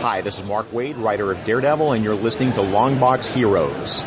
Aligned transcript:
Hi, 0.00 0.20
this 0.20 0.38
is 0.38 0.44
Mark 0.44 0.70
Waid, 0.70 1.02
writer 1.02 1.32
of 1.32 1.44
Daredevil, 1.44 1.92
and 1.92 2.04
you're 2.04 2.14
listening 2.14 2.52
to 2.52 2.60
Longbox 2.60 3.34
Heroes. 3.34 4.04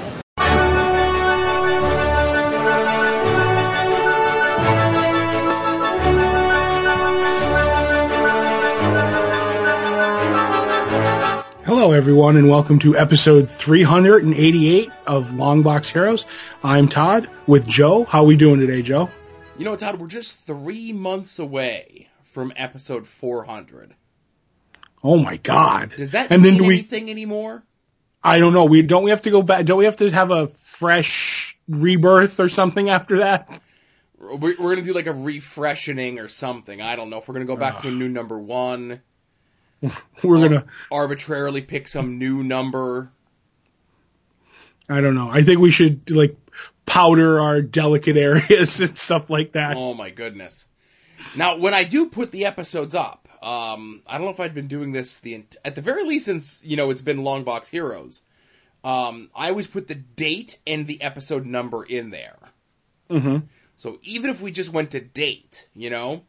Hello, 11.66 11.92
everyone, 11.92 12.38
and 12.38 12.50
welcome 12.50 12.80
to 12.80 12.98
episode 12.98 13.50
388 13.50 14.90
of 15.06 15.32
Longbox 15.32 15.92
Heroes. 15.92 16.26
I'm 16.64 16.88
Todd 16.88 17.30
with 17.48 17.68
Joe. 17.68 18.06
How 18.06 18.20
are 18.20 18.26
we 18.26 18.38
doing 18.38 18.62
today, 18.62 18.82
Joe? 18.82 19.10
You 19.58 19.66
know, 19.66 19.76
Todd, 19.76 20.00
we're 20.00 20.08
just 20.08 20.40
three 20.40 20.94
months 20.94 21.38
away 21.38 22.08
from 22.24 22.54
episode 22.56 23.06
400. 23.06 23.94
Oh 25.04 25.18
my 25.18 25.38
God! 25.38 25.94
Does 25.98 26.12
that 26.12 26.32
and 26.32 26.44
mean 26.44 26.54
then 26.54 26.62
do 26.62 26.68
we? 26.68 26.76
anything 26.76 27.10
anymore? 27.10 27.64
I 28.24 28.40
don't 28.40 28.54
know. 28.54 28.66
We 28.66 28.82
don't 28.82 29.04
we 29.04 29.10
have 29.10 29.24
to 29.24 29.32
go 29.32 29.42
back? 29.42 29.66
Don't 29.66 29.78
we 29.78 29.86
have 29.86 29.98
to 29.98 30.10
have 30.12 30.32
a 30.32 30.48
fresh 30.48 31.58
rebirth 31.68 32.40
or 32.40 32.50
something 32.50 32.90
after 32.90 33.20
that? 33.20 33.62
We're, 34.20 34.38
we're 34.38 34.76
gonna 34.76 34.86
do 34.86 34.94
like 34.94 35.08
a 35.08 35.14
refreshing 35.14 36.20
or 36.20 36.28
something. 36.28 36.82
I 36.82 36.96
don't 36.96 37.10
know 37.10 37.18
if 37.18 37.28
we're 37.28 37.34
gonna 37.34 37.46
go 37.46 37.56
back 37.56 37.82
to 37.82 37.88
a 37.88 37.92
new 37.92 38.10
number 38.10 38.38
one. 38.38 39.02
We're 40.24 40.48
gonna. 40.48 40.66
arbitrarily 40.92 41.62
pick 41.62 41.88
some 41.88 42.20
new 42.20 42.44
number. 42.44 43.12
I 44.88 45.02
don't 45.02 45.16
know. 45.16 45.28
I 45.28 45.42
think 45.42 45.60
we 45.60 45.72
should 45.72 46.12
like 46.12 46.36
powder 46.86 47.40
our 47.40 47.64
delicate 47.64 48.16
areas 48.16 48.80
and 48.82 48.96
stuff 48.96 49.32
like 49.32 49.54
that. 49.54 49.76
Oh 49.78 49.96
my 49.96 50.12
goodness. 50.12 50.68
Now, 51.36 51.58
when 51.58 51.74
I 51.74 51.84
do 51.84 52.10
put 52.10 52.32
the 52.32 52.46
episodes 52.46 52.94
up, 52.94 53.28
um, 53.42 54.02
I 54.06 54.18
don't 54.18 54.26
know 54.26 54.32
if 54.32 54.40
I've 54.40 54.54
been 54.54 54.68
doing 54.68 54.92
this 54.92 55.20
the 55.20 55.44
at 55.66 55.76
the 55.76 55.82
very 55.82 56.04
least 56.04 56.26
since 56.26 56.64
you 56.64 56.78
know 56.78 56.90
it's 56.92 57.02
been 57.02 57.20
Longbox 57.20 57.70
Heroes. 57.70 58.22
Um, 58.84 59.30
I 59.36 59.50
always 59.50 59.68
put 59.68 59.88
the 59.88 59.96
date 59.96 60.58
and 60.66 60.88
the 60.88 61.02
episode 61.02 61.46
number 61.46 61.84
in 61.84 62.10
there. 62.10 62.38
Mm-hmm. 63.10 63.38
So 63.78 64.00
even 64.04 64.30
if 64.30 64.42
we 64.42 64.52
just 64.52 64.72
went 64.72 64.92
to 64.92 65.00
date, 65.00 65.68
you 65.76 65.90
know, 65.90 66.24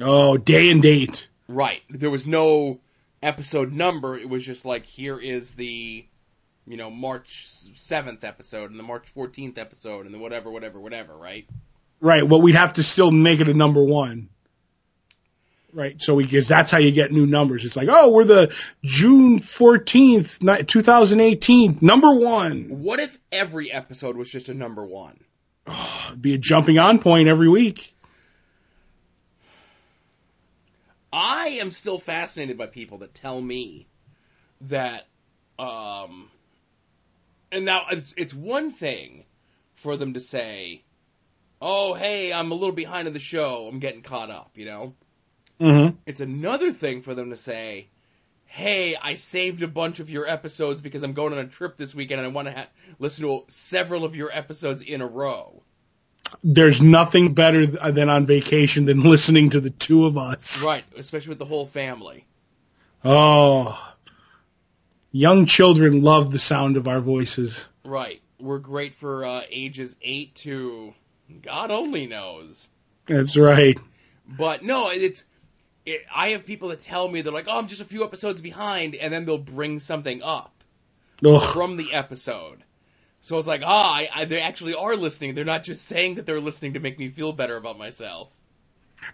Oh, 0.00 0.36
day 0.36 0.70
and 0.70 0.80
date. 0.82 1.28
right, 1.48 1.82
there 1.90 2.10
was 2.10 2.26
no 2.26 2.80
episode 3.22 3.72
number. 3.72 4.16
It 4.16 4.28
was 4.28 4.44
just 4.44 4.64
like 4.64 4.84
here 4.84 5.18
is 5.18 5.52
the, 5.52 6.04
you 6.66 6.76
know, 6.76 6.90
March 6.90 7.46
seventh 7.74 8.24
episode 8.24 8.70
and 8.70 8.78
the 8.78 8.84
March 8.84 9.08
fourteenth 9.08 9.58
episode 9.58 10.06
and 10.06 10.14
the 10.14 10.18
whatever, 10.18 10.50
whatever, 10.50 10.80
whatever, 10.80 11.16
right? 11.16 11.46
Right. 12.00 12.26
Well, 12.26 12.40
we'd 12.42 12.56
have 12.56 12.74
to 12.74 12.82
still 12.82 13.10
make 13.12 13.40
it 13.40 13.48
a 13.48 13.54
number 13.54 13.82
one. 13.82 14.28
Right. 15.74 16.00
So 16.02 16.14
we, 16.14 16.24
because 16.24 16.48
that's 16.48 16.70
how 16.70 16.78
you 16.78 16.90
get 16.90 17.12
new 17.12 17.26
numbers. 17.26 17.64
It's 17.64 17.76
like, 17.76 17.88
oh, 17.90 18.10
we're 18.10 18.24
the 18.24 18.54
June 18.84 19.40
14th, 19.40 20.66
2018, 20.66 21.78
number 21.80 22.14
one. 22.14 22.66
What 22.68 23.00
if 23.00 23.18
every 23.30 23.72
episode 23.72 24.16
was 24.16 24.30
just 24.30 24.50
a 24.50 24.54
number 24.54 24.84
one? 24.84 25.18
It'd 25.66 26.20
be 26.20 26.34
a 26.34 26.38
jumping 26.38 26.78
on 26.78 26.98
point 26.98 27.28
every 27.28 27.48
week. 27.48 27.94
I 31.12 31.58
am 31.60 31.70
still 31.70 31.98
fascinated 31.98 32.56
by 32.56 32.66
people 32.66 32.98
that 32.98 33.14
tell 33.14 33.40
me 33.40 33.86
that, 34.62 35.06
um, 35.58 36.30
and 37.50 37.66
now 37.66 37.86
it's 37.90 38.14
it's 38.16 38.32
one 38.32 38.72
thing 38.72 39.24
for 39.74 39.98
them 39.98 40.14
to 40.14 40.20
say, 40.20 40.82
"Oh, 41.60 41.92
hey, 41.92 42.32
I'm 42.32 42.50
a 42.50 42.54
little 42.54 42.74
behind 42.74 43.08
in 43.08 43.14
the 43.14 43.20
show. 43.20 43.68
I'm 43.68 43.78
getting 43.78 44.00
caught 44.00 44.30
up," 44.30 44.52
you 44.54 44.64
know. 44.64 44.94
Mm-hmm. 45.62 45.96
It's 46.06 46.20
another 46.20 46.72
thing 46.72 47.02
for 47.02 47.14
them 47.14 47.30
to 47.30 47.36
say, 47.36 47.88
"Hey, 48.46 48.96
I 48.96 49.14
saved 49.14 49.62
a 49.62 49.68
bunch 49.68 50.00
of 50.00 50.10
your 50.10 50.26
episodes 50.26 50.80
because 50.80 51.02
I'm 51.02 51.12
going 51.12 51.32
on 51.32 51.38
a 51.38 51.46
trip 51.46 51.76
this 51.76 51.94
weekend 51.94 52.20
and 52.20 52.28
I 52.28 52.32
want 52.32 52.48
to 52.48 52.54
ha- 52.54 52.66
listen 52.98 53.24
to 53.24 53.44
several 53.48 54.04
of 54.04 54.16
your 54.16 54.30
episodes 54.32 54.82
in 54.82 55.00
a 55.00 55.06
row." 55.06 55.62
There's 56.42 56.80
nothing 56.80 57.34
better 57.34 57.66
than 57.66 58.08
on 58.08 58.26
vacation 58.26 58.86
than 58.86 59.02
listening 59.04 59.50
to 59.50 59.60
the 59.60 59.70
two 59.70 60.06
of 60.06 60.16
us. 60.18 60.64
Right, 60.64 60.84
especially 60.96 61.30
with 61.30 61.38
the 61.38 61.44
whole 61.44 61.66
family. 61.66 62.26
Oh. 63.04 63.78
Young 65.10 65.46
children 65.46 66.02
love 66.02 66.30
the 66.30 66.38
sound 66.38 66.76
of 66.76 66.88
our 66.88 67.00
voices. 67.00 67.66
Right. 67.84 68.22
We're 68.40 68.58
great 68.58 68.94
for 68.94 69.24
uh, 69.24 69.42
ages 69.50 69.94
8 70.00 70.34
to 70.36 70.94
God 71.42 71.70
only 71.70 72.06
knows. 72.06 72.68
That's 73.06 73.36
right. 73.36 73.78
But 74.26 74.62
no, 74.62 74.90
it's 74.90 75.24
it, 75.84 76.02
I 76.14 76.30
have 76.30 76.46
people 76.46 76.68
that 76.68 76.84
tell 76.84 77.08
me 77.08 77.22
they're 77.22 77.32
like, 77.32 77.46
"Oh, 77.48 77.58
I'm 77.58 77.68
just 77.68 77.80
a 77.80 77.86
few 77.86 78.04
episodes 78.04 78.40
behind," 78.40 78.94
and 78.94 79.12
then 79.12 79.24
they'll 79.24 79.38
bring 79.38 79.80
something 79.80 80.22
up 80.22 80.52
Ugh. 81.24 81.52
from 81.52 81.76
the 81.76 81.92
episode. 81.92 82.62
So 83.20 83.38
it's 83.38 83.46
like, 83.46 83.62
ah, 83.64 83.94
I, 83.94 84.08
I, 84.12 84.24
they 84.24 84.40
actually 84.40 84.74
are 84.74 84.96
listening. 84.96 85.34
They're 85.34 85.44
not 85.44 85.62
just 85.62 85.84
saying 85.84 86.16
that 86.16 86.26
they're 86.26 86.40
listening 86.40 86.72
to 86.74 86.80
make 86.80 86.98
me 86.98 87.08
feel 87.08 87.32
better 87.32 87.56
about 87.56 87.78
myself. 87.78 88.28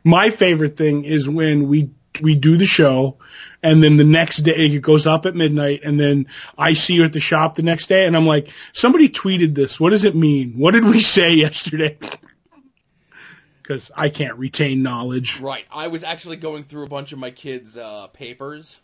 My 0.03 0.31
favorite 0.31 0.77
thing 0.77 1.05
is 1.05 1.29
when 1.29 1.69
we 1.69 1.91
we 2.21 2.35
do 2.35 2.57
the 2.57 2.65
show 2.65 3.17
and 3.63 3.83
then 3.83 3.97
the 3.97 4.05
next 4.05 4.39
day 4.39 4.67
it 4.67 4.79
goes 4.81 5.07
up 5.07 5.27
at 5.27 5.37
midnight 5.37 5.81
and 5.85 6.01
then 6.01 6.27
I 6.57 6.73
see 6.73 6.95
you 6.95 7.05
at 7.05 7.13
the 7.13 7.21
shop 7.21 7.55
the 7.55 7.63
next 7.63 7.89
day 7.89 8.07
and 8.07 8.17
I'm 8.17 8.27
like, 8.27 8.51
somebody 8.73 9.09
tweeted 9.09 9.55
this. 9.55 9.79
What 9.79 9.91
does 9.91 10.05
it 10.05 10.17
mean? 10.17 10.55
What 10.57 10.73
did 10.73 10.85
we 10.85 11.01
say 11.01 11.35
yesterday? 11.35 11.99
Cause 13.69 13.91
I 13.95 14.09
can't 14.09 14.39
retain 14.39 14.83
knowledge. 14.83 15.41
Right. 15.41 15.67
I 15.71 15.89
was 15.89 16.03
actually 16.03 16.37
going 16.37 16.65
through 16.65 16.85
a 16.85 16.89
bunch 16.89 17.13
of 17.13 17.19
my 17.19 17.31
kids' 17.31 17.77
uh, 17.77 18.07
papers, 18.15 18.81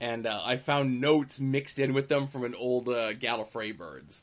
and 0.00 0.26
uh, 0.28 0.40
I 0.44 0.58
found 0.58 1.00
notes 1.00 1.40
mixed 1.40 1.80
in 1.80 1.92
with 1.92 2.08
them 2.08 2.28
from 2.28 2.44
an 2.44 2.54
old 2.54 2.88
uh, 2.88 3.12
Gallifrey 3.14 3.76
birds. 3.76 4.22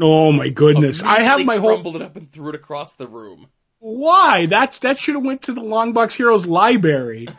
Oh 0.00 0.30
my 0.30 0.48
goodness. 0.48 1.02
I 1.02 1.22
have 1.22 1.44
my 1.44 1.56
whole, 1.56 1.70
crumbled 1.70 1.96
it 1.96 2.02
up 2.02 2.16
and 2.16 2.30
threw 2.30 2.50
it 2.50 2.54
across 2.54 2.94
the 2.94 3.08
room. 3.08 3.48
why? 3.80 4.46
That's, 4.46 4.78
that 4.80 4.98
should 4.98 5.16
have 5.16 5.24
went 5.24 5.42
to 5.42 5.52
the 5.52 5.60
Longbox 5.60 6.14
Heroes 6.14 6.46
library. 6.46 7.28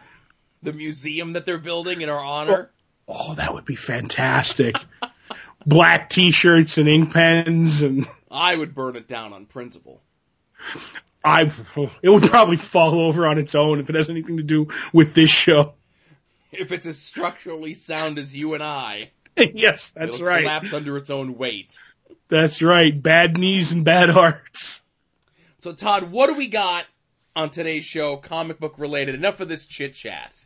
The 0.62 0.74
museum 0.74 1.32
that 1.34 1.46
they're 1.46 1.58
building 1.58 2.02
in 2.02 2.10
our 2.10 2.20
honor. 2.20 2.70
Oh, 3.08 3.34
that 3.36 3.54
would 3.54 3.64
be 3.64 3.78
fantastic. 3.78 4.76
Black 5.66 6.10
t-shirts 6.10 6.78
and 6.78 6.90
ink 6.90 7.14
pens 7.14 7.82
and 7.82 8.06
I 8.30 8.58
would 8.58 8.76
burn 8.76 8.98
it 8.98 9.08
down 9.08 9.32
on 9.32 9.46
principle. 9.46 10.02
I, 11.24 11.52
it 12.02 12.10
would 12.10 12.24
probably 12.24 12.56
fall 12.56 13.02
over 13.02 13.28
on 13.28 13.38
its 13.38 13.54
own 13.56 13.80
if 13.80 13.90
it 13.90 13.96
has 13.96 14.10
anything 14.10 14.38
to 14.38 14.44
do 14.44 14.70
with 14.94 15.14
this 15.14 15.30
show. 15.30 15.74
If 16.52 16.72
it's 16.72 16.88
as 16.88 16.98
structurally 16.98 17.74
sound 17.74 18.18
as 18.18 18.36
you 18.36 18.54
and 18.54 18.64
I, 18.64 19.12
yes, 19.38 19.92
that's 19.92 20.16
it'll 20.16 20.28
right. 20.28 20.42
collapse 20.42 20.74
under 20.74 20.98
its 20.98 21.10
own 21.10 21.38
weight. 21.38 21.78
That's 22.30 22.62
right. 22.62 23.02
Bad 23.02 23.38
knees 23.38 23.72
and 23.72 23.84
bad 23.84 24.10
hearts. 24.10 24.82
So 25.60 25.74
Todd, 25.74 26.12
what 26.12 26.28
do 26.28 26.36
we 26.36 26.48
got 26.48 26.86
on 27.36 27.50
today's 27.50 27.86
show, 27.86 28.18
comic 28.18 28.60
book 28.60 28.76
related? 28.78 29.16
Enough 29.16 29.42
of 29.42 29.50
this 29.50 29.66
chit 29.66 29.94
chat. 29.94 30.46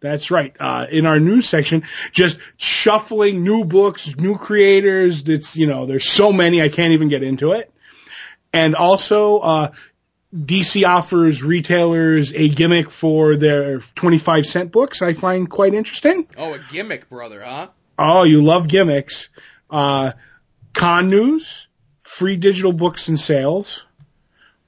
That's 0.00 0.30
right. 0.30 0.54
Uh, 0.58 0.86
in 0.90 1.06
our 1.06 1.20
news 1.20 1.48
section, 1.48 1.84
just 2.10 2.38
shuffling 2.56 3.44
new 3.44 3.64
books, 3.64 4.16
new 4.16 4.36
creators. 4.36 5.28
It's, 5.28 5.56
you 5.56 5.68
know, 5.68 5.86
there's 5.86 6.08
so 6.08 6.32
many, 6.32 6.60
I 6.60 6.68
can't 6.68 6.92
even 6.92 7.08
get 7.08 7.22
into 7.22 7.52
it. 7.52 7.72
And 8.52 8.74
also, 8.74 9.38
uh, 9.38 9.70
DC 10.34 10.86
offers 10.86 11.42
retailers 11.42 12.32
a 12.32 12.48
gimmick 12.48 12.90
for 12.90 13.36
their 13.36 13.80
25 13.80 14.46
cent 14.46 14.72
books 14.72 15.02
I 15.02 15.14
find 15.14 15.50
quite 15.50 15.74
interesting. 15.74 16.26
Oh, 16.36 16.54
a 16.54 16.60
gimmick, 16.70 17.08
brother, 17.08 17.42
huh? 17.42 17.68
Oh, 17.98 18.22
you 18.22 18.42
love 18.42 18.68
gimmicks. 18.68 19.28
Uh, 19.68 20.12
con 20.72 21.10
news, 21.10 21.68
free 21.98 22.36
digital 22.36 22.72
books 22.72 23.08
and 23.08 23.18
sales. 23.18 23.84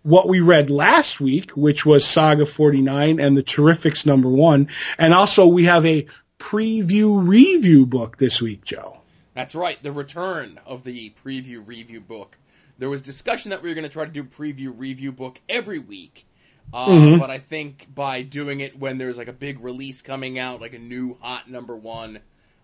What 0.03 0.29
we 0.29 0.41
read 0.41 0.69
last 0.69 1.21
week, 1.21 1.53
which 1.53 1.87
was 1.87 2.05
Saga 2.05 2.45
49 2.45 3.21
and 3.21 3.37
the 3.37 3.43
Terrifics 3.43 4.05
number 4.05 4.29
one. 4.29 4.69
And 4.99 5.15
also 5.15 5.47
we 5.47 5.65
have 5.65 5.87
a 5.87 6.07
preview 6.41 7.25
review 7.25 7.87
book 7.87 8.19
this 8.19 8.43
week, 8.43 8.65
Joe. 8.65 8.97
That's 9.35 9.55
right, 9.55 9.81
the 9.83 9.93
return 9.93 10.59
of 10.67 10.83
the 10.83 11.13
preview 11.25 11.63
review 11.65 12.01
book. 12.01 12.37
There 12.83 12.91
was 12.91 13.01
discussion 13.01 13.51
that 13.51 13.63
we 13.63 13.69
were 13.69 13.77
going 13.77 13.87
to 13.87 13.93
try 13.93 14.05
to 14.07 14.11
do 14.11 14.25
preview 14.25 14.75
review 14.77 15.13
book 15.13 15.39
every 15.49 15.79
week, 15.79 16.27
uh, 16.75 16.89
Mhm. 16.89 17.21
but 17.21 17.31
I 17.31 17.39
think 17.39 17.87
by 17.95 18.23
doing 18.23 18.59
it 18.59 18.77
when 18.77 18.99
there's 18.99 19.17
like 19.17 19.29
a 19.29 19.33
big 19.33 19.61
release 19.61 20.03
coming 20.03 20.37
out, 20.37 20.61
like 20.61 20.75
a 20.75 20.81
new 20.81 21.17
hot 21.21 21.49
number 21.49 21.77
one, 21.77 22.19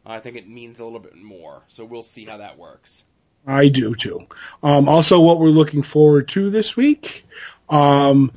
I 0.04 0.18
think 0.18 0.34
it 0.36 0.48
means 0.48 0.80
a 0.80 0.84
little 0.84 0.98
bit 0.98 1.14
more. 1.14 1.62
So 1.68 1.84
we'll 1.84 2.02
see 2.02 2.24
how 2.24 2.38
that 2.38 2.58
works. 2.58 3.04
I 3.46 3.68
do 3.68 3.94
too. 3.94 4.26
Um, 4.60 4.88
also 4.88 5.20
what 5.20 5.38
we're 5.38 5.50
looking 5.50 5.82
forward 5.82 6.26
to 6.30 6.50
this 6.50 6.76
week. 6.76 7.24
Um, 7.70 8.32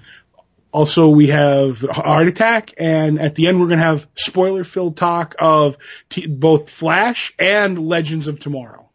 also 0.71 1.09
we 1.09 1.29
have 1.29 1.79
Heart 1.81 2.27
Attack 2.27 2.73
and 2.77 3.19
at 3.19 3.33
the 3.33 3.47
end 3.47 3.59
we're 3.59 3.65
going 3.69 3.79
to 3.79 3.85
have 3.85 4.07
spoiler 4.13 4.63
filled 4.63 4.97
talk 4.97 5.33
of 5.39 5.79
t- 6.09 6.27
both 6.27 6.69
Flash 6.69 7.33
and 7.39 7.79
Legends 7.79 8.27
of 8.27 8.39
Tomorrow. 8.39 8.87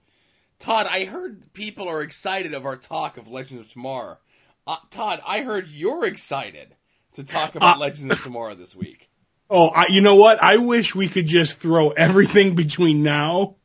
Todd, 0.58 0.86
I 0.90 1.04
heard 1.04 1.52
people 1.52 1.88
are 1.88 2.02
excited 2.02 2.54
of 2.54 2.64
our 2.64 2.76
talk 2.76 3.18
of 3.18 3.28
Legends 3.28 3.66
of 3.66 3.72
Tomorrow. 3.72 4.18
Uh, 4.66 4.76
Todd, 4.90 5.20
I 5.26 5.42
heard 5.42 5.68
you're 5.68 6.06
excited 6.06 6.74
to 7.14 7.24
talk 7.24 7.54
about 7.54 7.76
Uh, 7.76 7.80
Legends 7.80 8.12
of 8.12 8.22
Tomorrow 8.22 8.54
this 8.54 8.74
week. 8.74 9.08
Oh, 9.48 9.68
I, 9.68 9.86
you 9.88 10.00
know 10.00 10.16
what? 10.16 10.42
I 10.42 10.56
wish 10.56 10.94
we 10.94 11.08
could 11.08 11.26
just 11.26 11.58
throw 11.58 11.90
everything 11.90 12.54
between 12.56 13.02
now 13.02 13.56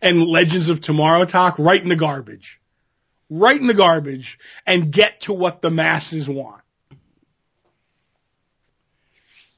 and 0.00 0.26
Legends 0.26 0.68
of 0.68 0.80
Tomorrow 0.80 1.26
talk 1.26 1.58
right 1.58 1.80
in 1.80 1.88
the 1.88 1.96
garbage. 1.96 2.60
Right 3.30 3.58
in 3.58 3.66
the 3.66 3.74
garbage 3.74 4.38
and 4.66 4.92
get 4.92 5.22
to 5.22 5.32
what 5.32 5.62
the 5.62 5.70
masses 5.70 6.28
want. 6.28 6.60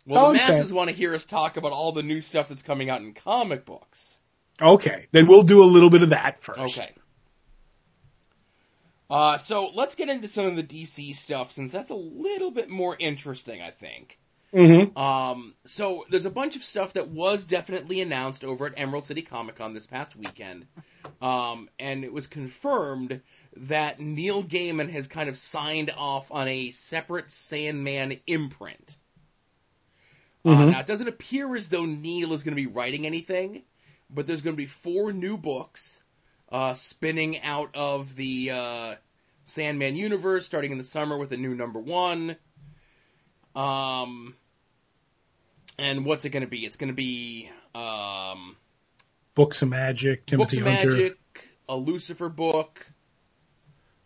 Well, 0.07 0.29
the 0.29 0.35
masses 0.35 0.73
want 0.73 0.91
to 0.91 0.95
hear 0.95 1.15
us 1.15 1.25
talk 1.25 1.57
about 1.57 1.73
all 1.73 1.93
the 1.93 2.03
new 2.03 2.21
stuff 2.21 2.49
that's 2.49 2.63
coming 2.63 2.91
out 2.91 3.01
in 3.01 3.15
comic 3.15 3.65
books. 3.65 4.19
Okay, 4.61 5.07
then 5.13 5.27
we'll 5.27 5.43
do 5.43 5.63
a 5.63 5.67
little 5.67 5.91
bit 5.91 6.03
of 6.03 6.11
that 6.11 6.39
first. 6.39 6.79
Okay. 6.79 6.93
Uh, 9.11 9.37
so 9.39 9.71
let's 9.75 9.95
get 9.95 10.09
into 10.09 10.29
some 10.29 10.47
of 10.47 10.57
the 10.57 10.63
DC 10.63 11.15
stuff 11.15 11.53
since 11.53 11.71
that's 11.73 11.91
a 11.91 11.95
little 11.95 12.51
bit 12.51 12.71
more 12.71 12.97
interesting, 12.99 13.61
I 13.61 13.71
think. 13.71 14.19
Mm-hmm. 14.53 14.97
Um, 14.97 15.55
so 15.67 16.05
there's 16.11 16.27
a 16.27 16.31
bunch 16.31 16.55
of 16.55 16.63
stuff 16.63 16.93
that 16.93 17.09
was 17.09 17.45
definitely 17.45 18.01
announced 18.01 18.45
over 18.45 18.67
at 18.67 18.75
Emerald 18.77 19.05
City 19.05 19.23
Comic 19.23 19.57
Con 19.57 19.75
this 19.75 19.87
past 19.87 20.15
weekend. 20.17 20.67
Um, 21.21 21.69
and 21.79 22.05
it 22.05 22.13
was 22.13 22.29
confirmed 22.29 23.21
that 23.57 24.01
Neil 24.01 24.45
Gaiman 24.45 24.91
has 24.91 25.09
kind 25.09 25.29
of 25.29 25.37
signed 25.37 25.93
off 25.97 26.31
on 26.31 26.47
a 26.49 26.71
separate 26.71 27.31
Sandman 27.33 28.21
imprint. 28.27 28.97
Uh, 30.45 30.51
Mhm. 30.51 30.71
now, 30.73 30.81
it 30.81 30.87
doesn't 30.87 31.09
appear 31.09 31.55
as 31.57 31.69
though 31.69 31.85
Neil 31.85 32.33
is 32.33 32.43
going 32.43 32.57
to 32.57 32.63
be 32.63 32.67
writing 32.67 33.07
anything, 33.07 33.63
but 34.15 34.27
there's 34.27 34.43
going 34.43 34.55
to 34.55 34.63
be 34.63 34.67
four 34.67 35.13
new 35.13 35.37
books 35.37 36.01
uh, 36.51 36.75
spinning 36.75 37.41
out 37.43 37.71
of 37.75 38.15
the 38.15 38.51
uh, 38.53 38.95
Sandman 39.45 39.97
universe, 39.97 40.47
starting 40.47 40.73
in 40.73 40.79
the 40.79 40.85
summer 40.85 41.19
with 41.19 41.33
a 41.33 41.37
new 41.37 41.55
number 41.55 41.81
one. 41.81 42.37
Um, 43.57 44.35
and 45.79 46.05
what's 46.05 46.25
it 46.25 46.31
going 46.31 46.43
to 46.43 46.49
be? 46.49 46.65
It's 46.65 46.77
going 46.77 46.89
to 46.89 46.95
be 46.95 47.51
um, 47.75 48.57
Books 49.35 49.63
of 49.63 49.69
Magic, 49.69 50.27
Timothy 50.27 50.61
Books 50.61 50.69
of 50.69 50.73
Hunter, 50.73 50.91
Magic, 50.93 51.19
a 51.69 51.77
Lucifer 51.77 52.29
book, 52.29 52.87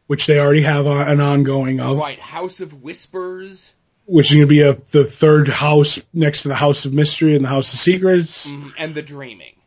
which 0.07 0.27
they 0.27 0.39
already 0.39 0.63
have 0.63 0.87
an 0.87 1.21
ongoing 1.21 1.81
of, 1.81 1.99
right? 1.99 2.19
House 2.19 2.61
of 2.61 2.83
Whispers, 2.83 3.75
which 4.07 4.31
is 4.31 4.35
going 4.35 4.47
to 4.47 4.49
be 4.49 4.63
a, 4.63 4.75
the 4.91 5.05
third 5.05 5.49
house 5.49 6.01
next 6.15 6.43
to 6.43 6.49
the 6.49 6.55
House 6.55 6.87
of 6.87 6.95
Mystery 6.95 7.37
and 7.37 7.45
the 7.45 7.49
House 7.49 7.73
of 7.75 7.79
Secrets, 7.79 8.51
mhm, 8.51 8.73
and 8.79 8.95
The 8.95 9.03
Dreaming. 9.03 9.58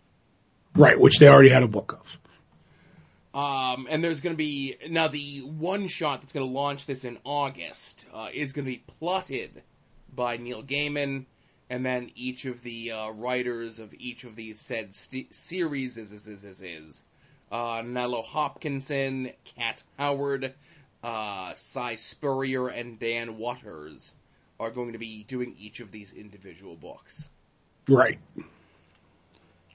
Right? 0.76 1.00
Which 1.00 1.20
they 1.20 1.28
already 1.28 1.50
had 1.50 1.64
a 1.64 1.68
book 1.68 1.94
of. 2.00 2.18
Um, 3.34 3.88
and 3.90 4.04
there's 4.04 4.20
going 4.20 4.34
to 4.34 4.38
be 4.38 4.76
now 4.90 5.08
the 5.08 5.40
one 5.40 5.88
shot 5.88 6.22
that's 6.22 6.34
going 6.34 6.46
to 6.46 6.52
launch 6.52 6.86
this 6.86 7.06
in 7.06 7.18
August 7.24 8.06
uh, 8.14 8.28
is 8.34 8.52
going 8.52 8.66
to 8.66 8.72
be 8.72 8.84
plotted 9.00 9.64
by 10.14 10.36
Neil 10.36 10.64
Gaiman, 10.64 11.26
and 11.70 11.86
then 11.86 12.12
each 12.16 12.46
of 12.46 12.62
the 12.62 12.92
uh, 12.92 13.10
writers 13.12 13.80
of 13.80 13.94
each 13.94 14.26
of 14.26 14.36
these 14.36 14.60
said 14.60 14.94
st- 14.94 15.34
series 15.34 15.98
is 15.98 16.12
is 16.12 16.28
is 16.28 16.44
is, 16.44 16.62
is. 16.62 17.04
Uh, 17.50 17.82
Nalo 17.82 18.24
Hopkinson, 18.24 19.32
Kat 19.58 19.82
Howard, 19.98 20.54
uh, 21.04 21.54
Si 21.54 21.96
Spurrier, 21.98 22.68
and 22.68 23.00
Dan 23.00 23.38
Watters 23.38 24.14
are 24.60 24.72
going 24.72 24.94
to 24.94 25.00
be 25.00 25.24
doing 25.24 25.56
each 25.58 25.80
of 25.80 25.92
these 25.92 26.14
individual 26.14 26.76
books. 26.76 27.30
Right. 27.88 28.20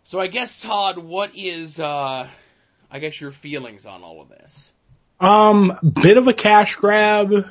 So 0.06 0.20
I 0.20 0.28
guess 0.28 0.60
Todd, 0.60 0.98
what 0.98 1.32
is 1.34 1.80
uh, 1.80 2.28
I 2.92 2.98
guess 3.00 3.20
your 3.20 3.32
feelings 3.32 3.86
on 3.86 4.04
all 4.04 4.20
of 4.20 4.28
this? 4.28 4.72
Um, 5.18 5.76
bit 6.00 6.16
of 6.16 6.28
a 6.28 6.32
cash 6.32 6.76
grab. 6.76 7.44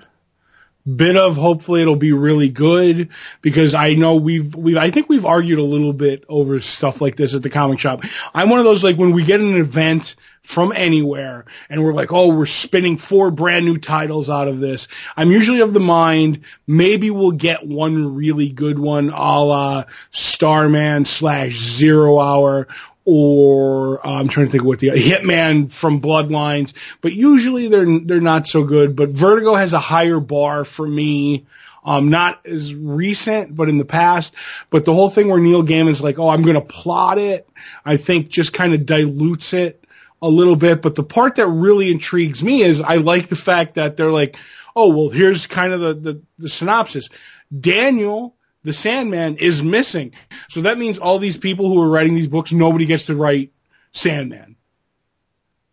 Bit 0.87 1.17
of 1.17 1.35
hopefully 1.35 1.81
it'll 1.81 1.95
be 1.95 2.11
really 2.11 2.49
good 2.49 3.09
because 3.41 3.73
I 3.73 3.95
know 3.95 4.17
we've 4.17 4.53
we've, 4.53 4.77
I 4.77 4.91
think 4.91 5.09
we've 5.09 5.25
argued 5.25 5.57
a 5.57 5.63
little 5.63 5.93
bit 5.93 6.25
over 6.29 6.59
stuff 6.59 7.01
like 7.01 7.15
this 7.15 7.33
at 7.33 7.41
the 7.41 7.49
comic 7.49 7.79
shop. 7.79 8.03
I'm 8.35 8.49
one 8.49 8.59
of 8.59 8.65
those 8.65 8.83
like 8.83 8.95
when 8.95 9.11
we 9.11 9.23
get 9.23 9.39
an 9.39 9.55
event 9.55 10.15
from 10.43 10.71
anywhere 10.71 11.45
and 11.69 11.83
we're 11.83 11.93
like, 11.93 12.13
oh, 12.13 12.35
we're 12.35 12.45
spinning 12.45 12.97
four 12.97 13.31
brand 13.31 13.65
new 13.65 13.77
titles 13.77 14.29
out 14.29 14.47
of 14.47 14.59
this. 14.59 14.87
I'm 15.17 15.31
usually 15.31 15.61
of 15.61 15.73
the 15.73 15.79
mind 15.79 16.41
maybe 16.67 17.09
we'll 17.09 17.31
get 17.31 17.65
one 17.65 18.15
really 18.15 18.49
good 18.49 18.77
one, 18.77 19.09
a 19.09 19.43
la 19.43 19.85
Starman 20.11 21.05
slash 21.05 21.53
Zero 21.53 22.19
Hour 22.19 22.67
or 23.05 24.05
uh, 24.05 24.19
I'm 24.19 24.27
trying 24.27 24.47
to 24.47 24.51
think 24.51 24.63
of 24.63 24.67
what 24.67 24.79
the 24.79 24.89
Hitman 24.89 25.71
from 25.71 26.01
Bloodlines, 26.01 26.73
but 27.01 27.13
usually 27.13 27.67
they're 27.67 27.99
they're 27.99 28.19
not 28.19 28.47
so 28.47 28.63
good. 28.63 28.95
But 28.95 29.09
Vertigo 29.09 29.53
has 29.53 29.73
a 29.73 29.79
higher 29.79 30.19
bar 30.19 30.65
for 30.65 30.85
me. 30.87 31.45
Um, 31.83 32.09
not 32.09 32.43
as 32.47 32.73
recent, 32.73 33.55
but 33.55 33.69
in 33.69 33.77
the 33.77 33.85
past. 33.85 34.33
But 34.71 34.85
the 34.85 34.93
whole 34.93 35.11
thing 35.11 35.27
where 35.27 35.39
Neil 35.39 35.61
Gaiman's 35.61 36.01
like, 36.01 36.17
oh, 36.17 36.29
I'm 36.29 36.41
going 36.41 36.55
to 36.55 36.61
plot 36.61 37.19
it, 37.19 37.47
I 37.85 37.97
think 37.97 38.29
just 38.29 38.53
kind 38.53 38.73
of 38.73 38.87
dilutes 38.87 39.53
it 39.53 39.85
a 40.19 40.27
little 40.27 40.55
bit. 40.55 40.81
But 40.81 40.95
the 40.95 41.03
part 41.03 41.35
that 41.35 41.45
really 41.45 41.91
intrigues 41.91 42.43
me 42.43 42.63
is 42.63 42.81
I 42.81 42.95
like 42.95 43.27
the 43.27 43.35
fact 43.35 43.75
that 43.75 43.97
they're 43.97 44.09
like, 44.09 44.35
oh, 44.75 44.95
well, 44.95 45.09
here's 45.09 45.45
kind 45.45 45.73
of 45.73 45.79
the, 45.79 45.93
the, 45.93 46.21
the 46.39 46.49
synopsis. 46.49 47.09
Daniel, 47.57 48.34
the 48.65 48.73
Sandman, 48.73 49.37
is 49.37 49.63
missing. 49.63 50.13
So 50.49 50.61
that 50.61 50.77
means 50.77 50.99
all 50.99 51.19
these 51.19 51.37
people 51.37 51.69
who 51.69 51.81
are 51.81 51.87
writing 51.87 52.15
these 52.15 52.27
books, 52.27 52.51
nobody 52.51 52.85
gets 52.85 53.05
to 53.05 53.15
write 53.15 53.53
Sandman. 53.93 54.57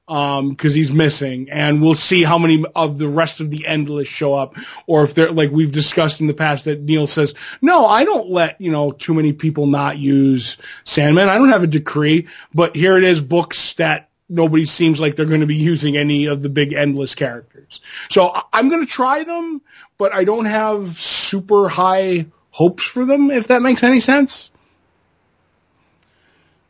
Um, 0.08 0.56
cause 0.56 0.74
he's 0.74 0.92
missing 0.92 1.48
and 1.50 1.80
we'll 1.80 1.94
see 1.94 2.22
how 2.22 2.36
many 2.36 2.64
of 2.74 2.98
the 2.98 3.08
rest 3.08 3.40
of 3.40 3.50
the 3.50 3.66
endless 3.66 4.08
show 4.08 4.34
up 4.34 4.56
or 4.86 5.04
if 5.04 5.14
they're 5.14 5.30
like 5.30 5.52
we've 5.52 5.72
discussed 5.72 6.20
in 6.20 6.26
the 6.26 6.34
past 6.34 6.66
that 6.66 6.82
Neil 6.82 7.06
says, 7.06 7.34
no, 7.62 7.86
I 7.86 8.04
don't 8.04 8.28
let, 8.28 8.60
you 8.60 8.72
know, 8.72 8.90
too 8.90 9.14
many 9.14 9.32
people 9.32 9.66
not 9.66 9.96
use 9.96 10.58
Sandman. 10.84 11.30
I 11.30 11.38
don't 11.38 11.48
have 11.48 11.62
a 11.62 11.68
decree, 11.68 12.28
but 12.52 12.76
here 12.76 12.98
it 12.98 13.04
is 13.04 13.22
books 13.22 13.74
that 13.74 14.10
nobody 14.28 14.64
seems 14.64 15.00
like 15.00 15.14
they're 15.16 15.24
going 15.24 15.40
to 15.40 15.46
be 15.46 15.56
using 15.56 15.96
any 15.96 16.26
of 16.26 16.42
the 16.42 16.48
big 16.48 16.72
endless 16.72 17.14
characters. 17.14 17.80
So 18.10 18.36
I'm 18.52 18.68
going 18.68 18.84
to 18.84 18.90
try 18.90 19.24
them, 19.24 19.62
but 19.98 20.12
I 20.12 20.24
don't 20.24 20.46
have 20.46 20.88
super 20.88 21.68
high 21.68 22.26
hopes 22.52 22.84
for 22.84 23.04
them, 23.04 23.30
if 23.30 23.48
that 23.48 23.62
makes 23.62 23.82
any 23.82 24.00
sense. 24.00 24.50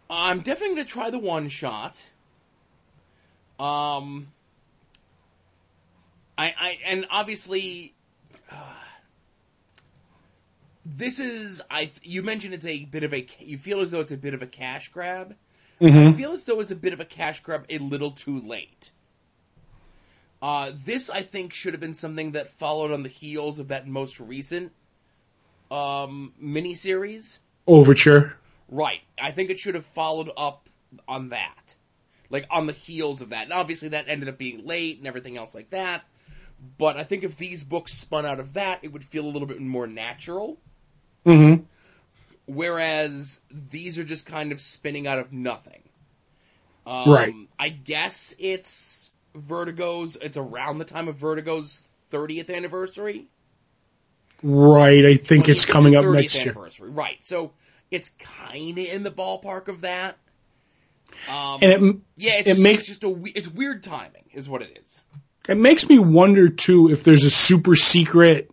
I'm 0.08 0.40
definitely 0.40 0.76
going 0.76 0.86
to 0.86 0.92
try 0.92 1.10
the 1.10 1.18
one 1.18 1.48
shot. 1.48 2.02
Um, 3.58 4.28
I, 6.38 6.54
I, 6.58 6.78
and 6.86 7.06
obviously, 7.10 7.94
uh, 8.50 8.54
this 10.84 11.18
is, 11.20 11.62
I, 11.70 11.90
you 12.02 12.22
mentioned 12.22 12.54
it's 12.54 12.66
a 12.66 12.84
bit 12.84 13.04
of 13.04 13.12
a, 13.14 13.26
you 13.40 13.58
feel 13.58 13.80
as 13.80 13.90
though 13.90 14.00
it's 14.00 14.12
a 14.12 14.16
bit 14.16 14.34
of 14.34 14.42
a 14.42 14.46
cash 14.46 14.90
grab. 14.90 15.34
I 15.94 16.06
Mm-hmm. 16.06 16.16
feel 16.16 16.32
as 16.32 16.44
though 16.44 16.60
it's 16.60 16.70
a 16.70 16.76
bit 16.76 16.92
of 16.92 17.00
a 17.00 17.04
cash 17.04 17.40
grab 17.42 17.66
a 17.68 17.78
little 17.78 18.12
too 18.12 18.40
late. 18.40 18.90
Uh, 20.40 20.72
this, 20.84 21.10
I 21.10 21.22
think, 21.22 21.52
should 21.52 21.74
have 21.74 21.80
been 21.80 21.94
something 21.94 22.32
that 22.32 22.50
followed 22.50 22.92
on 22.92 23.02
the 23.02 23.08
heels 23.08 23.58
of 23.58 23.68
that 23.68 23.86
most 23.86 24.20
recent 24.20 24.72
um, 25.72 26.34
miniseries. 26.42 27.38
Overture. 27.66 28.36
Right. 28.68 29.00
I 29.18 29.30
think 29.30 29.50
it 29.50 29.58
should 29.58 29.74
have 29.74 29.86
followed 29.86 30.30
up 30.36 30.68
on 31.08 31.30
that. 31.30 31.76
Like 32.28 32.46
on 32.50 32.66
the 32.66 32.72
heels 32.72 33.20
of 33.20 33.30
that. 33.30 33.44
And 33.44 33.52
obviously 33.52 33.90
that 33.90 34.08
ended 34.08 34.28
up 34.28 34.38
being 34.38 34.66
late 34.66 34.98
and 34.98 35.06
everything 35.06 35.36
else 35.36 35.54
like 35.54 35.70
that. 35.70 36.02
But 36.78 36.96
I 36.96 37.04
think 37.04 37.24
if 37.24 37.36
these 37.36 37.64
books 37.64 37.92
spun 37.92 38.24
out 38.24 38.38
of 38.38 38.54
that, 38.54 38.80
it 38.82 38.92
would 38.92 39.04
feel 39.04 39.24
a 39.24 39.30
little 39.30 39.48
bit 39.48 39.60
more 39.60 39.86
natural. 39.86 40.58
Mm-hmm. 41.26 41.64
Whereas 42.46 43.40
these 43.50 43.98
are 43.98 44.04
just 44.04 44.26
kind 44.26 44.52
of 44.52 44.60
spinning 44.60 45.06
out 45.06 45.18
of 45.18 45.32
nothing. 45.32 45.82
Um, 46.86 47.10
Right. 47.10 47.34
I 47.58 47.68
guess 47.68 48.34
it's 48.38 49.10
Vertigo's, 49.34 50.16
it's 50.20 50.36
around 50.36 50.78
the 50.78 50.84
time 50.84 51.08
of 51.08 51.16
Vertigo's 51.16 51.86
30th 52.10 52.54
anniversary. 52.54 53.26
Right. 54.42 55.04
I 55.04 55.16
think 55.16 55.48
it's 55.48 55.64
coming 55.64 55.94
up 55.96 56.04
next 56.04 56.34
year. 56.34 56.50
anniversary. 56.50 56.90
Right. 56.90 57.18
So 57.22 57.52
it's 57.90 58.10
kind 58.18 58.78
of 58.78 58.84
in 58.86 59.02
the 59.02 59.10
ballpark 59.10 59.68
of 59.68 59.82
that. 59.82 60.16
Um, 61.28 61.58
And 61.62 61.72
it, 61.72 61.96
Yeah, 62.16 62.32
it's 62.38 62.48
It 62.48 62.52
just, 62.54 62.62
makes- 62.62 62.78
it's 62.88 62.88
just 63.00 63.04
a 63.04 63.14
it's 63.36 63.48
weird 63.48 63.82
timing, 63.82 64.24
is 64.32 64.48
what 64.48 64.62
it 64.62 64.78
is. 64.82 65.00
it 65.48 65.56
makes 65.56 65.88
me 65.88 65.98
wonder 65.98 66.48
too 66.48 66.90
if 66.90 67.04
there's 67.04 67.24
a 67.24 67.30
super 67.30 67.76
secret 67.76 68.50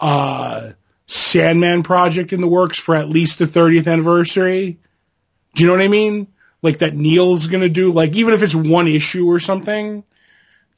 uh 0.00 0.72
Sandman 1.06 1.82
project 1.82 2.32
in 2.32 2.40
the 2.40 2.46
works 2.46 2.78
for 2.78 2.94
at 2.94 3.08
least 3.08 3.38
the 3.38 3.44
30th 3.46 3.86
anniversary. 3.90 4.78
Do 5.54 5.62
you 5.62 5.68
know 5.68 5.74
what 5.76 5.82
I 5.82 5.88
mean? 5.88 6.28
Like 6.62 6.78
that 6.78 6.94
Neil's 6.94 7.48
gonna 7.48 7.68
do, 7.68 7.92
like 7.92 8.14
even 8.14 8.32
if 8.34 8.42
it's 8.42 8.54
one 8.54 8.86
issue 8.88 9.26
or 9.30 9.40
something. 9.40 10.04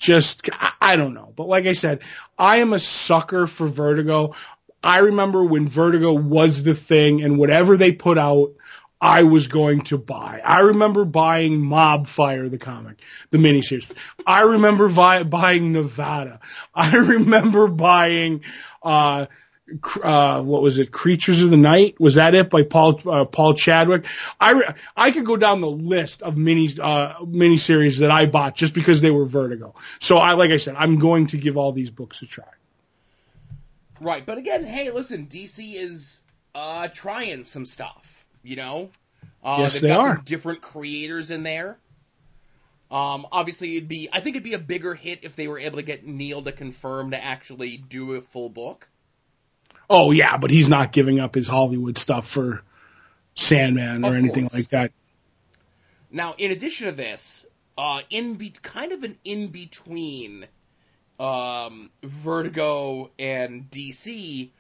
Just, 0.04 0.50
I, 0.82 0.96
don't 0.96 1.14
know. 1.14 1.32
But 1.34 1.48
like 1.48 1.64
I 1.64 1.72
said, 1.72 2.00
I 2.38 2.58
am 2.58 2.74
a 2.74 2.78
sucker 2.78 3.46
for 3.46 3.66
Vertigo. 3.66 4.34
I 4.82 4.98
remember 4.98 5.42
when 5.42 5.66
Vertigo 5.66 6.12
was 6.12 6.62
the 6.62 6.74
thing 6.74 7.22
and 7.22 7.38
whatever 7.38 7.78
they 7.78 7.92
put 7.92 8.18
out, 8.18 8.52
I 9.00 9.22
was 9.22 9.48
going 9.48 9.80
to 9.84 9.96
buy. 9.96 10.42
I 10.44 10.60
remember 10.60 11.06
buying 11.06 11.58
Mobfire, 11.58 12.50
the 12.50 12.58
comic, 12.58 13.00
the 13.30 13.38
miniseries. 13.38 13.86
I 14.26 14.42
remember 14.42 14.88
vi- 14.88 15.22
buying 15.22 15.72
Nevada. 15.72 16.40
I 16.74 16.94
remember 16.96 17.68
buying, 17.68 18.42
uh, 18.82 19.24
uh, 20.02 20.42
what 20.42 20.62
was 20.62 20.78
it? 20.78 20.92
Creatures 20.92 21.40
of 21.42 21.50
the 21.50 21.56
Night. 21.56 21.98
Was 21.98 22.16
that 22.16 22.34
it 22.34 22.50
by 22.50 22.62
Paul, 22.62 23.00
uh, 23.08 23.24
Paul 23.24 23.54
Chadwick? 23.54 24.04
I, 24.40 24.74
I 24.96 25.10
could 25.10 25.24
go 25.24 25.36
down 25.36 25.60
the 25.60 25.70
list 25.70 26.22
of 26.22 26.36
mini, 26.36 26.68
uh, 26.80 27.14
miniseries 27.20 28.00
that 28.00 28.10
I 28.10 28.26
bought 28.26 28.54
just 28.54 28.74
because 28.74 29.00
they 29.00 29.10
were 29.10 29.24
Vertigo. 29.24 29.74
So 30.00 30.18
I, 30.18 30.32
like 30.34 30.50
I 30.50 30.58
said, 30.58 30.74
I'm 30.76 30.98
going 30.98 31.28
to 31.28 31.38
give 31.38 31.56
all 31.56 31.72
these 31.72 31.90
books 31.90 32.20
a 32.22 32.26
try. 32.26 32.44
Right, 34.00 34.24
but 34.26 34.38
again, 34.38 34.64
hey, 34.64 34.90
listen, 34.90 35.26
DC 35.28 35.74
is 35.74 36.20
uh, 36.54 36.88
trying 36.88 37.44
some 37.44 37.64
stuff. 37.64 38.24
You 38.42 38.56
know, 38.56 38.90
uh, 39.42 39.56
Yes, 39.60 39.74
they've 39.74 39.82
they 39.82 39.88
got 39.88 40.00
are. 40.00 40.16
some 40.16 40.24
different 40.24 40.60
creators 40.60 41.30
in 41.30 41.42
there. 41.42 41.78
Um, 42.90 43.26
obviously, 43.32 43.76
it'd 43.76 43.88
be 43.88 44.08
I 44.12 44.20
think 44.20 44.36
it'd 44.36 44.44
be 44.44 44.52
a 44.52 44.58
bigger 44.58 44.94
hit 44.94 45.20
if 45.22 45.36
they 45.36 45.48
were 45.48 45.58
able 45.58 45.76
to 45.76 45.82
get 45.82 46.06
Neil 46.06 46.42
to 46.42 46.52
confirm 46.52 47.12
to 47.12 47.24
actually 47.24 47.78
do 47.78 48.12
a 48.14 48.20
full 48.20 48.50
book. 48.50 48.86
Oh 49.88 50.10
yeah, 50.10 50.36
but 50.36 50.50
he's 50.50 50.68
not 50.68 50.92
giving 50.92 51.20
up 51.20 51.34
his 51.34 51.46
Hollywood 51.46 51.98
stuff 51.98 52.26
for 52.26 52.62
Sandman 53.34 54.04
or 54.04 54.08
Of 54.08 54.14
anything 54.16 54.44
course. 54.44 54.54
like 54.54 54.68
that. 54.70 54.92
Now, 56.10 56.34
in 56.38 56.50
addition 56.52 56.86
to 56.86 56.92
this, 56.92 57.44
uh, 57.76 58.02
in 58.10 58.34
be- 58.34 58.50
kind 58.62 58.92
of 58.92 59.02
an 59.02 59.18
in 59.24 59.48
between 59.48 60.46
um, 61.18 61.90
Vertigo 62.02 63.10
and 63.18 63.68
DC, 63.70 64.50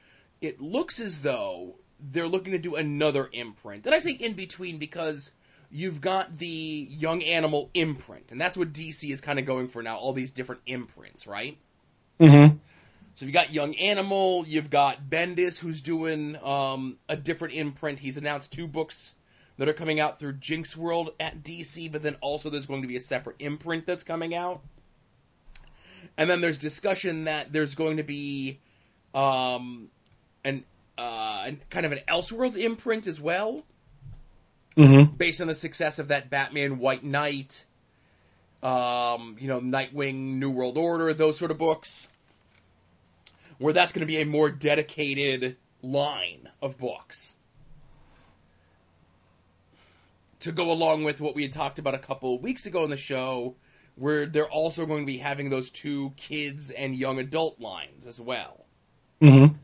it 0.40 0.60
looks 0.60 1.00
as 1.00 1.22
though 1.22 1.76
they're 2.00 2.28
looking 2.28 2.52
to 2.52 2.58
do 2.58 2.74
another 2.74 3.28
imprint. 3.32 3.86
And 3.86 3.94
I 3.94 4.00
say 4.00 4.10
in 4.12 4.32
between 4.34 4.78
because 4.78 5.30
you've 5.70 6.00
got 6.00 6.38
the 6.38 6.88
Young 6.90 7.22
Animal 7.22 7.70
imprint, 7.72 8.26
and 8.30 8.40
that's 8.40 8.56
what 8.56 8.72
DC 8.72 9.10
is 9.10 9.20
kind 9.20 9.38
of 9.38 9.46
going 9.46 9.68
for 9.68 9.82
now. 9.82 9.96
All 9.96 10.12
these 10.12 10.32
different 10.32 10.62
imprints, 10.66 11.26
right? 11.26 11.56
Mm-hmm. 12.20 12.56
So 13.16 13.26
you've 13.26 13.34
got 13.34 13.52
Young 13.52 13.76
Animal, 13.76 14.44
you've 14.46 14.70
got 14.70 15.08
Bendis, 15.08 15.58
who's 15.58 15.80
doing 15.80 16.36
um, 16.42 16.98
a 17.08 17.16
different 17.16 17.54
imprint. 17.54 18.00
He's 18.00 18.16
announced 18.16 18.52
two 18.52 18.66
books 18.66 19.14
that 19.56 19.68
are 19.68 19.72
coming 19.72 20.00
out 20.00 20.18
through 20.18 20.34
Jinxworld 20.34 21.10
at 21.20 21.44
DC, 21.44 21.92
but 21.92 22.02
then 22.02 22.16
also 22.20 22.50
there's 22.50 22.66
going 22.66 22.82
to 22.82 22.88
be 22.88 22.96
a 22.96 23.00
separate 23.00 23.36
imprint 23.38 23.86
that's 23.86 24.02
coming 24.02 24.34
out. 24.34 24.62
And 26.16 26.28
then 26.28 26.40
there's 26.40 26.58
discussion 26.58 27.24
that 27.24 27.52
there's 27.52 27.76
going 27.76 27.98
to 27.98 28.02
be 28.02 28.58
um, 29.14 29.88
an 30.44 30.64
uh, 30.98 31.50
kind 31.70 31.86
of 31.86 31.92
an 31.92 32.00
Elseworlds 32.08 32.56
imprint 32.56 33.06
as 33.06 33.20
well, 33.20 33.62
Mm-hmm. 34.76 35.14
based 35.14 35.40
on 35.40 35.46
the 35.46 35.54
success 35.54 36.00
of 36.00 36.08
that 36.08 36.30
Batman 36.30 36.80
White 36.80 37.04
Knight, 37.04 37.64
um, 38.60 39.36
you 39.38 39.46
know, 39.46 39.60
Nightwing, 39.60 40.38
New 40.38 40.50
World 40.50 40.76
Order, 40.76 41.14
those 41.14 41.38
sort 41.38 41.52
of 41.52 41.58
books, 41.58 42.08
where 43.64 43.72
that's 43.72 43.92
going 43.92 44.00
to 44.00 44.06
be 44.06 44.20
a 44.20 44.26
more 44.26 44.50
dedicated 44.50 45.56
line 45.80 46.50
of 46.60 46.76
books. 46.76 47.34
To 50.40 50.52
go 50.52 50.70
along 50.70 51.04
with 51.04 51.18
what 51.18 51.34
we 51.34 51.44
had 51.44 51.54
talked 51.54 51.78
about 51.78 51.94
a 51.94 51.98
couple 51.98 52.34
of 52.34 52.42
weeks 52.42 52.66
ago 52.66 52.84
in 52.84 52.90
the 52.90 52.98
show, 52.98 53.54
where 53.94 54.26
they're 54.26 54.50
also 54.50 54.84
going 54.84 55.00
to 55.00 55.06
be 55.06 55.16
having 55.16 55.48
those 55.48 55.70
two 55.70 56.12
kids 56.18 56.72
and 56.72 56.94
young 56.94 57.18
adult 57.18 57.58
lines 57.58 58.04
as 58.04 58.20
well. 58.20 58.66
Mm-hmm. 59.22 59.54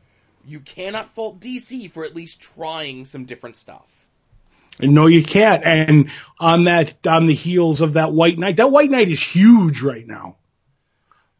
You 0.47 0.61
cannot 0.61 1.11
fault 1.11 1.39
DC 1.39 1.91
for 1.91 2.03
at 2.03 2.15
least 2.15 2.41
trying 2.41 3.05
some 3.05 3.25
different 3.25 3.55
stuff. 3.55 3.85
No, 4.79 5.05
you 5.05 5.23
can't. 5.23 5.63
And 5.63 6.09
on 6.39 6.63
that, 6.63 7.05
on 7.05 7.27
the 7.27 7.35
heels 7.35 7.81
of 7.81 7.93
that 7.93 8.11
White 8.11 8.39
Knight, 8.39 8.57
that 8.57 8.71
White 8.71 8.89
Knight 8.89 9.09
is 9.09 9.21
huge 9.21 9.83
right 9.83 10.07
now. 10.07 10.37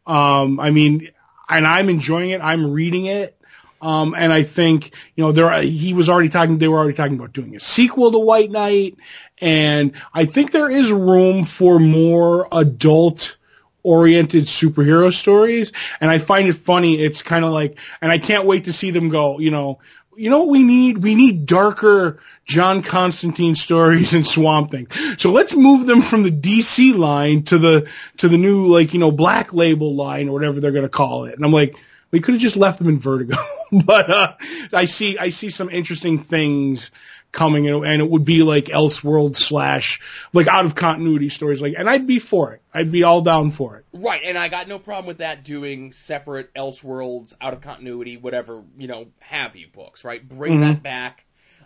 Um, 0.06 0.60
I 0.60 0.70
mean, 0.70 1.08
and 1.48 1.66
I'm 1.66 1.88
enjoying 1.88 2.30
it. 2.30 2.40
I'm 2.40 2.72
reading 2.72 3.06
it. 3.06 3.38
Um, 3.80 4.14
and 4.16 4.32
I 4.32 4.44
think, 4.44 4.94
you 5.16 5.24
know, 5.24 5.32
there, 5.32 5.60
he 5.60 5.92
was 5.92 6.08
already 6.08 6.28
talking, 6.28 6.58
they 6.58 6.68
were 6.68 6.78
already 6.78 6.96
talking 6.96 7.16
about 7.16 7.32
doing 7.32 7.56
a 7.56 7.60
sequel 7.60 8.12
to 8.12 8.18
White 8.18 8.50
Knight. 8.50 8.96
And 9.40 9.92
I 10.14 10.26
think 10.26 10.52
there 10.52 10.70
is 10.70 10.92
room 10.92 11.42
for 11.42 11.80
more 11.80 12.46
adult 12.52 13.36
oriented 13.82 14.44
superhero 14.44 15.12
stories. 15.12 15.72
And 16.00 16.10
I 16.10 16.18
find 16.18 16.48
it 16.48 16.54
funny. 16.54 17.00
It's 17.00 17.22
kind 17.22 17.44
of 17.44 17.52
like, 17.52 17.78
and 18.00 18.10
I 18.10 18.18
can't 18.18 18.46
wait 18.46 18.64
to 18.64 18.72
see 18.72 18.90
them 18.90 19.08
go, 19.08 19.38
you 19.38 19.50
know, 19.50 19.80
you 20.16 20.30
know 20.30 20.40
what 20.40 20.48
we 20.48 20.62
need? 20.62 20.98
We 20.98 21.14
need 21.14 21.46
darker 21.46 22.20
John 22.44 22.82
Constantine 22.82 23.54
stories 23.54 24.12
and 24.14 24.26
Swamp 24.26 24.70
Thing. 24.70 24.88
So 25.16 25.30
let's 25.30 25.54
move 25.54 25.86
them 25.86 26.02
from 26.02 26.22
the 26.22 26.30
DC 26.30 26.94
line 26.94 27.44
to 27.44 27.58
the, 27.58 27.88
to 28.18 28.28
the 28.28 28.36
new, 28.36 28.66
like, 28.66 28.92
you 28.92 29.00
know, 29.00 29.10
black 29.10 29.54
label 29.54 29.94
line 29.94 30.28
or 30.28 30.32
whatever 30.32 30.60
they're 30.60 30.72
going 30.72 30.84
to 30.84 30.90
call 30.90 31.24
it. 31.24 31.34
And 31.34 31.44
I'm 31.44 31.52
like, 31.52 31.76
we 32.10 32.20
could 32.20 32.34
have 32.34 32.42
just 32.42 32.58
left 32.58 32.78
them 32.78 32.88
in 32.88 32.98
Vertigo. 32.98 33.36
but, 33.72 34.10
uh, 34.10 34.34
I 34.72 34.84
see, 34.84 35.16
I 35.16 35.30
see 35.30 35.48
some 35.48 35.70
interesting 35.70 36.18
things 36.18 36.90
coming 37.32 37.66
and, 37.66 37.84
and 37.84 38.02
it 38.02 38.08
would 38.08 38.24
be 38.26 38.42
like 38.42 38.66
Elseworld 38.66 39.34
slash, 39.36 40.00
like 40.34 40.46
out 40.48 40.66
of 40.66 40.74
continuity 40.74 41.30
stories. 41.30 41.60
Like, 41.62 41.74
and 41.76 41.88
I'd 41.88 42.06
be 42.06 42.18
for 42.18 42.52
it. 42.52 42.62
I'd 42.72 42.92
be 42.92 43.02
all 43.02 43.22
down 43.22 43.50
for 43.50 43.76
it. 43.76 43.86
Right, 43.94 44.20
and 44.24 44.38
I 44.38 44.48
got 44.48 44.68
no 44.68 44.78
problem 44.78 45.06
with 45.06 45.18
that 45.18 45.42
doing 45.42 45.92
separate 45.92 46.52
Elseworlds, 46.54 47.34
out 47.40 47.54
of 47.54 47.62
continuity, 47.62 48.18
whatever, 48.18 48.62
you 48.76 48.86
know, 48.86 49.06
have 49.20 49.56
you 49.56 49.66
books, 49.72 50.04
right? 50.04 50.26
Bring 50.26 50.58
Mhm. 50.58 50.60
that 50.60 50.82
back. 50.82 51.24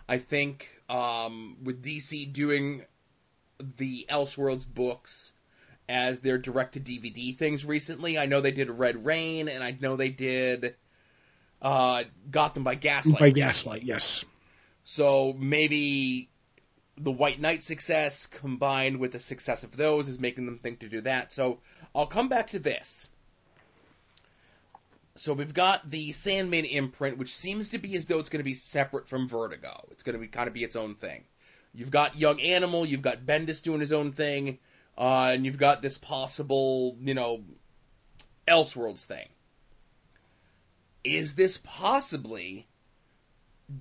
I 0.09 0.17
think 0.19 0.69
um, 0.89 1.57
with 1.63 1.83
DC 1.83 2.31
doing 2.31 2.83
the 3.77 4.05
Elseworlds 4.09 4.65
books 4.65 5.33
as 5.89 6.21
their 6.21 6.37
direct 6.37 6.73
to 6.73 6.79
DVD 6.79 7.35
things 7.35 7.65
recently, 7.65 8.17
I 8.17 8.25
know 8.25 8.39
they 8.39 8.51
did 8.51 8.69
Red 8.69 9.05
Rain, 9.05 9.49
and 9.49 9.61
I 9.63 9.75
know 9.79 9.97
they 9.97 10.09
did 10.09 10.75
uh, 11.61 12.03
Gotham 12.31 12.63
by 12.63 12.75
Gaslight. 12.75 13.19
By. 13.19 13.29
Gaslight, 13.31 13.83
yes. 13.83 14.23
So 14.89 15.35
maybe 15.37 16.29
the 16.95 17.11
White 17.11 17.41
Knight 17.41 17.61
success 17.61 18.25
combined 18.25 19.01
with 19.01 19.11
the 19.11 19.19
success 19.19 19.63
of 19.63 19.75
those 19.75 20.07
is 20.07 20.17
making 20.17 20.45
them 20.45 20.59
think 20.59 20.79
to 20.79 20.87
do 20.87 21.01
that. 21.01 21.33
So 21.33 21.59
I'll 21.93 22.07
come 22.07 22.29
back 22.29 22.51
to 22.51 22.59
this. 22.59 23.09
So 25.15 25.33
we've 25.33 25.53
got 25.53 25.89
the 25.89 26.13
Sandman 26.13 26.63
imprint, 26.63 27.17
which 27.17 27.35
seems 27.35 27.69
to 27.69 27.79
be 27.79 27.97
as 27.97 28.05
though 28.05 28.19
it's 28.19 28.29
going 28.29 28.39
to 28.39 28.45
be 28.45 28.53
separate 28.53 29.09
from 29.09 29.27
Vertigo. 29.27 29.89
It's 29.91 30.03
going 30.03 30.13
to 30.13 30.21
be 30.21 30.29
kind 30.29 30.47
of 30.47 30.53
be 30.53 30.63
its 30.63 30.77
own 30.77 30.95
thing. 30.95 31.25
You've 31.73 31.91
got 31.91 32.17
Young 32.17 32.39
Animal, 32.39 32.85
you've 32.85 33.01
got 33.01 33.25
Bendis 33.25 33.61
doing 33.61 33.81
his 33.81 33.91
own 33.91 34.13
thing, 34.13 34.57
uh, 34.97 35.31
and 35.33 35.45
you've 35.45 35.57
got 35.57 35.81
this 35.81 35.97
possible, 35.97 36.95
you 37.01 37.13
know, 37.13 37.43
Elseworlds 38.47 39.03
thing. 39.03 39.27
Is 41.03 41.35
this 41.35 41.59
possibly 41.61 42.67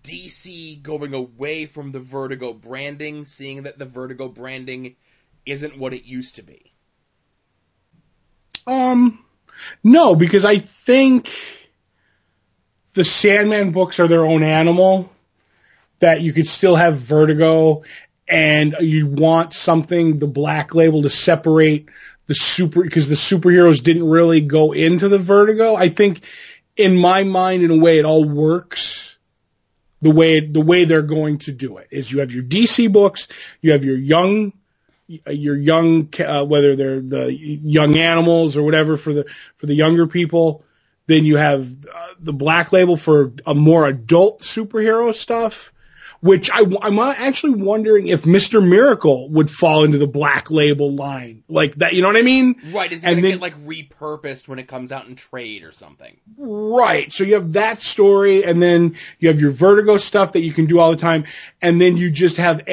DC 0.02 0.82
going 0.82 1.14
away 1.14 1.66
from 1.66 1.92
the 1.92 2.00
Vertigo 2.00 2.52
branding, 2.52 3.24
seeing 3.24 3.64
that 3.64 3.78
the 3.78 3.84
Vertigo 3.84 4.28
branding 4.28 4.96
isn't 5.44 5.78
what 5.78 5.94
it 5.94 6.04
used 6.04 6.36
to 6.36 6.42
be? 6.42 6.72
Um, 8.66 9.24
no, 9.84 10.16
because 10.16 10.44
I 10.44 10.58
think 10.58 11.30
the 12.94 13.04
Sandman 13.04 13.70
books 13.70 14.00
are 14.00 14.08
their 14.08 14.26
own 14.26 14.42
animal. 14.42 15.12
That 16.00 16.20
you 16.20 16.34
could 16.34 16.46
still 16.46 16.76
have 16.76 16.98
Vertigo, 16.98 17.84
and 18.28 18.76
you 18.80 19.06
want 19.06 19.54
something 19.54 20.18
the 20.18 20.26
Black 20.26 20.74
Label 20.74 21.02
to 21.02 21.08
separate 21.08 21.88
the 22.26 22.34
super 22.34 22.82
because 22.82 23.08
the 23.08 23.14
superheroes 23.14 23.82
didn't 23.82 24.06
really 24.06 24.42
go 24.42 24.72
into 24.72 25.08
the 25.08 25.18
Vertigo. 25.18 25.74
I 25.74 25.88
think, 25.88 26.22
in 26.76 26.98
my 26.98 27.24
mind, 27.24 27.62
in 27.62 27.70
a 27.70 27.78
way, 27.78 27.98
it 27.98 28.04
all 28.04 28.24
works 28.28 29.05
the 30.02 30.10
way 30.10 30.40
the 30.40 30.60
way 30.60 30.84
they're 30.84 31.02
going 31.02 31.38
to 31.38 31.52
do 31.52 31.78
it 31.78 31.88
is 31.90 32.10
you 32.10 32.20
have 32.20 32.32
your 32.32 32.44
DC 32.44 32.92
books, 32.92 33.28
you 33.60 33.72
have 33.72 33.84
your 33.84 33.96
young 33.96 34.52
your 35.08 35.56
young 35.56 36.08
uh, 36.18 36.44
whether 36.44 36.74
they're 36.74 37.00
the 37.00 37.32
young 37.32 37.96
animals 37.96 38.56
or 38.56 38.62
whatever 38.62 38.96
for 38.96 39.12
the 39.12 39.26
for 39.56 39.66
the 39.66 39.74
younger 39.74 40.06
people. 40.06 40.64
Then 41.06 41.24
you 41.24 41.36
have 41.36 41.68
uh, 41.86 42.08
the 42.18 42.32
black 42.32 42.72
label 42.72 42.96
for 42.96 43.32
a 43.46 43.54
more 43.54 43.86
adult 43.86 44.40
superhero 44.40 45.14
stuff 45.14 45.72
which 46.20 46.50
I, 46.50 46.62
I'm 46.82 46.98
actually 46.98 47.54
wondering 47.62 48.08
if 48.08 48.22
Mr. 48.22 48.66
Miracle 48.66 49.28
would 49.30 49.50
fall 49.50 49.84
into 49.84 49.98
the 49.98 50.06
black 50.06 50.50
label 50.50 50.94
line 50.94 51.42
like 51.48 51.74
that. 51.76 51.92
You 51.94 52.02
know 52.02 52.08
what 52.08 52.16
I 52.16 52.22
mean? 52.22 52.56
Right, 52.72 52.90
is 52.90 53.04
it 53.04 53.06
And 53.06 53.22
then- 53.24 53.32
get 53.32 53.40
like 53.40 53.58
repurposed 53.58 54.48
when 54.48 54.58
it 54.58 54.68
comes 54.68 54.92
out 54.92 55.06
in 55.06 55.16
trade 55.16 55.62
or 55.62 55.72
something? 55.72 56.16
Right. 56.36 57.12
So 57.12 57.24
you 57.24 57.34
have 57.34 57.52
that 57.54 57.82
story 57.82 58.44
and 58.44 58.62
then 58.62 58.96
you 59.18 59.28
have 59.28 59.40
your 59.40 59.50
Vertigo 59.50 59.96
stuff 59.96 60.32
that 60.32 60.40
you 60.40 60.52
can 60.52 60.66
do 60.66 60.78
all 60.78 60.90
the 60.90 60.96
time. 60.96 61.24
And 61.60 61.80
then 61.80 61.96
you 61.96 62.10
just 62.10 62.38
have, 62.38 62.64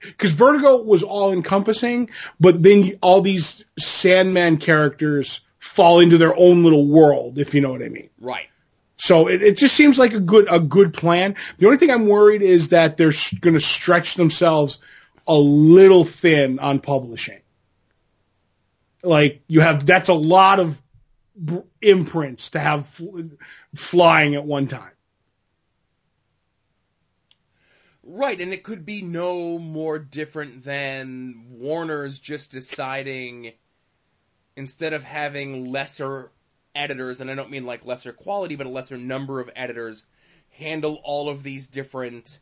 because 0.00 0.32
Vertigo 0.32 0.82
was 0.82 1.02
all 1.02 1.32
encompassing, 1.32 2.10
but 2.40 2.62
then 2.62 2.98
all 3.02 3.20
these 3.20 3.64
Sandman 3.78 4.58
characters 4.58 5.40
fall 5.58 6.00
into 6.00 6.18
their 6.18 6.36
own 6.36 6.64
little 6.64 6.86
world, 6.86 7.38
if 7.38 7.54
you 7.54 7.60
know 7.60 7.70
what 7.70 7.82
I 7.82 7.88
mean. 7.88 8.10
Right. 8.20 8.48
So 9.02 9.26
it, 9.26 9.42
it 9.42 9.56
just 9.56 9.74
seems 9.74 9.98
like 9.98 10.14
a 10.14 10.20
good, 10.20 10.46
a 10.48 10.60
good 10.60 10.94
plan. 10.94 11.34
The 11.58 11.66
only 11.66 11.76
thing 11.76 11.90
I'm 11.90 12.06
worried 12.06 12.40
is 12.40 12.68
that 12.68 12.96
they're 12.96 13.12
going 13.40 13.54
to 13.54 13.60
stretch 13.60 14.14
themselves 14.14 14.78
a 15.26 15.34
little 15.34 16.04
thin 16.04 16.60
on 16.60 16.78
publishing. 16.78 17.40
Like 19.02 19.42
you 19.48 19.60
have, 19.60 19.84
that's 19.84 20.08
a 20.08 20.14
lot 20.14 20.60
of 20.60 20.80
imprints 21.80 22.50
to 22.50 22.60
have 22.60 22.86
fl- 22.86 23.22
flying 23.74 24.36
at 24.36 24.44
one 24.44 24.68
time. 24.68 24.92
Right, 28.04 28.40
and 28.40 28.52
it 28.52 28.62
could 28.62 28.86
be 28.86 29.02
no 29.02 29.58
more 29.58 29.98
different 29.98 30.62
than 30.62 31.46
Warner's 31.50 32.20
just 32.20 32.52
deciding 32.52 33.54
instead 34.54 34.92
of 34.92 35.02
having 35.02 35.72
lesser 35.72 36.30
editors, 36.74 37.20
and 37.20 37.30
I 37.30 37.34
don't 37.34 37.50
mean 37.50 37.66
like 37.66 37.84
lesser 37.84 38.12
quality, 38.12 38.56
but 38.56 38.66
a 38.66 38.70
lesser 38.70 38.96
number 38.96 39.40
of 39.40 39.50
editors 39.54 40.04
handle 40.50 41.00
all 41.04 41.28
of 41.28 41.42
these 41.42 41.66
different 41.66 42.38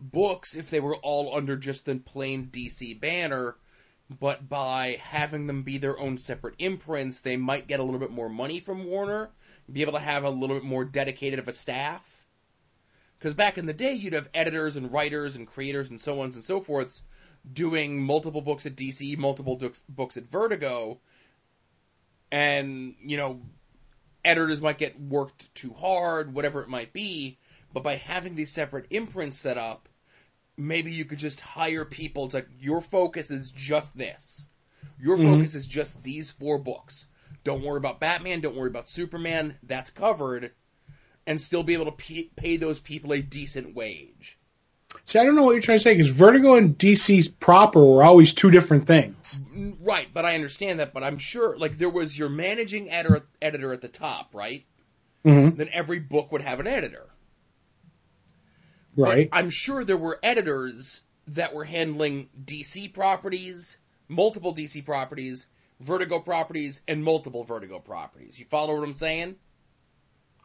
books 0.00 0.54
if 0.54 0.70
they 0.70 0.80
were 0.80 0.96
all 0.96 1.36
under 1.36 1.56
just 1.56 1.84
the 1.84 1.96
plain 1.96 2.48
DC 2.52 2.98
banner, 3.00 3.56
but 4.20 4.48
by 4.48 4.98
having 5.02 5.46
them 5.46 5.62
be 5.62 5.78
their 5.78 5.98
own 5.98 6.18
separate 6.18 6.54
imprints, 6.58 7.20
they 7.20 7.36
might 7.36 7.66
get 7.66 7.80
a 7.80 7.82
little 7.82 8.00
bit 8.00 8.10
more 8.10 8.28
money 8.28 8.60
from 8.60 8.84
Warner, 8.84 9.30
be 9.70 9.82
able 9.82 9.94
to 9.94 9.98
have 9.98 10.24
a 10.24 10.30
little 10.30 10.56
bit 10.56 10.64
more 10.64 10.84
dedicated 10.84 11.38
of 11.38 11.48
a 11.48 11.52
staff. 11.52 12.02
Because 13.18 13.34
back 13.34 13.58
in 13.58 13.66
the 13.66 13.72
day, 13.72 13.94
you'd 13.94 14.12
have 14.12 14.28
editors 14.34 14.76
and 14.76 14.92
writers 14.92 15.36
and 15.36 15.46
creators 15.46 15.90
and 15.90 16.00
so 16.00 16.20
on 16.20 16.32
and 16.32 16.44
so 16.44 16.60
forth 16.60 17.00
doing 17.50 18.02
multiple 18.02 18.42
books 18.42 18.66
at 18.66 18.76
DC, 18.76 19.16
multiple 19.16 19.60
books 19.88 20.16
at 20.16 20.26
Vertigo, 20.26 21.00
and, 22.36 22.96
you 23.00 23.16
know, 23.16 23.40
editors 24.22 24.60
might 24.60 24.76
get 24.76 25.00
worked 25.00 25.54
too 25.54 25.72
hard, 25.72 26.34
whatever 26.34 26.60
it 26.60 26.68
might 26.68 26.92
be, 26.92 27.38
but 27.72 27.82
by 27.82 27.94
having 27.94 28.34
these 28.36 28.52
separate 28.52 28.88
imprints 28.90 29.38
set 29.38 29.56
up, 29.56 29.88
maybe 30.54 30.92
you 30.92 31.06
could 31.06 31.18
just 31.18 31.40
hire 31.40 31.86
people 31.86 32.28
to, 32.28 32.44
your 32.60 32.82
focus 32.82 33.30
is 33.30 33.50
just 33.52 33.96
this. 33.96 34.46
Your 35.00 35.16
mm-hmm. 35.16 35.32
focus 35.32 35.54
is 35.54 35.66
just 35.66 36.02
these 36.02 36.30
four 36.30 36.58
books. 36.58 37.06
Don't 37.42 37.62
worry 37.62 37.78
about 37.78 38.00
Batman, 38.00 38.42
don't 38.42 38.56
worry 38.56 38.68
about 38.68 38.90
Superman, 38.90 39.56
that's 39.62 39.88
covered, 39.88 40.52
and 41.26 41.40
still 41.40 41.62
be 41.62 41.72
able 41.72 41.86
to 41.86 41.92
pay, 41.92 42.24
pay 42.36 42.58
those 42.58 42.78
people 42.78 43.14
a 43.14 43.22
decent 43.22 43.74
wage. 43.74 44.38
See, 45.04 45.18
I 45.18 45.24
don't 45.24 45.36
know 45.36 45.44
what 45.44 45.52
you're 45.52 45.62
trying 45.62 45.78
to 45.78 45.82
say 45.82 45.94
because 45.94 46.10
Vertigo 46.10 46.54
and 46.54 46.76
DC 46.76 47.38
proper 47.38 47.84
were 47.84 48.02
always 48.02 48.32
two 48.32 48.50
different 48.50 48.86
things. 48.86 49.40
Right, 49.80 50.08
but 50.12 50.24
I 50.24 50.34
understand 50.34 50.80
that. 50.80 50.92
But 50.92 51.04
I'm 51.04 51.18
sure, 51.18 51.56
like, 51.56 51.78
there 51.78 51.90
was 51.90 52.18
your 52.18 52.28
managing 52.28 52.90
editor, 52.90 53.26
editor 53.40 53.72
at 53.72 53.80
the 53.80 53.88
top, 53.88 54.34
right? 54.34 54.64
Mm-hmm. 55.24 55.56
Then 55.56 55.68
every 55.72 55.98
book 56.00 56.32
would 56.32 56.42
have 56.42 56.60
an 56.60 56.66
editor. 56.66 57.06
Right. 58.96 59.30
But 59.30 59.36
I'm 59.36 59.50
sure 59.50 59.84
there 59.84 59.96
were 59.96 60.18
editors 60.22 61.02
that 61.28 61.54
were 61.54 61.64
handling 61.64 62.28
DC 62.44 62.92
properties, 62.92 63.78
multiple 64.08 64.54
DC 64.54 64.84
properties, 64.84 65.46
Vertigo 65.80 66.20
properties, 66.20 66.80
and 66.88 67.04
multiple 67.04 67.44
Vertigo 67.44 67.80
properties. 67.80 68.38
You 68.38 68.46
follow 68.46 68.74
what 68.74 68.84
I'm 68.84 68.94
saying? 68.94 69.36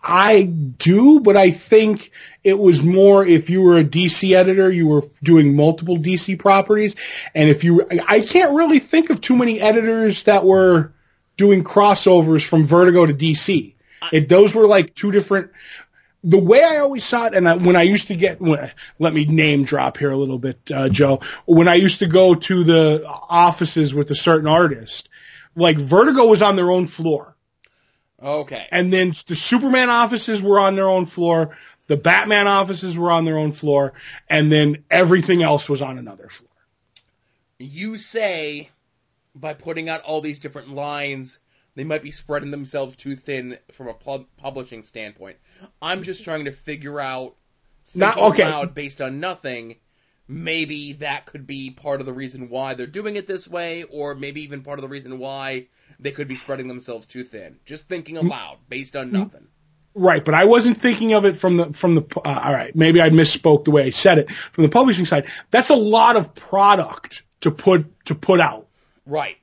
I 0.03 0.43
do, 0.43 1.19
but 1.19 1.37
I 1.37 1.51
think 1.51 2.11
it 2.43 2.57
was 2.57 2.81
more 2.81 3.25
if 3.25 3.49
you 3.49 3.61
were 3.61 3.77
a 3.77 3.83
DC 3.83 4.35
editor, 4.35 4.71
you 4.71 4.87
were 4.87 5.03
doing 5.21 5.55
multiple 5.55 5.97
DC 5.97 6.39
properties. 6.39 6.95
And 7.35 7.49
if 7.49 7.63
you, 7.63 7.87
I 8.07 8.21
can't 8.21 8.53
really 8.53 8.79
think 8.79 9.11
of 9.11 9.21
too 9.21 9.35
many 9.35 9.61
editors 9.61 10.23
that 10.23 10.43
were 10.43 10.93
doing 11.37 11.63
crossovers 11.63 12.47
from 12.47 12.63
Vertigo 12.63 13.05
to 13.05 13.13
DC. 13.13 13.75
It, 14.11 14.27
those 14.27 14.55
were 14.55 14.65
like 14.65 14.95
two 14.95 15.11
different, 15.11 15.51
the 16.23 16.39
way 16.39 16.63
I 16.63 16.77
always 16.77 17.03
saw 17.03 17.27
it, 17.27 17.33
and 17.33 17.47
I, 17.47 17.55
when 17.55 17.75
I 17.75 17.83
used 17.83 18.07
to 18.07 18.15
get, 18.15 18.41
when, 18.41 18.71
let 18.99 19.13
me 19.13 19.25
name 19.25 19.63
drop 19.63 19.97
here 19.97 20.11
a 20.11 20.17
little 20.17 20.39
bit, 20.39 20.59
uh, 20.73 20.89
Joe. 20.89 21.21
When 21.45 21.67
I 21.67 21.75
used 21.75 21.99
to 21.99 22.07
go 22.07 22.35
to 22.35 22.63
the 22.63 23.05
offices 23.07 23.93
with 23.93 24.09
a 24.11 24.15
certain 24.15 24.47
artist, 24.47 25.09
like 25.55 25.77
Vertigo 25.77 26.25
was 26.25 26.41
on 26.41 26.55
their 26.55 26.69
own 26.71 26.87
floor. 26.87 27.30
Okay. 28.21 28.67
And 28.71 28.93
then 28.93 29.13
the 29.27 29.35
Superman 29.35 29.89
offices 29.89 30.41
were 30.41 30.59
on 30.59 30.75
their 30.75 30.87
own 30.89 31.05
floor. 31.05 31.57
The 31.87 31.97
Batman 31.97 32.47
offices 32.47 32.97
were 32.97 33.11
on 33.11 33.25
their 33.25 33.37
own 33.37 33.51
floor. 33.51 33.93
And 34.29 34.51
then 34.51 34.83
everything 34.89 35.41
else 35.41 35.67
was 35.67 35.81
on 35.81 35.97
another 35.97 36.29
floor. 36.29 36.49
You 37.57 37.97
say 37.97 38.69
by 39.33 39.53
putting 39.53 39.89
out 39.89 40.01
all 40.01 40.21
these 40.21 40.39
different 40.39 40.73
lines, 40.73 41.39
they 41.75 41.83
might 41.83 42.03
be 42.03 42.11
spreading 42.11 42.51
themselves 42.51 42.95
too 42.95 43.15
thin 43.15 43.57
from 43.71 43.87
a 43.87 43.93
pub- 43.93 44.27
publishing 44.37 44.83
standpoint. 44.83 45.37
I'm 45.81 46.03
just 46.03 46.23
trying 46.23 46.45
to 46.45 46.51
figure 46.51 46.99
out, 46.99 47.35
not 47.95 48.17
okay, 48.17 48.43
out 48.43 48.75
based 48.75 49.01
on 49.01 49.19
nothing. 49.19 49.77
Maybe 50.27 50.93
that 50.93 51.25
could 51.25 51.45
be 51.47 51.71
part 51.71 51.99
of 51.99 52.05
the 52.05 52.13
reason 52.13 52.49
why 52.49 52.73
they're 52.73 52.87
doing 52.87 53.15
it 53.15 53.27
this 53.27 53.47
way, 53.47 53.83
or 53.83 54.15
maybe 54.15 54.43
even 54.43 54.63
part 54.63 54.79
of 54.79 54.83
the 54.83 54.89
reason 54.89 55.17
why 55.17 55.67
they 56.01 56.11
could 56.11 56.27
be 56.27 56.35
spreading 56.35 56.67
themselves 56.67 57.05
too 57.05 57.23
thin. 57.23 57.57
Just 57.65 57.87
thinking 57.87 58.17
aloud, 58.17 58.57
based 58.67 58.95
on 58.95 59.11
nothing. 59.11 59.47
Right, 59.93 60.23
but 60.23 60.33
I 60.33 60.45
wasn't 60.45 60.77
thinking 60.77 61.13
of 61.13 61.25
it 61.25 61.35
from 61.35 61.57
the 61.57 61.73
from 61.73 61.95
the. 61.95 62.03
Uh, 62.15 62.41
all 62.43 62.53
right, 62.53 62.75
maybe 62.75 63.01
I 63.01 63.09
misspoke 63.09 63.65
the 63.65 63.71
way 63.71 63.83
I 63.83 63.89
said 63.89 64.19
it. 64.19 64.31
From 64.31 64.63
the 64.63 64.69
publishing 64.69 65.05
side, 65.05 65.27
that's 65.51 65.69
a 65.69 65.75
lot 65.75 66.15
of 66.15 66.33
product 66.33 67.23
to 67.41 67.51
put 67.51 68.05
to 68.05 68.15
put 68.15 68.39
out. 68.39 68.67
Right. 69.05 69.37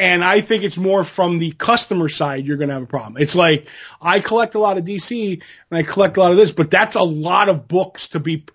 And 0.00 0.24
I 0.24 0.40
think 0.40 0.64
it's 0.64 0.78
more 0.78 1.04
from 1.04 1.38
the 1.38 1.52
customer 1.52 2.08
side 2.08 2.46
you're 2.46 2.56
going 2.56 2.68
to 2.68 2.74
have 2.74 2.82
a 2.82 2.86
problem. 2.86 3.20
It's 3.20 3.34
like 3.34 3.68
I 4.00 4.20
collect 4.20 4.54
a 4.54 4.58
lot 4.58 4.78
of 4.78 4.86
DC 4.86 5.34
and 5.34 5.78
I 5.78 5.82
collect 5.82 6.16
a 6.16 6.20
lot 6.20 6.30
of 6.30 6.38
this, 6.38 6.52
but 6.52 6.70
that's 6.70 6.96
a 6.96 7.02
lot 7.02 7.50
of 7.50 7.68
books 7.68 8.08
to 8.08 8.20
be. 8.20 8.46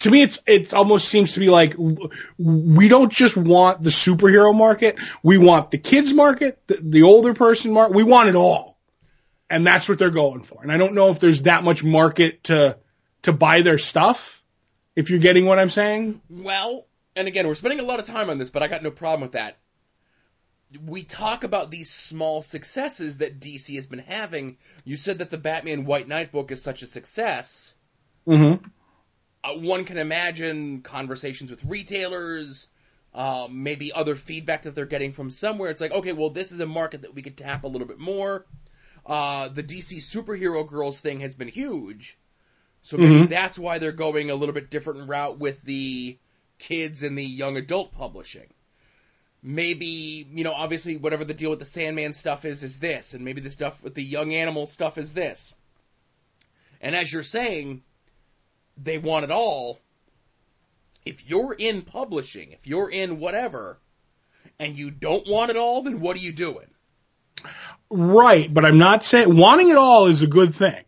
To 0.00 0.10
me, 0.10 0.20
it's 0.20 0.38
it 0.46 0.74
almost 0.74 1.08
seems 1.08 1.32
to 1.32 1.40
be 1.40 1.48
like 1.48 1.76
we 2.36 2.88
don't 2.88 3.10
just 3.10 3.38
want 3.38 3.80
the 3.80 3.88
superhero 3.88 4.54
market. 4.54 4.98
We 5.22 5.38
want 5.38 5.70
the 5.70 5.78
kids 5.78 6.12
market, 6.12 6.60
the, 6.66 6.78
the 6.82 7.02
older 7.04 7.32
person 7.32 7.72
market. 7.72 7.94
We 7.94 8.02
want 8.02 8.28
it 8.28 8.34
all, 8.34 8.76
and 9.48 9.66
that's 9.66 9.88
what 9.88 9.98
they're 9.98 10.10
going 10.10 10.42
for. 10.42 10.62
And 10.62 10.70
I 10.70 10.76
don't 10.76 10.92
know 10.92 11.08
if 11.08 11.20
there's 11.20 11.42
that 11.44 11.64
much 11.64 11.84
market 11.84 12.44
to 12.44 12.76
to 13.22 13.32
buy 13.32 13.62
their 13.62 13.78
stuff. 13.78 14.42
If 14.94 15.08
you're 15.08 15.20
getting 15.20 15.46
what 15.46 15.58
I'm 15.58 15.70
saying. 15.70 16.20
Well, 16.28 16.84
and 17.14 17.28
again, 17.28 17.46
we're 17.46 17.54
spending 17.54 17.80
a 17.80 17.82
lot 17.82 17.98
of 17.98 18.04
time 18.04 18.28
on 18.28 18.36
this, 18.36 18.50
but 18.50 18.62
I 18.62 18.68
got 18.68 18.82
no 18.82 18.90
problem 18.90 19.22
with 19.22 19.32
that 19.32 19.56
we 20.84 21.04
talk 21.04 21.44
about 21.44 21.70
these 21.70 21.90
small 21.90 22.42
successes 22.42 23.18
that 23.18 23.40
DC 23.40 23.76
has 23.76 23.86
been 23.86 24.00
having. 24.00 24.58
You 24.84 24.96
said 24.96 25.18
that 25.18 25.30
the 25.30 25.38
Batman 25.38 25.84
White 25.84 26.08
Knight 26.08 26.32
book 26.32 26.50
is 26.50 26.62
such 26.62 26.82
a 26.82 26.86
success. 26.86 27.74
Mm-hmm. 28.26 28.66
Uh, 29.44 29.58
one 29.60 29.84
can 29.84 29.98
imagine 29.98 30.82
conversations 30.82 31.50
with 31.50 31.64
retailers, 31.64 32.66
um, 33.14 33.62
maybe 33.62 33.92
other 33.92 34.16
feedback 34.16 34.64
that 34.64 34.74
they're 34.74 34.86
getting 34.86 35.12
from 35.12 35.30
somewhere. 35.30 35.70
It's 35.70 35.80
like, 35.80 35.92
okay, 35.92 36.12
well, 36.12 36.30
this 36.30 36.50
is 36.50 36.58
a 36.58 36.66
market 36.66 37.02
that 37.02 37.14
we 37.14 37.22
could 37.22 37.36
tap 37.36 37.64
a 37.64 37.68
little 37.68 37.86
bit 37.86 38.00
more. 38.00 38.44
Uh, 39.04 39.48
the 39.48 39.62
DC 39.62 39.98
superhero 39.98 40.66
girls 40.66 40.98
thing 40.98 41.20
has 41.20 41.36
been 41.36 41.48
huge. 41.48 42.18
So 42.82 42.96
maybe 42.96 43.14
mm-hmm. 43.14 43.26
that's 43.26 43.58
why 43.58 43.78
they're 43.78 43.92
going 43.92 44.30
a 44.30 44.34
little 44.34 44.54
bit 44.54 44.70
different 44.70 45.08
route 45.08 45.38
with 45.38 45.62
the 45.62 46.18
kids 46.58 47.02
and 47.02 47.16
the 47.16 47.24
young 47.24 47.56
adult 47.56 47.92
publishing 47.92 48.48
maybe 49.42 50.26
you 50.32 50.44
know 50.44 50.52
obviously 50.52 50.96
whatever 50.96 51.24
the 51.24 51.34
deal 51.34 51.50
with 51.50 51.58
the 51.58 51.64
Sandman 51.64 52.12
stuff 52.12 52.44
is 52.44 52.62
is 52.62 52.78
this, 52.78 53.14
and 53.14 53.24
maybe 53.24 53.40
the 53.40 53.50
stuff 53.50 53.82
with 53.82 53.94
the 53.94 54.04
young 54.04 54.34
animal 54.34 54.66
stuff 54.66 54.98
is 54.98 55.12
this. 55.12 55.54
And 56.80 56.94
as 56.94 57.12
you're 57.12 57.22
saying, 57.22 57.82
they 58.76 58.98
want 58.98 59.24
it 59.24 59.30
all. 59.30 59.80
If 61.04 61.28
you're 61.28 61.54
in 61.54 61.82
publishing, 61.82 62.52
if 62.52 62.66
you're 62.66 62.90
in 62.90 63.20
whatever, 63.20 63.78
and 64.58 64.76
you 64.76 64.90
don't 64.90 65.26
want 65.26 65.50
it 65.50 65.56
all, 65.56 65.82
then 65.82 66.00
what 66.00 66.16
are 66.16 66.20
you 66.20 66.32
doing? 66.32 66.66
Right, 67.90 68.52
but 68.52 68.64
I'm 68.64 68.78
not 68.78 69.04
saying 69.04 69.36
wanting 69.36 69.68
it 69.68 69.76
all 69.76 70.06
is 70.06 70.22
a 70.22 70.26
good 70.26 70.54
thing. 70.54 70.82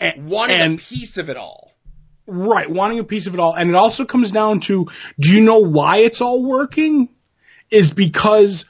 And, 0.00 0.28
wanting 0.28 0.60
and, 0.60 0.78
a 0.78 0.82
piece 0.82 1.16
of 1.18 1.28
it 1.28 1.36
all. 1.36 1.72
Right, 2.26 2.68
wanting 2.68 2.98
a 2.98 3.04
piece 3.04 3.26
of 3.26 3.34
it 3.34 3.40
all. 3.40 3.54
And 3.54 3.70
it 3.70 3.76
also 3.76 4.04
comes 4.04 4.32
down 4.32 4.60
to 4.60 4.88
do 5.18 5.32
you 5.32 5.44
know 5.44 5.60
why 5.60 5.98
it's 5.98 6.20
all 6.20 6.42
working? 6.42 7.08
Is 7.70 7.92
because 7.92 8.64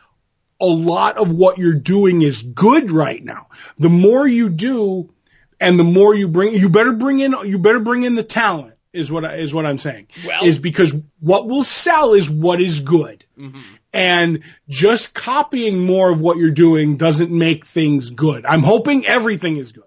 a 0.61 0.67
lot 0.67 1.19
of 1.19 1.31
what 1.33 1.59
you're 1.59 1.75
doing 1.75 2.23
is 2.23 2.43
good 2.43 2.91
right 2.91 3.23
now. 3.23 3.49
The 3.79 3.89
more 3.89 4.27
you 4.27 4.49
do 4.49 5.13
and 5.61 5.79
the 5.79 5.85
more 5.85 6.15
you 6.15 6.29
bring, 6.29 6.55
you 6.55 6.69
better 6.69 6.93
bring 6.93 7.21
in, 7.21 7.35
you 7.45 7.59
better 7.59 7.81
bring 7.81 8.05
in 8.05 8.15
the 8.15 8.23
talent 8.23 8.75
is 8.93 9.11
what 9.11 9.25
I, 9.25 9.37
is 9.37 9.55
what 9.55 9.67
I'm 9.67 9.79
saying. 9.79 10.09
Well, 10.27 10.45
is 10.45 10.59
because 10.59 10.95
what 11.21 11.47
will 11.47 11.63
sell 11.63 12.15
is 12.15 12.29
what 12.29 12.61
is 12.61 12.81
good. 12.81 13.25
Mm-hmm. 13.39 13.61
And 13.93 14.43
just 14.69 15.15
copying 15.15 15.79
more 15.85 16.11
of 16.11 16.21
what 16.21 16.37
you're 16.37 16.51
doing 16.51 16.97
doesn't 16.97 17.31
make 17.31 17.65
things 17.65 18.11
good. 18.11 18.45
I'm 18.45 18.63
hoping 18.63 19.07
everything 19.07 19.57
is 19.57 19.73
good, 19.73 19.85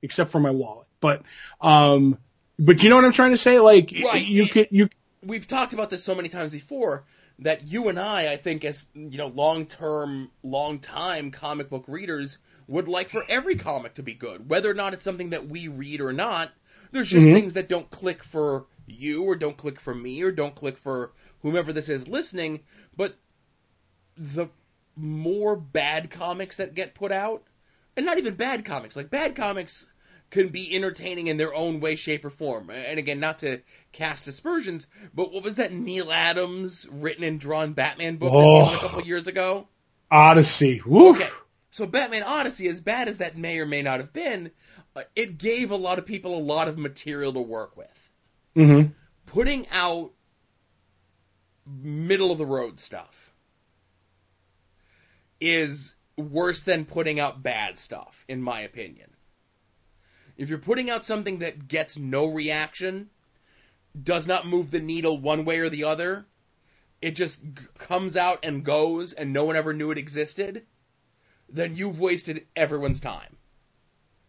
except 0.00 0.30
for 0.30 0.40
my 0.40 0.50
wallet. 0.50 0.86
But, 1.00 1.22
um, 1.60 2.18
but 2.58 2.82
you 2.82 2.90
know 2.90 2.96
what 2.96 3.04
I'm 3.04 3.12
trying 3.12 3.32
to 3.32 3.36
say? 3.38 3.58
Like, 3.58 3.92
right. 4.04 4.24
you 4.24 4.46
can, 4.46 4.66
you, 4.70 4.88
we've 5.24 5.46
talked 5.46 5.72
about 5.72 5.90
this 5.90 6.04
so 6.04 6.14
many 6.14 6.28
times 6.28 6.52
before 6.52 7.04
that 7.42 7.66
you 7.66 7.88
and 7.88 7.98
I, 7.98 8.32
I 8.32 8.36
think, 8.36 8.64
as 8.64 8.86
you 8.94 9.18
know, 9.18 9.28
long 9.28 9.66
term, 9.66 10.30
long 10.42 10.78
time 10.78 11.30
comic 11.30 11.70
book 11.70 11.84
readers, 11.88 12.38
would 12.66 12.88
like 12.88 13.10
for 13.10 13.24
every 13.28 13.56
comic 13.56 13.94
to 13.94 14.02
be 14.02 14.14
good, 14.14 14.48
whether 14.48 14.70
or 14.70 14.74
not 14.74 14.94
it's 14.94 15.04
something 15.04 15.30
that 15.30 15.48
we 15.48 15.68
read 15.68 16.00
or 16.00 16.12
not. 16.12 16.50
There's 16.90 17.08
just 17.08 17.26
mm-hmm. 17.26 17.34
things 17.34 17.52
that 17.54 17.68
don't 17.68 17.90
click 17.90 18.22
for 18.22 18.66
you, 18.86 19.24
or 19.24 19.36
don't 19.36 19.56
click 19.56 19.80
for 19.80 19.94
me, 19.94 20.22
or 20.22 20.32
don't 20.32 20.54
click 20.54 20.76
for 20.76 21.12
whomever 21.42 21.72
this 21.72 21.88
is 21.88 22.08
listening. 22.08 22.60
But 22.96 23.16
the 24.16 24.48
more 24.96 25.56
bad 25.56 26.10
comics 26.10 26.56
that 26.56 26.74
get 26.74 26.94
put 26.94 27.12
out, 27.12 27.42
and 27.96 28.06
not 28.06 28.18
even 28.18 28.34
bad 28.34 28.64
comics, 28.64 28.96
like 28.96 29.10
bad 29.10 29.34
comics 29.36 29.90
can 30.32 30.48
be 30.48 30.74
entertaining 30.74 31.26
in 31.26 31.36
their 31.36 31.54
own 31.54 31.78
way, 31.80 31.94
shape, 31.94 32.24
or 32.24 32.30
form. 32.30 32.70
And 32.70 32.98
again, 32.98 33.20
not 33.20 33.40
to 33.40 33.60
cast 33.92 34.26
aspersions, 34.26 34.86
but 35.14 35.30
what 35.30 35.44
was 35.44 35.56
that 35.56 35.72
Neal 35.72 36.10
Adams 36.10 36.88
written 36.90 37.22
and 37.22 37.38
drawn 37.38 37.74
Batman 37.74 38.16
book 38.16 38.32
that 38.32 38.38
came 38.38 38.74
a 38.74 38.76
Oh. 38.76 38.80
couple 38.80 39.02
years 39.02 39.26
ago? 39.26 39.68
Odyssey. 40.10 40.82
Okay. 40.84 41.28
So 41.70 41.86
Batman 41.86 42.22
Odyssey, 42.22 42.66
as 42.68 42.80
bad 42.80 43.08
as 43.10 43.18
that 43.18 43.36
may 43.36 43.58
or 43.60 43.66
may 43.66 43.82
not 43.82 44.00
have 44.00 44.12
been, 44.12 44.50
uh, 44.96 45.02
it 45.14 45.36
gave 45.36 45.70
a 45.70 45.76
lot 45.76 45.98
of 45.98 46.06
people 46.06 46.36
a 46.36 46.40
lot 46.42 46.66
of 46.66 46.78
material 46.78 47.32
to 47.34 47.40
work 47.42 47.76
with. 47.76 48.10
hmm 48.54 48.82
Putting 49.26 49.68
out 49.68 50.12
middle 51.66 52.32
of 52.32 52.38
the 52.38 52.46
road 52.46 52.78
stuff 52.78 53.32
is 55.40 55.94
worse 56.16 56.62
than 56.64 56.84
putting 56.86 57.20
out 57.20 57.42
bad 57.42 57.78
stuff, 57.78 58.24
in 58.28 58.42
my 58.42 58.62
opinion. 58.62 59.10
If 60.42 60.50
you're 60.50 60.58
putting 60.58 60.90
out 60.90 61.04
something 61.04 61.38
that 61.38 61.68
gets 61.68 61.96
no 61.96 62.26
reaction, 62.26 63.10
does 64.02 64.26
not 64.26 64.46
move 64.46 64.70
the 64.70 64.80
needle 64.80 65.16
one 65.18 65.44
way 65.44 65.60
or 65.60 65.68
the 65.68 65.84
other, 65.84 66.26
it 67.00 67.12
just 67.12 67.42
g- 67.42 67.62
comes 67.78 68.16
out 68.16 68.40
and 68.44 68.64
goes 68.64 69.12
and 69.12 69.32
no 69.32 69.44
one 69.44 69.56
ever 69.56 69.72
knew 69.72 69.92
it 69.92 69.98
existed, 69.98 70.66
then 71.48 71.76
you've 71.76 72.00
wasted 72.00 72.46
everyone's 72.56 73.00
time. 73.00 73.36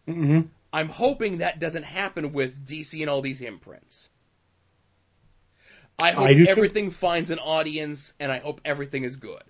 hmm 0.06 0.40
I'm 0.72 0.88
hoping 0.88 1.38
that 1.38 1.58
doesn't 1.58 1.84
happen 1.84 2.32
with 2.32 2.66
DC 2.66 3.00
and 3.00 3.08
all 3.10 3.22
these 3.22 3.40
imprints. 3.40 4.10
I 5.98 6.12
hope 6.12 6.30
I 6.30 6.34
do 6.34 6.46
too. 6.46 6.50
everything 6.50 6.90
finds 6.90 7.30
an 7.30 7.38
audience 7.38 8.14
and 8.20 8.30
I 8.32 8.38
hope 8.38 8.60
everything 8.64 9.04
is 9.04 9.16
good. 9.16 9.42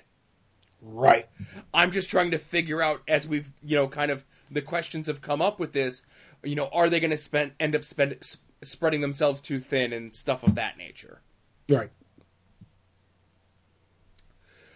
Right. 0.83 1.27
I'm 1.73 1.91
just 1.93 2.11
trying 2.11 2.33
to 2.33 2.39
figure 2.39 2.83
out 2.83 3.03
as 3.09 3.27
we've, 3.27 3.51
you 3.63 3.77
know, 3.77 3.89
kind 3.89 4.11
of 4.11 4.25
the 4.51 4.63
questions 4.63 5.07
have 5.07 5.21
come 5.21 5.43
up 5.43 5.59
with 5.59 5.73
this, 5.73 6.03
you 6.45 6.57
know, 6.57 6.69
are 6.73 6.89
they 6.89 7.01
going 7.01 7.11
to 7.11 7.17
spend 7.17 7.53
end 7.59 7.75
up 7.75 7.85
spend, 7.85 8.19
spreading 8.65 9.01
themselves 9.01 9.41
too 9.41 9.61
thin 9.61 9.93
and 9.93 10.15
stuff 10.15 10.43
of 10.43 10.57
that 10.57 10.77
nature. 10.79 11.21
Right. 11.69 11.91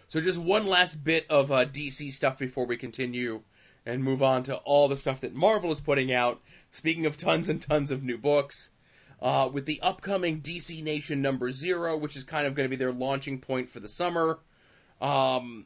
So 0.09 0.21
just 0.21 0.39
one 0.39 0.65
last 0.65 1.03
bit 1.03 1.27
of 1.29 1.51
uh, 1.51 1.65
DC 1.65 2.13
stuff 2.13 2.39
before 2.39 2.65
we 2.65 2.77
continue 2.77 3.41
and 3.85 4.03
move 4.03 4.23
on 4.23 4.43
to 4.43 4.55
all 4.55 4.87
the 4.87 4.97
stuff 4.97 5.21
that 5.21 5.35
Marvel 5.35 5.71
is 5.71 5.79
putting 5.79 6.11
out. 6.11 6.41
Speaking 6.71 7.05
of 7.05 7.17
tons 7.17 7.49
and 7.49 7.61
tons 7.61 7.91
of 7.91 8.03
new 8.03 8.17
books, 8.17 8.71
uh, 9.21 9.49
with 9.51 9.65
the 9.65 9.81
upcoming 9.81 10.41
DC 10.41 10.83
Nation 10.83 11.21
number 11.21 11.51
zero, 11.51 11.97
which 11.97 12.15
is 12.15 12.23
kind 12.23 12.47
of 12.47 12.55
going 12.55 12.65
to 12.65 12.69
be 12.69 12.75
their 12.75 12.91
launching 12.91 13.39
point 13.39 13.69
for 13.69 13.79
the 13.79 13.89
summer. 13.89 14.39
Um, 15.01 15.65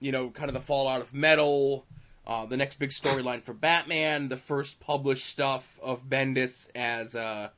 you 0.00 0.12
know, 0.12 0.30
kind 0.30 0.48
of 0.48 0.54
the 0.54 0.60
fallout 0.60 1.00
of 1.00 1.14
Metal, 1.14 1.86
uh, 2.26 2.46
the 2.46 2.56
next 2.56 2.78
big 2.78 2.90
storyline 2.90 3.42
for 3.42 3.52
Batman, 3.52 4.28
the 4.28 4.36
first 4.36 4.80
published 4.80 5.26
stuff 5.26 5.78
of 5.82 6.08
Bendis 6.08 6.68
as 6.74 7.14
uh, 7.14 7.48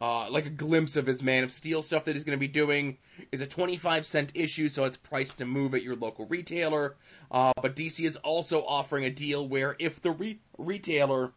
uh, 0.00 0.30
like 0.30 0.46
a 0.46 0.50
glimpse 0.50 0.96
of 0.96 1.06
his 1.06 1.22
Man 1.22 1.42
of 1.42 1.52
Steel 1.52 1.82
stuff 1.82 2.04
that 2.04 2.14
he's 2.14 2.24
going 2.24 2.36
to 2.36 2.40
be 2.40 2.48
doing. 2.48 2.98
It's 3.32 3.42
a 3.42 3.46
25 3.46 4.06
cent 4.06 4.32
issue, 4.34 4.68
so 4.68 4.84
it's 4.84 4.96
priced 4.96 5.38
to 5.38 5.46
move 5.46 5.74
at 5.74 5.82
your 5.82 5.96
local 5.96 6.26
retailer. 6.26 6.96
Uh, 7.30 7.52
but 7.60 7.74
DC 7.74 8.04
is 8.04 8.16
also 8.16 8.62
offering 8.64 9.04
a 9.04 9.10
deal 9.10 9.46
where 9.46 9.74
if 9.78 10.00
the 10.00 10.12
re- 10.12 10.38
retailer 10.56 11.32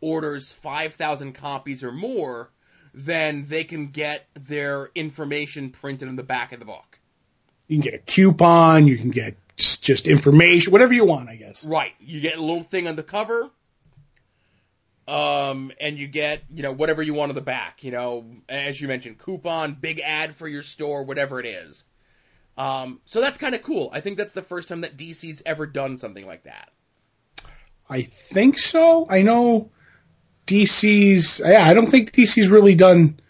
orders 0.00 0.50
5,000 0.52 1.34
copies 1.34 1.82
or 1.82 1.92
more, 1.92 2.50
then 2.94 3.44
they 3.46 3.64
can 3.64 3.88
get 3.88 4.26
their 4.34 4.88
information 4.94 5.70
printed 5.70 6.08
in 6.08 6.16
the 6.16 6.22
back 6.22 6.52
of 6.52 6.58
the 6.58 6.64
book. 6.64 6.98
You 7.66 7.76
can 7.76 7.82
get 7.82 7.94
a 7.94 7.98
coupon. 7.98 8.86
You 8.86 8.96
can 8.96 9.10
get 9.10 9.36
just 9.58 10.06
information, 10.06 10.72
whatever 10.72 10.92
you 10.92 11.04
want, 11.04 11.28
I 11.28 11.36
guess. 11.36 11.64
Right. 11.64 11.92
You 12.00 12.20
get 12.20 12.38
a 12.38 12.40
little 12.40 12.62
thing 12.62 12.88
on 12.88 12.96
the 12.96 13.02
cover. 13.02 13.50
Um, 15.06 15.72
and 15.80 15.96
you 15.96 16.06
get, 16.06 16.42
you 16.52 16.62
know, 16.62 16.72
whatever 16.72 17.02
you 17.02 17.14
want 17.14 17.30
on 17.30 17.34
the 17.34 17.40
back, 17.40 17.82
you 17.82 17.90
know, 17.90 18.26
as 18.46 18.78
you 18.78 18.88
mentioned, 18.88 19.18
coupon, 19.18 19.74
big 19.80 20.00
ad 20.00 20.36
for 20.36 20.46
your 20.46 20.62
store, 20.62 21.04
whatever 21.04 21.40
it 21.40 21.46
is. 21.46 21.84
Um, 22.58 23.00
so 23.06 23.20
that's 23.20 23.38
kind 23.38 23.54
of 23.54 23.62
cool. 23.62 23.88
I 23.90 24.00
think 24.00 24.18
that's 24.18 24.34
the 24.34 24.42
first 24.42 24.68
time 24.68 24.82
that 24.82 24.98
DC's 24.98 25.42
ever 25.46 25.64
done 25.64 25.96
something 25.96 26.26
like 26.26 26.42
that. 26.42 26.70
I 27.88 28.02
think 28.02 28.58
so. 28.58 29.06
I 29.08 29.22
know 29.22 29.70
DC's. 30.46 31.40
Yeah, 31.42 31.64
I 31.64 31.72
don't 31.72 31.86
think 31.86 32.12
DC's 32.12 32.48
really 32.48 32.74
done 32.74 33.20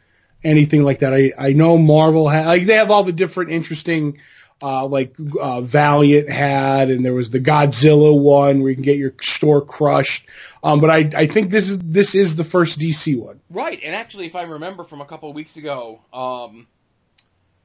anything 0.43 0.83
like 0.83 1.01
that. 1.01 1.15
I 1.15 1.33
I 1.39 1.53
know 1.53 1.79
Marvel 1.79 2.29
had 2.29 2.47
like 2.47 2.65
they 2.65 2.75
have 2.75 2.91
all 2.91 3.05
the 3.05 3.13
different 3.13 3.51
interesting. 3.51 4.19
Uh, 4.61 4.87
like 4.87 5.15
uh, 5.41 5.61
Valiant 5.61 6.29
had, 6.29 6.91
and 6.91 7.05
there 7.05 7.15
was 7.15 7.31
the 7.31 7.39
Godzilla 7.39 8.21
one 8.21 8.61
where 8.61 8.71
you 8.71 8.75
can 8.75 8.83
get 8.83 8.97
your 8.97 9.15
store 9.21 9.61
crushed. 9.61 10.27
Um, 10.65 10.81
but 10.81 10.91
I 10.91 11.11
I 11.15 11.27
think 11.29 11.51
this 11.51 11.69
is 11.69 11.79
this 11.79 12.17
is 12.17 12.35
the 12.35 12.43
first 12.43 12.81
DC 12.81 13.17
one. 13.17 13.41
Right, 13.51 13.79
and 13.83 13.95
actually, 13.95 14.27
if 14.27 14.35
I 14.35 14.43
remember 14.43 14.83
from 14.83 15.01
a 15.01 15.05
couple 15.05 15.29
of 15.29 15.37
weeks 15.37 15.57
ago, 15.57 16.01
um, 16.13 16.67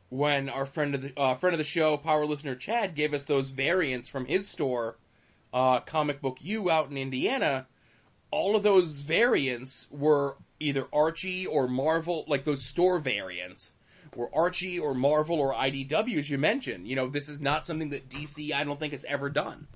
when 0.10 0.50
our 0.50 0.68
friend 0.68 0.94
of 0.94 1.02
the 1.02 1.14
uh, 1.18 1.36
friend 1.36 1.56
of 1.56 1.58
the 1.58 1.64
show, 1.64 1.98
power 1.98 2.28
listener 2.28 2.56
Chad, 2.56 2.94
gave 2.94 3.16
us 3.16 3.24
those 3.24 3.50
variants 3.50 4.08
from 4.08 4.26
his 4.26 4.48
store, 4.48 4.96
uh, 5.52 5.80
Comic 5.80 6.22
Book 6.22 6.38
U 6.42 6.70
out 6.70 6.92
in 6.92 6.98
Indiana, 6.98 7.66
all 8.30 8.56
of 8.56 8.62
those 8.62 9.02
variants 9.02 9.88
were 9.90 10.36
either 10.60 10.88
Archie 10.94 11.48
or 11.48 11.68
Marvel, 11.68 12.26
like 12.28 12.44
those 12.44 12.64
store 12.64 13.00
variants 13.00 13.72
were 14.18 14.30
Archie 14.34 14.80
or 14.80 14.94
Marvel 14.94 15.40
or 15.40 15.54
IDW, 15.54 16.18
as 16.18 16.30
you 16.30 16.38
mentioned. 16.38 16.88
You 16.88 16.96
know, 16.96 17.08
this 17.08 17.30
is 17.30 17.40
not 17.40 17.66
something 17.66 17.90
that 17.90 18.10
DC, 18.10 18.54
I 18.54 18.64
don't 18.64 18.80
think, 18.80 18.94
has 18.94 19.06
ever 19.06 19.30
done. 19.30 19.68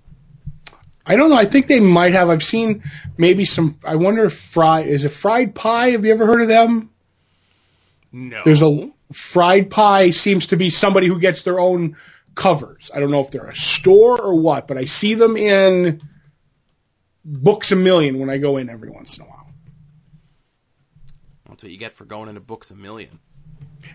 I 1.05 1.15
don't 1.15 1.29
know. 1.29 1.37
I 1.37 1.45
think 1.45 1.67
they 1.67 1.79
might 1.79 2.13
have. 2.13 2.29
I've 2.29 2.43
seen 2.43 2.83
maybe 3.17 3.45
some. 3.45 3.79
I 3.83 3.95
wonder 3.95 4.25
if 4.25 4.37
fried 4.37 4.87
is 4.87 5.05
it 5.05 5.09
fried 5.09 5.55
pie. 5.55 5.91
Have 5.91 6.03
you 6.03 6.11
ever 6.11 6.25
heard 6.25 6.41
of 6.41 6.49
them? 6.49 6.89
No. 8.11 8.41
There's 8.43 8.61
a 8.61 8.91
fried 9.13 9.69
pie 9.69 10.09
seems 10.09 10.47
to 10.47 10.57
be 10.57 10.69
somebody 10.69 11.07
who 11.07 11.19
gets 11.19 11.43
their 11.43 11.59
own 11.59 11.95
covers. 12.35 12.91
I 12.93 12.99
don't 12.99 13.11
know 13.11 13.21
if 13.21 13.31
they're 13.31 13.47
a 13.47 13.55
store 13.55 14.21
or 14.21 14.35
what, 14.35 14.67
but 14.67 14.77
I 14.77 14.83
see 14.83 15.13
them 15.13 15.37
in 15.37 16.01
Books 17.23 17.71
a 17.71 17.75
Million 17.75 18.19
when 18.19 18.29
I 18.29 18.37
go 18.37 18.57
in 18.57 18.69
every 18.69 18.89
once 18.89 19.17
in 19.17 19.23
a 19.23 19.27
while. 19.27 19.49
That's 21.47 21.63
what 21.63 21.71
you 21.71 21.77
get 21.77 21.93
for 21.93 22.05
going 22.05 22.27
into 22.29 22.41
Books 22.41 22.69
a 22.71 22.75
Million. 22.75 23.19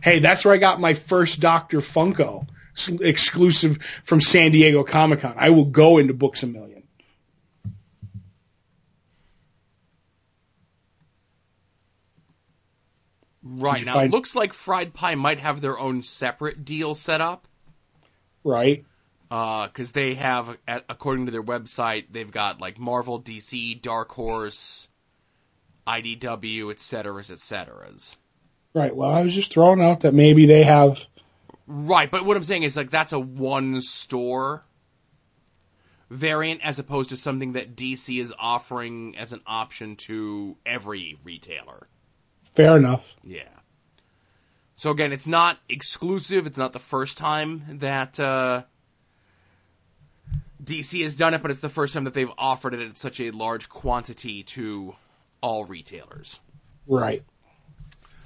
Hey, 0.03 0.19
that's 0.19 0.45
where 0.45 0.55
I 0.55 0.59
got 0.59 0.81
my 0.81 0.95
first 0.95 1.41
Dr. 1.41 1.79
Funko 1.79 2.47
exclusive 3.01 3.79
from 4.05 4.21
San 4.21 4.53
Diego 4.53 4.83
Comic 4.83 5.21
Con. 5.21 5.35
I 5.37 5.51
will 5.51 5.67
go 5.67 5.99
into 5.99 6.15
Books 6.15 6.43
a 6.43 6.47
Million. 6.47 6.83
Right. 13.43 13.85
Now, 13.85 13.95
find- 13.95 14.13
it 14.13 14.17
looks 14.17 14.35
like 14.35 14.53
Fried 14.53 14.95
Pie 14.95 15.17
might 15.17 15.41
have 15.41 15.61
their 15.61 15.79
own 15.79 16.03
separate 16.03 16.65
deal 16.65 16.95
set 16.95 17.21
up. 17.21 17.49
Right? 18.45 18.85
Uh, 19.31 19.67
because 19.67 19.93
they 19.93 20.15
have, 20.15 20.57
according 20.67 21.27
to 21.27 21.33
their 21.33 21.43
website, 21.43 22.07
they've 22.11 22.31
got 22.31 22.61
like 22.61 22.79
Marvel, 22.79 23.21
DC, 23.23 23.81
Dark 23.81 24.13
Horse, 24.13 24.87
IDW, 25.87 26.71
et 26.71 26.79
ceteras, 26.79 27.31
et 27.31 27.39
ceteras. 27.39 28.17
Right. 28.75 28.95
Well, 28.95 29.11
I 29.11 29.23
was 29.23 29.35
just 29.35 29.53
throwing 29.53 29.83
out 29.83 30.01
that 30.01 30.15
maybe 30.15 30.47
they 30.47 30.63
have. 30.63 31.05
Right, 31.67 32.11
but 32.11 32.25
what 32.25 32.37
I'm 32.37 32.45
saying 32.45 32.65
is 32.65 32.77
like 32.77 32.91
that's 32.91 33.13
a 33.13 33.19
one 33.19 33.83
store 33.83 34.65
variant 36.11 36.61
as 36.63 36.79
opposed 36.79 37.11
to 37.11 37.17
something 37.17 37.53
that 37.53 37.75
DC 37.75 38.21
is 38.21 38.33
offering 38.39 39.17
as 39.17 39.33
an 39.33 39.41
option 39.47 39.97
to 39.97 40.57
every 40.67 41.19
retailer. 41.25 41.87
Fair 42.55 42.77
enough. 42.77 43.11
Yeah. 43.25 43.49
So 44.77 44.91
again, 44.91 45.13
it's 45.13 45.27
not 45.27 45.59
exclusive. 45.69 46.47
It's 46.47 46.59
not 46.59 46.73
the 46.73 46.81
first 46.81 47.17
time 47.17 47.79
that 47.79 48.21
uh, 48.21 48.65
DC 50.63 51.03
has 51.03 51.17
done 51.17 51.35
it, 51.35 51.43
but 51.43 51.51
it's 51.51 51.61
the 51.61 51.69
first 51.69 51.95
time 51.95 52.05
that 52.05 52.15
they've 52.15 52.31
offered 52.37 52.75
it 52.75 52.81
at 52.81 52.97
such 52.97 53.21
a 53.21 53.31
large 53.31 53.69
quantity 53.69 54.43
to 54.43 54.95
all 55.41 55.65
retailers. 55.65 56.39
Right. 56.87 57.25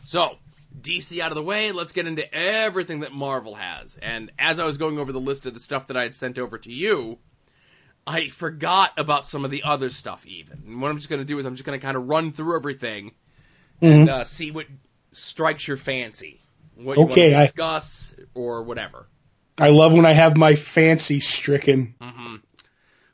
So, 0.06 0.36
DC 0.80 1.18
out 1.20 1.32
of 1.32 1.34
the 1.34 1.42
way, 1.42 1.72
let's 1.72 1.90
get 1.90 2.06
into 2.06 2.32
everything 2.32 3.00
that 3.00 3.12
Marvel 3.12 3.56
has. 3.56 3.96
And 3.96 4.30
as 4.38 4.60
I 4.60 4.64
was 4.64 4.76
going 4.76 5.00
over 5.00 5.10
the 5.10 5.18
list 5.20 5.46
of 5.46 5.54
the 5.54 5.58
stuff 5.58 5.88
that 5.88 5.96
I 5.96 6.02
had 6.02 6.14
sent 6.14 6.38
over 6.38 6.58
to 6.58 6.72
you, 6.72 7.18
I 8.06 8.28
forgot 8.28 8.92
about 8.98 9.26
some 9.26 9.44
of 9.44 9.50
the 9.50 9.64
other 9.64 9.90
stuff 9.90 10.24
even. 10.24 10.62
And 10.64 10.80
what 10.80 10.92
I'm 10.92 10.98
just 10.98 11.08
going 11.08 11.20
to 11.20 11.24
do 11.24 11.40
is 11.40 11.44
I'm 11.44 11.56
just 11.56 11.66
going 11.66 11.76
to 11.76 11.84
kind 11.84 11.96
of 11.96 12.06
run 12.06 12.30
through 12.30 12.54
everything 12.56 13.16
and 13.82 14.06
Mhm. 14.06 14.08
uh, 14.08 14.22
see 14.22 14.52
what 14.52 14.66
strikes 15.10 15.66
your 15.66 15.76
fancy. 15.76 16.40
What 16.76 16.98
you 16.98 17.06
Okay, 17.06 17.32
want 17.32 17.38
to 17.38 17.44
discuss 17.46 18.14
or 18.32 18.62
whatever. 18.62 19.08
I 19.58 19.70
love 19.70 19.92
when 19.92 20.06
I 20.06 20.12
have 20.12 20.36
my 20.36 20.54
fancy 20.54 21.18
stricken. 21.18 21.96
hmm 22.00 22.36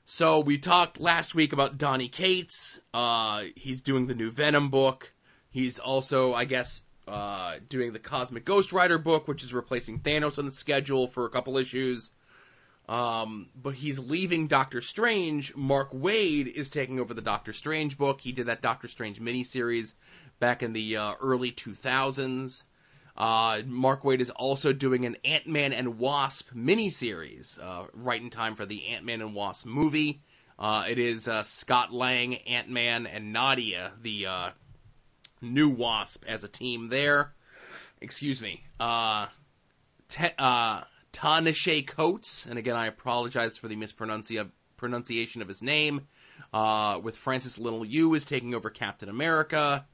So 0.04 0.40
we 0.40 0.58
talked 0.58 1.00
last 1.00 1.34
week 1.34 1.54
about 1.54 1.78
Donny 1.78 2.08
Cates. 2.08 2.80
Uh, 2.92 3.44
he's 3.56 3.80
doing 3.80 4.06
the 4.08 4.14
new 4.14 4.30
Venom 4.30 4.68
book. 4.68 5.10
He's 5.52 5.78
also, 5.78 6.34
I 6.34 6.44
guess, 6.46 6.82
uh, 7.06 7.56
doing 7.68 7.92
the 7.92 7.98
Cosmic 7.98 8.44
Ghost 8.44 8.72
Rider 8.72 8.98
book, 8.98 9.28
which 9.28 9.42
is 9.42 9.52
replacing 9.52 10.00
Thanos 10.00 10.38
on 10.38 10.46
the 10.46 10.50
schedule 10.50 11.08
for 11.08 11.26
a 11.26 11.30
couple 11.30 11.58
issues. 11.58 12.10
Um, 12.88 13.48
but 13.54 13.74
he's 13.74 13.98
leaving 13.98 14.48
Doctor 14.48 14.80
Strange. 14.80 15.54
Mark 15.54 15.92
Waid 15.92 16.46
is 16.46 16.70
taking 16.70 16.98
over 16.98 17.14
the 17.14 17.22
Doctor 17.22 17.52
Strange 17.52 17.96
book. 17.96 18.20
He 18.20 18.32
did 18.32 18.46
that 18.46 18.62
Doctor 18.62 18.88
Strange 18.88 19.20
miniseries 19.20 19.94
back 20.40 20.62
in 20.62 20.72
the 20.72 20.96
uh, 20.96 21.14
early 21.20 21.52
2000s. 21.52 22.64
Uh, 23.16 23.60
Mark 23.66 24.02
Waid 24.02 24.20
is 24.20 24.30
also 24.30 24.72
doing 24.72 25.04
an 25.04 25.16
Ant 25.24 25.46
Man 25.46 25.72
and 25.72 25.98
Wasp 25.98 26.50
miniseries, 26.54 27.62
uh, 27.62 27.86
right 27.92 28.20
in 28.20 28.30
time 28.30 28.56
for 28.56 28.64
the 28.64 28.88
Ant 28.88 29.04
Man 29.04 29.20
and 29.20 29.34
Wasp 29.34 29.66
movie. 29.66 30.22
Uh, 30.58 30.86
it 30.88 30.98
is 30.98 31.28
uh, 31.28 31.42
Scott 31.42 31.92
Lang, 31.92 32.36
Ant 32.36 32.70
Man, 32.70 33.06
and 33.06 33.32
Nadia, 33.32 33.92
the 34.00 34.26
uh, 34.26 34.50
new 35.42 35.70
Wasp, 35.70 36.24
as 36.26 36.44
a 36.44 36.48
team 36.48 36.88
there. 36.88 37.32
Excuse 38.00 38.40
me. 38.40 38.62
Uh, 38.80 39.26
te- 40.08 40.34
uh, 40.38 40.82
Coates, 41.86 42.46
and 42.46 42.58
again, 42.58 42.76
I 42.76 42.86
apologize 42.86 43.56
for 43.56 43.68
the 43.68 43.76
mispronunciation 43.76 45.42
of 45.42 45.48
his 45.48 45.62
name. 45.62 46.06
Uh, 46.52 47.00
with 47.02 47.16
Francis 47.16 47.58
Little 47.58 47.84
Yu 47.84 48.14
is 48.14 48.24
taking 48.24 48.54
over 48.54 48.70
Captain 48.70 49.08
America. 49.08 49.86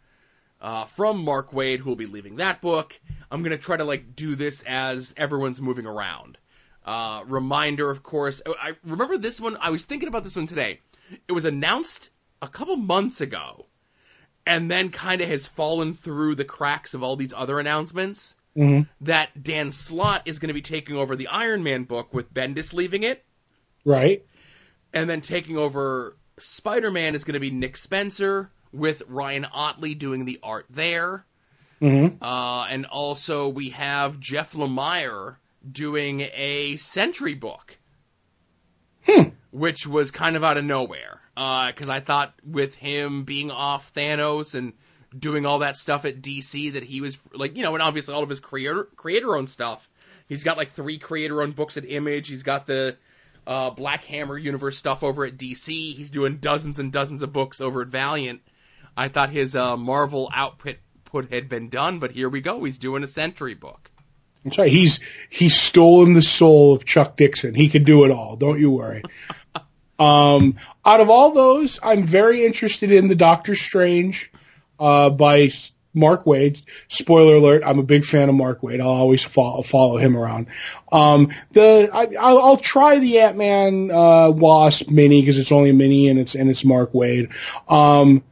Uh, 0.61 0.87
from 0.87 1.23
Mark 1.25 1.53
Waid, 1.53 1.79
who 1.79 1.91
will 1.91 1.97
be 1.97 2.07
leaving 2.07 2.37
that 2.37 2.61
book. 2.61 2.99
I'm 3.31 3.45
gonna 3.45 3.59
try 3.59 3.77
to 3.77 3.85
like 3.85 4.17
do 4.17 4.35
this 4.35 4.63
as 4.67 5.15
everyone's 5.17 5.61
moving 5.61 5.87
around. 5.87 6.37
Uh, 6.85 7.23
reminder, 7.27 7.91
of 7.91 8.03
course. 8.03 8.43
oh, 8.45 8.55
I 8.61 8.73
remember 8.85 9.19
this 9.19 9.41
one. 9.41 9.57
I 9.61 9.71
was 9.71 9.85
thinking 9.85 10.09
about 10.09 10.25
this 10.25 10.35
one 10.35 10.47
today. 10.47 10.81
It 11.29 11.33
was 11.33 11.45
announced 11.45 12.11
a 12.43 12.49
couple 12.49 12.77
months 12.77 13.21
ago, 13.21 13.67
and 14.49 14.71
then 14.71 14.89
kind 14.91 15.21
of 15.21 15.29
has 15.29 15.47
fallen 15.47 15.93
through 15.95 16.35
the 16.35 16.45
cracks 16.45 16.95
of 16.95 17.03
all 17.03 17.17
these 17.17 17.33
other 17.35 17.61
announcements. 17.61 18.35
hmm 18.57 18.81
That 19.03 19.31
Dan 19.41 19.71
Slott 19.71 20.23
is 20.27 20.39
going 20.39 20.49
to 20.49 20.55
be 20.55 20.63
taking 20.63 20.97
over 20.97 21.15
the 21.15 21.29
Iron 21.29 21.63
Man 21.63 21.85
book 21.85 22.13
with 22.15 22.33
Bendis 22.33 22.73
leaving 22.73 23.03
it, 23.05 23.25
Right. 23.85 24.25
and 24.93 25.09
then 25.09 25.21
taking 25.21 25.57
over 25.59 26.17
Spider 26.39 26.91
Man 26.91 27.15
is 27.15 27.25
going 27.25 27.35
to 27.35 27.41
be 27.41 27.51
Nick 27.51 27.77
Spencer 27.77 28.51
with 28.73 29.03
Ryan 29.09 29.45
Ottley 29.45 29.95
doing 29.95 30.25
the 30.25 30.41
art 30.43 30.67
there. 30.71 31.25
hmm 31.81 32.09
Uh, 32.21 32.67
and 32.71 32.87
also 32.87 33.49
we 33.49 33.71
have 33.71 34.19
Jeff 34.19 34.55
Lemire 34.55 35.37
doing 35.71 36.23
a 36.35 36.77
Sentry 36.77 37.35
book, 37.35 37.77
Hmm. 39.07 39.29
which 39.51 39.87
was 39.87 40.11
kind 40.11 40.37
of 40.37 40.45
out 40.45 40.57
of 40.57 40.65
nowhere. 40.65 41.21
Because 41.39 41.89
I 41.89 42.01
thought 42.01 42.35
with 42.45 42.75
him 42.75 43.23
being 43.23 43.53
off 43.53 43.95
Thanos 43.95 44.57
and 44.57 44.73
doing 45.17 45.47
all 45.47 45.61
that 45.61 45.77
stuff 45.77 46.05
at 46.05 46.21
DC 46.21 46.73
that 46.73 46.83
he 46.83 47.01
was 47.01 47.17
like, 47.33 47.57
you 47.57 47.63
know, 47.63 47.75
and 47.75 47.83
obviously 47.83 48.13
all 48.15 48.25
of 48.25 48.29
his 48.29 48.41
creator 48.41 48.89
creator 48.97 49.37
owned 49.37 49.49
stuff. 49.49 49.89
He's 50.29 50.43
got 50.43 50.57
like 50.57 50.71
three 50.71 50.99
creator 50.99 51.41
owned 51.41 51.55
books 51.55 51.77
at 51.77 51.89
Image. 51.89 52.29
He's 52.29 52.43
got 52.43 52.67
the 52.67 52.97
uh, 53.47 53.71
Black 53.71 54.03
Hammer 54.05 54.37
universe 54.37 54.77
stuff 54.77 55.05
over 55.05 55.25
at 55.25 55.39
DC. 55.39 55.95
He's 55.95 56.11
doing 56.11 56.39
dozens 56.39 56.81
and 56.81 56.93
dozens 56.93 57.23
of 57.23 57.33
books 57.33 57.61
over 57.61 57.83
at 57.83 57.89
Valiant. 57.89 58.43
I 58.97 59.09
thought 59.09 59.31
his 59.31 59.55
uh, 59.55 59.77
Marvel 59.77 60.29
output 60.35 60.79
put 61.05 61.33
had 61.33 61.49
been 61.49 61.69
done, 61.69 62.01
but 62.01 62.11
here 62.11 62.29
we 62.29 62.41
go. 62.41 62.65
He's 62.65 62.79
doing 62.79 63.05
a 63.05 63.07
Sentry 63.07 63.55
book. 63.55 63.91
That's 64.45 64.59
right. 64.59 64.71
He's 64.71 65.01
he's 65.31 65.57
stolen 65.57 66.15
the 66.15 66.23
soul 66.23 66.75
of 66.75 66.85
Chuck 66.85 67.17
Dixon. 67.17 67.55
He 67.55 67.69
can 67.69 67.85
do 67.85 68.05
it 68.05 68.11
all. 68.11 68.37
Don't 68.37 68.59
you 68.59 68.71
worry. 68.71 69.03
um, 69.99 70.57
out 70.85 71.01
of 71.01 71.11
all 71.11 71.33
those, 71.33 71.81
I'm 71.83 72.05
very 72.05 72.45
interested 72.45 72.93
in 72.93 73.09
the 73.09 73.15
Doctor 73.15 73.55
Strange 73.55 74.31
uh, 74.79 75.11
by 75.11 75.51
Mark 75.95 76.25
Waid. 76.25 76.63
Spoiler 76.89 77.35
alert: 77.35 77.63
I'm 77.65 77.79
a 77.79 77.83
big 77.83 78.05
fan 78.05 78.29
of 78.29 78.35
Mark 78.35 78.61
Waid. 78.61 78.81
I'll 78.81 78.89
always 78.89 79.25
follow, 79.25 79.63
follow 79.63 79.99
him 79.99 80.17
around. 80.17 80.47
Um, 80.91 81.33
the 81.53 81.91
I, 81.93 82.09
I'll, 82.19 82.39
I'll 82.39 82.57
try 82.57 82.99
the 82.99 83.21
Ant 83.21 83.37
Man 83.37 83.91
uh, 83.91 84.31
Wasp 84.31 84.89
mini 84.89 85.21
because 85.21 85.39
it's 85.39 85.53
only 85.53 85.71
a 85.71 85.75
mini 85.75 86.09
and 86.09 86.19
it's 86.19 86.35
and 86.35 86.49
it's 86.49 86.65
Mark 86.65 86.93
Waid. 86.93 87.33
Um, 87.69 88.23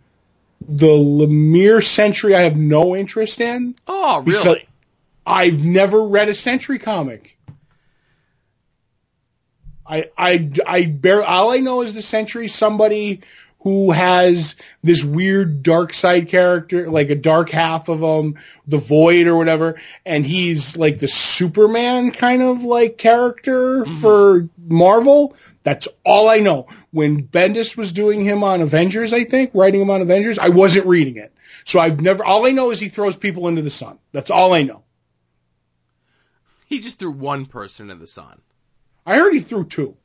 the 0.68 0.86
Lemire 0.86 1.84
Sentry 1.84 2.34
I 2.34 2.42
have 2.42 2.56
no 2.56 2.96
interest 2.96 3.40
in. 3.40 3.74
Oh, 3.86 4.22
really? 4.22 4.66
I've 5.26 5.64
never 5.64 6.02
read 6.06 6.28
a 6.28 6.34
Sentry 6.34 6.78
comic. 6.78 7.35
I 9.88 10.10
I 10.16 10.50
I 10.66 10.86
bear 10.86 11.22
all 11.22 11.50
I 11.50 11.58
know 11.58 11.82
is 11.82 11.94
the 11.94 12.02
Sentry 12.02 12.48
somebody 12.48 13.22
who 13.60 13.90
has 13.90 14.54
this 14.82 15.02
weird 15.02 15.62
dark 15.62 15.92
side 15.92 16.28
character, 16.28 16.88
like 16.88 17.10
a 17.10 17.16
dark 17.16 17.50
half 17.50 17.88
of 17.88 18.00
him, 18.00 18.38
the 18.66 18.78
Void 18.78 19.26
or 19.26 19.36
whatever, 19.36 19.80
and 20.04 20.24
he's 20.24 20.76
like 20.76 20.98
the 20.98 21.08
Superman 21.08 22.12
kind 22.12 22.42
of 22.42 22.62
like 22.62 22.96
character 22.96 23.82
mm-hmm. 23.82 23.94
for 23.94 24.48
Marvel. 24.56 25.34
That's 25.64 25.88
all 26.04 26.28
I 26.28 26.38
know. 26.38 26.68
When 26.92 27.24
Bendis 27.24 27.76
was 27.76 27.90
doing 27.90 28.22
him 28.22 28.44
on 28.44 28.60
Avengers, 28.60 29.12
I 29.12 29.24
think, 29.24 29.50
writing 29.52 29.82
him 29.82 29.90
on 29.90 30.00
Avengers, 30.00 30.38
I 30.38 30.50
wasn't 30.50 30.86
reading 30.86 31.16
it. 31.16 31.32
So 31.64 31.80
I've 31.80 32.00
never, 32.00 32.24
all 32.24 32.46
I 32.46 32.52
know 32.52 32.70
is 32.70 32.78
he 32.78 32.86
throws 32.86 33.16
people 33.16 33.48
into 33.48 33.62
the 33.62 33.70
sun. 33.70 33.98
That's 34.12 34.30
all 34.30 34.54
I 34.54 34.62
know. 34.62 34.84
He 36.66 36.78
just 36.78 37.00
threw 37.00 37.10
one 37.10 37.46
person 37.46 37.90
in 37.90 37.98
the 37.98 38.06
sun. 38.06 38.40
I 39.06 39.16
heard 39.16 39.32
he 39.32 39.40
threw 39.40 39.64
two. 39.64 39.96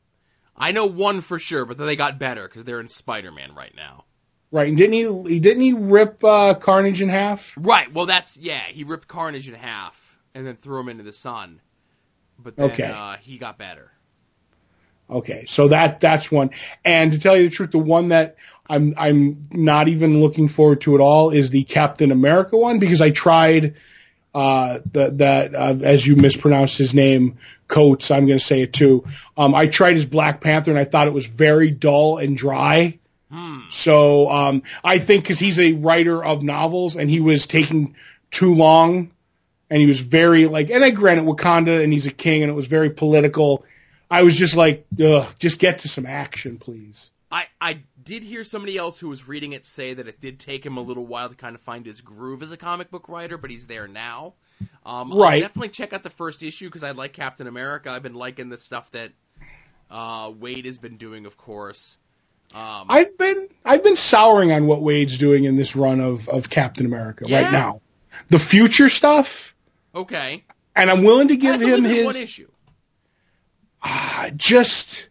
I 0.56 0.72
know 0.74 0.86
one 0.86 1.22
for 1.22 1.40
sure, 1.40 1.66
but 1.66 1.78
then 1.78 1.88
they 1.88 1.96
got 1.96 2.20
better 2.20 2.48
because 2.48 2.64
they're 2.64 2.80
in 2.80 2.88
Spider-Man 2.88 3.56
right 3.56 3.74
now. 3.76 4.06
Right. 4.52 4.68
And 4.68 4.78
didn't 4.78 5.26
he, 5.28 5.40
didn't 5.40 5.64
he 5.64 5.74
rip, 5.74 6.24
uh, 6.24 6.54
Carnage 6.54 7.02
in 7.02 7.10
half? 7.10 7.54
Right. 7.58 7.92
Well, 7.92 8.06
that's 8.06 8.38
yeah. 8.38 8.62
He 8.68 8.84
ripped 8.84 9.08
Carnage 9.08 9.48
in 9.48 9.56
half 9.56 10.18
and 10.36 10.46
then 10.46 10.58
threw 10.58 10.80
him 10.80 10.90
into 10.90 11.04
the 11.04 11.14
sun. 11.14 11.62
But 12.38 12.58
then 12.58 12.72
Okay. 12.72 12.84
uh, 12.84 13.16
he 13.22 13.38
got 13.38 13.58
better. 13.58 13.92
Okay. 15.10 15.46
So 15.48 15.70
that, 15.70 16.00
that's 16.00 16.32
one. 16.32 16.52
And 16.86 17.14
to 17.14 17.20
tell 17.20 17.36
you 17.38 17.50
the 17.50 17.56
truth, 17.56 17.72
the 17.72 17.78
one 17.80 18.10
that 18.10 18.36
I'm, 18.70 18.94
I'm 18.98 19.48
not 19.52 19.88
even 19.88 20.22
looking 20.22 20.48
forward 20.48 20.82
to 20.82 20.96
at 20.96 21.02
all 21.02 21.32
is 21.32 21.50
the 21.50 21.64
Captain 21.64 22.12
America 22.12 22.58
one 22.58 22.80
because 22.80 23.02
I 23.02 23.10
tried, 23.10 23.76
uh, 24.36 24.80
the, 24.90 25.12
that, 25.12 25.56
uh, 25.56 25.78
as 25.82 26.06
you 26.06 26.16
mispronounced 26.16 26.78
his 26.78 26.94
name, 26.94 27.38
Coates, 27.72 28.12
I'm 28.12 28.28
going 28.28 28.38
to 28.38 28.46
say 28.46 28.62
it 28.62 28.74
too. 28.74 29.06
Um, 29.36 29.56
I 29.56 29.66
tried 29.66 29.96
his 29.96 30.06
Black 30.06 30.42
Panther 30.42 30.70
and 30.70 30.80
I 30.80 30.84
thought 30.86 31.08
it 31.08 31.14
was 31.14 31.26
very 31.26 31.72
dull 31.72 32.18
and 32.18 32.38
dry. 32.38 33.00
Hmm. 33.32 33.62
So 33.72 34.30
um, 34.30 34.64
I 34.84 35.00
think 35.00 35.24
because 35.24 35.40
he's 35.40 35.58
a 35.58 35.72
writer 35.72 36.24
of 36.24 36.44
novels 36.44 36.98
and 36.98 37.10
he 37.10 37.22
was 37.22 37.48
taking 37.48 37.96
too 38.30 38.56
long, 38.56 39.12
and 39.70 39.80
he 39.80 39.88
was 39.88 40.02
very 40.02 40.48
like, 40.48 40.70
and 40.70 40.84
I 40.84 40.90
granted 40.90 41.26
Wakanda 41.26 41.82
and 41.82 41.94
he's 41.94 42.06
a 42.06 42.12
king 42.12 42.44
and 42.44 42.52
it 42.52 42.56
was 42.56 42.68
very 42.68 42.90
political. 42.90 43.64
I 44.10 44.24
was 44.24 44.36
just 44.38 44.54
like, 44.54 44.86
ugh, 45.02 45.34
just 45.40 45.60
get 45.60 45.80
to 45.80 45.88
some 45.88 46.06
action, 46.06 46.58
please. 46.58 47.10
I 47.32 47.48
I 47.62 47.80
did 48.04 48.24
hear 48.24 48.44
somebody 48.44 48.78
else 48.78 49.00
who 49.00 49.10
was 49.10 49.28
reading 49.28 49.52
it 49.54 49.66
say 49.66 49.94
that 49.94 50.08
it 50.08 50.20
did 50.20 50.40
take 50.40 50.66
him 50.66 50.78
a 50.78 50.82
little 50.82 51.06
while 51.06 51.30
to 51.30 51.36
kind 51.36 51.56
of 51.56 51.62
find 51.62 51.86
his 51.86 52.02
groove 52.02 52.42
as 52.44 52.52
a 52.52 52.58
comic 52.58 52.90
book 52.92 53.10
writer, 53.10 53.38
but 53.38 53.50
he's 53.50 53.68
there 53.68 53.88
now. 53.88 54.34
Um, 54.86 55.12
I'll 55.12 55.20
Right. 55.20 55.42
definitely 55.42 55.70
check 55.70 55.94
out 55.94 56.04
the 56.04 56.10
first 56.10 56.44
issue 56.44 56.68
because 56.68 56.84
I 56.84 56.92
like 56.92 57.14
Captain 57.14 57.48
America. 57.48 57.90
I've 57.92 58.04
been 58.04 58.16
liking 58.16 58.50
the 58.50 58.58
stuff 58.58 58.90
that 58.92 59.12
uh, 59.90 60.30
Waid 60.32 60.66
has 60.66 60.78
been 60.78 60.98
doing, 60.98 61.26
of 61.26 61.38
course. 61.38 61.98
Um, 62.54 62.86
I've 62.90 63.18
been 63.18 63.48
I've 63.64 63.84
been 63.84 63.96
souring 63.96 64.52
on 64.52 64.68
what 64.68 64.80
Waid's 64.80 65.18
doing 65.18 65.46
in 65.46 65.56
this 65.56 65.76
run 65.76 66.02
of 66.02 66.28
of 66.28 66.50
Captain 66.50 66.86
America 66.86 67.26
Yeah? 67.28 67.44
right 67.44 67.52
now. 67.52 67.82
The 68.30 68.40
future 68.40 68.90
stuff, 68.90 69.56
okay. 69.96 70.44
and 70.76 70.90
I'm 70.92 71.04
willing 71.04 71.30
to 71.30 71.38
give 71.38 71.62
him 71.62 71.84
his 71.86 72.06
one 72.06 72.16
issue. 72.18 72.50
ah, 73.82 74.30
just 74.36 75.08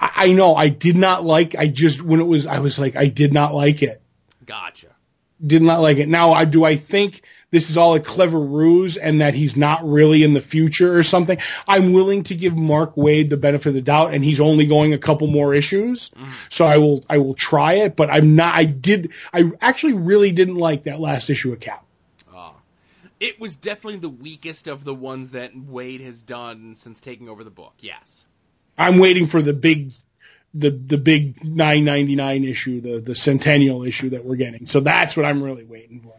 I, 0.00 0.10
I 0.16 0.32
know 0.32 0.54
I 0.54 0.68
did 0.68 0.96
not 0.96 1.24
like 1.24 1.54
I 1.54 1.66
just 1.66 2.02
when 2.02 2.20
it 2.20 2.26
was 2.26 2.46
I 2.46 2.60
was 2.60 2.78
like 2.78 2.96
I 2.96 3.06
did 3.06 3.32
not 3.32 3.54
like 3.54 3.82
it. 3.82 4.00
Gotcha. 4.44 4.88
Did 5.44 5.62
not 5.62 5.80
like 5.80 5.98
it. 5.98 6.08
Now 6.08 6.32
I 6.32 6.44
do 6.44 6.64
I 6.64 6.76
think 6.76 7.22
this 7.50 7.68
is 7.68 7.76
all 7.76 7.94
a 7.94 8.00
clever 8.00 8.38
ruse 8.38 8.96
and 8.96 9.20
that 9.20 9.34
he's 9.34 9.56
not 9.56 9.86
really 9.88 10.22
in 10.22 10.34
the 10.34 10.40
future 10.40 10.96
or 10.96 11.02
something. 11.02 11.38
I'm 11.66 11.92
willing 11.92 12.22
to 12.24 12.34
give 12.34 12.56
Mark 12.56 12.94
Waid 12.94 13.28
the 13.28 13.36
benefit 13.36 13.70
of 13.70 13.74
the 13.74 13.80
doubt 13.80 14.14
and 14.14 14.24
he's 14.24 14.40
only 14.40 14.66
going 14.66 14.92
a 14.92 14.98
couple 14.98 15.26
more 15.26 15.52
issues. 15.52 16.10
So 16.48 16.66
I 16.66 16.78
will 16.78 17.04
I 17.08 17.18
will 17.18 17.34
try 17.34 17.74
it, 17.74 17.96
but 17.96 18.10
I'm 18.10 18.36
not 18.36 18.54
I 18.54 18.64
did 18.64 19.12
I 19.32 19.50
actually 19.60 19.94
really 19.94 20.32
didn't 20.32 20.56
like 20.56 20.84
that 20.84 21.00
last 21.00 21.30
issue 21.30 21.52
of 21.52 21.60
Cap. 21.60 21.84
Uh, 22.32 22.52
it 23.18 23.40
was 23.40 23.56
definitely 23.56 24.00
the 24.00 24.08
weakest 24.08 24.68
of 24.68 24.84
the 24.84 24.94
ones 24.94 25.30
that 25.30 25.54
Waid 25.54 26.00
has 26.04 26.22
done 26.22 26.76
since 26.76 27.00
taking 27.00 27.28
over 27.28 27.44
the 27.44 27.50
book. 27.50 27.74
Yes. 27.80 28.26
I'm 28.80 28.98
waiting 28.98 29.26
for 29.26 29.42
the 29.42 29.52
big 29.52 29.92
the 30.54 30.70
the 30.70 30.98
big 30.98 31.44
999 31.44 32.44
issue, 32.44 32.80
the 32.80 33.00
the 33.00 33.14
centennial 33.14 33.84
issue 33.84 34.10
that 34.10 34.24
we're 34.24 34.36
getting. 34.36 34.66
So 34.66 34.80
that's 34.80 35.16
what 35.16 35.26
I'm 35.26 35.42
really 35.42 35.64
waiting 35.64 36.00
for. 36.00 36.14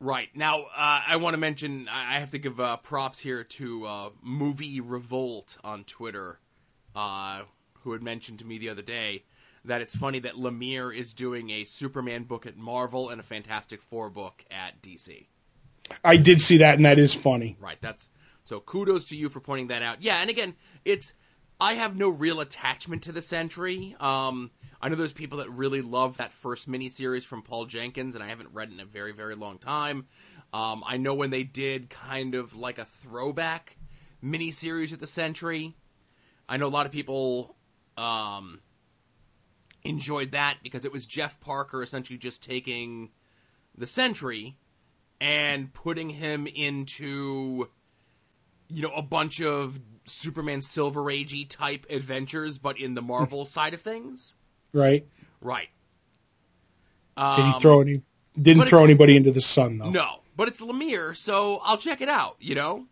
Right. 0.00 0.28
Now, 0.34 0.64
uh, 0.64 1.00
I 1.06 1.16
want 1.16 1.32
to 1.32 1.38
mention, 1.38 1.88
I 1.90 2.18
have 2.18 2.32
to 2.32 2.38
give 2.38 2.60
uh, 2.60 2.76
props 2.76 3.18
here 3.18 3.44
to 3.44 3.86
uh, 3.86 4.10
Movie 4.22 4.80
Revolt 4.80 5.56
on 5.64 5.84
Twitter, 5.84 6.38
uh, 6.94 7.42
who 7.80 7.92
had 7.92 8.02
mentioned 8.02 8.40
to 8.40 8.44
me 8.44 8.58
the 8.58 8.68
other 8.68 8.82
day 8.82 9.22
that 9.64 9.80
it's 9.80 9.96
funny 9.96 10.18
that 10.18 10.34
Lemire 10.34 10.94
is 10.94 11.14
doing 11.14 11.48
a 11.48 11.64
Superman 11.64 12.24
book 12.24 12.44
at 12.44 12.54
Marvel 12.54 13.08
and 13.08 13.18
a 13.18 13.24
Fantastic 13.24 13.82
Four 13.82 14.10
book 14.10 14.44
at 14.50 14.82
DC. 14.82 15.24
I 16.04 16.18
did 16.18 16.42
see 16.42 16.58
that 16.58 16.74
and 16.74 16.84
that 16.84 16.98
is 16.98 17.14
funny. 17.14 17.56
Right. 17.58 17.80
That's 17.80 18.08
so 18.44 18.60
kudos 18.60 19.06
to 19.06 19.16
you 19.16 19.30
for 19.30 19.40
pointing 19.40 19.68
that 19.68 19.82
out. 19.82 20.02
Yeah, 20.02 20.20
and 20.20 20.28
again, 20.28 20.54
it's 20.84 21.14
I 21.60 21.74
have 21.74 21.96
no 21.96 22.08
real 22.08 22.40
attachment 22.40 23.04
to 23.04 23.12
the 23.12 23.22
Sentry. 23.22 23.94
Um, 24.00 24.50
I 24.80 24.88
know 24.88 24.96
there's 24.96 25.12
people 25.12 25.38
that 25.38 25.50
really 25.50 25.82
love 25.82 26.16
that 26.16 26.32
first 26.32 26.68
miniseries 26.68 27.24
from 27.24 27.42
Paul 27.42 27.66
Jenkins, 27.66 28.14
and 28.14 28.24
I 28.24 28.28
haven't 28.28 28.50
read 28.52 28.68
it 28.68 28.74
in 28.74 28.80
a 28.80 28.84
very, 28.84 29.12
very 29.12 29.34
long 29.34 29.58
time. 29.58 30.06
Um, 30.52 30.84
I 30.86 30.96
know 30.96 31.14
when 31.14 31.30
they 31.30 31.42
did 31.42 31.90
kind 31.90 32.34
of 32.34 32.54
like 32.54 32.78
a 32.78 32.84
throwback 32.84 33.76
miniseries 34.22 34.90
with 34.90 35.00
the 35.00 35.06
Sentry. 35.06 35.74
I 36.48 36.56
know 36.56 36.66
a 36.66 36.68
lot 36.68 36.86
of 36.86 36.92
people 36.92 37.56
um, 37.96 38.60
enjoyed 39.84 40.32
that 40.32 40.58
because 40.62 40.84
it 40.84 40.92
was 40.92 41.06
Jeff 41.06 41.40
Parker 41.40 41.82
essentially 41.82 42.18
just 42.18 42.42
taking 42.42 43.10
the 43.78 43.86
Sentry 43.86 44.56
and 45.20 45.72
putting 45.72 46.10
him 46.10 46.46
into 46.46 47.68
you 48.68 48.82
know 48.82 48.92
a 48.92 49.02
bunch 49.02 49.40
of 49.40 49.78
Superman 50.06 50.62
Silver 50.62 51.02
Agey 51.04 51.48
type 51.48 51.86
adventures, 51.90 52.58
but 52.58 52.78
in 52.78 52.94
the 52.94 53.02
Marvel 53.02 53.44
side 53.46 53.74
of 53.74 53.80
things. 53.80 54.32
Right? 54.72 55.06
Right. 55.40 55.68
Did 57.16 57.44
he 57.44 57.52
Um, 57.52 57.60
throw 57.60 57.80
any? 57.80 58.02
Didn't 58.40 58.66
throw 58.66 58.82
anybody 58.82 59.16
into 59.16 59.30
the 59.30 59.40
sun 59.40 59.78
though. 59.78 59.90
No, 59.90 60.20
but 60.36 60.48
it's 60.48 60.60
Lemire, 60.60 61.16
so 61.16 61.60
I'll 61.62 61.78
check 61.78 62.00
it 62.00 62.08
out. 62.08 62.36
You 62.40 62.54
know. 62.56 62.86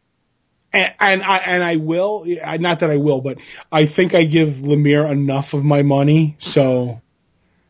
And, 0.73 0.95
and 1.01 1.23
I 1.23 1.37
and 1.39 1.63
I 1.65 1.77
will. 1.77 2.25
Not 2.61 2.81
that 2.81 2.91
I 2.91 2.97
will, 2.97 3.21
but 3.21 3.39
I 3.71 3.87
think 3.87 4.15
I 4.15 4.23
give 4.25 4.55
Lemire 4.55 5.11
enough 5.11 5.53
of 5.55 5.65
my 5.65 5.83
money, 5.83 6.37
so 6.39 7.03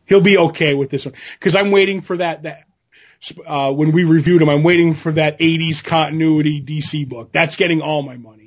he'll 0.06 0.20
be 0.20 0.36
okay 0.38 0.74
with 0.74 0.90
this 0.90 1.06
one. 1.06 1.14
Because 1.38 1.56
I'm 1.56 1.70
waiting 1.70 2.00
for 2.02 2.16
that 2.18 2.42
that. 2.42 2.64
Uh, 3.46 3.72
when 3.72 3.92
we 3.92 4.02
reviewed 4.02 4.42
him, 4.42 4.48
I'm 4.48 4.64
waiting 4.64 4.94
for 4.94 5.12
that 5.12 5.38
80s 5.38 5.84
continuity 5.84 6.60
DC 6.60 7.08
book. 7.08 7.30
That's 7.30 7.54
getting 7.54 7.80
all 7.80 8.02
my 8.02 8.16
money. 8.16 8.41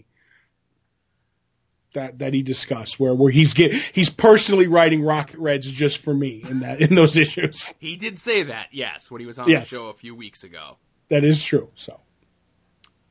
That 1.96 2.20
that 2.20 2.34
he 2.34 2.44
discussed, 2.44 3.00
where 3.00 3.14
where 3.14 3.32
he's 3.32 3.54
get 3.54 3.74
he's 3.74 4.10
personally 4.10 4.68
writing 4.68 5.04
Rocket 5.04 5.38
Reds 5.40 5.70
just 5.70 5.98
for 5.98 6.14
me 6.14 6.42
in 6.48 6.60
that 6.62 6.80
in 6.82 6.96
those 6.96 7.18
issues. 7.18 7.74
He 7.80 7.96
did 7.98 8.18
say 8.20 8.44
that, 8.44 8.68
yes, 8.72 9.10
when 9.12 9.20
he 9.22 9.28
was 9.28 9.40
on 9.40 9.50
Yes. 9.50 9.70
the 9.70 9.76
show 9.76 9.88
a 9.88 9.94
few 9.94 10.14
weeks 10.16 10.44
ago. 10.46 10.78
That 11.10 11.24
is 11.26 11.44
true. 11.44 11.70
So 11.76 12.00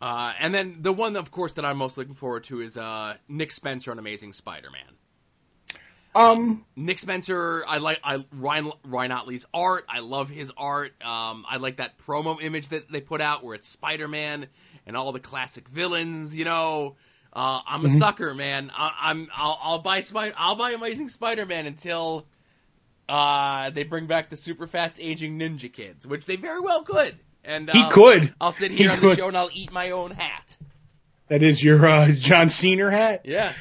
Uh, 0.01 0.33
and 0.39 0.55
then 0.55 0.79
the 0.83 0.93
one, 0.93 1.17
of 1.17 1.31
course, 1.31 1.55
that 1.55 1.65
I'm 1.65 1.79
most 1.79 1.97
looking 1.99 2.15
forward 2.15 2.45
to 2.45 2.61
is 2.61 2.77
uh, 2.79 3.15
Nick 3.29 3.53
Spencer 3.53 3.91
on 3.91 3.99
Amazing 3.99 4.33
Spider-Man. 4.35 4.83
um 6.15 6.65
Nick 6.77 6.99
Spencer, 6.99 7.65
I 7.67 7.79
like 7.79 8.01
I 8.05 8.25
Ryan 8.33 8.71
Ryan 8.85 9.13
Ottley's 9.13 9.47
art. 9.53 9.85
I 9.89 10.01
love 10.01 10.29
his 10.29 10.53
art. 10.57 10.93
Um, 11.03 11.45
I 11.49 11.57
like 11.57 11.77
that 11.79 11.99
promo 11.99 12.41
image 12.43 12.69
that 12.69 12.91
they 12.91 13.01
put 13.01 13.21
out 13.21 13.43
where 13.43 13.55
it's 13.55 13.69
Spider-Man 13.69 14.47
and 14.87 14.97
all 14.97 15.13
the 15.13 15.21
classic 15.21 15.69
villains. 15.69 16.37
You 16.37 16.45
know, 16.45 16.97
uh, 17.35 17.61
I'm 17.67 17.85
a 17.85 17.89
Mhm. 17.89 17.99
sucker, 17.99 18.35
man. 18.35 18.71
I, 18.75 18.93
I'm 19.03 19.29
I'll, 19.35 19.59
I'll 19.63 19.79
buy 19.81 20.01
Spider 20.01 20.35
I'll 20.39 20.57
buy 20.57 20.71
Amazing 20.73 21.09
Spider-Man 21.09 21.67
until 21.67 22.27
uh, 23.09 23.71
they 23.71 23.83
bring 23.85 24.07
back 24.07 24.31
the 24.31 24.37
super 24.37 24.67
fast 24.67 24.99
aging 25.01 25.39
ninja 25.39 25.73
kids, 25.73 26.07
which 26.07 26.27
they 26.27 26.37
very 26.37 26.61
well 26.61 26.83
could. 26.85 27.15
And 27.45 27.69
he 27.69 27.79
uh, 27.83 27.91
could. 27.91 28.33
I'll 28.41 28.53
sit 28.53 28.71
He 28.71 28.79
here 28.79 28.93
on 28.93 29.01
the 29.01 29.15
show 29.15 29.29
and 29.29 29.37
I'll 29.37 29.51
eat 29.53 29.73
my 29.73 29.91
own 29.91 30.11
hat. 30.13 30.57
That 31.29 31.43
is 31.43 31.63
your 31.63 31.85
uh, 31.85 32.11
John 32.13 32.49
Cena 32.51 32.91
hat. 32.91 33.23
Yeah. 33.25 33.53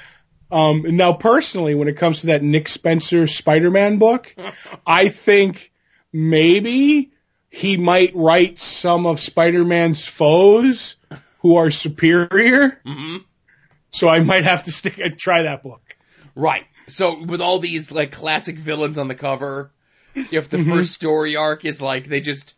Um, 0.51 0.83
now 0.95 1.13
personally, 1.13 1.73
when 1.75 1.87
it 1.87 1.97
comes 1.97 2.21
to 2.21 2.27
that 2.27 2.43
Nick 2.43 2.69
Spencer 2.69 3.25
Spider-Man 3.27 3.97
book, 3.97 4.33
I 4.87 5.09
think 5.09 5.71
maybe 6.13 7.11
he 7.49 7.77
might 7.77 8.15
write 8.15 8.59
some 8.59 9.05
of 9.05 9.19
Spider-Man's 9.19 10.05
foes 10.07 10.95
who 11.39 11.57
are 11.57 11.71
superior. 11.71 12.79
hmm 12.85 13.17
So 13.93 14.09
I 14.09 14.19
might 14.19 14.43
have 14.43 14.63
to 14.63 14.71
stick 14.71 14.97
and 14.97 15.17
try 15.17 15.43
that 15.43 15.63
book. 15.63 15.81
Right. 16.35 16.65
So 16.87 17.23
with 17.23 17.41
all 17.41 17.59
these 17.59 17.91
like 17.91 18.11
classic 18.11 18.57
villains 18.57 18.97
on 18.97 19.07
the 19.07 19.15
cover, 19.15 19.71
if 20.15 20.49
the 20.49 20.57
Mhm. 20.57 20.69
first 20.69 20.93
story 20.93 21.35
arc 21.35 21.63
is 21.63 21.81
like 21.81 22.07
they 22.07 22.19
just 22.19 22.55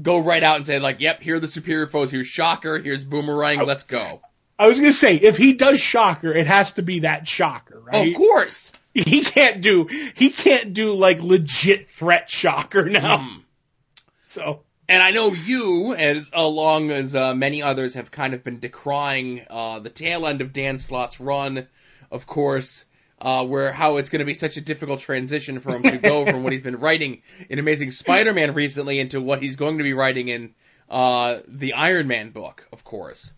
go 0.00 0.18
right 0.18 0.42
out 0.42 0.56
and 0.56 0.66
say 0.66 0.78
like, 0.78 1.00
"Yep, 1.00 1.22
here 1.22 1.36
are 1.36 1.40
the 1.40 1.48
superior 1.48 1.86
foes. 1.86 2.10
Here's 2.10 2.26
Shocker. 2.26 2.78
Here's 2.78 3.04
Boomerang. 3.04 3.64
Let's 3.64 3.84
go." 3.84 4.20
I 4.58 4.66
was 4.68 4.78
gonna 4.78 4.92
say 4.92 5.16
if 5.16 5.36
he 5.36 5.54
does 5.54 5.80
Shocker, 5.80 6.32
it 6.32 6.46
has 6.46 6.72
to 6.74 6.82
be 6.82 7.00
that 7.00 7.26
Shocker, 7.28 7.80
right? 7.80 8.08
Of 8.08 8.14
course. 8.14 8.72
He 8.94 9.22
can't 9.24 9.62
do 9.62 9.86
he 10.14 10.30
can't 10.30 10.74
do 10.74 10.92
like 10.92 11.18
legit 11.20 11.88
threat 11.88 12.30
Shocker 12.30 12.88
now. 12.90 13.18
Mm. 13.18 13.40
So 14.26 14.62
And 14.88 15.02
I 15.02 15.12
know 15.12 15.32
you, 15.32 15.94
as 15.94 16.30
along 16.32 16.90
as 16.90 17.14
uh, 17.14 17.34
many 17.34 17.62
others, 17.62 17.94
have 17.94 18.10
kind 18.10 18.34
of 18.34 18.42
been 18.42 18.58
decrying 18.58 19.46
uh, 19.48 19.78
the 19.78 19.90
tail 19.90 20.26
end 20.26 20.40
of 20.40 20.52
Dan 20.52 20.78
Slott's 20.78 21.20
run, 21.20 21.68
of 22.10 22.26
course, 22.26 22.84
uh, 23.20 23.46
where 23.46 23.72
how 23.72 23.98
it's 23.98 24.08
going 24.08 24.20
to 24.20 24.24
be 24.26 24.34
such 24.34 24.56
a 24.56 24.60
difficult 24.60 25.00
transition 25.00 25.60
for 25.60 25.76
him 25.76 25.82
to 25.84 25.98
go 25.98 26.26
from 26.30 26.42
what 26.42 26.52
he's 26.52 26.62
been 26.62 26.80
writing 26.80 27.22
in 27.48 27.58
Amazing 27.60 27.92
Spider-Man 27.92 28.54
recently 28.54 28.98
into 28.98 29.20
what 29.20 29.40
he's 29.40 29.56
going 29.56 29.78
to 29.78 29.84
be 29.84 29.92
writing 29.92 30.28
in 30.28 30.54
uh, 30.90 31.38
the 31.46 31.74
Iron 31.74 32.08
Man 32.08 32.30
book, 32.30 32.66
of 32.72 32.82
course. 32.82 33.32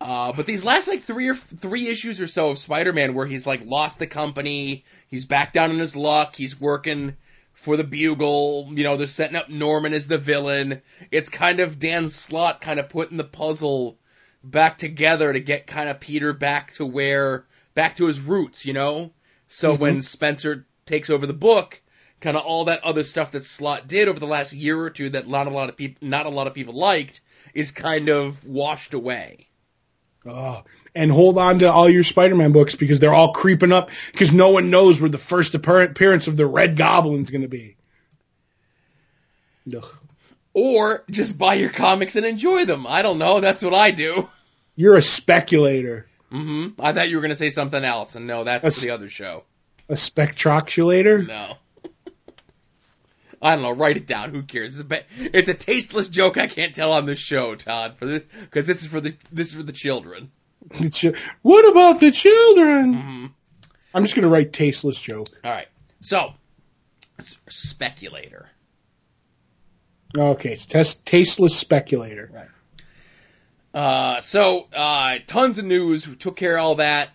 Uh, 0.00 0.32
but 0.32 0.46
these 0.46 0.64
last 0.64 0.88
like 0.88 1.00
three 1.00 1.28
or 1.28 1.34
three 1.34 1.88
issues 1.88 2.20
or 2.20 2.26
so 2.26 2.50
of 2.50 2.58
Spider-Man, 2.58 3.14
where 3.14 3.26
he's 3.26 3.46
like 3.46 3.62
lost 3.64 3.98
the 3.98 4.06
company, 4.06 4.84
he's 5.08 5.26
back 5.26 5.52
down 5.52 5.70
in 5.70 5.78
his 5.78 5.94
luck, 5.94 6.34
he's 6.34 6.58
working 6.58 7.16
for 7.54 7.76
the 7.76 7.84
Bugle. 7.84 8.68
You 8.70 8.84
know, 8.84 8.96
they're 8.96 9.06
setting 9.06 9.36
up 9.36 9.48
Norman 9.48 9.94
as 9.94 10.06
the 10.06 10.18
villain. 10.18 10.82
It's 11.10 11.28
kind 11.28 11.60
of 11.60 11.78
Dan 11.78 12.08
Slott 12.08 12.60
kind 12.60 12.78
of 12.78 12.88
putting 12.88 13.16
the 13.16 13.24
puzzle 13.24 13.98
back 14.42 14.76
together 14.78 15.32
to 15.32 15.40
get 15.40 15.66
kind 15.66 15.88
of 15.88 16.00
Peter 16.00 16.32
back 16.32 16.74
to 16.74 16.84
where, 16.84 17.46
back 17.74 17.96
to 17.96 18.06
his 18.06 18.20
roots, 18.20 18.66
you 18.66 18.74
know? 18.74 19.12
So 19.48 19.74
Mhm. 19.74 19.80
when 19.80 20.02
Spencer 20.02 20.66
takes 20.84 21.08
over 21.10 21.26
the 21.26 21.32
book, 21.32 21.80
kind 22.20 22.36
of 22.36 22.44
all 22.44 22.66
that 22.66 22.84
other 22.84 23.04
stuff 23.04 23.32
that 23.32 23.44
Slott 23.44 23.88
did 23.88 24.08
over 24.08 24.20
the 24.20 24.26
last 24.26 24.52
year 24.52 24.78
or 24.78 24.90
two 24.90 25.10
that 25.10 25.28
not 25.28 25.46
a 25.46 25.50
lot 25.50 25.68
of 25.70 25.76
people, 25.76 26.06
not 26.06 26.26
a 26.26 26.30
lot 26.30 26.46
of 26.46 26.54
people 26.54 26.74
liked, 26.74 27.20
is 27.54 27.70
kind 27.70 28.08
of 28.08 28.44
washed 28.44 28.94
away. 28.94 29.48
Oh, 30.26 30.64
and 30.94 31.10
hold 31.10 31.38
on 31.38 31.58
to 31.60 31.72
all 31.72 31.88
your 31.88 32.04
Spider-Man 32.04 32.52
books 32.52 32.74
because 32.76 33.00
they're 33.00 33.14
all 33.14 33.32
creeping 33.32 33.72
up 33.72 33.90
because 34.12 34.32
no 34.32 34.50
one 34.50 34.70
knows 34.70 35.00
where 35.00 35.10
the 35.10 35.18
first 35.18 35.54
appearance 35.54 36.26
of 36.28 36.36
the 36.36 36.46
Red 36.46 36.76
Goblin's 36.76 37.30
going 37.30 37.42
to 37.42 37.48
be. 37.48 37.76
Ugh. 39.74 39.86
Or 40.52 41.04
just 41.10 41.36
buy 41.36 41.54
your 41.54 41.70
comics 41.70 42.14
and 42.16 42.24
enjoy 42.24 42.64
them. 42.64 42.86
I 42.88 43.02
don't 43.02 43.18
know. 43.18 43.40
That's 43.40 43.64
what 43.64 43.74
I 43.74 43.90
do. 43.90 44.28
You're 44.76 44.96
a 44.96 45.02
speculator, 45.02 46.06
Mm-hmm. 46.32 46.80
I 46.80 46.92
thought 46.92 47.08
you 47.08 47.16
were 47.16 47.22
going 47.22 47.30
to 47.30 47.36
say 47.36 47.50
something 47.50 47.84
else, 47.84 48.16
and 48.16 48.26
no, 48.26 48.42
that's 48.42 48.80
for 48.80 48.86
the 48.86 48.90
other 48.92 49.08
show. 49.08 49.44
a 49.88 49.94
spectroculator. 49.94 51.28
No. 51.28 51.54
I 53.42 53.54
don't 53.54 53.62
know. 53.62 53.70
Write 53.72 53.98
it 53.98 54.06
down. 54.08 54.30
Who 54.30 54.42
cares? 54.42 54.72
It's 54.74 54.80
a, 54.80 54.84
ba- 54.84 55.04
it's 55.16 55.48
a 55.48 55.54
tasteless 55.54 56.08
joke 56.08 56.36
I 56.36 56.48
can't 56.48 56.74
tell 56.74 56.92
on 56.92 57.06
this 57.06 57.20
show, 57.20 57.54
Todd. 57.54 57.98
For 57.98 58.06
because 58.40 58.66
this 58.66 58.82
is 58.82 58.88
for 58.88 59.00
the 59.00 59.14
this 59.30 59.48
is 59.48 59.54
for 59.54 59.62
the 59.62 59.72
children. 59.72 60.32
What 61.42 61.70
about 61.70 62.00
the 62.00 62.10
children? 62.10 62.94
hmm 62.94 63.26
I'm 63.94 64.02
just 64.02 64.16
going 64.16 64.24
to 64.24 64.28
write 64.28 64.52
tasteless 64.52 65.00
joke. 65.00 65.28
All 65.44 65.50
right. 65.52 65.68
So, 66.00 66.32
speculator. 67.20 68.48
Okay, 70.16 70.52
it's 70.52 70.66
test- 70.66 71.06
tasteless 71.06 71.56
speculator. 71.56 72.28
Right. 72.32 72.48
Uh, 73.72 74.20
so, 74.20 74.66
uh, 74.74 75.18
tons 75.26 75.58
of 75.58 75.64
news. 75.64 76.08
We 76.08 76.16
took 76.16 76.36
care 76.36 76.56
of 76.58 76.64
all 76.64 76.74
that. 76.76 77.10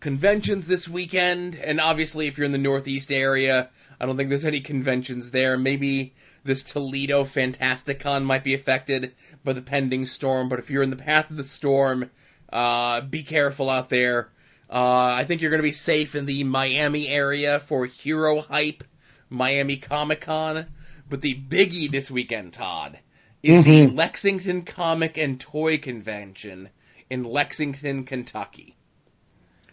Conventions 0.00 0.66
this 0.66 0.88
weekend, 0.88 1.54
and 1.54 1.80
obviously, 1.80 2.26
if 2.26 2.38
you're 2.38 2.46
in 2.46 2.52
the 2.52 2.58
Northeast 2.58 3.12
area, 3.12 3.70
I 3.98 4.06
don't 4.06 4.16
think 4.16 4.30
there's 4.30 4.46
any 4.46 4.60
conventions 4.60 5.30
there. 5.30 5.58
Maybe 5.58 6.14
this 6.42 6.62
Toledo 6.62 7.24
Fantasticon 7.24 8.24
might 8.24 8.44
be 8.44 8.54
affected 8.54 9.14
by 9.44 9.52
the 9.52 9.60
pending 9.60 10.06
storm, 10.06 10.48
but 10.48 10.58
if 10.58 10.70
you're 10.70 10.82
in 10.82 10.88
the 10.90 10.96
path 10.96 11.30
of 11.30 11.36
the 11.36 11.44
storm, 11.44 12.10
uh, 12.52 13.00
be 13.02 13.22
careful 13.22 13.70
out 13.70 13.88
there. 13.88 14.28
Uh, 14.68 15.14
I 15.18 15.24
think 15.24 15.40
you're 15.40 15.50
going 15.50 15.62
to 15.62 15.68
be 15.68 15.72
safe 15.72 16.14
in 16.14 16.26
the 16.26 16.44
Miami 16.44 17.08
area 17.08 17.58
for 17.60 17.86
Hero 17.86 18.40
Hype, 18.40 18.84
Miami 19.28 19.76
Comic 19.76 20.20
Con. 20.22 20.66
But 21.08 21.20
the 21.22 21.34
biggie 21.34 21.90
this 21.90 22.10
weekend, 22.10 22.52
Todd, 22.52 22.98
is 23.42 23.64
the 23.64 23.70
Mhm. 23.86 23.96
Lexington 23.96 24.62
Comic 24.62 25.18
and 25.18 25.40
Toy 25.40 25.78
Convention 25.78 26.68
in 27.08 27.24
Lexington, 27.24 28.04
Kentucky. 28.04 28.76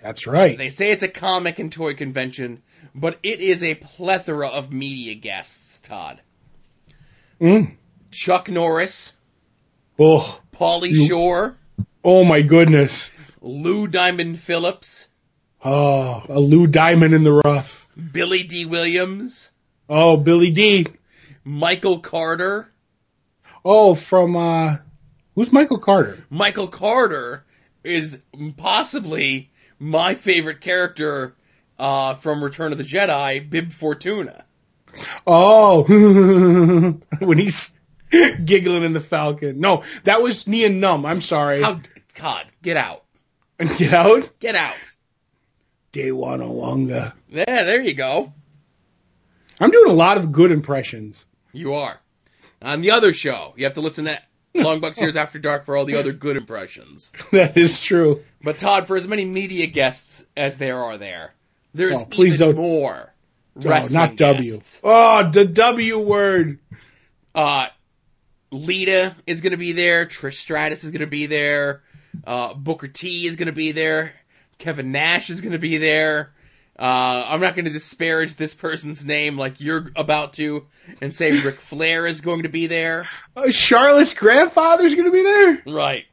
That's 0.01 0.25
right. 0.25 0.57
They 0.57 0.69
say 0.69 0.89
it's 0.91 1.03
a 1.03 1.07
comic 1.07 1.59
and 1.59 1.71
toy 1.71 1.95
convention, 1.95 2.61
but 2.93 3.19
it 3.23 3.39
is 3.39 3.63
a 3.63 3.73
plethora 3.75 4.47
of 4.47 4.71
media 4.71 5.15
guests, 5.15 5.79
Todd. 5.79 6.21
Mm. 7.41 7.75
Chuck 8.11 8.49
Norris, 8.49 9.13
Oh, 9.99 10.39
Pauly 10.53 10.89
You- 10.91 11.07
Shore, 11.07 11.57
oh 12.07 12.23
my 12.23 12.41
goodness. 12.41 13.11
Lou 13.41 13.85
Diamond 13.87 14.39
Phillips, 14.39 15.07
Oh, 15.63 16.23
a 16.29 16.39
Lou 16.39 16.65
Diamond 16.67 17.13
in 17.13 17.23
the 17.23 17.31
rough. 17.33 17.85
Billy 18.11 18.43
Dee 18.43 18.65
Williams, 18.65 19.51
Oh, 19.89 20.15
Billy 20.17 20.51
Dee 20.51 20.85
Michael 21.43 21.99
Carter. 21.99 22.71
Oh, 23.65 23.93
from 23.95 24.35
uh, 24.37 24.77
who's 25.35 25.51
Michael 25.51 25.79
Carter? 25.79 26.23
Michael 26.29 26.67
Carter 26.67 27.45
is 27.83 28.21
possibly 28.55 29.51
my 29.77 30.15
favorite 30.15 30.61
character 30.61 31.35
uh, 31.77 32.13
from 32.15 32.43
Return 32.43 32.71
of 32.71 32.77
the 32.77 32.83
Jedi, 32.83 33.47
Bib 33.49 33.71
Fortuna. 33.71 34.45
Oh, 35.25 35.83
when 37.19 37.37
he's 37.37 37.71
giggling 38.09 38.83
in 38.83 38.93
the 38.93 39.01
Falcon. 39.01 39.59
No, 39.59 39.83
that 40.05 40.21
was 40.21 40.47
Nien 40.47 40.79
Numb. 40.79 41.05
I'm 41.05 41.21
sorry. 41.21 41.61
How 41.61 41.79
God, 42.19 42.45
get 42.61 42.77
out, 42.77 43.03
Get 43.77 43.93
out. 43.93 44.29
get 44.39 44.55
out. 44.55 44.75
Dewana 45.93 46.47
Wonga. 46.47 47.13
Yeah, 47.29 47.63
there 47.63 47.81
you 47.81 47.93
go. 47.93 48.33
I'm 49.59 49.71
doing 49.71 49.89
a 49.89 49.93
lot 49.93 50.17
of 50.17 50.31
good 50.31 50.51
impressions. 50.51 51.25
You 51.53 51.73
are. 51.75 51.99
On 52.61 52.81
the 52.81 52.91
other 52.91 53.13
show, 53.13 53.53
you 53.57 53.65
have 53.65 53.73
to 53.75 53.81
listen 53.81 54.05
to 54.05 54.19
Long 54.53 54.79
Box 54.79 54.97
Heroes 54.97 55.15
After 55.15 55.39
Dark 55.39 55.65
for 55.65 55.75
all 55.77 55.85
the 55.85 55.95
other 55.95 56.11
good 56.13 56.37
impressions. 56.37 57.11
That 57.31 57.57
is 57.57 57.79
true. 57.81 58.23
But 58.43 58.57
Todd, 58.59 58.87
for 58.87 58.95
as 58.97 59.07
many 59.07 59.25
media 59.25 59.67
guests 59.67 60.23
as 60.35 60.57
there 60.57 60.83
are 60.83 60.97
there, 60.97 61.33
there's 61.73 62.01
Oh, 62.01 62.05
please 62.05 62.35
even 62.35 62.55
don't- 62.55 62.61
more 62.61 63.13
Oh, 63.55 63.61
wrestling 63.69 63.99
not 63.99 64.15
W. 64.17 64.51
guests. 64.57 64.81
Oh, 64.83 65.29
the 65.31 65.45
W 65.45 65.97
word. 65.99 66.59
Uh, 67.33 67.67
Lita 68.51 69.15
is 69.25 69.41
going 69.41 69.51
to 69.51 69.57
be 69.57 69.71
there. 69.71 70.05
Trish 70.05 70.35
Stratus 70.35 70.83
is 70.83 70.91
going 70.91 71.01
to 71.01 71.07
be 71.07 71.25
there. 71.25 71.81
Uh, 72.25 72.53
Booker 72.53 72.87
T 72.87 73.25
is 73.25 73.35
going 73.35 73.47
to 73.47 73.53
be 73.53 73.71
there. 73.71 74.13
Kevin 74.57 74.91
Nash 74.91 75.29
is 75.29 75.41
going 75.41 75.51
to 75.51 75.59
be 75.59 75.77
there. 75.77 76.33
Uh, 76.79 77.25
I'm 77.29 77.41
not 77.41 77.55
going 77.55 77.65
to 77.65 77.71
disparage 77.71 78.35
this 78.35 78.53
person's 78.53 79.03
name 79.03 79.35
like 79.37 79.59
you're 79.59 79.91
about 79.95 80.33
to 80.33 80.67
and 81.01 81.15
say 81.15 81.31
Ric 81.31 81.59
Flair 81.59 82.05
is 82.05 82.21
going 82.21 82.43
to 82.43 82.49
be 82.49 82.67
there. 82.67 83.07
Uh, 83.35 83.49
Charlotte's 83.49 84.13
grandfather's 84.13 84.93
gonna 84.93 85.11
be 85.11 85.23
there. 85.23 85.63
Right. 85.65 86.05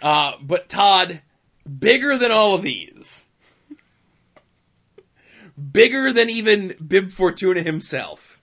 Uh, 0.00 0.32
but 0.40 0.68
Todd, 0.70 1.20
bigger 1.68 2.16
than 2.16 2.32
all 2.32 2.54
of 2.54 2.62
these. 2.62 3.24
Bigger 5.72 6.12
than 6.12 6.30
even 6.30 6.74
Bib 6.86 7.10
Fortuna 7.10 7.62
himself. 7.62 8.40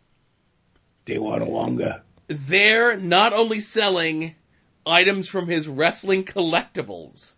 Dewana 1.06 1.48
Wonga. 1.48 2.04
They're 2.28 2.98
not 2.98 3.34
only 3.34 3.62
selling 3.62 4.36
items 4.86 5.28
from 5.28 5.48
his 5.48 5.68
wrestling 5.68 6.24
collectibles, 6.26 7.34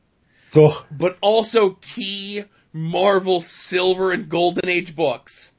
Oh, 0.56 0.84
but 0.91 1.18
also 1.22 1.72
key 1.72 2.43
Marvel 2.74 3.41
Silver 3.41 4.12
and 4.12 4.30
Golden 4.30 4.70
Age 4.70 4.95
books. 4.95 5.52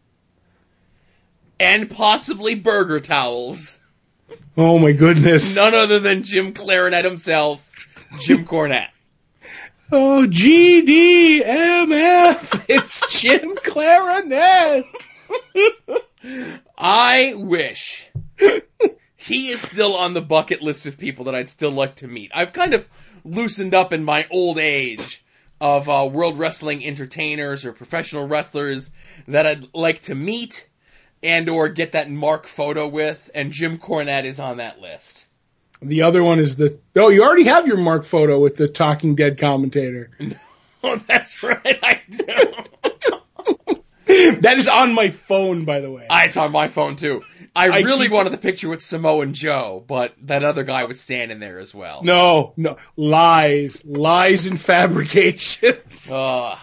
And 1.61 1.91
possibly 1.91 2.55
burger 2.55 3.01
towels. 3.01 3.78
oh 4.57 4.78
my 4.78 4.93
goodness. 4.93 5.57
None 5.57 5.74
other 5.74 5.99
than 5.99 6.22
Jim 6.22 6.53
Clarinet 6.53 7.05
himself, 7.05 7.68
Jim 8.20 8.45
Cornette. 8.45 8.91
Oh, 9.91 10.26
GDMF. 10.28 11.45
It's 12.68 13.18
Jim 13.20 13.57
Clarinet. 13.57 14.84
I 16.78 17.32
wish 17.34 18.09
he 19.18 19.48
is 19.48 19.60
still 19.60 19.96
on 19.96 20.14
the 20.14 20.22
bucket 20.22 20.62
list 20.62 20.86
of 20.86 20.96
people 20.96 21.26
that 21.26 21.34
I'd 21.34 21.48
still 21.48 21.72
like 21.72 21.96
to 21.96 22.08
meet. 22.08 22.30
I've 22.32 22.52
kind 22.52 22.72
of 22.72 22.88
loosened 23.24 23.74
up 23.74 23.92
in 23.92 24.04
my 24.04 24.26
old 24.30 24.58
age 24.58 25.24
of 25.60 25.88
uh, 25.88 26.08
world 26.10 26.38
wrestling 26.38 26.86
entertainers 26.86 27.66
or 27.66 27.72
professional 27.72 28.28
wrestlers 28.28 28.92
that 29.26 29.44
I'd 29.44 29.74
like 29.74 30.02
to 30.02 30.14
meet 30.14 30.68
and 31.20 31.48
or 31.48 31.68
get 31.68 31.92
that 31.92 32.08
mark 32.08 32.46
photo 32.46 32.86
with, 32.86 33.28
and 33.34 33.50
Jim 33.50 33.78
Cornette 33.78 34.24
is 34.24 34.38
on 34.38 34.58
that 34.58 34.80
list. 34.80 35.26
The 35.82 36.02
other 36.02 36.22
one 36.22 36.38
is 36.38 36.54
the. 36.54 36.78
Oh, 36.94 37.08
you 37.08 37.24
already 37.24 37.44
have 37.44 37.66
your 37.66 37.76
Mark 37.76 38.04
photo 38.04 38.38
with 38.38 38.54
the 38.54 38.68
Talking 38.68 39.16
Dead 39.16 39.38
commentator. 39.38 40.10
Oh, 40.80 40.94
that's 40.94 41.42
right, 41.42 41.76
I 41.82 42.02
do. 42.08 43.80
that 44.40 44.54
is 44.58 44.68
on 44.68 44.94
my 44.94 45.08
phone, 45.08 45.64
by 45.64 45.80
the 45.80 45.90
way. 45.90 46.06
Ah, 46.08 46.22
it's 46.22 46.36
on 46.36 46.52
my 46.52 46.68
phone 46.68 46.94
too. 46.94 47.24
I, 47.59 47.78
I 47.78 47.80
really 47.80 48.06
keep- 48.06 48.12
wanted 48.12 48.30
the 48.30 48.38
picture 48.38 48.68
with 48.68 48.80
Samoa 48.82 49.22
and 49.22 49.34
Joe, 49.34 49.84
but 49.86 50.14
that 50.22 50.44
other 50.44 50.62
guy 50.64 50.84
was 50.84 51.00
standing 51.00 51.40
there 51.40 51.59
as 51.59 51.74
well. 51.74 52.02
No, 52.02 52.52
no, 52.56 52.76
lies, 52.96 53.84
lies 53.84 54.46
and 54.46 54.61
fabrications. 54.61 56.11
Uh, 56.12 56.56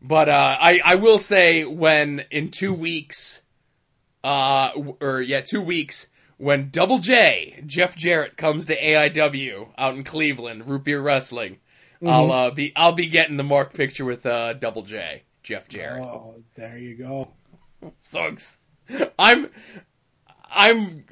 but 0.00 0.28
uh, 0.28 0.56
I 0.60 0.80
I 0.84 0.94
will 0.94 1.18
say 1.18 1.64
when 1.64 2.22
in 2.30 2.50
two 2.50 2.72
weeks, 2.72 3.40
uh, 4.22 4.70
or 5.00 5.20
yeah, 5.20 5.40
two 5.40 5.60
weeks 5.60 6.06
when 6.36 6.70
Double 6.70 6.98
J 7.00 7.62
Jeff 7.66 7.96
Jarrett 7.96 8.36
comes 8.36 8.66
to 8.66 8.80
AIW 8.80 9.68
out 9.76 9.94
in 9.96 10.04
Cleveland, 10.04 10.68
Root 10.68 10.84
Beer 10.84 11.00
Wrestling, 11.00 11.58
I'll 12.06 12.30
uh, 12.30 12.50
be 12.52 12.72
I'll 12.76 12.92
be 12.92 13.08
getting 13.08 13.36
the 13.36 13.42
mark 13.42 13.74
picture 13.74 14.04
with 14.04 14.24
uh, 14.24 14.52
Double 14.52 14.82
J 14.82 15.24
Jeff 15.42 15.68
Jarrett. 15.68 16.04
Oh, 16.04 16.36
there 16.54 16.78
you 16.78 16.94
go. 16.94 17.28
Ex- 18.14 18.56
I'm 19.18 19.48
I'm 20.50 21.04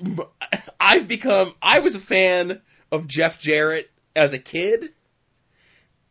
I've 0.80 1.08
become 1.08 1.52
I 1.60 1.80
was 1.80 1.94
a 1.94 2.00
fan 2.00 2.60
of 2.90 3.06
Jeff 3.06 3.38
Jarrett 3.40 3.90
as 4.14 4.32
a 4.32 4.38
kid. 4.38 4.90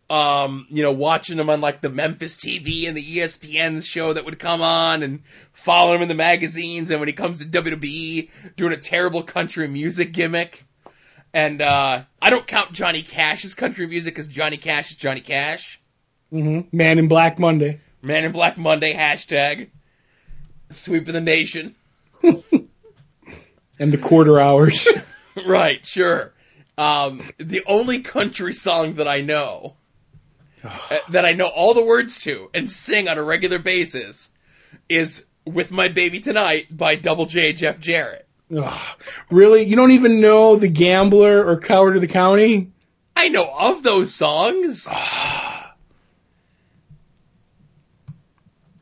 Um, 0.08 0.68
you 0.70 0.84
know, 0.84 0.92
watching 0.92 1.40
him 1.40 1.50
on 1.50 1.62
like 1.62 1.82
the 1.82 1.90
Memphis 1.90 2.38
TV 2.38 2.88
and 2.88 2.96
the 2.96 3.18
ESPN 3.18 3.84
show 3.84 4.14
that 4.14 4.24
would 4.24 4.38
come 4.38 4.62
on 4.62 5.02
and 5.02 5.24
following 5.54 5.96
him 5.96 6.02
in 6.04 6.08
the 6.08 6.14
magazines 6.14 6.92
and 6.92 7.00
when 7.00 7.08
he 7.08 7.14
comes 7.14 7.40
to 7.40 7.46
WWE 7.46 8.30
doing 8.56 8.74
a 8.74 8.78
terrible 8.78 9.24
country 9.24 9.68
music 9.68 10.12
gimmick. 10.12 10.64
And 11.34 11.62
uh 11.62 12.04
I 12.22 12.30
don't 12.30 12.46
count 12.46 12.74
Johnny 12.74 13.02
Cash's 13.02 13.56
country 13.56 13.88
music 13.88 14.14
because 14.14 14.28
Johnny 14.28 14.58
Cash 14.58 14.92
is 14.92 14.98
Johnny 14.98 15.22
Cash. 15.22 15.82
Mm-hmm. 16.32 16.76
Man 16.76 17.00
in 17.00 17.08
Black 17.08 17.40
Monday. 17.40 17.82
Man 18.04 18.26
in 18.26 18.32
Black 18.32 18.58
Monday 18.58 18.94
hashtag 18.94 19.70
sweep 20.76 21.08
of 21.08 21.14
the 21.14 21.22
nation. 21.22 21.76
And 23.78 23.92
the 23.92 23.98
quarter 23.98 24.40
hours. 24.40 24.88
Right, 25.46 25.86
sure. 25.86 26.34
Um, 26.78 27.22
the 27.38 27.64
only 27.68 28.04
country 28.04 28.54
song 28.54 28.96
that 28.96 29.08
I 29.10 29.20
know, 29.20 29.76
uh, 30.64 30.98
that 31.10 31.26
I 31.26 31.34
know 31.34 31.48
all 31.48 31.74
the 31.74 31.84
words 31.84 32.20
to 32.20 32.50
and 32.54 32.72
sing 32.72 33.10
on 33.10 33.18
a 33.18 33.22
regular 33.22 33.60
basis, 33.60 34.32
is 34.88 35.26
"With 35.46 35.72
My 35.72 35.90
Baby 35.90 36.22
Tonight" 36.22 36.68
by 36.72 36.96
Double 36.96 37.26
J 37.26 37.52
Jeff 37.52 37.82
Jarrett. 37.82 38.26
Ugh. 38.56 38.82
really? 39.30 39.64
You 39.64 39.76
don't 39.76 39.92
even 39.92 40.22
know 40.22 40.56
The 40.56 40.70
Gambler 40.70 41.46
or 41.46 41.60
Coward 41.60 41.98
of 41.98 42.02
the 42.02 42.08
County? 42.08 42.72
I 43.14 43.28
know 43.28 43.44
of 43.44 43.84
those 43.84 44.16
songs. 44.16 44.88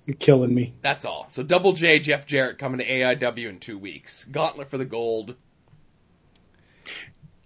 You're 0.06 0.16
killing 0.16 0.54
me. 0.54 0.76
That's 0.82 1.06
all. 1.06 1.28
So 1.30 1.44
Double 1.44 1.74
J 1.74 2.00
Jeff 2.00 2.26
Jarrett 2.28 2.58
coming 2.58 2.80
to 2.80 2.88
AIW 2.88 3.48
in 3.48 3.60
two 3.60 3.78
weeks. 3.78 4.26
Gauntlet 4.26 4.70
for 4.70 4.78
the 4.78 4.86
gold. 4.86 5.36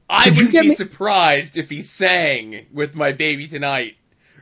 I 0.09 0.29
wouldn't 0.29 0.51
be 0.51 0.69
me- 0.69 0.75
surprised 0.75 1.57
if 1.57 1.69
he 1.69 1.81
sang 1.81 2.65
"With 2.73 2.95
My 2.95 3.11
Baby 3.11 3.47
Tonight" 3.47 3.97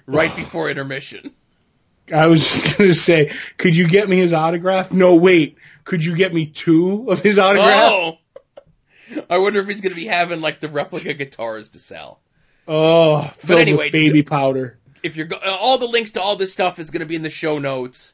right 0.05 0.33
before 0.35 0.69
intermission. 0.69 1.33
I 2.13 2.27
was 2.27 2.41
just 2.47 2.77
gonna 2.77 2.93
say, 2.93 3.33
could 3.57 3.75
you 3.75 3.87
get 3.87 4.07
me 4.07 4.17
his 4.17 4.31
autograph? 4.31 4.91
No, 4.91 5.15
wait. 5.15 5.57
Could 5.83 6.03
you 6.03 6.15
get 6.15 6.33
me 6.33 6.47
two 6.47 7.11
of 7.11 7.19
his 7.19 7.37
autograph? 7.39 7.91
Oh! 7.91 8.17
I 9.29 9.37
wonder 9.37 9.59
if 9.59 9.67
he's 9.67 9.81
going 9.81 9.93
to 9.93 9.99
be 9.99 10.07
having 10.07 10.41
like 10.41 10.59
the 10.59 10.67
replica 10.67 11.13
guitars 11.13 11.69
to 11.69 11.79
sell. 11.79 12.19
Oh, 12.67 13.21
filled 13.37 13.61
anyway, 13.61 13.85
with 13.85 13.91
baby 13.91 14.23
powder. 14.23 14.79
If 15.05 15.17
you're 15.17 15.27
go- 15.27 15.37
uh, 15.37 15.57
all 15.59 15.77
the 15.77 15.87
links 15.87 16.11
to 16.11 16.21
all 16.21 16.35
this 16.35 16.51
stuff 16.51 16.79
is 16.79 16.89
going 16.89 17.01
to 17.01 17.05
be 17.05 17.15
in 17.15 17.21
the 17.21 17.29
show 17.29 17.59
notes. 17.59 18.13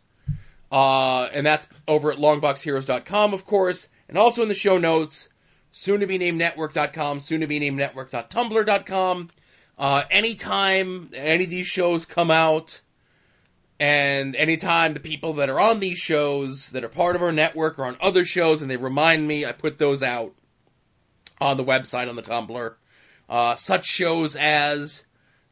Uh, 0.70 1.24
and 1.32 1.46
that's 1.46 1.66
over 1.88 2.12
at 2.12 2.18
longboxheroes.com, 2.18 3.34
of 3.34 3.46
course, 3.46 3.88
and 4.10 4.18
also 4.18 4.42
in 4.42 4.50
the 4.50 4.56
show 4.56 4.78
notes, 4.78 5.30
soon 5.72 6.02
to 6.02 6.08
be 6.08 6.18
named 6.18 6.38
network.com, 6.38 7.22
soon 7.22 7.42
to 7.42 7.48
be 7.48 7.60
named 7.60 7.78
network.tumblr.com. 7.78 9.30
Uh, 9.78 10.04
anytime 10.12 11.10
any 11.14 11.46
of 11.46 11.50
these 11.50 11.68
shows 11.68 12.06
come 12.06 12.30
out, 12.30 12.82
and 13.80 14.36
anytime 14.36 14.94
the 14.94 15.00
people 15.00 15.36
that 15.36 15.50
are 15.50 15.62
on 15.62 15.80
these 15.80 15.98
shows 15.98 16.72
that 16.72 16.84
are 16.84 16.90
part 16.90 17.16
of 17.16 17.22
our 17.22 17.32
network 17.32 17.80
are 17.80 17.86
on 17.86 17.96
other 18.02 18.26
shows 18.26 18.62
and 18.62 18.70
they 18.70 18.76
remind 18.76 19.26
me, 19.26 19.46
I 19.46 19.54
put 19.54 19.78
those 19.78 20.04
out 20.04 20.34
on 21.40 21.56
the 21.56 21.64
website, 21.64 22.10
on 22.10 22.18
the 22.18 22.22
Tumblr. 22.22 22.76
Uh, 23.30 23.56
such 23.56 23.86
shows 23.86 24.36
as 24.36 25.06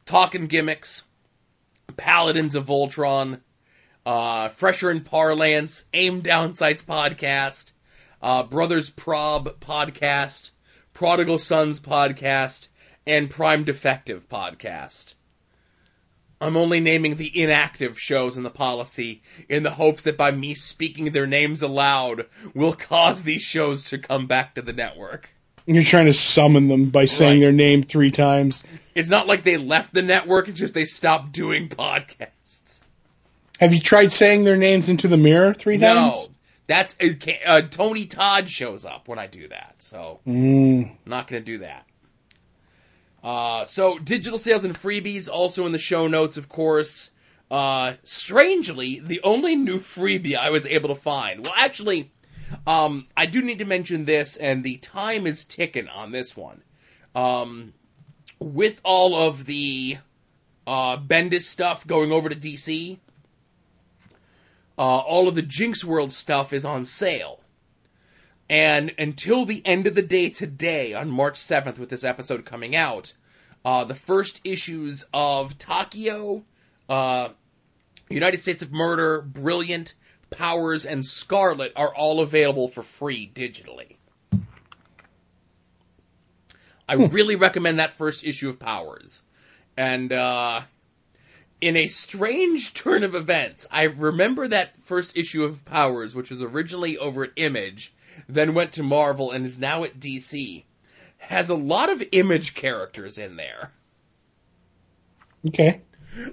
Talking 0.04 0.46
Gimmicks, 0.46 1.02
Paladins 2.00 2.54
of 2.54 2.64
Voltron, 2.64 3.40
uh, 4.06 4.48
Fresher 4.48 4.90
in 4.90 5.02
Parlance, 5.02 5.84
Aim 5.92 6.22
Downsights 6.22 6.82
Podcast, 6.82 7.72
uh, 8.22 8.44
Brothers 8.44 8.88
Prob 8.88 9.60
Podcast, 9.60 10.50
Prodigal 10.94 11.36
Sons 11.36 11.78
Podcast, 11.78 12.68
and 13.06 13.28
Prime 13.28 13.64
Defective 13.64 14.30
Podcast. 14.30 15.12
I'm 16.40 16.56
only 16.56 16.80
naming 16.80 17.16
the 17.16 17.42
inactive 17.42 18.00
shows 18.00 18.38
in 18.38 18.44
the 18.44 18.50
policy 18.50 19.22
in 19.46 19.62
the 19.62 19.70
hopes 19.70 20.04
that 20.04 20.16
by 20.16 20.30
me 20.30 20.54
speaking 20.54 21.12
their 21.12 21.26
names 21.26 21.60
aloud 21.60 22.28
will 22.54 22.72
cause 22.72 23.22
these 23.22 23.42
shows 23.42 23.90
to 23.90 23.98
come 23.98 24.26
back 24.26 24.54
to 24.54 24.62
the 24.62 24.72
network. 24.72 25.28
You're 25.66 25.82
trying 25.84 26.06
to 26.06 26.14
summon 26.14 26.68
them 26.68 26.86
by 26.86 27.04
saying 27.04 27.34
Right. 27.34 27.40
their 27.40 27.52
name 27.52 27.82
three 27.84 28.10
times. 28.10 28.64
It's 28.94 29.10
not 29.10 29.26
like 29.26 29.44
they 29.44 29.56
left 29.56 29.94
the 29.94 30.02
network, 30.02 30.48
it's 30.48 30.58
just 30.58 30.74
they 30.74 30.84
stopped 30.84 31.32
doing 31.32 31.68
podcasts. 31.68 32.80
Have 33.60 33.72
you 33.74 33.80
tried 33.80 34.12
saying 34.12 34.44
their 34.44 34.56
names 34.56 34.88
into 34.88 35.06
the 35.06 35.16
mirror 35.16 35.54
three 35.54 35.76
No. 35.76 35.94
times? 35.94 36.28
That's 36.66 36.96
it 37.00 37.40
uh, 37.44 37.62
Tony 37.62 38.06
Todd 38.06 38.48
shows 38.48 38.84
up 38.84 39.08
when 39.08 39.18
I 39.18 39.26
do 39.26 39.48
that, 39.48 39.74
so 39.78 40.20
Mm. 40.26 40.84
I'm 40.90 40.96
not 41.04 41.28
going 41.28 41.42
to 41.42 41.52
do 41.52 41.58
that. 41.58 41.84
Uh, 43.22 43.64
so 43.66 43.98
digital 43.98 44.38
sales 44.38 44.64
and 44.64 44.74
freebies 44.74 45.28
also 45.28 45.66
in 45.66 45.72
the 45.72 45.78
show 45.78 46.06
notes, 46.06 46.36
of 46.36 46.48
course. 46.48 47.10
Uh, 47.50 47.94
strangely, 48.04 49.00
the 49.00 49.20
only 49.24 49.56
new 49.56 49.80
freebie 49.80 50.36
I 50.36 50.50
was 50.50 50.64
able 50.66 50.88
to 50.90 50.94
find. 50.94 51.42
Well, 51.44 51.52
actually, 51.56 52.12
um, 52.66 53.06
I 53.16 53.26
do 53.26 53.42
need 53.42 53.58
to 53.58 53.64
mention 53.64 54.04
this, 54.04 54.36
and 54.36 54.62
the 54.64 54.76
time 54.76 55.26
is 55.26 55.44
ticking 55.44 55.88
on 55.88 56.12
this 56.12 56.36
one. 56.36 56.62
Um, 57.14 57.74
with 58.38 58.80
all 58.84 59.14
of 59.14 59.44
the 59.44 59.98
uh, 60.66 60.96
Bendis 60.96 61.42
stuff 61.42 61.86
going 61.86 62.12
over 62.12 62.28
to 62.28 62.36
DC, 62.36 62.98
uh, 64.78 64.82
all 64.82 65.28
of 65.28 65.34
the 65.34 65.42
Jinxworld 65.42 66.10
stuff 66.10 66.52
is 66.52 66.64
on 66.64 66.84
sale. 66.84 67.40
And 68.48 68.92
until 68.98 69.44
the 69.44 69.64
end 69.64 69.86
of 69.86 69.94
the 69.94 70.02
day 70.02 70.30
today, 70.30 70.94
on 70.94 71.10
March 71.10 71.38
7th, 71.38 71.78
with 71.78 71.88
this 71.88 72.02
episode 72.02 72.44
coming 72.44 72.74
out, 72.74 73.12
uh, 73.64 73.84
the 73.84 73.94
first 73.94 74.40
issues 74.42 75.04
of 75.12 75.56
Takio, 75.58 76.42
uh, 76.88 77.28
United 78.08 78.40
States 78.40 78.62
of 78.62 78.72
Murder, 78.72 79.20
Brilliant, 79.20 79.94
Powers, 80.30 80.86
and 80.86 81.04
Scarlet 81.04 81.72
are 81.76 81.94
all 81.94 82.20
available 82.20 82.68
for 82.68 82.82
free 82.82 83.30
digitally. 83.32 83.96
I 86.88 86.94
really 86.94 87.36
recommend 87.36 87.78
that 87.78 87.92
first 87.92 88.24
issue 88.24 88.48
of 88.48 88.58
Powers. 88.58 89.22
And, 89.76 90.12
uh, 90.12 90.62
in 91.60 91.76
a 91.76 91.86
strange 91.86 92.74
turn 92.74 93.04
of 93.04 93.14
events, 93.14 93.66
I 93.70 93.84
remember 93.84 94.48
that 94.48 94.76
first 94.84 95.16
issue 95.16 95.44
of 95.44 95.64
Powers, 95.64 96.14
which 96.14 96.30
was 96.30 96.42
originally 96.42 96.98
over 96.98 97.24
at 97.24 97.32
Image, 97.36 97.92
then 98.28 98.54
went 98.54 98.72
to 98.72 98.82
Marvel 98.82 99.30
and 99.30 99.46
is 99.46 99.58
now 99.58 99.84
at 99.84 100.00
DC, 100.00 100.64
has 101.18 101.48
a 101.48 101.54
lot 101.54 101.90
of 101.90 102.02
Image 102.12 102.54
characters 102.54 103.18
in 103.18 103.36
there. 103.36 103.70
Okay. 105.48 105.80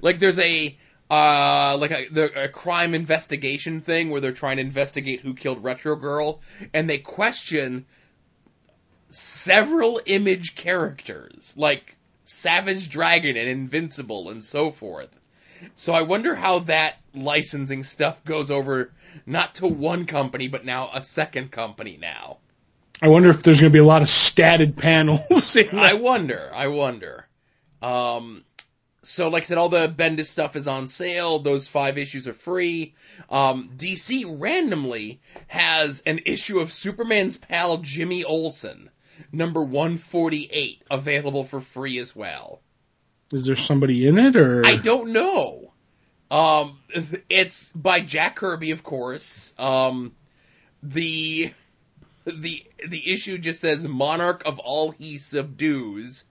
Like 0.02 0.20
there's 0.20 0.40
a 0.40 0.78
uh 1.10 1.78
like 1.80 1.92
a, 1.92 2.08
the, 2.10 2.44
a 2.44 2.50
crime 2.50 2.94
investigation 2.94 3.82
thing 3.82 4.10
where 4.10 4.22
they're 4.22 4.32
trying 4.32 4.58
to 4.58 4.62
investigate 4.62 5.22
who 5.22 5.34
killed 5.34 5.64
Retro 5.64 5.96
Girl, 5.96 6.42
and 6.74 6.90
they 6.90 6.98
question 6.98 7.86
several 9.10 10.02
Image 10.06 10.56
characters 10.56 11.54
like 11.56 11.96
Savage 12.24 12.90
Dragon 12.90 13.38
and 13.38 13.48
Invincible 13.48 14.30
and 14.30 14.44
so 14.44 14.72
forth. 14.72 15.10
So 15.76 15.94
I 15.94 16.04
wonder 16.04 16.36
how 16.36 16.60
that 16.60 16.98
licensing 17.16 17.84
stuff 17.84 18.24
goes 18.26 18.52
over 18.52 18.92
not 19.26 19.56
to 19.56 19.68
one 19.68 20.06
company 20.06 20.48
but 20.48 20.66
now 20.66 20.90
a 20.94 21.02
second 21.02 21.52
company 21.52 21.98
now. 22.00 22.38
I 23.02 23.10
wonder 23.10 23.30
if 23.30 23.44
there's 23.44 23.62
going 23.62 23.72
to 23.72 23.76
be 23.76 23.80
a 23.80 23.86
lot 23.86 24.02
of 24.02 24.08
statted 24.08 24.76
panels. 24.76 25.56
I 25.74 25.94
wonder. 25.94 26.52
I 26.54 26.68
wonder. 26.68 27.28
Um, 27.82 28.44
so, 29.08 29.30
like 29.30 29.44
I 29.44 29.46
said, 29.46 29.58
all 29.58 29.70
the 29.70 29.88
Bendis 29.88 30.26
stuff 30.26 30.58
is 30.58 30.68
on 30.68 30.90
sale. 30.90 31.40
Those 31.40 31.66
five 31.66 31.98
issues 31.98 32.28
are 32.28 32.34
free. 32.34 32.94
Um, 33.30 33.70
DC 33.78 34.26
randomly 34.38 35.22
has 35.48 36.04
an 36.06 36.20
issue 36.26 36.60
of 36.60 36.74
Superman's 36.74 37.38
pal 37.38 37.78
Jimmy 37.78 38.26
Olsen, 38.26 38.90
number 39.32 39.64
148, 39.64 40.84
available 40.92 41.46
for 41.46 41.62
free 41.62 42.00
as 42.00 42.14
well. 42.14 42.60
Is 43.32 43.44
there 43.44 43.56
somebody 43.56 44.06
in 44.06 44.20
it, 44.20 44.36
or 44.36 44.66
I 44.66 44.76
don't 44.76 45.14
know. 45.14 45.72
Um, 46.30 46.78
it's 47.30 47.70
by 47.70 48.02
Jack 48.02 48.36
Kirby, 48.36 48.72
of 48.72 48.84
course. 48.84 49.54
Um, 49.58 50.18
the 50.84 51.54
the 52.26 52.66
the 52.86 53.10
issue 53.10 53.38
just 53.38 53.62
says 53.62 53.88
monarch 53.88 54.44
of 54.46 54.60
all 54.60 54.92
he 54.92 55.18
subdues. 55.18 56.26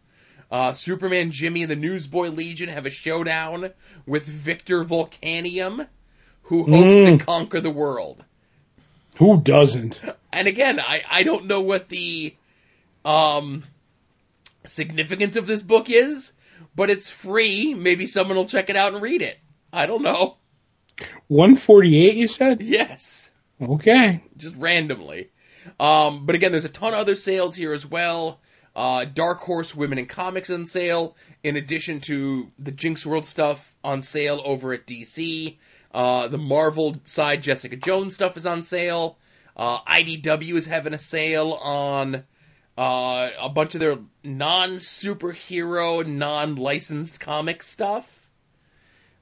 Uh, 0.51 0.72
Superman, 0.72 1.32
Jimmy, 1.32 1.62
and 1.62 1.70
the 1.70 1.76
Newsboy 1.76 2.28
Legion 2.28 2.68
have 2.68 2.86
a 2.86 2.90
showdown 2.90 3.70
with 4.07 4.24
Victor 4.26 4.84
Volcanium, 4.84 5.86
who 6.42 6.59
hopes 6.64 6.97
Mm. 6.99 7.18
to 7.18 7.24
conquer 7.24 7.61
the 7.61 7.70
world. 7.70 8.24
who 9.18 9.40
doesn't? 9.40 10.03
And 10.32 10.47
again, 10.47 10.78
I, 10.78 11.03
I 11.11 11.22
don't 11.22 11.47
know 11.47 11.62
what 11.62 11.88
the 11.88 12.36
um 13.05 13.64
significance 14.66 15.36
of 15.36 15.47
this 15.47 15.62
book 15.62 15.88
is, 15.90 16.32
but 16.74 16.90
it's 16.90 17.09
free. 17.11 17.72
Maybe 17.74 18.07
someone 18.07 18.36
will 18.36 18.47
check 18.47 18.68
it 18.70 18.76
out 18.76 18.92
and 18.92 19.03
read 19.03 19.22
it. 19.22 19.38
I 19.72 19.86
don't 19.86 20.03
know. 20.03 20.36
148, 21.28 22.14
you 22.16 22.28
said? 22.28 22.62
Yes, 22.62 23.30
Okay. 23.61 24.22
just 24.36 24.57
randomly. 24.57 25.30
Um, 25.80 26.26
but 26.26 26.34
again, 26.34 26.53
there's 26.53 26.64
a 26.64 26.68
ton 26.70 26.92
of 26.92 27.01
other 27.01 27.16
sales 27.16 27.55
here 27.57 27.72
as 27.72 27.84
well. 27.86 28.38
Uh, 28.77 29.07
Dark 29.07 29.41
Horse 29.41 29.74
Women 29.74 29.99
in 29.99 30.05
Comics 30.05 30.51
on 30.51 30.66
sale, 30.66 31.16
in 31.43 31.57
addition 31.57 32.01
to 32.01 32.53
the 32.59 32.72
Jinxworld 32.72 33.24
stuff 33.24 33.74
on 33.83 34.03
sale 34.03 34.43
over 34.45 34.74
at 34.74 34.87
DC. 34.87 35.57
Uh, 35.95 36.29
the 36.29 36.37
Marvel 36.37 36.95
side 37.05 37.43
Jessica 37.43 37.77
Jones 37.77 38.14
stuff 38.14 38.37
is 38.37 38.45
on 38.45 38.64
sale. 38.64 39.16
Uh, 39.57 39.81
IDW 39.85 40.57
is 40.57 40.66
having 40.66 40.93
a 40.93 40.99
sale 40.99 41.53
on 41.53 42.16
uh, 42.77 43.31
a 43.41 43.49
bunch 43.49 43.74
of 43.74 43.81
their 43.81 43.97
non-superhero, 44.22 46.07
non-licensed 46.07 47.18
comic 47.18 47.62
stuff, 47.62 48.29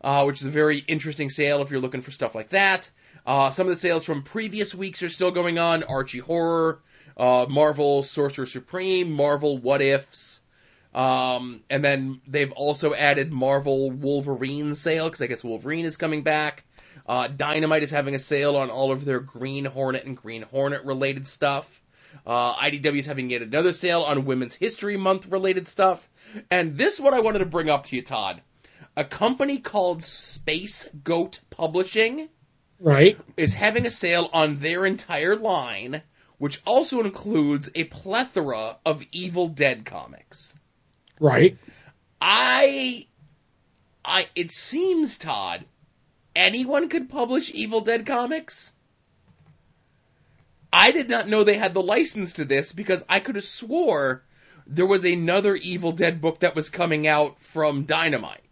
uh, 0.01 0.25
which 0.25 0.41
is 0.41 0.49
a 0.49 0.51
very 0.51 0.79
interesting 0.79 1.31
sale 1.31 1.63
if 1.63 1.71
you're 1.71 1.81
looking 1.81 2.03
for 2.03 2.11
stuff 2.11 2.35
like 2.35 2.49
that. 2.49 2.91
Uh, 3.25 3.51
some 3.51 3.69
of 3.69 3.73
the 3.73 3.81
sales 3.81 4.05
from 4.05 4.23
previous 4.25 4.75
weeks 4.75 5.01
are 5.05 5.09
still 5.09 5.31
going 5.31 5.61
on. 5.61 5.85
Archie 5.85 6.19
Horror, 6.19 6.81
uh, 7.17 7.47
Marvel 7.49 8.03
Sorcerer 8.03 8.47
Supreme, 8.47 9.13
Marvel 9.13 9.59
What 9.59 9.83
Ifs, 9.83 10.43
um, 10.95 11.63
and 11.69 11.85
then 11.85 12.21
they've 12.27 12.53
also 12.53 12.95
added 12.95 13.33
Marvel 13.33 13.91
Wolverine 13.91 14.75
sale 14.75 15.07
because 15.07 15.23
I 15.23 15.27
guess 15.27 15.43
Wolverine 15.43 15.85
is 15.85 15.97
coming 15.97 16.23
back. 16.23 16.65
Uh, 17.07 17.27
Dynamite 17.27 17.83
is 17.83 17.91
having 17.91 18.15
a 18.15 18.19
sale 18.19 18.57
on 18.57 18.71
all 18.71 18.93
of 18.93 19.05
their 19.05 19.21
Green 19.21 19.65
Hornet 19.65 20.05
and 20.05 20.17
Green 20.17 20.43
Hornet 20.43 20.85
related 20.85 21.27
stuff. 21.27 21.83
Uh, 22.25 22.55
IDW 22.55 23.01
is 23.01 23.07
having 23.07 23.29
yet 23.29 23.43
another 23.43 23.73
sale 23.73 24.03
on 24.03 24.25
Women's 24.25 24.55
History 24.55 24.97
Month 24.97 25.27
related 25.27 25.67
stuff. 25.67 26.09
And 26.51 26.79
this 26.79 27.01
one 27.01 27.13
I 27.13 27.21
wanted 27.21 27.41
to 27.41 27.47
bring 27.47 27.69
up 27.69 27.87
to 27.87 27.97
you, 27.97 28.03
Todd. 28.03 28.41
A 28.97 29.05
company 29.05 29.59
called 29.59 30.03
Space 30.05 30.89
Goat 31.03 31.41
Publishing 31.51 32.29
Right. 32.79 33.19
is 33.37 33.53
having 33.55 33.87
a 33.87 33.91
sale 33.91 34.31
on 34.33 34.57
their 34.57 34.87
entire 34.87 35.37
line, 35.37 36.03
which 36.45 36.61
also 36.67 37.01
includes 37.01 37.71
a 37.75 37.85
plethora 37.85 38.77
of 38.85 39.03
Evil 39.13 39.49
Dead 39.49 39.87
comics. 39.87 40.55
Right. 41.19 41.57
I, 42.21 43.07
I, 44.05 44.27
it 44.35 44.53
seems, 44.53 45.17
Todd, 45.17 45.65
anyone 46.37 46.91
could 46.91 47.09
publish 47.09 47.51
Evil 47.55 47.81
Dead 47.81 48.05
comics. 48.05 48.75
I 50.71 50.91
did 50.91 51.09
not 51.09 51.29
know 51.29 51.45
they 51.45 51.57
had 51.57 51.73
the 51.73 51.81
license 51.81 52.35
to 52.35 52.45
this 52.45 52.75
because 52.75 53.03
I 53.09 53.21
could 53.21 53.37
have 53.37 53.47
swore 53.47 54.23
there 54.67 54.85
was 54.85 55.07
another 55.07 55.57
Evil 55.57 55.93
Dead 55.93 56.21
book 56.21 56.41
that 56.41 56.55
was 56.55 56.69
coming 56.69 57.07
out 57.07 57.41
from 57.41 57.85
Dynamite. 57.85 58.45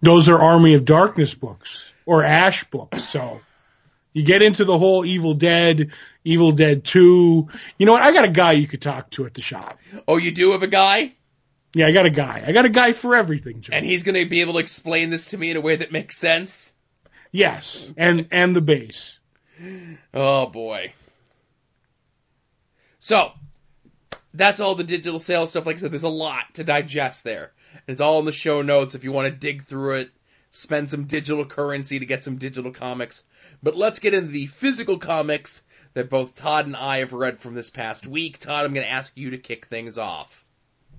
Those 0.00 0.28
are 0.28 0.38
Army 0.38 0.74
of 0.74 0.84
Darkness 0.84 1.34
books 1.34 1.90
or 2.06 2.22
Ash 2.22 2.62
books. 2.70 3.02
So 3.02 3.40
you 4.12 4.22
get 4.22 4.42
into 4.42 4.64
the 4.64 4.78
whole 4.78 5.04
Evil 5.04 5.34
Dead, 5.34 5.90
Evil 6.24 6.52
Dead 6.52 6.84
2. 6.84 7.48
You 7.78 7.86
know 7.86 7.92
what? 7.92 8.02
I 8.02 8.12
got 8.12 8.24
a 8.24 8.30
guy 8.30 8.52
you 8.52 8.66
could 8.66 8.82
talk 8.82 9.10
to 9.10 9.26
at 9.26 9.34
the 9.34 9.40
shop. 9.40 9.78
Oh, 10.06 10.16
you 10.16 10.32
do 10.32 10.52
have 10.52 10.62
a 10.62 10.68
guy? 10.68 11.14
Yeah, 11.74 11.86
I 11.86 11.92
got 11.92 12.06
a 12.06 12.10
guy. 12.10 12.42
I 12.46 12.52
got 12.52 12.64
a 12.64 12.70
guy 12.70 12.92
for 12.92 13.14
everything, 13.14 13.60
Joe. 13.60 13.74
And 13.74 13.86
he's 13.86 14.02
gonna 14.02 14.26
be 14.26 14.40
able 14.40 14.54
to 14.54 14.58
explain 14.58 15.10
this 15.10 15.28
to 15.28 15.38
me 15.38 15.50
in 15.50 15.56
a 15.56 15.60
way 15.60 15.76
that 15.76 15.92
makes 15.92 16.16
sense? 16.16 16.74
yes, 17.32 17.90
and 17.96 18.26
and 18.32 18.56
the 18.56 18.60
base. 18.60 19.18
Oh 20.12 20.46
boy. 20.46 20.92
So, 22.98 23.32
that's 24.34 24.60
all 24.60 24.74
the 24.74 24.84
digital 24.84 25.18
sales 25.18 25.50
stuff. 25.50 25.64
Like 25.64 25.76
I 25.76 25.78
said, 25.78 25.92
there's 25.92 26.02
a 26.02 26.08
lot 26.08 26.54
to 26.54 26.64
digest 26.64 27.24
there. 27.24 27.52
And 27.72 27.94
it's 27.94 28.00
all 28.00 28.18
in 28.18 28.26
the 28.26 28.32
show 28.32 28.62
notes 28.62 28.94
if 28.94 29.04
you 29.04 29.12
want 29.12 29.26
to 29.26 29.38
dig 29.38 29.64
through 29.64 30.00
it, 30.00 30.10
spend 30.50 30.90
some 30.90 31.04
digital 31.04 31.44
currency 31.44 31.98
to 31.98 32.06
get 32.06 32.24
some 32.24 32.36
digital 32.36 32.72
comics. 32.72 33.22
But 33.62 33.76
let's 33.76 34.00
get 34.00 34.14
into 34.14 34.30
the 34.30 34.46
physical 34.46 34.98
comics 34.98 35.62
that 35.94 36.08
both 36.08 36.34
Todd 36.34 36.66
and 36.66 36.76
I 36.76 36.98
have 36.98 37.12
read 37.12 37.38
from 37.38 37.54
this 37.54 37.70
past 37.70 38.06
week. 38.06 38.38
Todd, 38.38 38.64
I'm 38.64 38.74
going 38.74 38.86
to 38.86 38.92
ask 38.92 39.10
you 39.14 39.30
to 39.30 39.38
kick 39.38 39.66
things 39.66 39.98
off. 39.98 40.44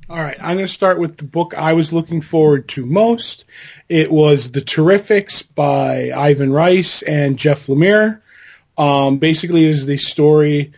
All 0.10 0.18
right, 0.18 0.38
I'm 0.40 0.58
going 0.58 0.68
to 0.68 0.74
start 0.74 1.00
with 1.00 1.16
the 1.16 1.24
book 1.24 1.54
I 1.54 1.74
was 1.74 1.94
looking 1.94 2.22
forward 2.22 2.68
to 2.70 2.86
most. 2.86 3.46
It 3.88 4.12
was 4.12 4.52
The 4.52 4.62
Terrifics 4.62 5.44
by 5.56 6.12
Ivan 6.12 6.52
Reis 6.52 7.02
and 7.02 7.38
Jeff 7.38 7.68
Lemire. 7.68 8.22
Um, 8.78 9.20
basically, 9.20 9.66
is 9.66 9.86
the 9.86 9.98
story. 9.98 10.74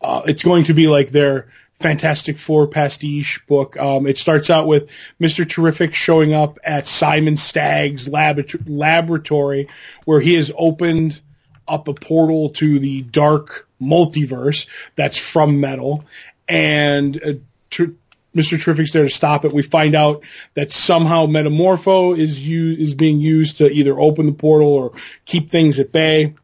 Uh, 0.00 0.22
it's 0.26 0.44
going 0.44 0.64
to 0.64 0.74
be 0.74 0.86
like 0.86 1.10
their 1.10 1.48
Fantastic 1.80 2.38
Four 2.38 2.66
pastiche 2.66 3.46
book. 3.46 3.76
Um, 3.76 4.06
it 4.06 4.18
starts 4.18 4.50
out 4.50 4.66
with 4.66 4.88
Mr. 5.20 5.48
Terrific 5.48 5.94
showing 5.94 6.32
up 6.32 6.58
at 6.64 6.86
Simon 6.86 7.36
Stagg's 7.36 8.08
lab- 8.08 8.48
laboratory 8.66 9.68
where 10.04 10.20
he 10.20 10.34
has 10.34 10.50
opened 10.56 11.20
up 11.68 11.88
a 11.88 11.94
portal 11.94 12.50
to 12.50 12.78
the 12.78 13.02
dark 13.02 13.68
multiverse 13.80 14.66
that's 14.96 15.18
from 15.18 15.60
metal 15.60 16.04
and 16.48 17.22
uh, 17.22 17.32
ter- 17.70 17.94
Mr. 18.34 18.62
Terrific's 18.62 18.92
there 18.92 19.04
to 19.04 19.10
stop 19.10 19.44
it. 19.44 19.52
We 19.52 19.62
find 19.62 19.94
out 19.94 20.22
that 20.54 20.70
somehow 20.70 21.26
Metamorpho 21.26 22.16
is 22.16 22.46
u- 22.46 22.76
is 22.78 22.94
being 22.94 23.20
used 23.20 23.58
to 23.58 23.70
either 23.70 23.98
open 23.98 24.26
the 24.26 24.32
portal 24.32 24.68
or 24.68 24.92
keep 25.24 25.50
things 25.50 25.78
at 25.78 25.92
bay. 25.92 26.34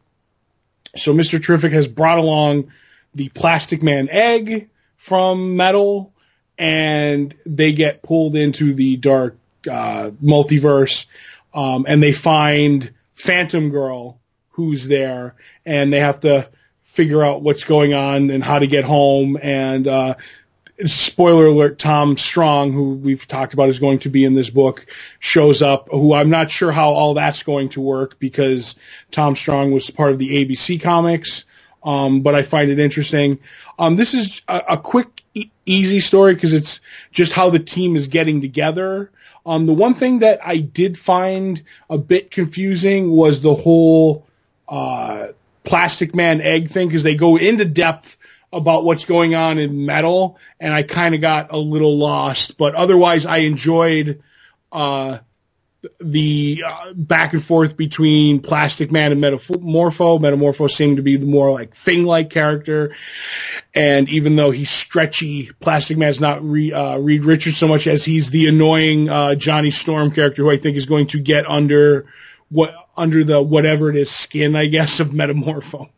So 0.95 1.13
Mr. 1.13 1.41
Terrific 1.41 1.73
has 1.73 1.87
brought 1.87 2.17
along 2.17 2.71
the 3.13 3.29
Plastic 3.29 3.83
Man 3.83 4.09
egg 4.09 4.69
from 4.97 5.55
metal 5.55 6.13
and 6.57 7.35
they 7.45 7.73
get 7.73 8.01
pulled 8.01 8.35
into 8.35 8.73
the 8.73 8.97
dark 8.97 9.37
uh, 9.69 10.11
multiverse 10.23 11.05
um, 11.53 11.85
and 11.87 12.01
they 12.01 12.11
find 12.11 12.91
Phantom 13.13 13.69
Girl 13.69 14.19
who's 14.55 14.87
there 14.87 15.35
and 15.65 15.91
they 15.91 15.99
have 15.99 16.21
to 16.21 16.49
figure 16.81 17.23
out 17.23 17.41
what's 17.41 17.65
going 17.65 17.93
on 17.93 18.29
and 18.29 18.43
how 18.43 18.59
to 18.59 18.67
get 18.67 18.85
home 18.85 19.37
and 19.41 19.87
uh, 19.87 20.15
spoiler 20.85 21.47
alert, 21.47 21.79
Tom 21.79 22.17
Strong, 22.17 22.73
who 22.73 22.95
we've 22.95 23.27
talked 23.27 23.53
about 23.53 23.69
is 23.69 23.79
going 23.79 23.99
to 23.99 24.09
be 24.09 24.25
in 24.25 24.33
this 24.33 24.49
book, 24.49 24.85
shows 25.19 25.61
up, 25.61 25.89
who 25.91 26.13
I'm 26.13 26.29
not 26.29 26.51
sure 26.51 26.71
how 26.71 26.89
all 26.89 27.13
that's 27.13 27.43
going 27.43 27.69
to 27.69 27.81
work 27.81 28.19
because 28.19 28.75
Tom 29.11 29.35
Strong 29.35 29.71
was 29.71 29.89
part 29.89 30.11
of 30.11 30.19
the 30.19 30.45
ABC 30.45 30.81
comics. 30.81 31.45
Um, 31.83 32.21
but 32.21 32.33
I 32.33 32.41
find 32.41 32.71
it 32.71 32.79
interesting. 32.79 33.39
Um, 33.77 33.95
this 33.95 34.13
is 34.13 34.41
a, 34.47 34.63
a 34.69 34.77
quick, 34.77 35.21
e- 35.33 35.51
easy 35.65 35.99
story 35.99 36.33
because 36.33 36.53
it's 36.53 36.81
just 37.11 37.31
how 37.31 37.51
the 37.51 37.59
team 37.59 37.95
is 37.95 38.07
getting 38.07 38.41
together. 38.41 39.11
Um, 39.45 39.67
the 39.67 39.73
one 39.73 39.93
thing 39.93 40.19
that 40.19 40.39
I 40.45 40.57
did 40.57 40.97
find 40.97 41.61
a 41.89 41.99
bit 41.99 42.31
confusing 42.31 43.11
was 43.11 43.41
the 43.41 43.53
whole, 43.53 44.24
uh, 44.67 45.27
Plastic 45.63 46.15
Man 46.15 46.41
egg 46.41 46.69
thing 46.69 46.87
because 46.87 47.03
they 47.03 47.15
go 47.15 47.37
into 47.37 47.65
depth 47.65 48.17
about 48.53 48.83
what's 48.83 49.05
going 49.05 49.35
on 49.35 49.57
in 49.57 49.85
metal 49.85 50.37
and 50.59 50.73
I 50.73 50.83
kind 50.83 51.15
of 51.15 51.21
got 51.21 51.51
a 51.51 51.57
little 51.57 51.97
lost, 51.97 52.57
but 52.57 52.75
otherwise 52.75 53.25
I 53.25 53.39
enjoyed, 53.39 54.21
uh, 54.71 55.19
the 55.99 56.63
uh, 56.65 56.93
back 56.93 57.33
and 57.33 57.43
forth 57.43 57.77
between 57.77 58.39
Plastic 58.39 58.91
Man 58.91 59.11
and 59.11 59.21
Metamorpho. 59.21 60.19
Metamorpho 60.19 60.69
seemed 60.69 60.97
to 60.97 61.03
be 61.03 61.17
the 61.17 61.25
more 61.25 61.51
like 61.51 61.73
thing-like 61.73 62.29
character, 62.29 62.95
and 63.73 64.09
even 64.09 64.35
though 64.35 64.51
he's 64.51 64.69
stretchy, 64.69 65.51
Plastic 65.59 65.97
Man's 65.97 66.19
not 66.19 66.43
re, 66.43 66.71
uh, 66.71 66.97
Reed 66.97 67.25
Richards 67.25 67.57
so 67.57 67.67
much 67.67 67.87
as 67.87 68.03
he's 68.05 68.29
the 68.29 68.47
annoying 68.47 69.09
uh, 69.09 69.35
Johnny 69.35 69.71
Storm 69.71 70.11
character 70.11 70.43
who 70.43 70.51
I 70.51 70.57
think 70.57 70.77
is 70.77 70.85
going 70.85 71.07
to 71.07 71.19
get 71.19 71.49
under 71.49 72.07
what 72.49 72.73
under 72.95 73.23
the 73.23 73.41
whatever 73.41 73.89
it 73.89 73.95
is 73.95 74.11
skin, 74.11 74.55
I 74.55 74.67
guess, 74.67 74.99
of 74.99 75.09
Metamorpho. 75.09 75.89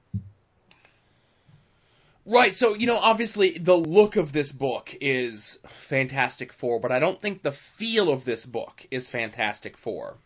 Right, 2.26 2.54
so 2.54 2.74
you 2.74 2.88
know, 2.88 2.98
obviously 2.98 3.58
the 3.58 3.78
look 3.78 4.18
of 4.18 4.34
this 4.34 4.52
book 4.52 4.94
is 5.00 5.60
Fantastic 5.70 6.52
Four, 6.52 6.82
but 6.82 6.92
I 6.92 7.00
don't 7.00 7.22
think 7.22 7.42
the 7.42 7.54
feel 7.54 8.12
of 8.12 8.26
this 8.26 8.46
book 8.46 8.86
is 8.92 9.10
Fantastic 9.10 9.78
Four. 9.78 10.18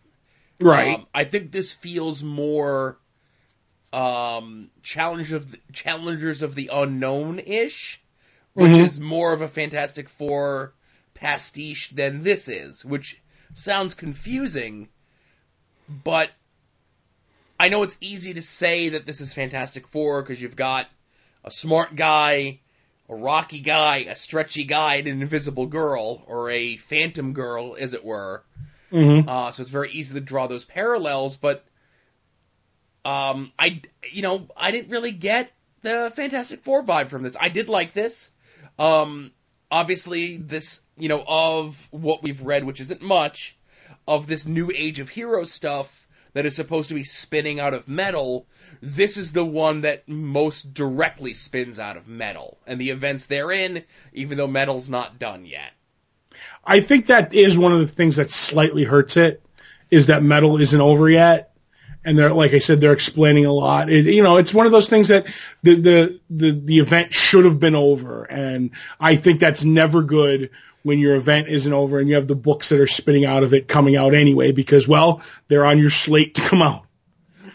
Right. 0.60 0.96
Um, 0.96 1.08
I 1.14 1.26
think 1.26 1.52
this 1.52 1.72
feels 1.72 2.24
more 2.24 2.98
um, 3.94 4.72
challenge 4.82 5.32
of 5.32 5.52
the, 5.52 5.60
challengers 5.74 6.42
of 6.42 6.56
the 6.56 6.72
unknown 6.74 7.40
ish, 7.40 8.02
which 8.54 8.72
Mhm. 8.72 8.86
is 8.86 9.00
more 9.00 9.34
of 9.34 9.42
a 9.42 9.48
Fantastic 9.48 10.10
Four 10.10 10.74
pastiche 11.14 11.90
than 11.90 12.24
this 12.24 12.48
is, 12.48 12.84
which 12.84 13.22
sounds 13.54 13.94
confusing, 13.94 14.88
but 16.04 16.30
I 17.60 17.70
know 17.70 17.84
it's 17.84 17.98
easy 18.02 18.34
to 18.36 18.42
say 18.42 18.90
that 18.90 19.06
this 19.06 19.22
is 19.22 19.34
Fantastic 19.34 19.88
Four 19.88 20.22
because 20.22 20.42
you've 20.42 20.56
got 20.56 20.88
a 21.44 21.52
smart 21.52 21.96
guy, 21.96 22.60
a 23.10 23.16
rocky 23.16 23.60
guy, 23.60 23.98
a 24.10 24.16
stretchy 24.16 24.64
guy, 24.64 24.96
and 24.96 25.08
an 25.08 25.22
invisible 25.22 25.68
girl, 25.68 26.24
or 26.28 26.50
a 26.50 26.78
phantom 26.78 27.34
girl, 27.34 27.76
as 27.80 27.94
it 27.94 28.04
were. 28.04 28.44
Mm-hmm. 28.92 29.30
Uh, 29.30 29.52
so 29.52 29.62
it's 29.62 29.72
very 29.72 29.92
easy 29.92 30.14
to 30.16 30.22
draw 30.22 30.48
those 30.48 30.66
parallels, 30.66 31.38
but 31.38 31.64
um, 33.06 33.52
I, 33.58 33.82
you 34.12 34.22
know, 34.22 34.48
I 34.56 34.72
didn't 34.72 34.92
really 34.92 35.12
get 35.12 35.52
the 35.82 36.12
Fantastic 36.16 36.62
Four 36.64 36.84
vibe 36.84 37.10
from 37.10 37.24
this. 37.24 37.38
I 37.40 37.50
did 37.50 37.70
like 37.70 37.94
this. 37.94 38.32
Um, 38.78 39.32
obviously, 39.70 40.38
this, 40.38 40.82
you 40.98 41.10
know, 41.10 41.24
of 41.28 41.88
what 41.92 42.24
we've 42.24 42.42
read, 42.42 42.64
which 42.64 42.82
isn't 42.82 43.02
much, 43.02 43.58
of 44.12 44.28
this 44.28 44.46
new 44.46 44.70
age 44.76 45.00
of 45.00 45.08
hero 45.08 45.46
stuff 45.46 46.06
that 46.34 46.46
is 46.46 46.54
supposed 46.54 46.90
to 46.90 46.96
be 46.96 47.04
spinning 47.04 47.62
out 47.62 47.74
of 47.74 47.88
metal, 47.88 48.46
this 48.82 49.16
is 49.16 49.32
the 49.32 49.46
one 49.46 49.82
that 49.82 50.08
most 50.08 50.74
directly 50.74 51.34
spins 51.34 51.80
out 51.80 51.96
of 51.96 52.10
metal. 52.10 52.58
And 52.68 52.80
the 52.80 52.90
events 52.90 53.26
therein, 53.26 53.84
even 54.12 54.38
though 54.38 54.48
metal's 54.48 54.90
not 54.90 55.18
done 55.18 55.46
yet. 55.46 55.72
I 56.64 56.82
think 56.82 57.06
that 57.06 57.34
is 57.34 57.58
one 57.58 57.72
of 57.72 57.80
the 57.80 57.88
things 57.88 58.18
that 58.18 58.30
slightly 58.30 58.84
hurts 58.84 59.16
it, 59.16 59.42
is 59.90 60.08
that 60.08 60.24
metal 60.24 60.60
isn't 60.60 60.82
over 60.82 61.10
yet. 61.10 61.54
And 62.04 62.18
they're, 62.20 62.34
like 62.34 62.54
I 62.54 62.60
said, 62.60 62.82
they're 62.82 62.94
explaining 62.94 63.46
a 63.46 63.54
lot. 63.54 63.90
It, 63.90 64.06
you 64.06 64.24
know, 64.24 64.38
it's 64.38 64.54
one 64.54 64.66
of 64.66 64.74
those 64.74 64.90
things 64.90 65.08
that 65.08 65.26
the, 65.64 65.76
the, 65.76 66.20
the, 66.30 66.52
the 66.52 66.80
event 66.80 67.14
should 67.14 67.46
have 67.46 67.60
been 67.60 67.76
over. 67.76 68.24
And 68.24 68.72
I 69.00 69.16
think 69.16 69.40
that's 69.40 69.64
never 69.64 70.02
good 70.02 70.50
when 70.84 71.00
your 71.00 71.16
event 71.16 71.48
isn't 71.48 71.72
over 71.72 72.00
and 72.00 72.10
you 72.10 72.16
have 72.16 72.28
the 72.28 72.36
books 72.36 72.70
that 72.70 72.80
are 72.80 72.88
spinning 72.88 73.26
out 73.26 73.44
of 73.44 73.54
it 73.54 73.68
coming 73.68 73.96
out 73.96 74.14
anyway 74.14 74.52
because, 74.52 74.88
well, 74.88 75.22
they're 75.48 75.66
on 75.66 75.78
your 75.78 75.90
slate 75.90 76.36
to 76.36 76.42
come 76.42 76.62
out. 76.62 76.86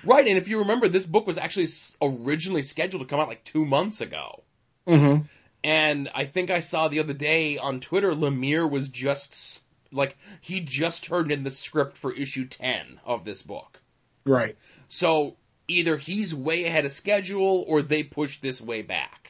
Right, 0.04 0.26
and 0.28 0.38
if 0.38 0.46
you 0.46 0.60
remember, 0.60 0.88
this 0.88 1.06
book 1.06 1.26
was 1.26 1.36
actually 1.36 1.66
originally 2.00 2.62
scheduled 2.62 3.02
to 3.02 3.08
come 3.08 3.18
out 3.18 3.28
like 3.28 3.44
two 3.44 3.64
months 3.64 4.00
ago. 4.00 4.44
Mm-hmm. 4.86 5.22
And 5.64 6.10
I 6.14 6.26
think 6.26 6.50
I 6.50 6.60
saw 6.60 6.86
the 6.86 7.00
other 7.00 7.12
day 7.12 7.58
on 7.58 7.80
Twitter, 7.80 8.12
Lemire 8.12 8.70
was 8.70 8.88
just 8.88 9.60
like 9.90 10.16
he 10.40 10.60
just 10.60 11.04
turned 11.04 11.32
in 11.32 11.42
the 11.42 11.50
script 11.50 11.96
for 11.96 12.12
issue 12.12 12.46
ten 12.46 13.00
of 13.04 13.24
this 13.24 13.42
book. 13.42 13.80
Right. 14.24 14.56
So 14.88 15.36
either 15.66 15.96
he's 15.96 16.32
way 16.32 16.66
ahead 16.66 16.84
of 16.84 16.92
schedule 16.92 17.64
or 17.66 17.82
they 17.82 18.04
pushed 18.04 18.42
this 18.42 18.60
way 18.60 18.82
back. 18.82 19.25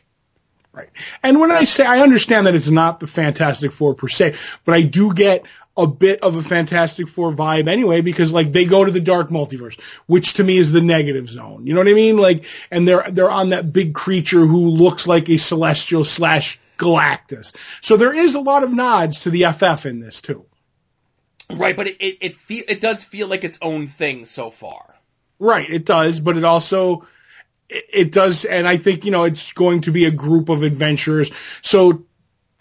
Right. 0.77 0.91
And 1.23 1.41
when 1.41 1.51
I 1.51 1.65
say, 1.65 1.87
I 1.87 2.01
understand 2.01 2.47
that 2.47 2.55
it's 2.55 2.69
not 2.69 3.01
the 3.01 3.07
Fantastic 3.07 3.73
Four 3.73 3.95
per 3.95 4.09
se, 4.09 4.35
but 4.67 4.75
I 4.75 4.83
do 4.83 5.15
get 5.15 5.47
a 5.75 5.87
bit 5.87 6.23
of 6.23 6.37
a 6.37 6.43
Fantastic 6.43 7.09
Four 7.09 7.33
vibe 7.33 7.67
anyway, 7.67 8.03
because 8.03 8.31
like 8.31 8.53
they 8.53 8.67
go 8.67 8.85
to 8.85 8.91
the 8.91 9.01
dark 9.01 9.31
multiverse, 9.31 9.81
which 10.07 10.35
to 10.35 10.45
me 10.45 10.59
is 10.59 10.73
the 10.73 10.83
negative 10.83 11.31
zone. 11.31 11.67
You 11.67 11.73
know 11.73 11.81
what 11.81 11.89
I 11.89 11.95
mean? 11.95 12.19
Like, 12.19 12.45
and 12.71 12.87
they're, 12.87 13.11
they're 13.11 13.31
on 13.31 13.51
that 13.51 13.73
big 13.73 13.95
creature 13.95 14.45
who 14.45 14.69
looks 14.69 15.07
like 15.07 15.31
a 15.31 15.39
celestial 15.39 16.05
slash 16.05 16.59
Galactus. 16.77 17.55
So 17.81 17.97
there 17.97 18.13
is 18.13 18.35
a 18.35 18.41
lot 18.41 18.63
of 18.63 18.75
nods 18.75 19.21
to 19.23 19.31
the 19.31 19.47
FF 19.51 19.87
in 19.87 20.01
this 20.01 20.21
too. 20.21 20.45
Right, 21.51 21.77
but 21.77 21.87
it 21.87 21.97
it 22.01 22.19
it, 22.21 22.35
feel, 22.35 22.65
it 22.69 22.81
does 22.83 23.03
feel 23.03 23.29
like 23.29 23.45
its 23.45 23.59
own 23.63 23.87
thing 23.87 24.27
so 24.27 24.51
far. 24.51 24.95
Right. 25.39 25.69
It 25.69 25.85
does, 25.85 26.21
but 26.21 26.37
it 26.37 26.45
also, 26.45 27.07
it, 27.69 28.13
does, 28.13 28.45
and 28.45 28.67
I 28.67 28.77
think, 28.77 29.05
you 29.05 29.11
know, 29.11 29.25
it's 29.25 29.53
going 29.53 29.83
to 29.83 29.93
be 29.93 30.05
a 30.05 30.11
group 30.11 30.49
of 30.49 30.63
adventurers. 30.63 31.31
So 31.63 32.05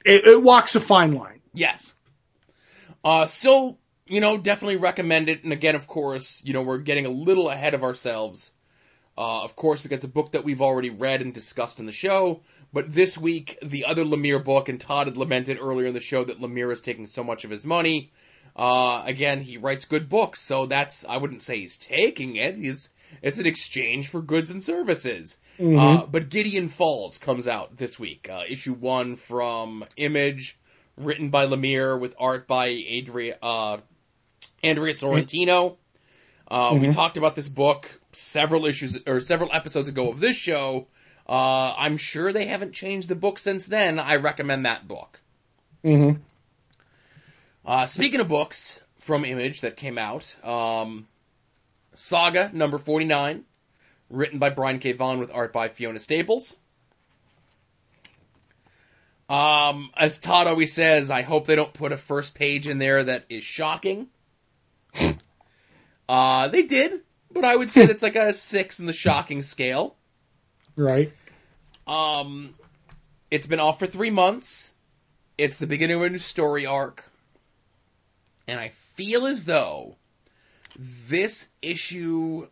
it, 0.05 0.25
it 0.25 0.41
walks 0.41 0.75
a 0.75 0.79
fine 0.79 1.13
line. 1.13 1.41
Yes. 1.53 1.93
Uh, 3.03 3.27
still, 3.27 3.77
you 4.07 4.21
know, 4.21 4.37
definitely 4.37 4.77
recommend 4.77 5.29
it. 5.29 5.43
And 5.43 5.53
again, 5.53 5.75
of 5.75 5.87
course, 5.87 6.41
you 6.45 6.53
know, 6.53 6.61
we're 6.61 6.79
getting 6.79 7.05
a 7.05 7.09
little 7.09 7.49
ahead 7.49 7.73
of 7.73 7.83
ourselves. 7.83 8.51
Uh, 9.17 9.43
of 9.43 9.55
course, 9.55 9.81
because 9.81 9.97
it's 9.97 10.05
a 10.05 10.09
book 10.09 10.33
that 10.33 10.43
we've 10.43 10.61
already 10.61 10.89
read 10.89 11.21
and 11.21 11.33
discussed 11.33 11.79
in 11.79 11.85
the 11.85 11.91
show. 11.93 12.41
But 12.73 12.93
this 12.93 13.17
week, 13.17 13.57
the 13.63 13.85
other 13.85 14.03
Lemire 14.03 14.43
book, 14.43 14.67
and 14.67 14.81
Todd 14.81 15.07
had 15.07 15.15
lamented 15.15 15.57
earlier 15.61 15.87
in 15.87 15.93
the 15.93 16.01
show 16.01 16.25
that 16.25 16.41
Lemire 16.41 16.73
is 16.73 16.81
taking 16.81 17.07
so 17.07 17.23
much 17.23 17.45
of 17.45 17.49
his 17.49 17.65
money. 17.65 18.11
Uh, 18.55 19.03
again, 19.05 19.39
he 19.39 19.57
writes 19.57 19.85
good 19.85 20.09
books, 20.09 20.41
so 20.41 20.65
that's, 20.65 21.05
I 21.05 21.17
wouldn't 21.17 21.43
say 21.43 21.59
he's 21.59 21.77
taking 21.77 22.35
it. 22.35 22.57
He's, 22.57 22.89
it's 23.21 23.39
an 23.39 23.45
exchange 23.45 24.09
for 24.09 24.21
goods 24.21 24.49
and 24.51 24.63
services. 24.63 25.37
Uh, 25.59 26.05
but 26.05 26.29
Gideon 26.29 26.69
Falls 26.69 27.17
comes 27.17 27.47
out 27.47 27.77
this 27.77 27.99
week. 27.99 28.29
Uh, 28.29 28.41
issue 28.47 28.73
one 28.73 29.15
from 29.15 29.85
Image, 29.95 30.57
written 30.97 31.29
by 31.29 31.45
Lemire 31.45 31.99
with 31.99 32.15
art 32.19 32.47
by 32.47 32.67
Adria, 32.69 33.37
uh, 33.41 33.77
Andrea 34.63 34.93
Sorrentino. 34.93 35.77
Uh, 36.47 36.77
we 36.79 36.91
talked 36.91 37.17
about 37.17 37.35
this 37.35 37.49
book 37.49 37.89
several 38.11 38.65
issues 38.65 38.97
or 39.07 39.19
several 39.19 39.49
episodes 39.51 39.87
ago 39.87 40.09
of 40.09 40.19
this 40.19 40.37
show. 40.37 40.87
Uh, 41.27 41.73
I'm 41.77 41.97
sure 41.97 42.31
they 42.31 42.45
haven't 42.45 42.73
changed 42.73 43.09
the 43.09 43.15
book 43.15 43.39
since 43.39 43.65
then. 43.65 43.99
I 43.99 44.17
recommend 44.17 44.65
that 44.65 44.87
book. 44.87 45.19
Mm-hmm. 45.83 46.21
Uh, 47.65 47.85
speaking 47.87 48.19
of 48.19 48.27
books 48.27 48.79
from 48.99 49.25
Image 49.25 49.61
that 49.61 49.75
came 49.75 49.97
out, 49.97 50.35
um, 50.43 51.07
Saga 51.95 52.49
number 52.53 52.77
49, 52.77 53.43
written 54.09 54.39
by 54.39 54.49
Brian 54.49 54.79
K. 54.79 54.91
Vaughan 54.93 55.19
with 55.19 55.31
art 55.31 55.53
by 55.53 55.69
Fiona 55.69 55.99
Staples. 55.99 56.55
Um, 59.27 59.89
as 59.97 60.19
Todd 60.19 60.47
always 60.47 60.73
says, 60.73 61.09
I 61.09 61.23
hope 61.23 61.47
they 61.47 61.55
don't 61.55 61.73
put 61.73 61.91
a 61.91 61.97
first 61.97 62.35
page 62.35 62.67
in 62.67 62.77
there 62.77 63.03
that 63.03 63.25
is 63.29 63.43
shocking. 63.43 64.07
uh, 66.09 66.47
they 66.49 66.63
did, 66.63 67.01
but 67.31 67.43
I 67.43 67.55
would 67.55 67.71
say 67.71 67.87
that's 67.87 68.03
like 68.03 68.15
a 68.15 68.33
six 68.33 68.79
in 68.79 68.85
the 68.85 68.93
shocking 68.93 69.41
scale. 69.41 69.95
Right. 70.75 71.11
Um, 71.87 72.53
it's 73.31 73.47
been 73.47 73.59
off 73.59 73.79
for 73.79 73.87
three 73.87 74.11
months. 74.11 74.75
It's 75.37 75.57
the 75.57 75.67
beginning 75.67 75.97
of 75.97 76.03
a 76.03 76.09
new 76.09 76.19
story 76.19 76.65
arc. 76.65 77.09
And 78.47 78.59
I 78.59 78.69
feel 78.95 79.25
as 79.25 79.43
though 79.43 79.95
this 80.77 81.47
issue 81.61 82.47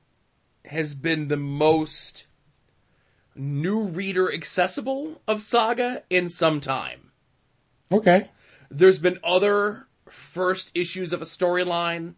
has 0.66 0.96
been 0.96 1.28
the 1.28 1.38
most 1.38 2.26
new 3.36 3.84
reader 3.84 4.32
accessible 4.32 5.22
of 5.28 5.42
Saga 5.42 6.04
in 6.10 6.30
some 6.30 6.62
time. 6.62 7.12
Okay. 7.92 8.30
There's 8.72 9.00
been 9.00 9.20
other 9.24 9.86
first 10.10 10.72
issues 10.74 11.14
of 11.14 11.22
a 11.22 11.26
storyline 11.26 12.16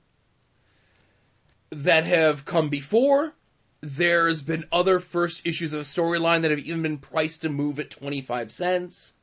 that 1.71 2.05
have 2.05 2.45
come 2.45 2.69
before. 2.69 3.33
There's 3.81 4.41
been 4.41 4.65
other 4.71 4.99
first 4.99 5.45
issues 5.45 5.73
of 5.73 5.81
a 5.81 5.83
storyline 5.83 6.41
that 6.41 6.51
have 6.51 6.59
even 6.59 6.81
been 6.81 6.97
priced 6.97 7.41
to 7.41 7.49
move 7.49 7.79
at 7.79 7.89
25 7.89 8.51
cents. 8.51 9.13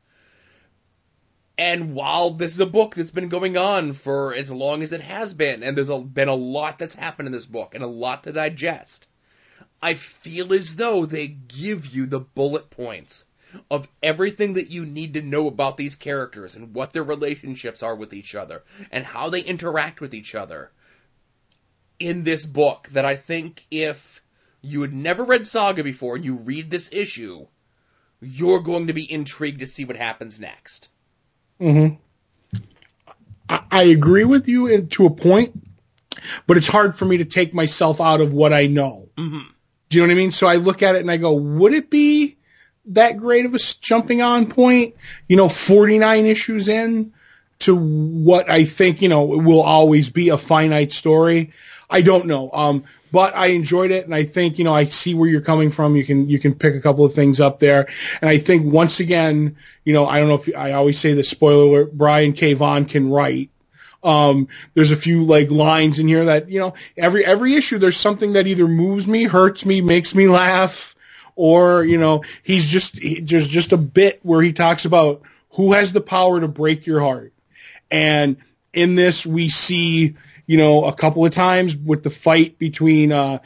And 1.59 1.94
while 1.94 2.30
this 2.30 2.53
is 2.53 2.61
a 2.61 2.66
book 2.66 2.94
that's 2.94 3.11
been 3.11 3.28
going 3.28 3.57
on 3.57 3.92
for 3.92 4.34
as 4.34 4.50
long 4.50 4.82
as 4.82 4.92
it 4.92 5.03
has 5.03 5.34
been, 5.34 5.62
and 5.62 5.76
there's 5.76 5.90
a, 5.90 5.98
been 5.98 6.28
a 6.28 6.34
lot 6.34 6.78
that's 6.78 6.94
happened 6.94 7.26
in 7.26 7.32
this 7.32 7.44
book 7.44 7.74
and 7.74 7.84
a 7.84 7.88
lot 7.88 8.24
to 8.24 8.32
digest, 8.32 9.07
I 9.82 9.94
feel 9.94 10.55
as 10.55 10.76
though 10.76 11.07
they 11.07 11.26
give 11.26 11.86
you 11.86 12.07
the 12.07 12.20
bullet 12.20 12.70
points 12.70 13.24
of 13.70 13.86
everything 14.03 14.55
that 14.55 14.70
you 14.70 14.86
need 14.86 15.14
to 15.14 15.22
know 15.22 15.46
about 15.46 15.76
these 15.76 15.94
characters 15.94 16.57
and 16.57 16.74
what 16.74 16.92
their 16.92 17.03
relationships 17.03 17.82
are 17.82 17.96
with 17.96 18.14
each 18.14 18.34
other 18.34 18.62
and 18.90 19.05
how 19.05 19.28
they 19.28 19.42
interact 19.42 20.00
with 20.00 20.14
each 20.14 20.34
other 20.34 20.70
in 21.98 22.24
this 22.24 22.46
book 22.46 22.88
that 22.92 23.05
I 23.05 23.16
think 23.16 23.64
if 23.70 24.22
you 24.62 24.82
had 24.82 24.92
never 24.92 25.24
read 25.24 25.46
Saga 25.46 25.82
before 25.84 26.16
and 26.16 26.24
you 26.24 26.36
read 26.36 26.70
this 26.70 26.90
issue, 26.92 27.46
you're 28.20 28.61
going 28.61 28.86
to 28.86 28.92
be 28.92 29.11
intrigued 29.11 29.61
to 29.61 29.66
see 29.66 29.84
what 29.84 29.96
happens 29.96 30.40
next. 30.40 30.88
Mm-hmm. 31.62 32.62
I, 33.48 33.62
I 33.70 33.82
agree 33.84 34.24
with 34.24 34.48
you 34.48 34.66
in, 34.66 34.88
to 34.88 35.06
a 35.06 35.10
point, 35.10 35.52
but 36.46 36.56
it's 36.56 36.66
hard 36.66 36.96
for 36.96 37.04
me 37.04 37.18
to 37.18 37.24
take 37.24 37.54
myself 37.54 38.00
out 38.00 38.20
of 38.20 38.32
what 38.32 38.52
I 38.52 38.66
know. 38.66 39.08
Mm-hmm. 39.16 39.40
Do 39.88 39.98
you 39.98 40.02
know 40.02 40.08
what 40.08 40.12
I 40.12 40.16
mean? 40.16 40.32
So 40.32 40.46
I 40.46 40.56
look 40.56 40.82
at 40.82 40.96
it 40.96 41.02
and 41.02 41.10
I 41.10 41.18
go, 41.18 41.34
would 41.34 41.72
it 41.74 41.90
be 41.90 42.36
that 42.86 43.18
great 43.18 43.44
of 43.44 43.54
a 43.54 43.58
jumping 43.58 44.22
on 44.22 44.46
point? 44.46 44.96
You 45.28 45.36
know, 45.36 45.48
49 45.48 46.26
issues 46.26 46.68
in 46.68 47.12
to 47.60 47.76
what 47.76 48.50
I 48.50 48.64
think, 48.64 49.02
you 49.02 49.08
know, 49.08 49.24
will 49.24 49.62
always 49.62 50.10
be 50.10 50.30
a 50.30 50.36
finite 50.36 50.92
story. 50.92 51.52
I 51.88 52.00
don't 52.00 52.26
know. 52.26 52.50
Um, 52.52 52.84
but 53.12 53.36
I 53.36 53.48
enjoyed 53.48 53.90
it 53.90 54.06
and 54.06 54.14
I 54.14 54.24
think, 54.24 54.58
you 54.58 54.64
know, 54.64 54.74
I 54.74 54.86
see 54.86 55.14
where 55.14 55.28
you're 55.28 55.42
coming 55.42 55.70
from. 55.70 55.94
You 55.94 56.04
can, 56.04 56.30
you 56.30 56.38
can 56.38 56.54
pick 56.54 56.74
a 56.74 56.80
couple 56.80 57.04
of 57.04 57.14
things 57.14 57.40
up 57.40 57.58
there. 57.58 57.88
And 58.22 58.28
I 58.30 58.38
think 58.38 58.72
once 58.72 59.00
again, 59.00 59.56
you 59.84 59.92
know, 59.92 60.06
I 60.06 60.18
don't 60.18 60.28
know 60.28 60.36
if 60.36 60.48
I 60.56 60.72
always 60.72 60.98
say 60.98 61.12
the 61.12 61.22
spoiler 61.22 61.64
alert, 61.64 61.92
Brian 61.92 62.32
K. 62.32 62.54
Vaughan 62.54 62.86
can 62.86 63.10
write. 63.10 63.50
Um, 64.02 64.48
there's 64.74 64.90
a 64.90 64.96
few 64.96 65.22
like 65.22 65.50
lines 65.50 65.98
in 65.98 66.08
here 66.08 66.24
that, 66.24 66.48
you 66.48 66.58
know, 66.58 66.74
every, 66.96 67.24
every 67.24 67.54
issue 67.54 67.78
there's 67.78 67.98
something 67.98 68.32
that 68.32 68.46
either 68.46 68.66
moves 68.66 69.06
me, 69.06 69.24
hurts 69.24 69.64
me, 69.64 69.82
makes 69.82 70.14
me 70.14 70.26
laugh, 70.26 70.96
or, 71.36 71.84
you 71.84 71.98
know, 71.98 72.24
he's 72.42 72.66
just, 72.66 72.98
he, 72.98 73.20
there's 73.20 73.46
just 73.46 73.72
a 73.72 73.76
bit 73.76 74.20
where 74.22 74.42
he 74.42 74.52
talks 74.52 74.86
about 74.86 75.22
who 75.50 75.74
has 75.74 75.92
the 75.92 76.00
power 76.00 76.40
to 76.40 76.48
break 76.48 76.86
your 76.86 77.00
heart. 77.00 77.32
And 77.90 78.38
in 78.72 78.94
this 78.94 79.26
we 79.26 79.50
see, 79.50 80.16
you 80.53 80.59
know, 80.59 80.84
a 80.84 80.94
couple 80.94 81.24
of 81.24 81.32
times 81.32 81.76
with 81.76 82.03
the 82.03 82.11
fight 82.11 82.59
between, 82.59 83.12
uh, 83.12 83.38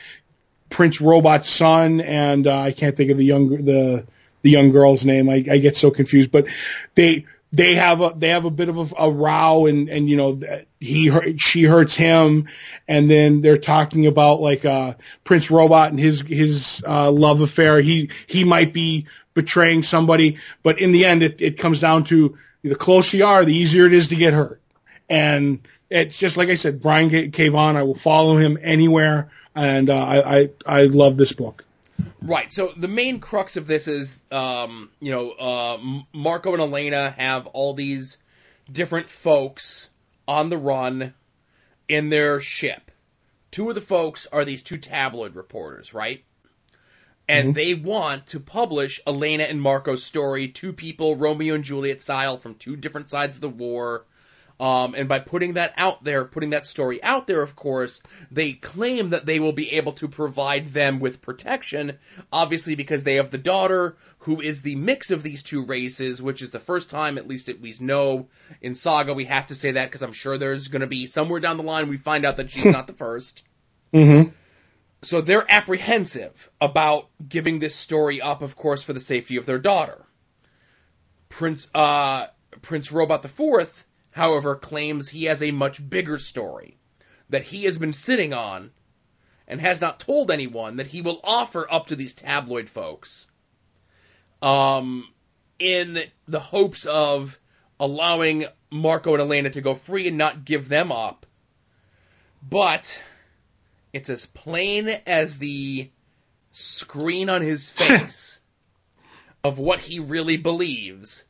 Prince 0.69 1.01
Robot's 1.01 1.49
son 1.49 2.01
and, 2.01 2.47
uh, 2.47 2.59
I 2.59 2.73
can't 2.73 2.97
think 2.97 3.11
of 3.11 3.19
the 3.19 3.25
young, 3.25 3.65
the, 3.65 4.07
the 4.43 4.51
young 4.51 4.73
girl's 4.73 5.05
name. 5.05 5.31
I, 5.31 5.45
I 5.51 5.59
get 5.59 5.77
so 5.77 5.91
confused, 5.91 6.31
but 6.31 6.47
they, 6.95 7.27
they 7.53 7.77
have 7.77 8.01
a 8.01 8.13
they 8.17 8.31
have 8.31 8.45
a 8.45 8.51
bit 8.51 8.69
of 8.69 8.93
a, 8.93 9.05
a 9.05 9.11
row 9.11 9.67
and 9.67 9.89
and 9.89 10.11
you 10.11 10.17
know 10.17 10.41
he 10.81 11.37
she 11.39 11.63
hurts 11.63 11.95
him. 11.95 12.49
And 12.89 13.11
then 13.11 13.41
they're 13.41 13.57
talking 13.57 14.07
about 14.07 14.41
like 14.41 14.65
uh 14.65 14.95
Prince 15.25 15.51
Robot 15.51 15.91
and 15.91 15.99
his 15.99 16.21
his 16.21 16.85
uh 16.87 17.11
love 17.11 17.41
affair. 17.41 17.81
He 17.81 18.11
he 18.27 18.45
might 18.45 18.73
be 18.73 19.07
betraying 19.33 19.83
somebody 19.83 20.39
but 20.63 20.81
in 20.81 20.93
the 20.93 21.05
end 21.05 21.23
it 21.23 21.41
it 21.41 21.59
comes 21.59 21.79
down 21.79 22.05
to 22.05 22.39
the 22.63 22.75
closer 22.75 23.19
you 23.19 23.27
are 23.27 23.45
the 23.45 23.55
easier 23.55 23.87
it 23.87 23.93
is 23.93 24.09
to 24.09 24.17
get 24.17 24.33
hurt. 24.33 24.61
And 25.09 25.61
it's 25.91 26.19
just 26.19 26.37
like 26.37 26.49
I 26.49 26.55
said 26.57 26.81
Brian. 26.81 27.11
Vaughan 27.31 27.77
I 27.77 27.83
will 27.83 27.95
follow 27.95 28.37
him 28.37 28.59
anywhere 28.61 29.31
and 29.55 29.91
uh, 29.91 29.97
I 29.97 30.39
I 30.39 30.51
I 30.67 30.85
love 30.85 31.17
this 31.17 31.33
book 31.33 31.67
Right. 32.21 32.53
So 32.53 32.73
the 32.77 32.89
main 32.89 33.21
crux 33.21 33.57
of 33.57 33.67
this 33.67 33.89
is, 33.89 34.19
um, 34.31 34.91
you 35.01 35.13
know, 35.13 35.31
uh, 35.31 35.79
Marco 36.13 36.53
and 36.55 36.63
Alana 36.63 37.15
have 37.15 37.47
all 37.49 37.75
these 37.75 38.19
different 38.71 39.09
folks 39.09 39.89
on 40.27 40.51
the 40.51 40.59
run 40.59 41.15
in 41.89 42.09
their 42.09 42.41
ship. 42.41 42.91
Two 43.51 43.69
of 43.69 43.75
the 43.75 43.81
folks 43.81 44.27
are 44.27 44.45
these 44.45 44.63
two 44.63 44.79
tabloid 44.79 45.37
reporters, 45.37 45.95
right? 45.95 46.25
And 47.29 47.49
mm-hmm. 47.49 47.53
they 47.55 47.75
want 47.75 48.29
to 48.29 48.41
publish 48.41 49.01
Alana 49.07 49.49
and 49.49 49.61
Marco's 49.61 50.05
story, 50.05 50.49
two 50.49 50.73
people, 50.73 51.17
Romeo 51.17 51.55
and 51.55 51.65
Juliet 51.65 52.03
style, 52.03 52.39
from 52.39 52.55
two 52.57 52.77
different 52.77 53.09
sides 53.09 53.37
of 53.37 53.41
the 53.41 53.49
war, 53.49 54.05
um, 54.59 54.95
and 54.95 55.09
by 55.09 55.19
putting 55.19 55.55
that 55.55 55.75
out 55.77 56.03
there, 56.03 56.25
putting 56.25 56.51
that 56.51 56.67
story 56.67 57.03
out 57.03 57.27
there, 57.27 57.43
of 57.43 57.55
course, 57.55 58.03
they 58.31 58.53
claim 58.55 59.11
that 59.11 59.27
they 59.27 59.39
will 59.39 59.53
be 59.53 59.73
able 59.73 59.93
to 59.93 60.09
provide 60.09 60.73
them 60.73 60.99
with 60.99 61.21
protection, 61.21 61.99
obviously 62.33 62.75
because 62.75 63.03
they 63.03 63.17
have 63.17 63.31
the 63.31 63.39
daughter 63.39 63.97
who 64.21 64.41
is 64.41 64.63
the 64.63 64.77
mix 64.77 65.11
of 65.11 65.23
these 65.23 65.43
two 65.43 65.67
races, 65.67 66.23
which 66.23 66.41
is 66.41 66.53
the 66.53 66.61
first 66.61 66.89
time, 66.89 67.19
at 67.19 67.29
least 67.29 67.47
that 67.47 67.61
we 67.61 67.75
know 67.81 68.29
in 68.63 68.75
Saga, 68.75 69.13
we 69.13 69.27
have 69.27 69.49
to 69.49 69.55
say 69.55 69.73
that 69.73 69.87
because 69.87 70.03
I'm 70.03 70.15
sure 70.15 70.39
there's 70.39 70.69
going 70.69 70.81
to 70.81 70.87
be 70.87 71.07
somewhere 71.07 71.41
down 71.41 71.59
the 71.59 71.63
line 71.63 71.89
we 71.89 71.99
find 71.99 72.25
out 72.25 72.39
that 72.39 72.51
she's 72.51 72.65
not 72.65 72.87
the 72.87 72.93
1st 72.95 73.43
mm-hmm. 73.93 74.31
So 75.03 75.21
they're 75.21 75.47
apprehensive 75.49 76.51
about 76.61 77.09
giving 77.27 77.59
this 77.59 77.77
story 77.77 78.23
up, 78.23 78.41
of 78.41 78.57
course, 78.57 78.83
for 78.83 78.95
the 78.95 79.01
safety 79.01 79.37
of 79.37 79.45
their 79.45 79.59
daughter. 79.59 80.03
Prince, 81.29 81.69
uh, 81.75 82.27
Prince 82.63 82.91
Robot 82.91 83.23
the 83.23 83.29
Fourth 83.29 83.85
however, 84.17 84.57
claims 84.57 85.11
he 85.11 85.25
has 85.25 85.43
a 85.43 85.51
much 85.51 85.87
bigger 85.87 86.17
story 86.17 86.79
that 87.29 87.43
he 87.43 87.65
has 87.65 87.77
been 87.77 87.93
sitting 87.93 88.33
on 88.33 88.71
and 89.47 89.61
has 89.61 89.83
not 89.83 90.01
told 90.01 90.31
anyone 90.31 90.77
that 90.77 90.87
he 90.87 91.03
will 91.03 91.21
offer 91.23 91.71
up 91.71 91.89
to 91.89 91.97
these 91.97 92.15
tabloid 92.15 92.71
folks 92.71 93.27
um, 94.41 95.07
in 95.59 96.03
the 96.27 96.41
hopes 96.41 96.87
of 96.87 97.39
allowing 97.79 98.47
Marco 98.71 99.13
and 99.13 99.23
Alana 99.23 99.53
to 99.53 99.61
go 99.61 99.75
free 99.75 100.09
and 100.09 100.17
not 100.17 100.47
give 100.47 100.67
them 100.67 100.91
up. 100.91 101.27
But 102.43 103.03
it's 103.93 104.09
as 104.09 104.25
plain 104.25 104.89
as 105.07 105.37
the 105.37 105.91
screen 106.53 107.29
on 107.29 107.43
his 107.43 107.69
face 107.71 108.41
of 109.45 109.59
what 109.59 109.81
he 109.81 109.99
really 109.99 110.39
believes. 110.39 111.25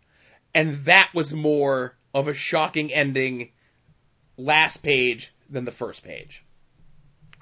And 0.55 0.75
that 0.85 1.11
was 1.13 1.35
more 1.35 1.97
of 2.17 2.29
a 2.29 2.35
shocking 2.35 2.95
ending 2.95 3.51
last 4.39 4.79
page 4.79 5.35
than 5.51 5.67
the 5.67 5.71
first 5.71 6.03
page. 6.03 6.47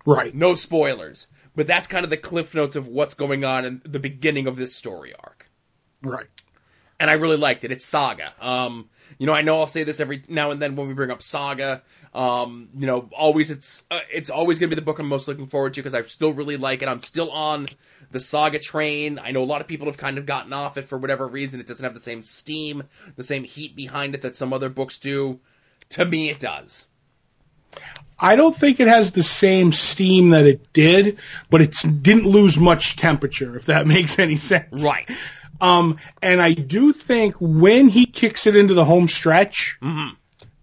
Right. 0.05 0.35
No 0.35 0.57
spoilers. 0.57 1.29
But 1.55 1.69
that's 1.69 1.87
kind 1.87 2.03
of 2.03 2.11
the 2.11 2.17
cliff 2.17 2.57
notes 2.57 2.75
of 2.75 2.89
what's 2.89 3.15
going 3.15 3.45
on 3.45 3.65
in 3.65 3.83
the 3.85 4.01
beginning 4.01 4.49
of 4.49 4.57
this 4.57 4.75
story 4.75 5.15
arc. 5.17 5.49
Right. 6.03 6.27
And 6.99 7.09
I 7.09 7.15
really 7.15 7.37
liked 7.37 7.63
it. 7.63 7.71
It's 7.71 7.85
Saga. 7.85 8.33
Um, 8.41 8.91
you 9.17 9.29
know, 9.29 9.33
I 9.33 9.43
know 9.43 9.61
I'll 9.61 9.69
say 9.69 9.85
this 9.85 10.01
every 10.01 10.25
now 10.29 10.51
and 10.51 10.61
then 10.61 10.75
when 10.75 10.89
we 10.89 10.95
bring 10.95 11.13
up 11.13 11.23
Saga. 11.23 11.85
Um, 12.13 12.71
you 12.77 12.89
know, 12.89 13.09
always 13.17 13.53
it's 13.53 13.85
uh, 13.93 14.01
it's 14.13 14.31
always 14.31 14.59
going 14.59 14.71
to 14.71 14.77
be 14.77 14.81
the 14.81 14.85
book 14.85 14.99
I'm 14.99 15.07
most 15.07 15.29
looking 15.29 15.47
forward 15.47 15.75
to 15.75 15.83
because 15.83 15.95
I 15.95 16.03
still 16.03 16.33
really 16.33 16.57
like 16.57 16.83
it. 16.83 16.89
I'm 16.89 17.01
still 17.01 17.31
on 17.31 17.67
the 18.15 18.21
Saga 18.21 18.61
train. 18.61 19.19
I 19.19 19.33
know 19.33 19.43
a 19.43 19.45
lot 19.45 19.61
of 19.61 19.67
people 19.67 19.89
have 19.89 19.99
kind 19.99 20.17
of 20.17 20.25
gotten 20.25 20.53
off 20.53 20.79
it 20.79 20.87
for 20.87 20.97
whatever 20.97 21.27
reason. 21.27 21.61
It 21.61 21.67
doesn't 21.67 21.85
have 21.85 21.95
the 21.95 22.01
same 22.01 22.23
steam, 22.23 22.85
the 23.17 23.25
same 23.25 23.43
heat 23.43 23.77
behind 23.77 24.15
it 24.15 24.23
that 24.23 24.37
some 24.37 24.53
other 24.53 24.71
books 24.71 24.99
do. 24.99 25.41
To 25.91 26.05
me, 26.05 26.31
it 26.31 26.39
does. 26.39 26.87
I 28.17 28.37
don't 28.37 28.55
think 28.55 28.79
it 28.79 28.87
has 28.87 29.11
the 29.11 29.25
same 29.25 29.73
steam 29.73 30.31
that 30.31 30.47
it 30.47 30.73
did, 30.73 31.19
but 31.51 31.61
it 31.61 31.77
didn't 32.03 32.27
lose 32.27 32.57
much 32.57 32.95
temperature, 32.97 33.57
if 33.57 33.67
that 33.67 33.87
makes 33.97 34.19
any 34.21 34.37
sense. 34.37 34.81
Right. 34.81 35.11
Um, 35.61 35.99
and 36.23 36.41
I 36.41 36.53
do 36.53 36.93
think 36.93 37.35
when 37.41 37.89
he 37.89 38.07
kicks 38.07 38.47
it 38.47 38.55
into 38.55 38.75
the 38.75 38.85
home 38.85 39.09
stretch, 39.09 39.77
mm-hmm. 39.83 40.15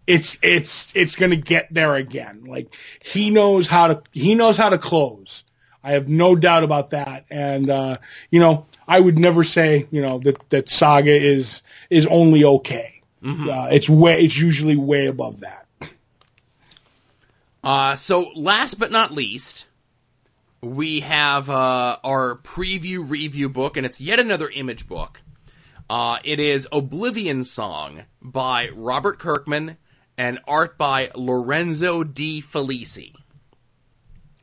it's 0.08 0.38
it's 0.42 0.94
it's 0.96 1.18
going 1.18 1.32
to 1.32 1.38
get 1.38 1.68
there 1.70 1.96
again. 1.96 2.46
Like 2.46 2.74
he 3.04 3.30
knows 3.30 3.68
how 3.68 3.88
to 3.88 4.04
he 4.14 4.36
knows 4.36 4.56
how 4.56 4.70
to 4.70 4.78
close. 4.78 5.44
I 5.84 5.94
have 5.94 6.08
no 6.08 6.36
doubt 6.36 6.64
about 6.64 6.92
that. 6.92 7.26
And 7.30 7.70
uh, 7.70 7.98
you 8.30 8.40
know, 8.40 8.66
I 8.88 9.00
would 9.00 9.18
never 9.18 9.44
say 9.44 9.88
you 9.92 10.02
know 10.02 10.20
that 10.20 10.50
that 10.50 10.70
Saga 10.70 11.14
is 11.14 11.64
is 11.90 12.06
only 12.06 12.44
okay. 12.44 13.02
Mm-hmm. 13.24 13.50
Uh, 13.50 13.68
it's 13.68 13.90
way 13.90 14.24
it's 14.24 14.38
usually 14.38 14.76
way 14.76 15.08
above 15.08 15.42
that. 15.42 15.68
Uh, 17.64 17.96
so 17.96 18.32
last 18.36 18.76
but 18.80 18.92
not 18.92 19.12
least, 19.12 19.68
we 20.62 21.02
have 21.02 21.50
uh, 21.50 21.98
our 22.04 22.38
preview 22.38 23.08
review 23.08 23.50
book, 23.50 23.78
and 23.78 23.86
it's 23.86 24.02
yet 24.02 24.20
another 24.20 24.50
image 24.50 24.88
book. 24.88 25.22
Uh, 25.90 26.20
it 26.24 26.40
is 26.40 26.68
Oblivion 26.72 27.44
Song 27.44 28.04
by 28.22 28.70
Robert 28.70 29.20
Kirkman 29.20 29.78
and 30.18 30.40
art 30.48 30.78
by 30.78 31.12
Lorenzo 31.16 32.04
De 32.04 32.42
Felici. 32.42 33.14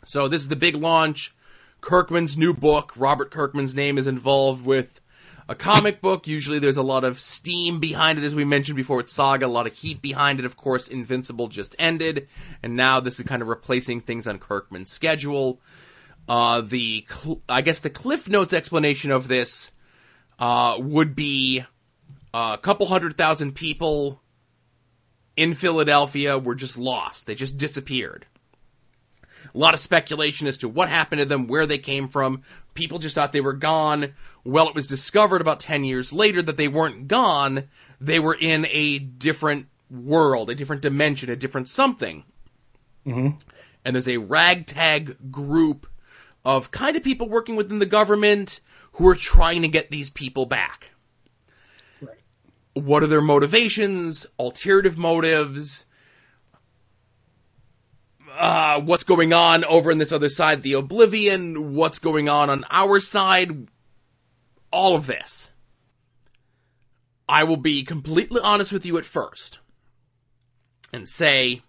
So 0.08 0.26
this 0.26 0.40
is 0.40 0.48
the 0.48 0.56
big 0.56 0.74
launch. 0.74 1.34
Kirkman's 1.82 2.38
new 2.38 2.54
book. 2.54 2.94
Robert 2.96 3.30
Kirkman's 3.30 3.74
name 3.74 3.98
is 3.98 4.06
involved 4.06 4.64
with 4.64 4.98
a 5.50 5.54
comic 5.54 6.00
book. 6.00 6.26
Usually 6.26 6.60
there's 6.60 6.78
a 6.78 6.82
lot 6.82 7.04
of 7.04 7.20
steam 7.20 7.78
behind 7.78 8.18
it, 8.18 8.24
as 8.24 8.34
we 8.34 8.46
mentioned 8.46 8.76
before 8.76 8.96
with 8.96 9.10
Saga, 9.10 9.44
a 9.44 9.48
lot 9.48 9.66
of 9.66 9.74
heat 9.74 10.00
behind 10.00 10.38
it. 10.38 10.46
Of 10.46 10.56
course, 10.56 10.88
Invincible 10.88 11.48
just 11.48 11.76
ended, 11.78 12.28
and 12.62 12.74
now 12.74 13.00
this 13.00 13.20
is 13.20 13.26
kind 13.26 13.42
of 13.42 13.48
replacing 13.48 14.00
things 14.00 14.26
on 14.26 14.38
Kirkman's 14.38 14.90
schedule. 14.90 15.60
Uh, 16.26 16.62
the, 16.62 17.06
cl- 17.06 17.42
I 17.46 17.60
guess 17.60 17.80
the 17.80 17.90
Cliff 17.90 18.30
Notes 18.30 18.54
explanation 18.54 19.10
of 19.10 19.28
this, 19.28 19.70
uh, 20.38 20.76
would 20.78 21.16
be 21.16 21.64
a 22.32 22.58
couple 22.62 22.86
hundred 22.86 23.18
thousand 23.18 23.54
people 23.54 24.22
in 25.36 25.52
Philadelphia 25.52 26.38
were 26.38 26.54
just 26.54 26.78
lost. 26.78 27.26
They 27.26 27.34
just 27.34 27.58
disappeared. 27.58 28.24
A 29.58 29.60
lot 29.60 29.74
of 29.74 29.80
speculation 29.80 30.46
as 30.46 30.58
to 30.58 30.68
what 30.68 30.88
happened 30.88 31.18
to 31.18 31.24
them, 31.24 31.48
where 31.48 31.66
they 31.66 31.78
came 31.78 32.06
from. 32.06 32.42
People 32.74 33.00
just 33.00 33.16
thought 33.16 33.32
they 33.32 33.40
were 33.40 33.54
gone. 33.54 34.14
Well, 34.44 34.68
it 34.68 34.76
was 34.76 34.86
discovered 34.86 35.40
about 35.40 35.58
10 35.58 35.82
years 35.82 36.12
later 36.12 36.40
that 36.40 36.56
they 36.56 36.68
weren't 36.68 37.08
gone. 37.08 37.64
They 38.00 38.20
were 38.20 38.36
in 38.36 38.68
a 38.70 39.00
different 39.00 39.66
world, 39.90 40.50
a 40.50 40.54
different 40.54 40.82
dimension, 40.82 41.28
a 41.28 41.34
different 41.34 41.68
something. 41.68 42.22
Mm-hmm. 43.04 43.30
And 43.84 43.96
there's 43.96 44.08
a 44.08 44.18
ragtag 44.18 45.32
group 45.32 45.88
of 46.44 46.70
kind 46.70 46.96
of 46.96 47.02
people 47.02 47.28
working 47.28 47.56
within 47.56 47.80
the 47.80 47.86
government 47.86 48.60
who 48.92 49.08
are 49.08 49.16
trying 49.16 49.62
to 49.62 49.68
get 49.68 49.90
these 49.90 50.08
people 50.08 50.46
back. 50.46 50.88
Right. 52.00 52.20
What 52.74 53.02
are 53.02 53.08
their 53.08 53.20
motivations? 53.20 54.24
Alternative 54.38 54.96
motives? 54.96 55.84
Uh, 58.38 58.80
what's 58.80 59.04
going 59.04 59.32
on 59.32 59.64
over 59.64 59.90
in 59.90 59.98
this 59.98 60.12
other 60.12 60.28
side, 60.28 60.62
the 60.62 60.74
Oblivion, 60.74 61.74
what's 61.74 61.98
going 61.98 62.28
on 62.28 62.50
on 62.50 62.64
our 62.70 63.00
side, 63.00 63.68
all 64.70 64.94
of 64.94 65.06
this. 65.06 65.50
I 67.28 67.44
will 67.44 67.56
be 67.56 67.82
completely 67.82 68.40
honest 68.42 68.72
with 68.72 68.86
you 68.86 68.96
at 68.98 69.04
first 69.04 69.58
and 70.92 71.06
say 71.06 71.62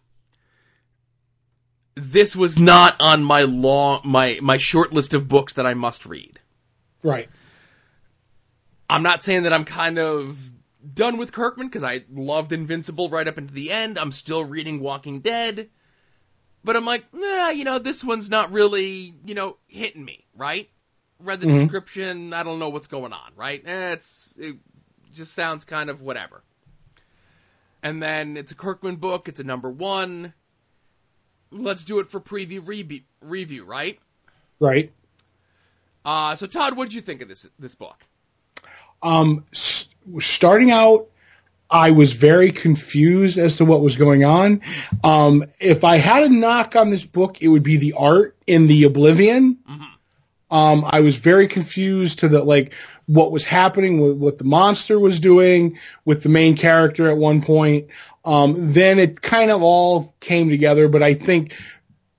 this 1.95 2.35
was 2.35 2.59
not 2.59 2.95
on 3.01 3.23
my 3.23 3.41
long 3.41 4.01
my 4.05 4.39
my 4.41 4.55
short 4.55 4.93
list 4.93 5.13
of 5.13 5.27
books 5.27 5.55
that 5.55 5.65
I 5.65 5.73
must 5.73 6.05
read. 6.05 6.39
Right. 7.03 7.29
I'm 8.89 9.03
not 9.03 9.23
saying 9.23 9.43
that 9.43 9.53
I'm 9.53 9.65
kind 9.65 9.99
of 9.99 10.37
done 10.93 11.17
with 11.17 11.33
Kirkman 11.33 11.67
because 11.67 11.83
I 11.83 12.05
loved 12.09 12.53
Invincible 12.53 13.09
right 13.09 13.27
up 13.27 13.37
into 13.37 13.53
the 13.53 13.71
end. 13.71 13.99
I'm 13.99 14.11
still 14.11 14.43
reading 14.43 14.79
Walking 14.79 15.19
Dead. 15.19 15.69
But 16.63 16.75
I'm 16.75 16.85
like, 16.85 17.05
nah, 17.13 17.49
you 17.49 17.63
know, 17.63 17.79
this 17.79 18.03
one's 18.03 18.29
not 18.29 18.51
really, 18.51 19.13
you 19.25 19.35
know, 19.35 19.57
hitting 19.67 20.03
me, 20.03 20.25
right? 20.35 20.69
Read 21.19 21.41
the 21.41 21.47
Mhm. 21.47 21.61
description, 21.61 22.33
I 22.33 22.43
don't 22.43 22.59
know 22.59 22.69
what's 22.69 22.87
going 22.87 23.13
on, 23.13 23.31
right? 23.35 23.61
Eh, 23.65 23.91
it's, 23.93 24.33
it 24.37 24.55
just 25.13 25.33
sounds 25.33 25.65
kind 25.65 25.89
of 25.89 26.01
whatever. 26.01 26.43
And 27.81 28.03
then 28.03 28.35
it's 28.37 28.51
a 28.51 28.55
Kirkman 28.55 28.97
book, 28.97 29.29
it's 29.29 29.39
a 29.39 29.43
number 29.43 29.69
one. 29.69 30.33
Let's 31.51 31.83
do 31.83 31.99
it 31.99 32.11
for 32.11 32.19
preview 32.19 32.65
re- 32.65 33.05
review, 33.21 33.65
right? 33.65 33.99
Right. 34.59 34.91
Uh, 36.05 36.35
so 36.35 36.45
Todd, 36.45 36.75
what 36.77 36.85
did 36.85 36.93
you 36.93 37.01
think 37.01 37.21
of 37.21 37.27
this, 37.27 37.47
this 37.57 37.75
book? 37.75 37.97
Um, 39.01 39.45
s- 39.53 39.87
starting 40.19 40.71
out, 40.71 41.07
I 41.69 41.91
was 41.91 42.13
very 42.13 42.51
confused 42.51 43.37
as 43.37 43.57
to 43.57 43.65
what 43.65 43.81
was 43.81 43.95
going 43.95 44.25
on. 44.25 44.61
Um, 45.03 45.45
if 45.59 45.83
I 45.83 45.97
had 45.97 46.23
a 46.23 46.29
knock 46.29 46.75
on 46.75 46.89
this 46.89 47.05
book, 47.05 47.41
it 47.41 47.47
would 47.47 47.63
be 47.63 47.77
the 47.77 47.93
art 47.93 48.35
in 48.47 48.67
the 48.67 48.85
Oblivion. 48.85 49.59
Um, 50.51 50.83
I 50.87 51.01
was 51.01 51.17
very 51.17 51.47
confused 51.47 52.19
to 52.19 52.27
the 52.27 52.43
like 52.43 52.73
what 53.05 53.31
was 53.31 53.45
happening 53.45 54.01
with 54.01 54.17
what 54.17 54.37
the 54.37 54.43
monster 54.43 54.99
was 54.99 55.19
doing 55.19 55.77
with 56.05 56.23
the 56.23 56.29
main 56.29 56.57
character 56.57 57.09
at 57.09 57.17
one 57.17 57.41
point. 57.41 57.87
Um, 58.25 58.71
then 58.71 58.99
it 58.99 59.21
kind 59.21 59.51
of 59.51 59.61
all 59.61 60.15
came 60.19 60.49
together, 60.49 60.87
but 60.89 61.03
I 61.03 61.13
think 61.13 61.55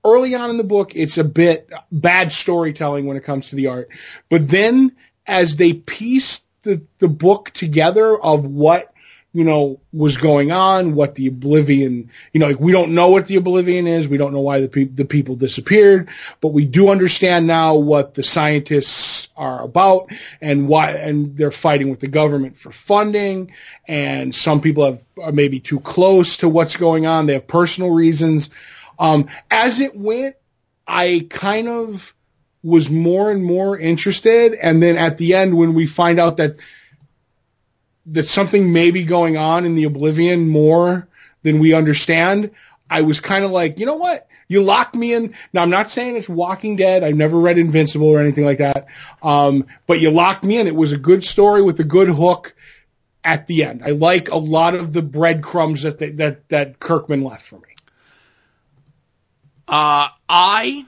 early 0.03 0.33
on 0.35 0.49
in 0.49 0.57
the 0.57 0.63
book, 0.63 0.95
it's 0.95 1.17
a 1.17 1.23
bit 1.23 1.69
bad 1.91 2.31
storytelling 2.31 3.05
when 3.05 3.17
it 3.17 3.23
comes 3.23 3.49
to 3.49 3.55
the 3.55 3.67
art. 3.67 3.89
But 4.29 4.47
then 4.47 4.95
as 5.27 5.57
they 5.57 5.73
pieced 5.73 6.45
the, 6.63 6.81
the 6.99 7.07
book 7.07 7.51
together 7.51 8.17
of 8.17 8.45
what 8.45 8.90
you 9.33 9.45
know, 9.45 9.79
was 9.93 10.17
going 10.17 10.51
on, 10.51 10.93
what 10.93 11.15
the 11.15 11.27
Oblivion, 11.27 12.11
you 12.33 12.39
know, 12.39 12.47
like 12.47 12.59
we 12.59 12.73
don't 12.73 12.93
know 12.93 13.09
what 13.09 13.27
the 13.27 13.37
Oblivion 13.37 13.87
is, 13.87 14.07
we 14.07 14.17
don't 14.17 14.33
know 14.33 14.41
why 14.41 14.59
the, 14.59 14.67
pe- 14.67 14.83
the 14.83 15.05
people 15.05 15.35
disappeared, 15.37 16.09
but 16.41 16.49
we 16.49 16.65
do 16.65 16.89
understand 16.89 17.47
now 17.47 17.75
what 17.75 18.13
the 18.13 18.23
scientists 18.23 19.29
are 19.37 19.63
about 19.63 20.11
and 20.41 20.67
why, 20.67 20.91
and 20.91 21.37
they're 21.37 21.49
fighting 21.49 21.89
with 21.89 22.01
the 22.01 22.07
government 22.07 22.57
for 22.57 22.73
funding, 22.73 23.53
and 23.87 24.35
some 24.35 24.59
people 24.59 24.83
have, 24.83 25.05
are 25.21 25.31
maybe 25.31 25.61
too 25.61 25.79
close 25.79 26.37
to 26.37 26.49
what's 26.49 26.75
going 26.75 27.05
on, 27.05 27.25
they 27.25 27.33
have 27.33 27.47
personal 27.47 27.89
reasons. 27.89 28.49
Um, 28.99 29.29
as 29.49 29.79
it 29.79 29.95
went, 29.95 30.35
I 30.85 31.25
kind 31.29 31.69
of 31.69 32.13
was 32.63 32.89
more 32.89 33.31
and 33.31 33.43
more 33.45 33.77
interested, 33.77 34.55
and 34.55 34.83
then 34.83 34.97
at 34.97 35.17
the 35.17 35.35
end 35.35 35.57
when 35.57 35.73
we 35.73 35.85
find 35.85 36.19
out 36.19 36.37
that 36.37 36.57
that 38.07 38.27
something 38.27 38.71
may 38.71 38.91
be 38.91 39.03
going 39.03 39.37
on 39.37 39.65
in 39.65 39.75
the 39.75 39.83
Oblivion 39.83 40.47
more 40.47 41.07
than 41.43 41.59
we 41.59 41.73
understand, 41.73 42.51
I 42.89 43.01
was 43.01 43.19
kind 43.19 43.45
of 43.45 43.51
like, 43.51 43.79
you 43.79 43.85
know 43.85 43.95
what? 43.95 44.27
You 44.47 44.63
locked 44.63 44.95
me 44.95 45.13
in. 45.13 45.35
Now 45.53 45.61
I'm 45.61 45.69
not 45.69 45.91
saying 45.91 46.17
it's 46.17 46.27
Walking 46.27 46.75
Dead. 46.75 47.03
I've 47.03 47.15
never 47.15 47.39
read 47.39 47.57
Invincible 47.57 48.07
or 48.07 48.19
anything 48.19 48.43
like 48.43 48.57
that. 48.57 48.87
Um, 49.23 49.67
but 49.87 50.01
you 50.01 50.11
locked 50.11 50.43
me 50.43 50.57
in. 50.57 50.67
It 50.67 50.75
was 50.75 50.91
a 50.91 50.97
good 50.97 51.23
story 51.23 51.61
with 51.61 51.79
a 51.79 51.85
good 51.85 52.09
hook 52.09 52.53
at 53.23 53.47
the 53.47 53.63
end. 53.63 53.81
I 53.85 53.91
like 53.91 54.29
a 54.29 54.37
lot 54.37 54.75
of 54.75 54.91
the 54.91 55.01
breadcrumbs 55.01 55.83
that 55.83 55.99
they, 55.99 56.09
that 56.11 56.49
that 56.49 56.79
Kirkman 56.79 57.23
left 57.23 57.45
for 57.45 57.55
me. 57.57 57.75
Uh, 59.67 60.09
I 60.27 60.85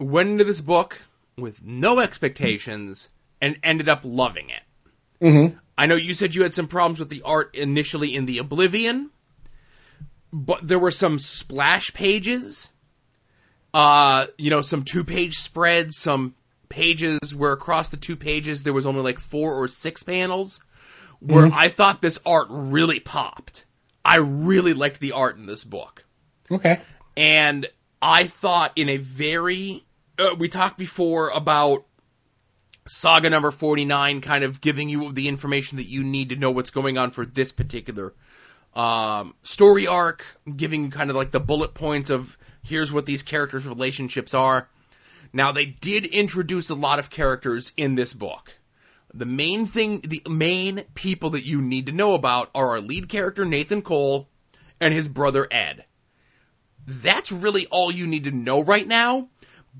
went 0.00 0.30
into 0.30 0.44
this 0.44 0.60
book 0.60 1.00
with 1.36 1.64
no 1.64 2.00
expectations 2.00 3.08
and 3.40 3.58
ended 3.62 3.88
up 3.88 4.00
loving 4.04 4.50
it. 4.50 5.24
Mm-hmm. 5.24 5.56
I 5.78 5.86
know 5.86 5.94
you 5.94 6.12
said 6.14 6.34
you 6.34 6.42
had 6.42 6.54
some 6.54 6.66
problems 6.66 6.98
with 6.98 7.08
the 7.08 7.22
art 7.22 7.54
initially 7.54 8.14
in 8.14 8.26
the 8.26 8.38
Oblivion, 8.38 9.10
but 10.32 10.66
there 10.66 10.78
were 10.80 10.90
some 10.90 11.20
splash 11.20 11.94
pages, 11.94 12.68
uh, 13.72 14.26
you 14.36 14.50
know, 14.50 14.60
some 14.60 14.82
two 14.82 15.04
page 15.04 15.36
spreads, 15.38 15.96
some 15.96 16.34
pages 16.68 17.32
where 17.34 17.52
across 17.52 17.90
the 17.90 17.96
two 17.96 18.16
pages 18.16 18.64
there 18.64 18.72
was 18.72 18.86
only 18.86 19.02
like 19.02 19.20
four 19.20 19.54
or 19.54 19.68
six 19.68 20.02
panels 20.02 20.60
where 21.20 21.46
Mhm. 21.46 21.52
I 21.54 21.68
thought 21.68 22.02
this 22.02 22.18
art 22.26 22.48
really 22.50 23.00
popped. 23.00 23.64
I 24.04 24.16
really 24.16 24.74
liked 24.74 25.00
the 25.00 25.12
art 25.12 25.36
in 25.36 25.46
this 25.46 25.64
book. 25.64 26.04
Okay. 26.50 26.80
And 27.16 27.66
I 28.02 28.24
thought 28.26 28.72
in 28.76 28.88
a 28.88 28.96
very, 28.96 29.84
uh, 30.18 30.34
we 30.38 30.48
talked 30.48 30.78
before 30.78 31.30
about 31.30 31.84
saga 32.88 33.30
number 33.30 33.50
49 33.50 34.20
kind 34.20 34.44
of 34.44 34.60
giving 34.60 34.88
you 34.88 35.12
the 35.12 35.28
information 35.28 35.78
that 35.78 35.88
you 35.88 36.04
need 36.04 36.30
to 36.30 36.36
know 36.36 36.50
what's 36.50 36.70
going 36.70 36.98
on 36.98 37.10
for 37.10 37.24
this 37.24 37.52
particular 37.52 38.14
um, 38.74 39.34
story 39.42 39.86
arc, 39.86 40.24
giving 40.54 40.90
kind 40.90 41.10
of 41.10 41.16
like 41.16 41.30
the 41.30 41.40
bullet 41.40 41.74
points 41.74 42.10
of 42.10 42.36
here's 42.62 42.92
what 42.92 43.06
these 43.06 43.22
characters' 43.22 43.66
relationships 43.66 44.34
are. 44.34 44.68
Now, 45.32 45.52
they 45.52 45.66
did 45.66 46.06
introduce 46.06 46.70
a 46.70 46.74
lot 46.74 46.98
of 46.98 47.10
characters 47.10 47.72
in 47.76 47.94
this 47.94 48.14
book. 48.14 48.52
The 49.12 49.26
main 49.26 49.66
thing, 49.66 50.00
the 50.00 50.22
main 50.28 50.84
people 50.94 51.30
that 51.30 51.44
you 51.44 51.62
need 51.62 51.86
to 51.86 51.92
know 51.92 52.14
about 52.14 52.50
are 52.54 52.70
our 52.70 52.80
lead 52.80 53.08
character, 53.08 53.44
Nathan 53.44 53.82
Cole, 53.82 54.28
and 54.80 54.94
his 54.94 55.08
brother, 55.08 55.46
Ed. 55.50 55.84
That's 56.86 57.32
really 57.32 57.66
all 57.66 57.90
you 57.92 58.06
need 58.06 58.24
to 58.24 58.30
know 58.30 58.62
right 58.62 58.86
now, 58.86 59.28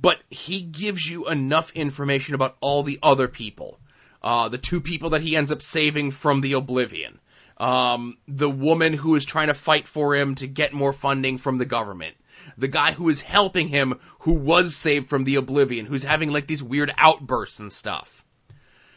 but 0.01 0.19
he 0.31 0.61
gives 0.61 1.09
you 1.09 1.29
enough 1.29 1.73
information 1.73 2.35
about 2.35 2.57
all 2.61 2.83
the 2.83 2.99
other 3.03 3.29
people. 3.29 3.79
Uh, 4.23 4.49
the 4.49 4.59
two 4.59 4.81
people 4.81 5.11
that 5.11 5.23
he 5.23 5.37
ends 5.37 5.53
up 5.53 5.63
saving 5.63 6.11
from 6.11 6.41
the 6.41 6.55
Oblivion. 6.55 7.19
Um, 7.57 8.19
the 8.29 8.51
woman 8.51 8.93
who 8.93 9.17
is 9.17 9.25
trying 9.25 9.49
to 9.49 9.55
fight 9.55 9.89
for 9.89 10.15
him 10.15 10.37
to 10.37 10.47
get 10.47 10.73
more 10.73 10.93
funding 10.93 11.39
from 11.39 11.59
the 11.59 11.65
government. 11.65 12.17
The 12.57 12.69
guy 12.69 12.93
who 12.93 13.09
is 13.09 13.21
helping 13.21 13.69
him, 13.69 13.99
who 14.21 14.33
was 14.33 14.77
saved 14.77 15.09
from 15.09 15.25
the 15.25 15.37
oblivion, 15.37 15.85
who's 15.85 16.05
having 16.05 16.31
like 16.31 16.47
these 16.47 16.63
weird 16.63 16.93
outbursts 16.97 17.59
and 17.59 17.73
stuff. 17.73 18.25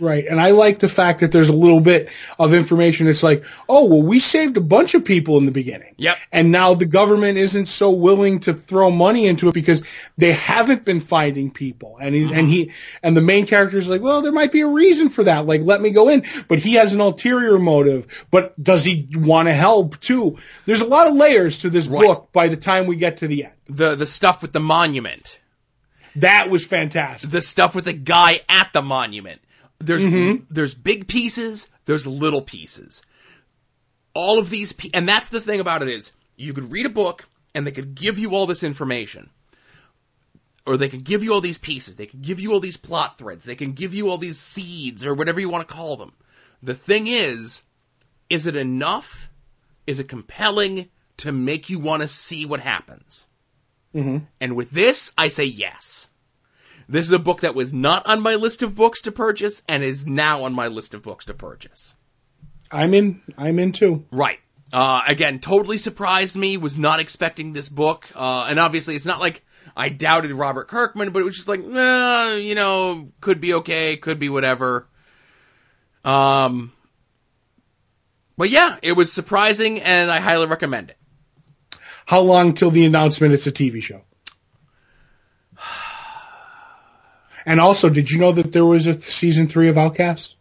Right. 0.02 0.26
And 0.26 0.42
I 0.42 0.52
like 0.52 0.80
the 0.80 0.88
fact 0.88 1.20
that 1.20 1.32
there's 1.32 1.50
a 1.50 1.54
little 1.54 1.80
bit 1.80 2.10
of 2.40 2.56
information. 2.56 3.08
It's 3.08 3.22
like, 3.22 3.44
oh, 3.70 3.86
well, 3.86 4.02
we 4.02 4.20
saved 4.20 4.58
a 4.58 4.62
bunch 4.62 4.96
of 4.96 5.06
people 5.06 5.38
in 5.38 5.46
the 5.46 5.52
beginning. 5.52 5.94
Yep. 5.98 6.18
And 6.32 6.52
now 6.52 6.74
the 6.74 6.88
government 6.88 7.38
isn't 7.38 7.68
so 7.68 7.92
willing 7.92 8.40
to 8.42 8.54
throw 8.56 8.90
money 8.90 9.28
into 9.28 9.48
it 9.50 9.54
because 9.54 9.84
they 10.18 10.34
haven't 10.34 10.86
been 10.86 11.00
finding 11.02 11.52
people. 11.52 11.98
And 12.02 12.16
he, 12.16 12.34
and 12.34 12.50
he, 12.50 12.72
and 13.04 13.16
the 13.16 13.22
main 13.22 13.46
character 13.46 13.78
is 13.78 13.88
like, 13.88 14.02
well, 14.02 14.24
there 14.24 14.32
might 14.32 14.52
be 14.52 14.62
a 14.62 14.68
reason 14.68 15.10
for 15.10 15.26
that. 15.26 15.46
Like, 15.46 15.62
let 15.62 15.80
me 15.80 15.92
go 15.92 16.10
in. 16.10 16.26
But 16.48 16.58
he 16.58 16.74
has 16.74 16.94
an 16.94 17.00
ulterior 17.00 17.60
motive. 17.60 18.08
But 18.32 18.62
does 18.62 18.84
he 18.84 19.08
want 19.16 19.50
to 19.50 19.54
help 19.54 20.00
too? 20.00 20.40
There's 20.66 20.82
a 20.82 20.86
lot 20.86 21.08
of 21.08 21.14
layers 21.16 21.60
to 21.60 21.70
this 21.70 21.88
Right. 21.88 22.02
book 22.02 22.30
by 22.34 22.48
the 22.48 22.58
time 22.58 22.88
we 22.88 22.96
get 22.96 23.18
to 23.18 23.28
the 23.28 23.44
end. 23.44 23.54
The 23.70 23.94
the 23.96 24.08
stuff 24.08 24.42
with 24.42 24.52
the 24.52 24.60
monument. 24.60 25.38
That 26.18 26.50
was 26.50 26.66
fantastic. 26.66 27.30
the 27.30 27.42
stuff 27.42 27.76
with 27.76 27.86
the 27.86 27.94
guy 27.94 28.42
at 28.50 28.72
the 28.74 28.82
monument. 28.82 29.42
There's 29.86 30.04
there's 30.50 30.74
big 30.74 31.08
pieces, 31.08 31.68
there's 31.86 32.08
little 32.08 32.42
pieces. 32.42 33.02
All 34.14 34.40
of 34.40 34.50
these, 34.50 34.74
and 34.94 35.08
that's 35.08 35.30
the 35.30 35.42
thing 35.42 35.60
about 35.60 35.82
it 35.82 35.90
is, 35.90 36.12
you 36.36 36.54
could 36.54 36.72
read 36.72 36.86
a 36.86 36.90
book 36.90 37.26
and 37.56 37.66
they 37.66 37.72
could 37.72 37.96
give 37.96 38.18
you 38.18 38.36
all 38.36 38.46
this 38.46 38.64
information, 38.64 39.30
or 40.66 40.78
they 40.78 40.90
could 40.90 41.04
give 41.04 41.24
you 41.24 41.34
all 41.34 41.42
these 41.42 41.60
pieces, 41.60 41.96
they 41.96 42.06
could 42.06 42.22
give 42.22 42.40
you 42.40 42.52
all 42.54 42.60
these 42.60 42.78
plot 42.78 43.18
threads, 43.18 43.46
they 43.46 43.56
can 43.56 43.72
give 43.72 43.94
you 43.94 44.10
all 44.10 44.18
these 44.18 44.40
seeds 44.40 45.06
or 45.06 45.14
whatever 45.14 45.40
you 45.40 45.50
want 45.50 45.68
to 45.68 45.74
call 45.74 45.98
them. 45.98 46.14
The 46.64 46.76
thing 46.76 47.08
is, 47.08 47.64
is 48.30 48.48
it 48.48 48.56
enough? 48.56 49.30
Is 49.88 50.00
it 50.00 50.10
compelling 50.10 50.90
to 51.18 51.32
make 51.32 51.70
you 51.70 51.80
want 51.80 52.02
to 52.02 52.08
see 52.08 52.46
what 52.46 52.60
happens? 52.60 53.26
Mhm. 53.96 54.28
And 54.40 54.56
with 54.56 54.72
this, 54.72 55.12
I 55.18 55.30
say 55.30 55.46
yes. 55.46 56.08
This 56.92 57.06
is 57.06 57.14
a 57.14 57.20
book 57.20 57.42
that 57.42 57.56
was 57.56 57.72
not 57.72 58.06
on 58.06 58.22
my 58.22 58.36
list 58.36 58.64
of 58.64 58.76
books 58.76 59.04
to 59.04 59.14
purchase 59.14 59.64
and 59.70 59.82
is 59.82 60.06
now 60.06 60.44
on 60.44 60.54
my 60.54 60.68
list 60.68 60.94
of 60.94 61.02
books 61.02 61.24
to 61.26 61.34
purchase. 61.34 61.96
I'm 62.70 62.94
in, 62.94 63.22
I'm 63.38 63.60
in 63.60 63.72
too. 63.72 64.06
Right. 64.12 64.40
Uh, 64.74 65.02
again, 65.08 65.40
totally 65.40 65.78
surprised 65.78 66.36
me, 66.36 66.58
was 66.58 66.78
not 66.78 67.00
expecting 67.00 67.54
this 67.54 67.70
book. 67.70 68.12
Uh, 68.14 68.48
and 68.50 68.60
obviously 68.60 68.98
it's 68.98 69.06
not 69.06 69.22
like 69.22 69.42
I 69.74 69.88
doubted 69.88 70.34
Robert 70.34 70.68
Kirkman, 70.68 71.12
but 71.12 71.20
it 71.20 71.24
was 71.24 71.38
just 71.38 71.48
like, 71.48 71.62
eh, 71.62 72.36
you 72.40 72.56
know, 72.56 73.14
could 73.22 73.40
be 73.40 73.54
okay, 73.54 73.96
could 73.96 74.20
be 74.20 74.28
whatever. 74.28 74.86
Um, 76.04 76.74
but 78.38 78.50
yeah, 78.50 78.78
it 78.82 78.92
was 78.92 79.14
surprising 79.14 79.80
and 79.80 80.12
I 80.12 80.20
highly 80.20 80.48
recommend 80.48 80.90
it. 80.90 80.98
How 82.06 82.20
long 82.20 82.54
till 82.54 82.72
the 82.72 82.84
announcement 82.84 83.34
it's 83.34 83.48
a 83.48 83.52
TV 83.54 83.82
show? 83.82 84.02
And 87.46 87.60
also, 87.60 87.90
did 87.90 88.10
you 88.12 88.20
know 88.20 88.32
that 88.32 88.52
there 88.52 88.66
was 88.66 88.88
a 88.88 89.00
season 89.02 89.48
three 89.48 89.70
of 89.70 89.78
Outcast? 89.78 90.36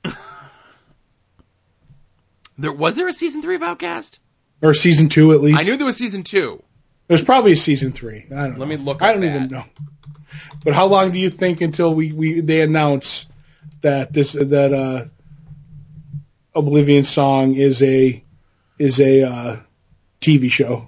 There, 2.58 2.72
was 2.72 2.96
there 2.96 3.08
a 3.08 3.12
season 3.12 3.40
three 3.40 3.54
of 3.54 3.62
Outcast? 3.62 4.20
Or 4.60 4.74
season 4.74 5.08
two 5.08 5.32
at 5.32 5.40
least? 5.40 5.58
I 5.58 5.62
knew 5.62 5.78
there 5.78 5.86
was 5.86 5.96
season 5.96 6.24
two. 6.24 6.62
There's 7.08 7.24
probably 7.24 7.52
a 7.52 7.56
season 7.56 7.92
three. 7.92 8.26
I 8.30 8.34
don't 8.34 8.52
know. 8.52 8.58
Let 8.60 8.68
me 8.68 8.76
look 8.76 9.00
I 9.00 9.12
don't 9.12 9.22
that. 9.22 9.34
even 9.34 9.48
know. 9.48 9.64
But 10.62 10.74
how 10.74 10.86
long 10.86 11.12
do 11.12 11.18
you 11.18 11.30
think 11.30 11.62
until 11.62 11.94
we, 11.94 12.12
we 12.12 12.40
they 12.40 12.60
announce 12.60 13.26
that 13.80 14.12
this 14.12 14.32
that 14.32 14.72
uh 14.74 15.04
Oblivion 16.54 17.04
song 17.04 17.54
is 17.54 17.82
a 17.82 18.22
is 18.78 19.00
a 19.00 19.22
uh 19.22 19.56
TV 20.20 20.50
show? 20.50 20.86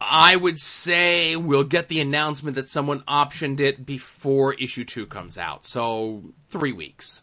I 0.00 0.34
would 0.34 0.58
say 0.58 1.36
we'll 1.36 1.64
get 1.64 1.88
the 1.88 2.00
announcement 2.00 2.56
that 2.56 2.70
someone 2.70 3.00
optioned 3.00 3.60
it 3.60 3.84
before 3.84 4.54
issue 4.54 4.84
two 4.84 5.06
comes 5.06 5.36
out. 5.36 5.66
So 5.66 6.24
three 6.48 6.72
weeks. 6.72 7.22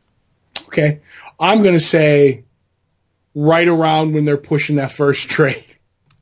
Okay. 0.67 1.01
I'm 1.39 1.63
gonna 1.63 1.80
say 1.80 2.43
right 3.34 3.67
around 3.67 4.13
when 4.13 4.25
they're 4.25 4.38
pushing 4.38 4.75
that 4.75 4.91
first 4.91 5.30
trade. 5.30 5.65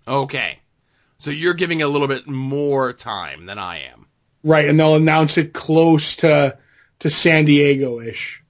Okay. 0.08 0.60
So 1.18 1.32
you're 1.32 1.54
giving 1.54 1.80
it 1.82 1.84
a 1.84 1.90
little 1.90 2.08
bit 2.08 2.28
more 2.28 2.94
time 2.94 3.46
than 3.46 3.60
I 3.60 3.86
am. 3.92 4.08
Right, 4.44 4.68
and 4.70 4.80
they'll 4.80 4.96
announce 4.96 5.38
it 5.38 5.54
close 5.54 6.18
to 6.18 6.58
to 7.00 7.10
San 7.10 7.46
Diego 7.46 8.00
ish. 8.00 8.44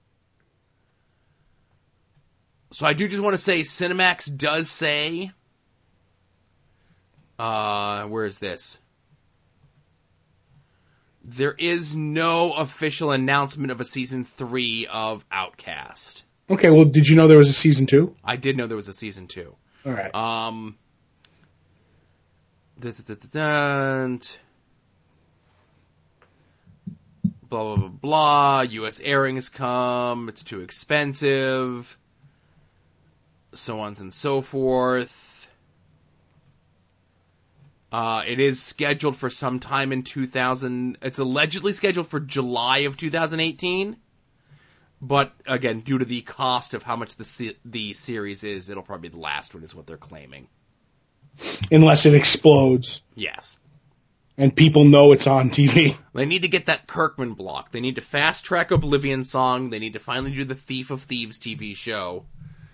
So 2.72 2.86
I 2.86 2.92
do 2.92 3.08
just 3.08 3.22
want 3.22 3.34
to 3.34 3.38
say 3.38 3.60
Cinemax 3.60 4.36
does 4.36 4.68
say 4.70 5.30
uh 7.38 8.04
where 8.06 8.24
is 8.24 8.38
this? 8.38 8.78
There 11.24 11.52
is 11.52 11.94
no 11.96 12.52
official 12.52 13.10
announcement 13.10 13.72
of 13.72 13.80
a 13.80 13.84
season 13.84 14.24
3 14.24 14.86
of 14.88 15.24
Outcast. 15.32 16.22
Okay, 16.48 16.70
well, 16.70 16.84
did 16.84 17.08
you 17.08 17.16
know 17.16 17.26
there 17.26 17.38
was 17.38 17.48
a 17.48 17.52
season 17.52 17.86
two? 17.86 18.14
I 18.22 18.36
did 18.36 18.56
know 18.56 18.68
there 18.68 18.76
was 18.76 18.86
a 18.88 18.92
season 18.94 19.26
2. 19.26 19.54
All 19.86 19.92
right. 19.92 20.14
Um. 20.14 20.76
da- 22.78 22.92
da- 22.92 23.14
da- 23.14 24.18
Blah 27.48 27.62
blah 27.64 27.76
blah 27.76 27.88
blah. 27.88 28.60
U.S. 28.62 29.00
airings 29.00 29.48
come. 29.48 30.28
It's 30.28 30.42
too 30.42 30.60
expensive. 30.60 31.96
So 33.54 33.80
on 33.80 33.94
and 34.00 34.12
so 34.12 34.42
forth. 34.42 35.25
Uh, 37.92 38.22
it 38.26 38.40
is 38.40 38.62
scheduled 38.62 39.16
for 39.16 39.30
some 39.30 39.60
time 39.60 39.92
in 39.92 40.02
2000. 40.02 40.98
It's 41.02 41.18
allegedly 41.18 41.72
scheduled 41.72 42.08
for 42.08 42.20
July 42.20 42.78
of 42.78 42.96
2018. 42.96 43.96
But 45.00 45.32
again, 45.46 45.80
due 45.80 45.98
to 45.98 46.04
the 46.04 46.22
cost 46.22 46.74
of 46.74 46.82
how 46.82 46.96
much 46.96 47.16
the 47.16 47.56
the 47.64 47.92
series 47.92 48.44
is, 48.44 48.68
it'll 48.68 48.82
probably 48.82 49.08
be 49.10 49.14
the 49.14 49.20
last 49.20 49.54
one, 49.54 49.62
is 49.62 49.74
what 49.74 49.86
they're 49.86 49.96
claiming. 49.96 50.48
Unless 51.70 52.06
it 52.06 52.14
explodes 52.14 53.02
Yes. 53.14 53.58
and 54.38 54.54
people 54.56 54.84
know 54.84 55.12
it's 55.12 55.26
on 55.26 55.50
TV. 55.50 55.96
They 56.14 56.24
need 56.24 56.42
to 56.42 56.48
get 56.48 56.66
that 56.66 56.86
Kirkman 56.86 57.34
block. 57.34 57.72
They 57.72 57.80
need 57.80 57.96
to 57.96 58.00
fast 58.00 58.44
track 58.46 58.70
Oblivion 58.70 59.22
song. 59.24 59.68
They 59.70 59.78
need 59.78 59.92
to 59.92 59.98
finally 60.00 60.32
do 60.32 60.44
the 60.44 60.54
Thief 60.54 60.90
of 60.90 61.02
Thieves 61.02 61.38
TV 61.38 61.76
show. 61.76 62.24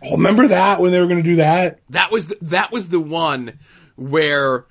Oh, 0.00 0.12
remember 0.12 0.48
that 0.48 0.80
when 0.80 0.92
they 0.92 1.00
were 1.00 1.06
going 1.08 1.22
to 1.22 1.28
do 1.28 1.36
that? 1.36 1.80
That 1.90 2.10
was 2.12 2.28
the, 2.28 2.38
that 2.42 2.70
was 2.72 2.88
the 2.88 3.00
one 3.00 3.58
where 3.96 4.66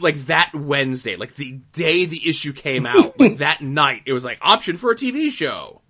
like 0.00 0.16
that 0.26 0.52
Wednesday, 0.54 1.16
like 1.16 1.34
the 1.34 1.52
day 1.72 2.06
the 2.06 2.28
issue 2.28 2.52
came 2.52 2.86
out, 2.86 3.18
like 3.18 3.36
that 3.38 3.60
night, 3.60 4.02
it 4.06 4.12
was 4.12 4.24
like 4.24 4.38
option 4.40 4.76
for 4.76 4.90
a 4.90 4.96
TV 4.96 5.30
show. 5.30 5.80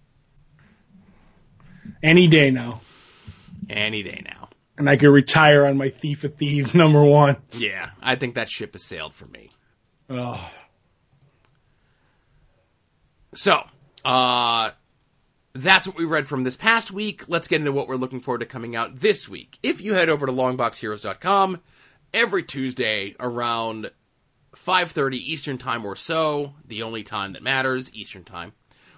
Any 2.03 2.27
day 2.27 2.51
now. 2.51 2.81
Any 3.69 4.03
day 4.03 4.23
now. 4.25 4.49
And 4.79 4.91
I 4.91 4.97
could 4.97 5.09
retire 5.09 5.65
on 5.65 5.79
my 5.79 5.89
Thief 5.89 6.25
of 6.25 6.35
Thieves 6.35 6.75
number 6.75 7.03
one. 7.03 7.37
Yeah, 7.51 7.91
I 8.03 8.17
think 8.17 8.35
that 8.35 8.49
ship 8.49 8.75
has 8.75 8.83
sailed 8.83 9.15
for 9.15 9.27
me. 9.27 9.51
Oh. 10.11 10.51
So, 13.35 13.63
uh, 14.05 14.71
that's 15.55 15.87
what 15.87 15.97
we 15.97 16.05
read 16.05 16.27
from 16.27 16.45
this 16.45 16.57
past 16.57 16.91
week. 16.91 17.29
Let's 17.29 17.49
get 17.49 17.61
into 17.61 17.73
what 17.73 17.89
we're 17.89 17.97
looking 17.97 18.21
forward 18.21 18.41
to 18.41 18.47
coming 18.47 18.77
out 18.77 18.97
this 18.97 19.29
week. 19.29 19.59
If 19.63 19.81
you 19.81 19.95
head 19.95 20.11
over 20.11 20.27
to 20.27 20.33
longboxheroes.com 20.33 21.61
every 22.13 22.43
Tuesday 22.43 23.15
around 23.21 23.91
5:30 24.55 25.19
Eastern 25.33 25.59
Time 25.59 25.85
or 25.85 25.97
so, 25.97 26.55
the 26.67 26.83
only 26.83 27.05
time 27.05 27.35
that 27.35 27.43
matters, 27.43 27.93
Eastern 27.95 28.25
Time. 28.25 28.53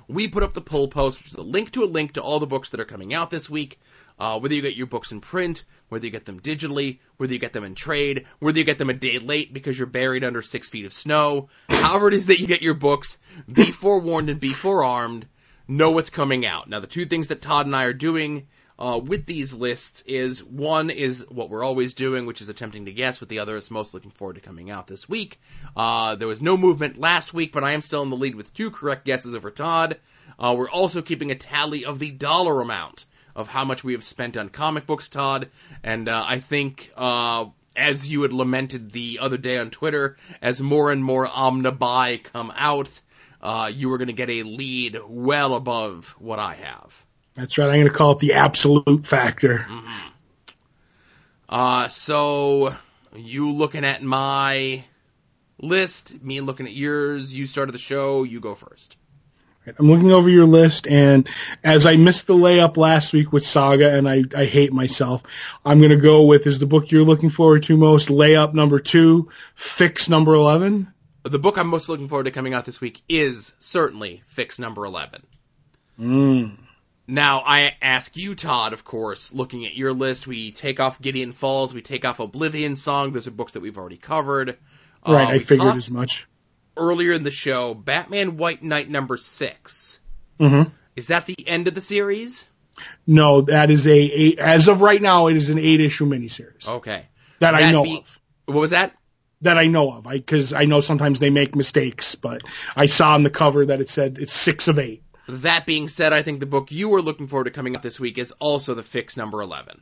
We 0.07 0.29
put 0.29 0.43
up 0.43 0.55
the 0.55 0.63
poll 0.63 0.89
post, 0.89 1.19
which 1.19 1.33
is 1.33 1.35
a 1.35 1.43
link 1.43 1.73
to 1.73 1.85
a 1.85 1.87
link 1.87 2.15
to 2.15 2.23
all 2.23 2.41
the 2.41 2.47
books 2.47 2.71
that 2.71 2.81
are 2.81 2.87
coming 2.87 3.13
out 3.15 3.31
this 3.31 3.51
week. 3.51 3.79
Uh, 4.19 4.41
whether 4.41 4.55
you 4.55 4.63
get 4.63 4.75
your 4.75 4.87
books 4.87 5.13
in 5.13 5.21
print, 5.21 5.65
whether 5.91 6.05
you 6.05 6.11
get 6.11 6.25
them 6.25 6.41
digitally, 6.41 6.99
whether 7.19 7.33
you 7.33 7.39
get 7.39 7.53
them 7.53 7.63
in 7.63 7.75
trade, 7.75 8.27
whether 8.41 8.59
you 8.59 8.65
get 8.65 8.79
them 8.79 8.91
a 8.91 8.95
day 8.95 9.19
late 9.19 9.53
because 9.53 9.79
you're 9.79 9.87
buried 9.87 10.25
under 10.25 10.43
six 10.43 10.69
feet 10.69 10.87
of 10.87 10.93
snow, 10.93 11.49
however 11.69 12.09
it 12.09 12.15
is 12.15 12.27
that 12.27 12.41
you 12.41 12.47
get 12.47 12.63
your 12.63 12.75
books, 12.75 13.19
be 13.53 13.71
forewarned 13.71 14.29
and 14.29 14.41
be 14.41 14.53
forearmed. 14.53 15.27
Know 15.69 15.91
what's 15.91 16.11
coming 16.11 16.47
out. 16.47 16.69
Now, 16.69 16.81
the 16.81 16.87
two 16.87 17.05
things 17.05 17.29
that 17.29 17.43
Todd 17.43 17.67
and 17.67 17.77
I 17.77 17.85
are 17.85 17.93
doing 17.93 18.49
uh, 18.79 19.01
with 19.03 19.27
these 19.27 19.53
lists 19.53 20.03
is 20.07 20.43
one 20.45 20.91
is 20.91 21.27
what 21.29 21.51
we're 21.51 21.65
always 21.65 21.95
doing, 21.95 22.27
which 22.27 22.41
is 22.41 22.49
attempting 22.49 22.85
to 22.85 22.93
guess, 22.93 23.19
with 23.19 23.29
the 23.29 23.41
other 23.41 23.57
is 23.57 23.71
most 23.71 23.93
looking 23.93 24.13
forward 24.13 24.35
to 24.35 24.41
coming 24.41 24.71
out 24.71 24.87
this 24.87 25.09
week. 25.09 25.41
Uh, 25.77 26.15
there 26.15 26.29
was 26.29 26.41
no 26.41 26.57
movement 26.57 26.99
last 26.99 27.35
week, 27.35 27.53
but 27.53 27.65
I 27.65 27.73
am 27.73 27.83
still 27.83 28.03
in 28.03 28.11
the 28.11 28.17
lead 28.17 28.37
with 28.37 28.55
two 28.55 28.71
correct 28.71 29.05
guesses 29.05 29.35
over 29.35 29.51
Todd. 29.51 29.99
Uh, 30.39 30.55
we're 30.57 30.71
also 30.71 31.03
keeping 31.03 31.31
a 31.31 31.35
tally 31.35 31.85
of 31.85 31.99
the 31.99 32.13
dollar 32.13 32.61
amount 32.61 33.05
of 33.35 33.49
how 33.49 33.65
much 33.65 33.83
we 33.83 33.95
have 33.95 34.05
spent 34.05 34.37
on 34.37 34.49
comic 34.49 34.87
books, 34.87 35.09
Todd. 35.09 35.49
And 35.83 36.09
uh, 36.09 36.25
I 36.27 36.39
think, 36.39 36.93
uh, 36.97 37.47
as 37.77 38.09
you 38.09 38.23
had 38.23 38.33
lamented 38.33 38.91
the 38.91 39.19
other 39.21 39.39
day 39.39 39.59
on 39.59 39.71
Twitter, 39.71 40.17
as 40.41 40.61
more 40.61 40.93
and 40.93 41.03
more 41.03 41.27
Omnibuy 41.27 42.23
come 42.25 42.53
out, 42.55 43.01
uh, 43.41 43.71
you 43.75 43.93
are 43.93 43.99
going 43.99 44.09
to 44.09 44.13
get 44.13 44.31
a 44.31 44.43
lead 44.43 44.99
well 45.09 45.55
above 45.55 46.15
what 46.19 46.39
I 46.39 46.55
have. 46.55 47.05
That's 47.39 47.57
right. 47.57 47.69
I'm 47.69 47.75
going 47.75 47.87
to 47.87 47.91
call 47.91 48.13
it 48.13 48.19
the 48.19 48.33
absolute 48.33 49.07
factor. 49.07 49.65
Uh, 51.49 51.87
so 51.87 52.75
you 53.15 53.53
looking 53.53 53.85
at 53.85 54.03
my 54.03 54.83
list, 55.61 56.21
me 56.21 56.41
looking 56.41 56.67
at 56.67 56.73
yours. 56.73 57.33
You 57.33 57.47
started 57.47 57.73
the 57.73 57.79
show. 57.79 58.25
You 58.25 58.41
go 58.41 58.57
first. 58.57 58.97
I'm 59.79 59.89
looking 59.89 60.11
over 60.11 60.29
your 60.29 60.47
list, 60.47 60.89
and 60.89 61.29
as 61.63 61.87
I 61.87 61.97
missed 61.97 62.27
the 62.27 62.35
layup 62.35 62.77
last 62.77 63.13
week 63.13 63.33
with 63.33 63.45
Saga, 63.45 63.93
and 63.93 64.09
I, 64.09 64.25
I 64.35 64.47
hate 64.47 64.73
myself, 64.73 65.23
I'm 65.65 65.79
going 65.79 65.91
to 65.91 65.97
go 65.97 66.25
with 66.25 66.47
is 66.47 66.59
the 66.59 66.67
book 66.67 66.91
you're 66.91 67.05
looking 67.05 67.29
forward 67.29 67.65
to 67.65 67.77
most 67.77 68.09
layup 68.09 68.55
number 68.55 68.81
two, 68.81 69.31
fix 69.55 70.09
number 70.09 70.35
11. 70.35 70.93
The 71.23 71.39
book 71.39 71.59
I'm 71.59 71.69
most 71.69 71.89
looking 71.89 72.09
forward 72.09 72.25
to 72.25 72.31
coming 72.31 72.55
out 72.55 72.65
this 72.65 72.81
week 72.81 73.03
is 73.09 73.55
certainly 73.59 74.23
Fix 74.27 74.59
Number 74.59 74.87
11. 74.87 75.27
Mm. 76.01 76.57
Now, 77.11 77.41
I 77.41 77.75
ask 77.81 78.15
you, 78.19 78.35
Todd, 78.35 78.75
of 78.75 78.85
course, 78.85 79.33
looking 79.33 79.65
at 79.65 79.75
your 79.75 79.95
list, 79.95 80.27
we 80.27 80.53
take 80.53 80.79
off 80.79 81.01
Gideon 81.01 81.33
Falls, 81.33 81.73
we 81.73 81.81
take 81.81 82.05
off 82.05 82.21
Oblivion 82.21 82.77
Song. 82.77 83.13
Those 83.13 83.27
are 83.27 83.31
books 83.31 83.53
that 83.53 83.61
we've 83.61 83.79
already 83.79 83.97
covered. 83.97 84.59
Right, 85.07 85.27
Uh, 85.27 85.31
I 85.31 85.39
figured 85.39 85.75
as 85.77 85.91
much. 85.91 86.27
Earlier 86.77 87.13
in 87.13 87.23
the 87.25 87.31
show, 87.31 87.73
Batman 87.73 88.37
White 88.37 88.63
Knight 88.63 88.89
number 88.91 89.17
six. 89.17 90.01
mm-hmm. 90.39 90.69
Is 90.97 91.07
that 91.07 91.27
the 91.27 91.35
end 91.47 91.67
of 91.67 91.75
the 91.75 91.81
series? 91.81 92.47
No, 93.07 93.41
that 93.43 93.71
is 93.71 93.89
a, 93.89 93.93
a 93.93 94.37
as 94.37 94.69
of 94.69 94.83
right 94.83 95.01
now, 95.01 95.29
it 95.29 95.37
is 95.37 95.49
an 95.51 95.59
eight 95.59 95.81
issue 95.81 96.07
miniseries 96.07 96.69
Okay. 96.69 97.07
that 97.39 97.55
I 97.55 97.73
know 97.73 97.85
be- 97.85 97.99
of. 97.99 98.19
What 98.47 98.61
was 98.61 98.71
that? 98.71 98.95
That 99.43 99.57
I 99.57 99.69
know 99.69 99.93
of, 99.93 100.05
because 100.05 100.53
I, 100.53 100.65
know 100.65 100.81
sometimes 100.81 101.21
they 101.21 101.31
make 101.31 101.55
mistakes, 101.55 102.17
but 102.17 102.43
I 102.75 102.87
saw 102.87 103.15
on 103.15 103.23
the 103.23 103.31
cover 103.31 103.67
that 103.67 103.81
it 103.81 103.89
said 103.89 104.19
it's 104.21 104.33
six 104.33 104.67
of 104.67 104.79
eight. 104.81 105.05
That 105.29 105.67
being 105.67 105.89
said, 105.89 106.13
I 106.13 106.23
think 106.23 106.41
the 106.41 106.47
book 106.47 106.73
you 106.73 106.89
were 106.89 107.03
looking 107.03 107.27
forward 107.27 107.45
to 107.45 107.51
coming 107.51 107.77
out 107.77 107.83
this 107.83 108.01
week 108.01 108.19
is 108.19 108.33
also 108.39 108.75
the 108.75 108.83
Fix 108.83 109.17
number 109.17 109.41
11. 109.43 109.81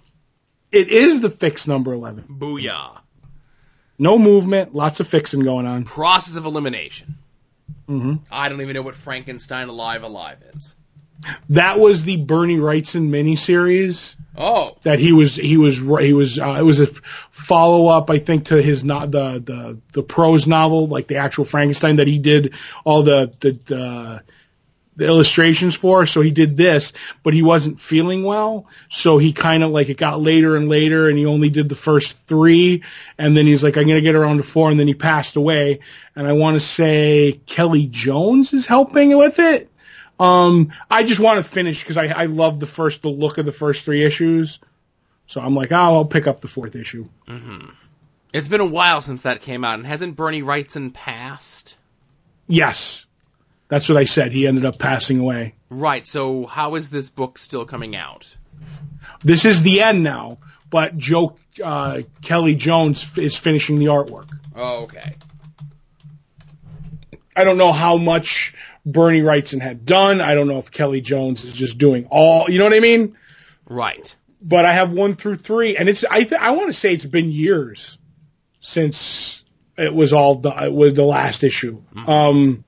It 0.73 0.89
is 0.89 1.21
the 1.21 1.31
fix 1.31 1.67
number 1.67 1.93
eleven. 1.93 2.25
Booyah. 2.29 2.99
No 3.99 4.19
movement, 4.19 4.75
lots 4.75 5.01
of 5.01 5.07
fixing 5.09 5.45
going 5.45 5.65
on. 5.67 5.85
Process 5.85 6.37
of 6.37 6.45
elimination. 6.45 7.17
hmm 7.87 8.17
I 8.31 8.49
don't 8.49 8.61
even 8.61 8.75
know 8.75 8.83
what 8.83 8.97
Frankenstein 8.97 9.69
Alive 9.69 10.03
Alive 10.03 10.39
is. 10.55 10.75
That 11.51 11.79
was 11.79 12.05
the 12.05 12.17
Bernie 12.17 12.59
Wrightson 12.59 13.09
miniseries 13.09 14.17
Oh, 14.37 14.77
that 14.83 14.99
he 14.99 15.13
was 15.13 15.35
he 15.37 15.57
was 15.57 15.79
he 15.79 16.13
was 16.13 16.39
uh, 16.39 16.57
it 16.59 16.63
was 16.63 16.83
a 16.83 16.89
follow 17.31 17.87
up 17.87 18.11
I 18.11 18.19
think 18.19 18.47
to 18.47 18.61
his 18.61 18.85
not 18.85 19.11
the 19.11 19.41
the 19.43 19.79
the 19.95 20.03
prose 20.03 20.47
novel 20.47 20.87
like 20.87 21.07
the 21.07 21.17
actual 21.17 21.47
Frankenstein 21.47 21.97
that 21.97 22.07
he 22.07 22.19
did 22.19 22.53
all 22.85 23.03
the 23.03 23.33
the 23.41 23.53
the, 23.53 24.23
the 24.97 25.07
illustrations 25.07 25.75
for 25.75 26.07
so 26.07 26.21
he 26.21 26.31
did 26.31 26.57
this 26.57 26.93
but 27.23 27.35
he 27.35 27.43
wasn't 27.43 27.79
feeling 27.79 28.25
well 28.25 28.67
so 28.89 29.19
he 29.19 29.33
kind 29.33 29.63
of 29.63 29.71
like 29.71 29.89
it 29.89 29.97
got 29.97 30.21
later 30.21 30.57
and 30.57 30.69
later 30.69 31.09
and 31.09 31.19
he 31.19 31.27
only 31.27 31.51
did 31.51 31.69
the 31.69 31.75
first 31.75 32.17
3 32.17 32.83
and 33.19 33.37
then 33.37 33.47
he's 33.47 33.63
like 33.63 33.77
I'm 33.77 33.85
going 33.87 33.97
to 33.97 34.03
get 34.03 34.15
around 34.15 34.39
to 34.39 34.43
4 34.43 34.71
and 34.71 34.81
then 34.81 34.89
he 34.89 34.95
passed 34.95 35.37
away 35.37 35.81
and 36.15 36.27
I 36.27 36.33
want 36.33 36.55
to 36.55 36.61
say 36.61 37.41
Kelley 37.47 37.87
Jones 37.87 38.53
is 38.53 38.67
helping 38.67 39.17
with 39.17 39.39
it 39.39 39.71
um, 40.19 40.73
I 40.91 41.05
just 41.05 41.21
want 41.21 41.45
to 41.45 41.49
finish 41.49 41.83
because 41.83 41.97
I, 41.97 42.07
I 42.07 42.25
love 42.27 42.59
the 42.59 42.67
first, 42.67 43.03
the 43.03 43.09
look 43.09 43.39
of 43.39 43.45
the 43.45 43.53
first 43.53 43.85
three 43.85 44.03
issues. 44.03 44.59
So 45.27 45.41
I'm 45.41 45.55
like, 45.55 45.73
oh, 45.73 45.77
I'll 45.77 46.05
pick 46.05 46.27
up 46.27 46.41
the 46.41 46.49
fourth 46.49 46.77
issue. 46.77 47.07
it's 48.33 48.49
been 48.49 48.61
a 48.61 48.67
while 48.67 49.01
since 49.01 49.23
that 49.23 49.41
came 49.41 49.65
out, 49.65 49.79
and 49.79 49.87
hasn't 49.87 50.17
Bernie 50.17 50.43
Wrightson 50.43 50.93
passed? 50.93 51.77
Yes. 52.47 53.06
That's 53.69 53.89
what 53.89 53.99
I 53.99 54.05
said. 54.05 54.33
He 54.33 54.47
ended 54.47 54.65
up 54.65 54.79
passing 54.79 55.19
away. 55.21 55.55
Right, 55.71 56.07
so 56.07 56.47
how 56.47 56.77
is 56.77 56.89
this 56.91 57.11
book 57.11 57.39
still 57.39 57.65
coming 57.67 57.97
out? 57.97 58.37
This 59.25 59.45
is 59.45 59.63
the 59.63 59.83
end 59.83 60.03
now, 60.03 60.39
but 60.71 60.97
Joe, 60.97 61.37
uh, 61.63 62.03
Kelley 62.23 62.55
Jones 62.55 63.03
f- 63.03 63.19
is 63.19 63.37
finishing 63.37 63.79
the 63.79 63.87
artwork. 63.87 64.29
Oh, 64.55 64.85
okay. 64.85 65.17
I 67.35 67.45
don't 67.45 67.59
know 67.59 67.73
how 67.73 67.97
much 67.97 68.55
Bernie 68.85 69.21
Wrightson 69.21 69.61
had 69.61 69.85
done. 69.85 70.21
I 70.21 70.35
don't 70.35 70.49
know 70.49 70.59
if 70.59 70.71
Kelley 70.71 71.01
Jones 71.01 71.45
is 71.45 71.55
just 71.55 71.77
doing 71.79 72.07
all, 72.11 72.49
you 72.51 72.59
know 72.59 72.65
what 72.65 72.73
I 72.73 72.81
mean? 72.81 73.17
Right. 73.69 74.15
but 74.41 74.65
I 74.65 74.73
have 74.75 74.93
one 74.93 75.15
through 75.15 75.37
three, 75.37 75.77
and 75.77 75.89
it's 75.89 76.05
I 76.09 76.23
th- 76.23 76.41
I 76.41 76.53
want 76.53 76.69
to 76.69 76.73
say 76.73 76.95
it's 76.95 77.05
been 77.05 77.33
years 77.33 77.99
since 78.61 79.45
it 79.77 79.93
was 79.93 80.13
all 80.13 80.41
with 80.71 80.95
the 80.95 81.05
last 81.05 81.43
issue. 81.43 81.83
Um, 82.07 82.65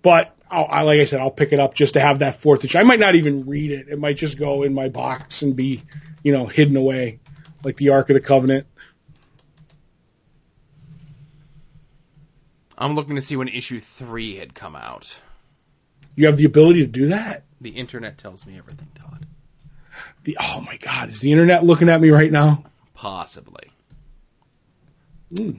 but 0.00 0.34
I'll, 0.50 0.66
I 0.68 0.82
like 0.82 1.00
I 1.00 1.04
said, 1.04 1.20
I'll 1.20 1.30
pick 1.30 1.52
it 1.52 1.60
up 1.60 1.74
just 1.74 1.94
to 1.94 2.00
have 2.00 2.20
that 2.20 2.36
fourth 2.36 2.64
issue. 2.64 2.78
I 2.78 2.82
might 2.82 3.00
not 3.00 3.14
even 3.14 3.46
read 3.46 3.70
it; 3.70 3.88
it 3.88 3.98
might 3.98 4.16
just 4.16 4.38
go 4.38 4.62
in 4.62 4.74
my 4.74 4.88
box 4.88 5.42
and 5.42 5.54
be, 5.54 5.82
you 6.22 6.32
know, 6.32 6.46
hidden 6.46 6.76
away, 6.76 7.20
like 7.62 7.76
the 7.76 7.90
Ark 7.90 8.10
of 8.10 8.14
the 8.14 8.20
Covenant. 8.20 8.66
I'm 12.76 12.94
looking 12.94 13.16
to 13.16 13.22
see 13.22 13.36
when 13.36 13.48
issue 13.48 13.80
three 13.80 14.36
had 14.36 14.54
come 14.54 14.76
out. 14.76 15.18
You 16.14 16.26
have 16.26 16.36
the 16.36 16.44
ability 16.44 16.80
to 16.80 16.86
do 16.86 17.08
that. 17.08 17.44
The 17.60 17.70
internet 17.70 18.18
tells 18.18 18.46
me 18.46 18.56
everything, 18.56 18.88
Todd. 18.94 19.26
The 20.24 20.38
oh 20.40 20.60
my 20.60 20.76
God, 20.76 21.10
is 21.10 21.20
the 21.20 21.32
internet 21.32 21.64
looking 21.64 21.88
at 21.88 22.00
me 22.00 22.10
right 22.10 22.30
now? 22.30 22.64
Possibly. 22.94 23.70
Hmm. 25.36 25.50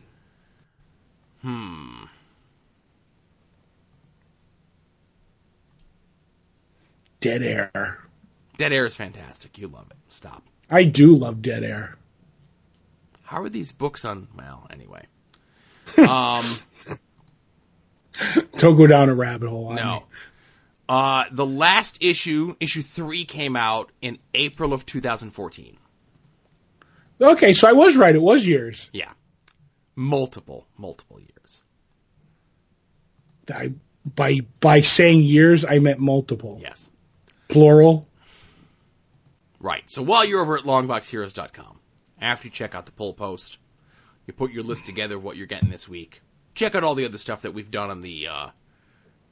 Hmm. 1.42 2.06
Dead 7.20 7.44
air. 7.44 8.00
Dead 8.58 8.74
Air 8.74 8.86
is 8.86 8.96
fantastic. 8.96 9.58
You 9.58 9.68
love 9.68 9.88
it. 9.90 9.98
Stop. 10.10 10.44
I 10.70 10.84
do 10.84 11.16
love 11.16 11.42
Dead 11.42 11.64
Air. 11.64 11.96
How 13.24 13.42
are 13.44 13.50
these 13.50 13.72
books 13.72 14.04
on? 14.06 14.28
Well, 14.36 14.68
anyway. 14.72 15.06
Um, 15.98 16.46
Don't 18.58 18.76
go 18.76 18.86
down 18.86 19.10
a 19.10 19.16
rabbit 19.16 19.50
hole. 19.50 19.72
No. 19.74 20.04
Uh, 20.88 21.24
the 21.32 21.46
last 21.46 22.00
issue, 22.02 22.56
issue 22.60 22.82
three, 22.82 23.24
came 23.26 23.56
out 23.56 23.92
in 24.02 24.18
April 24.34 24.74
of 24.74 24.86
2014. 24.86 25.78
Okay, 27.22 27.54
so 27.54 27.68
I 27.68 27.74
was 27.74 27.96
right. 27.96 28.14
It 28.16 28.22
was 28.22 28.46
years. 28.46 28.90
Yeah. 28.94 29.12
Multiple, 29.96 30.68
multiple 30.78 31.20
years. 31.20 31.62
I, 33.54 33.72
by 34.16 34.42
by 34.60 34.82
saying 34.82 35.24
years, 35.24 35.66
I 35.66 35.80
meant 35.80 36.00
multiple, 36.00 36.60
Yes. 36.62 36.90
Plural. 37.50 38.08
Right. 39.60 39.84
So 39.90 40.02
while 40.02 40.26
you're 40.26 40.42
over 40.42 40.58
at 40.58 40.64
longboxheroes.com, 40.64 41.80
after 42.22 42.48
you 42.48 42.52
check 42.52 42.76
out 42.76 42.86
the 42.86 42.94
poll 42.94 43.14
post, 43.14 43.58
you 44.26 44.34
put 44.34 44.52
your 44.52 44.64
list 44.64 44.86
together 44.86 45.18
of 45.18 45.24
what 45.24 45.36
you're 45.36 45.48
getting 45.48 45.70
this 45.70 45.90
week. 45.90 46.22
Check 46.56 46.76
out 46.76 46.84
all 46.84 46.96
the 46.96 47.06
other 47.06 47.18
stuff 47.18 47.42
that 47.42 47.54
we've 47.54 47.72
done 47.72 47.90
on 47.90 48.02
the 48.02 48.28
uh, 48.28 48.48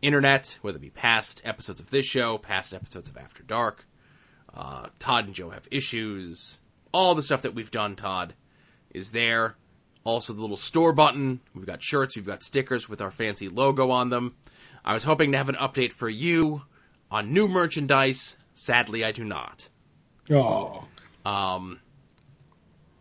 internet, 0.01 0.57
whether 0.61 0.77
it 0.77 0.81
be 0.81 0.89
past 0.89 1.41
episodes 1.45 1.79
of 1.79 1.89
this 1.89 2.05
show, 2.05 2.37
past 2.37 2.73
episodes 2.73 3.09
of 3.09 3.17
After 3.17 3.43
Dark. 3.43 3.85
Uh, 4.53 4.87
Todd 4.99 5.25
and 5.25 5.35
Joe 5.35 5.49
have 5.49 5.67
issues. 5.71 6.57
All 6.91 7.15
the 7.15 7.23
stuff 7.23 7.43
that 7.43 7.53
we've 7.53 7.71
done, 7.71 7.95
Todd, 7.95 8.33
is 8.93 9.11
there. 9.11 9.55
Also, 10.03 10.33
the 10.33 10.41
little 10.41 10.57
store 10.57 10.93
button. 10.93 11.41
We've 11.53 11.65
got 11.65 11.83
shirts, 11.83 12.15
we've 12.15 12.25
got 12.25 12.43
stickers 12.43 12.87
with 12.89 13.01
our 13.01 13.11
fancy 13.11 13.49
logo 13.49 13.91
on 13.91 14.09
them. 14.09 14.35
I 14.83 14.93
was 14.93 15.03
hoping 15.03 15.33
to 15.33 15.37
have 15.37 15.49
an 15.49 15.55
update 15.55 15.91
for 15.91 16.09
you 16.09 16.61
on 17.11 17.33
new 17.33 17.47
merchandise. 17.47 18.37
Sadly, 18.53 19.03
I 19.05 19.11
do 19.11 19.23
not. 19.23 19.69
Oh, 20.29 20.85
Um, 21.25 21.79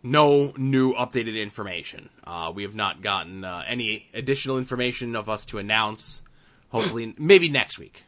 no 0.03 0.53
new 0.57 0.93
updated 0.95 1.41
information. 1.41 2.09
Uh, 2.25 2.53
we 2.55 2.63
have 2.63 2.75
not 2.75 3.03
gotten 3.03 3.45
uh, 3.45 3.63
any 3.67 4.07
additional 4.15 4.59
information 4.59 5.17
of 5.17 5.29
us 5.29 5.47
to 5.47 5.59
announce. 5.59 6.23
Hopefully, 6.69 7.15
maybe 7.19 7.49
next 7.49 7.79
week. 7.79 8.03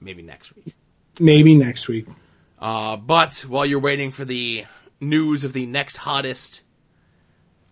Maybe 0.00 0.22
next 0.22 0.54
week. 0.56 0.74
maybe 1.20 1.54
next 1.56 1.88
week. 1.88 2.06
Uh, 2.58 2.96
but 2.96 3.44
while 3.48 3.66
you're 3.66 3.80
waiting 3.80 4.10
for 4.12 4.24
the 4.24 4.64
news 5.00 5.44
of 5.44 5.52
the 5.52 5.66
next 5.66 5.96
hottest 5.96 6.62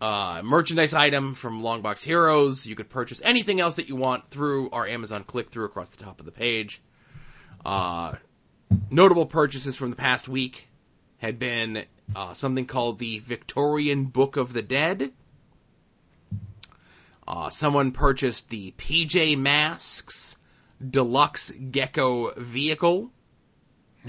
uh, 0.01 0.43
merchandise 0.45 0.95
item 0.95 1.35
from 1.35 1.63
Longbox 1.63 2.03
Heroes, 2.03 2.67
you 2.67 2.75
could 2.75 2.89
purchase 2.91 3.21
anything 3.25 3.61
else 3.61 3.77
that 3.77 3.89
you 3.89 3.97
want 3.97 4.31
through 4.31 4.71
our 4.71 4.87
Amazon 4.87 5.25
click 5.25 5.51
through 5.51 5.67
across 5.67 5.91
the 5.91 6.03
top 6.03 6.21
of 6.21 6.27
the 6.27 6.33
page. 6.33 6.83
Uh, 7.65 8.15
notable 8.91 9.27
purchases 9.27 9.77
from 9.77 9.91
the 9.91 9.97
past 9.97 10.29
week 10.29 10.67
had 11.19 11.39
been 11.39 11.85
uh, 12.17 12.35
something 12.35 12.67
called 12.67 12.99
the 12.99 13.19
Victorian 13.19 14.07
Book 14.07 14.37
of 14.37 14.53
the 14.53 14.63
Dead. 14.63 15.13
Uh, 17.29 17.51
someone 17.51 17.93
purchased 17.93 18.49
the 18.49 18.73
PJ 18.73 19.39
Masks 19.39 20.37
Deluxe 20.85 21.51
Gecko 21.51 22.33
Vehicle. 22.37 23.11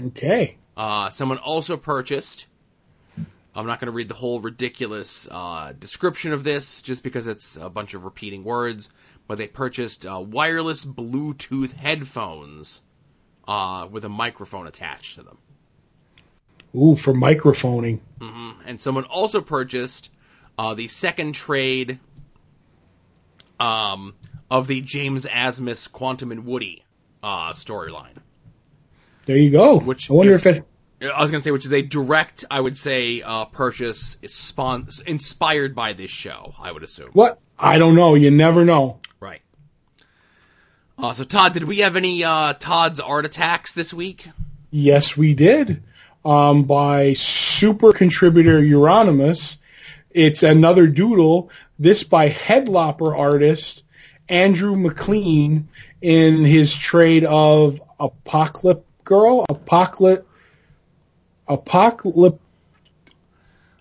Okay. 0.06 0.56
Uh, 0.76 1.10
someone 1.10 1.38
also 1.38 1.76
purchased. 1.76 2.46
I'm 3.54 3.66
not 3.66 3.78
going 3.78 3.86
to 3.86 3.92
read 3.92 4.08
the 4.08 4.14
whole 4.14 4.40
ridiculous 4.40 5.28
uh, 5.30 5.72
description 5.78 6.32
of 6.32 6.42
this 6.42 6.80
just 6.80 7.02
because 7.02 7.26
it's 7.26 7.56
a 7.56 7.68
bunch 7.68 7.92
of 7.92 8.04
repeating 8.04 8.44
words, 8.44 8.90
but 9.28 9.36
they 9.36 9.46
purchased 9.46 10.06
uh, 10.06 10.18
wireless 10.18 10.82
Bluetooth 10.84 11.72
headphones 11.72 12.80
uh, 13.48 13.88
with 13.90 14.04
a 14.04 14.08
microphone 14.08 14.66
attached 14.66 15.16
to 15.16 15.22
them. 15.22 15.38
Ooh, 16.74 16.96
for 16.96 17.12
microphoning. 17.12 18.00
hmm 18.20 18.50
And 18.66 18.80
someone 18.80 19.04
also 19.04 19.40
purchased 19.40 20.10
uh, 20.58 20.74
the 20.74 20.88
second 20.88 21.32
trade 21.34 21.98
um, 23.60 24.14
of 24.50 24.66
the 24.66 24.80
James 24.80 25.24
Asmus 25.26 25.90
Quantum 25.90 26.32
and 26.32 26.44
Woody 26.44 26.84
uh, 27.22 27.52
storyline. 27.52 28.16
There 29.26 29.36
you 29.36 29.50
go. 29.50 29.78
Which- 29.78 30.10
I 30.10 30.14
wonder 30.14 30.34
if 30.34 30.46
it. 30.46 30.64
I 31.02 31.20
was 31.20 31.32
going 31.32 31.40
to 31.40 31.44
say, 31.44 31.50
which 31.50 31.66
is 31.66 31.72
a 31.72 31.82
direct, 31.82 32.44
I 32.48 32.60
would 32.60 32.76
say, 32.76 33.22
uh, 33.22 33.46
purchase 33.46 34.16
spon- 34.26 34.86
inspired 35.04 35.74
by 35.74 35.94
this 35.94 36.10
show. 36.10 36.54
I 36.60 36.70
would 36.70 36.84
assume. 36.84 37.10
What? 37.12 37.40
I 37.58 37.78
don't 37.78 37.96
know. 37.96 38.14
You 38.14 38.30
never 38.30 38.64
know. 38.64 39.00
Right. 39.18 39.42
Uh, 41.02 41.12
so 41.12 41.24
Todd, 41.24 41.52
did 41.52 41.64
we 41.64 41.80
have 41.80 41.96
any 41.96 42.22
uh, 42.22 42.52
Todd's 42.52 43.00
art 43.00 43.24
attacks 43.24 43.72
this 43.72 43.92
week? 43.92 44.28
Yes, 44.70 45.16
we 45.16 45.34
did. 45.34 45.82
Um, 46.24 46.62
by 46.62 47.14
super 47.14 47.92
contributor 47.92 48.60
Euronymous. 48.60 49.58
It's 50.12 50.44
another 50.44 50.86
doodle. 50.86 51.50
This 51.76 52.04
by 52.04 52.30
headlopper 52.30 53.18
artist 53.18 53.82
Andrew 54.28 54.76
MacLean 54.76 55.68
in 56.00 56.44
his 56.44 56.76
trade 56.76 57.24
of 57.24 57.82
Apocalypse 57.98 58.86
Girl, 59.02 59.44
Apocalypse, 59.48 60.24
Apocalypse, 61.48 62.38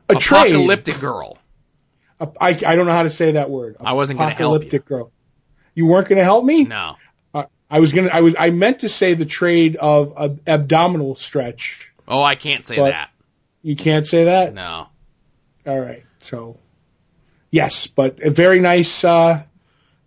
a 0.09 0.15
trade. 0.15 0.55
Apocalyptic 0.55 0.99
Girl. 0.99 1.37
I, 2.19 2.49
I 2.49 2.75
don't 2.75 2.87
know 2.87 2.91
how 2.91 3.03
to 3.03 3.11
say 3.11 3.33
that 3.33 3.51
word. 3.51 3.77
I 3.79 3.93
wasn't 3.93 4.17
gonna 4.17 4.33
help 4.33 4.39
you. 4.39 4.45
Apocalyptic 4.47 4.85
Girl. 4.85 5.11
You 5.73 5.85
weren't 5.85 6.09
going 6.09 6.17
to 6.17 6.23
help 6.23 6.43
me? 6.43 6.65
No. 6.65 6.95
I 7.71 7.79
was 7.79 7.93
gonna. 7.93 8.09
I 8.09 8.19
was. 8.19 8.35
I 8.37 8.49
meant 8.49 8.79
to 8.79 8.89
say 8.89 9.13
the 9.13 9.25
trade 9.25 9.77
of 9.77 10.13
uh, 10.17 10.29
abdominal 10.45 11.15
stretch. 11.15 11.89
Oh, 12.05 12.21
I 12.21 12.35
can't 12.35 12.65
say 12.65 12.75
that. 12.75 13.11
You 13.63 13.77
can't 13.77 14.05
say 14.05 14.25
that. 14.25 14.53
No. 14.53 14.87
All 15.65 15.79
right. 15.79 16.03
So, 16.19 16.57
yes, 17.49 17.87
but 17.87 18.19
a 18.19 18.29
very 18.29 18.59
nice, 18.59 19.05
uh, 19.05 19.43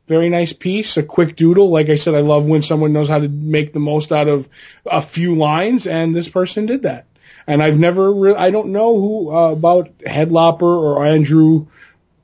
very 0.07 0.29
nice 0.29 0.53
piece. 0.53 0.99
A 0.99 1.03
quick 1.03 1.37
doodle. 1.37 1.71
Like 1.71 1.89
I 1.89 1.95
said, 1.95 2.15
I 2.15 2.21
love 2.21 2.45
when 2.45 2.61
someone 2.61 2.93
knows 2.93 3.09
how 3.09 3.19
to 3.19 3.29
make 3.29 3.73
the 3.73 3.81
most 3.81 4.13
out 4.13 4.29
of 4.29 4.47
a 4.85 5.01
few 5.01 5.35
lines, 5.35 5.87
and 5.87 6.15
this 6.15 6.29
person 6.29 6.67
did 6.67 6.83
that. 6.83 7.07
And 7.47 7.63
I've 7.63 7.79
never. 7.79 8.13
Re- 8.13 8.35
I 8.35 8.51
don't 8.51 8.73
know 8.73 9.01
who 9.01 9.35
uh, 9.35 9.53
about 9.53 9.97
Headlopper 10.01 10.63
or 10.63 11.07
Andrew 11.07 11.69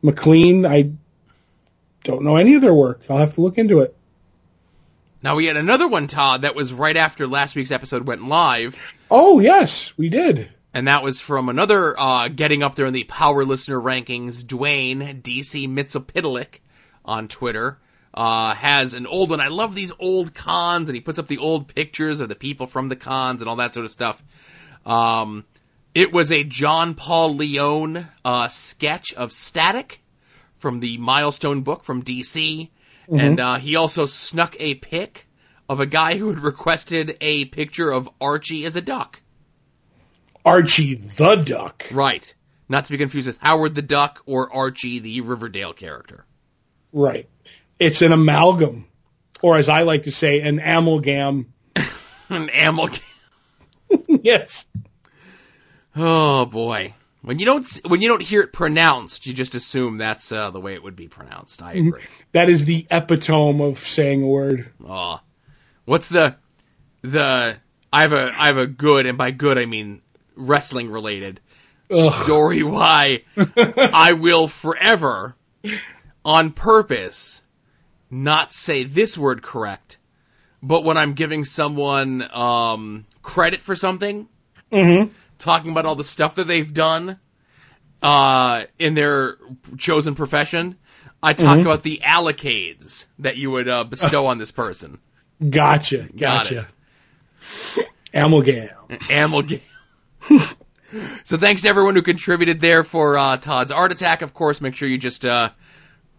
MacLean. 0.02 0.66
I 0.66 0.90
don't 2.04 2.24
know 2.24 2.36
any 2.36 2.56
of 2.56 2.60
their 2.60 2.74
work. 2.74 3.00
I'll 3.08 3.16
have 3.16 3.34
to 3.34 3.40
look 3.40 3.56
into 3.56 3.80
it. 3.80 3.96
Now 5.22 5.36
we 5.36 5.46
had 5.46 5.56
another 5.56 5.86
one, 5.88 6.06
Todd, 6.06 6.42
that 6.42 6.54
was 6.54 6.72
right 6.72 6.96
after 6.96 7.26
last 7.26 7.54
week's 7.54 7.70
episode 7.72 8.06
went 8.06 8.26
live, 8.26 8.76
Oh 9.10 9.38
yes, 9.40 9.92
we 9.98 10.08
did. 10.08 10.48
and 10.72 10.88
that 10.88 11.02
was 11.02 11.20
from 11.20 11.48
another 11.48 11.98
uh, 11.98 12.28
getting 12.28 12.62
up 12.62 12.74
there 12.74 12.86
in 12.86 12.94
the 12.94 13.04
power 13.04 13.44
listener 13.44 13.78
rankings, 13.80 14.44
Dwayne 14.44 15.20
DC 15.22 15.68
Mitsopidalik 15.68 16.60
on 17.04 17.28
Twitter. 17.28 17.78
Uh, 18.12 18.54
has 18.54 18.94
an 18.94 19.06
old 19.06 19.30
one. 19.30 19.40
I 19.40 19.48
love 19.48 19.72
these 19.74 19.92
old 20.00 20.34
cons, 20.34 20.88
and 20.88 20.96
he 20.96 21.00
puts 21.00 21.20
up 21.20 21.28
the 21.28 21.38
old 21.38 21.72
pictures 21.72 22.18
of 22.18 22.28
the 22.28 22.34
people 22.34 22.66
from 22.66 22.88
the 22.88 22.96
cons 22.96 23.40
and 23.40 23.48
all 23.48 23.56
that 23.56 23.72
sort 23.72 23.86
of 23.86 23.92
stuff. 23.92 24.20
Um, 24.84 25.44
it 25.94 26.12
was 26.12 26.32
a 26.32 26.42
John 26.42 26.94
Paul 26.94 27.36
Leon 27.36 28.08
uh, 28.24 28.48
sketch 28.48 29.12
of 29.14 29.30
Static 29.30 30.00
from 30.58 30.80
the 30.80 30.98
Milestone 30.98 31.62
book 31.62 31.84
from 31.84 32.02
DC, 32.02 32.70
and 33.18 33.40
uh, 33.40 33.56
he 33.56 33.76
also 33.76 34.06
snuck 34.06 34.56
a 34.58 34.74
pic 34.74 35.26
of 35.68 35.80
a 35.80 35.86
guy 35.86 36.16
who 36.16 36.28
had 36.28 36.40
requested 36.40 37.16
a 37.20 37.44
picture 37.46 37.90
of 37.90 38.08
Archie 38.20 38.64
as 38.64 38.76
a 38.76 38.80
duck. 38.80 39.20
Archie 40.44 40.94
the 40.94 41.36
Duck. 41.36 41.86
Right. 41.90 42.34
Not 42.68 42.84
to 42.84 42.92
be 42.92 42.98
confused 42.98 43.26
with 43.26 43.38
Howard 43.38 43.74
the 43.74 43.82
Duck 43.82 44.22
or 44.26 44.52
Archie 44.52 45.00
the 45.00 45.20
Riverdale 45.20 45.72
character. 45.72 46.24
Right. 46.92 47.28
It's 47.78 48.02
an 48.02 48.12
amalgam, 48.12 48.86
or 49.42 49.56
as 49.56 49.68
I 49.68 49.82
like 49.82 50.04
to 50.04 50.12
say, 50.12 50.40
an 50.40 50.60
amalgam. 50.60 51.52
An 52.28 52.48
amalgam. 52.48 53.00
yes. 54.08 54.66
Oh 55.96 56.46
boy. 56.46 56.94
When 57.22 57.38
you 57.38 57.44
don't 57.44 57.80
when 57.86 58.00
you 58.00 58.08
don't 58.08 58.22
hear 58.22 58.40
it 58.40 58.52
pronounced, 58.52 59.26
you 59.26 59.34
just 59.34 59.54
assume 59.54 59.98
that's 59.98 60.32
uh, 60.32 60.50
the 60.50 60.60
way 60.60 60.74
it 60.74 60.82
would 60.82 60.96
be 60.96 61.08
pronounced. 61.08 61.62
I 61.62 61.74
agree. 61.74 62.02
That 62.32 62.48
is 62.48 62.64
the 62.64 62.86
epitome 62.90 63.62
of 63.62 63.78
saying 63.78 64.22
a 64.22 64.26
word. 64.26 64.72
Oh, 64.86 65.20
what's 65.84 66.08
the 66.08 66.36
the? 67.02 67.58
I 67.92 68.02
have 68.02 68.12
a 68.12 68.32
I 68.34 68.46
have 68.46 68.56
a 68.56 68.66
good, 68.66 69.06
and 69.06 69.18
by 69.18 69.32
good 69.32 69.58
I 69.58 69.66
mean 69.66 70.00
wrestling 70.34 70.90
related 70.90 71.40
Ugh. 71.92 72.24
story. 72.24 72.62
Why 72.62 73.24
I 73.36 74.14
will 74.14 74.48
forever, 74.48 75.36
on 76.24 76.52
purpose, 76.52 77.42
not 78.10 78.50
say 78.50 78.84
this 78.84 79.18
word 79.18 79.42
correct, 79.42 79.98
but 80.62 80.84
when 80.84 80.96
I'm 80.96 81.12
giving 81.12 81.44
someone 81.44 82.26
um, 82.32 83.06
credit 83.22 83.60
for 83.60 83.76
something, 83.76 84.26
Mm-hmm. 84.72 85.12
Talking 85.40 85.72
about 85.72 85.86
all 85.86 85.96
the 85.96 86.04
stuff 86.04 86.36
that 86.36 86.46
they've 86.46 86.72
done 86.72 87.18
uh, 88.02 88.62
in 88.78 88.94
their 88.94 89.36
chosen 89.76 90.14
profession, 90.14 90.76
I 91.22 91.32
talk 91.34 91.58
Mhm. 91.58 91.62
about 91.62 91.82
the 91.82 92.00
allocades 92.04 93.04
that 93.18 93.36
you 93.36 93.50
would 93.50 93.68
uh, 93.68 93.84
bestow 93.84 94.26
on 94.26 94.38
this 94.38 94.52
person. 94.52 94.98
Gotcha. 95.46 96.06
Gotcha. 96.16 96.68
Amalgam. 98.14 98.68
Amalgam. 99.10 99.60
so 101.24 101.36
thanks 101.36 101.62
to 101.62 101.68
everyone 101.68 101.94
who 101.94 102.02
contributed 102.02 102.60
there 102.60 102.84
for 102.84 103.18
uh, 103.18 103.36
Todd's 103.36 103.70
Art 103.70 103.92
Attack. 103.92 104.22
Of 104.22 104.34
course, 104.34 104.60
make 104.60 104.76
sure 104.76 104.88
you 104.88 104.98
just 104.98 105.24
uh, 105.24 105.50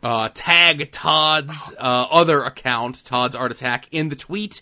uh, 0.03 0.29
tag 0.33 0.91
Todd's 0.91 1.73
uh, 1.77 1.81
other 2.11 2.43
account, 2.43 3.03
Todd's 3.05 3.35
Art 3.35 3.51
Attack, 3.51 3.87
in 3.91 4.09
the 4.09 4.15
tweet, 4.15 4.61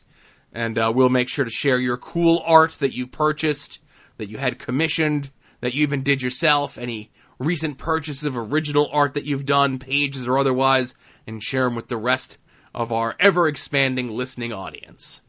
and 0.54 0.78
uh, 0.78 0.92
we'll 0.94 1.10
make 1.10 1.30
sure 1.30 1.46
to 1.46 1.52
share 1.52 1.80
your 1.80 1.98
cool 1.98 2.42
art 2.46 2.72
that 2.80 2.94
you 2.94 3.08
purchased, 3.08 3.80
that 4.20 4.30
you 4.30 4.38
had 4.38 4.60
commissioned, 4.60 5.30
that 5.62 5.74
you 5.74 5.84
even 5.84 6.04
did 6.04 6.22
yourself, 6.22 6.78
any 6.78 7.10
recent 7.40 7.78
purchases 7.78 8.26
of 8.26 8.38
original 8.38 8.90
art 8.92 9.16
that 9.16 9.26
you've 9.26 9.46
done, 9.46 9.80
pages 9.80 10.28
or 10.28 10.38
otherwise, 10.38 10.94
and 11.26 11.42
share 11.42 11.64
them 11.64 11.76
with 11.76 11.88
the 11.88 11.98
rest 11.98 12.38
of 12.76 12.92
our 12.92 13.16
ever 13.20 13.48
expanding 13.48 14.10
listening 14.10 14.54
audience. 14.54 15.22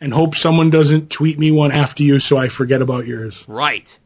And 0.00 0.12
hope 0.12 0.34
someone 0.34 0.70
doesn't 0.70 1.10
tweet 1.10 1.38
me 1.38 1.50
one 1.50 1.72
after 1.72 2.02
you 2.02 2.20
so 2.20 2.36
I 2.36 2.48
forget 2.48 2.82
about 2.82 3.06
yours. 3.06 3.42
Right. 3.48 3.98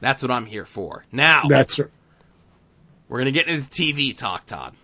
That's 0.00 0.22
what 0.22 0.30
I'm 0.32 0.46
here 0.46 0.64
for. 0.64 1.04
Now, 1.12 1.42
That's 1.46 1.78
we're 1.78 3.18
going 3.18 3.26
to 3.26 3.32
get 3.32 3.48
into 3.48 3.68
the 3.68 3.92
TV 3.92 4.16
talk, 4.16 4.46
Todd. 4.46 4.74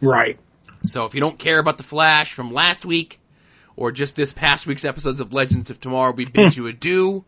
right. 0.00 0.38
So 0.82 1.04
if 1.04 1.14
you 1.14 1.20
don't 1.20 1.38
care 1.38 1.58
about 1.58 1.78
The 1.78 1.82
Flash 1.84 2.32
from 2.32 2.52
last 2.52 2.86
week, 2.86 3.18
or 3.76 3.92
just 3.92 4.14
this 4.16 4.32
past 4.32 4.66
week's 4.66 4.84
episodes 4.84 5.20
of 5.20 5.32
Legends 5.32 5.68
of 5.70 5.80
Tomorrow, 5.80 6.12
we 6.12 6.24
bid 6.24 6.56
you 6.56 6.66
adieu. 6.68 7.24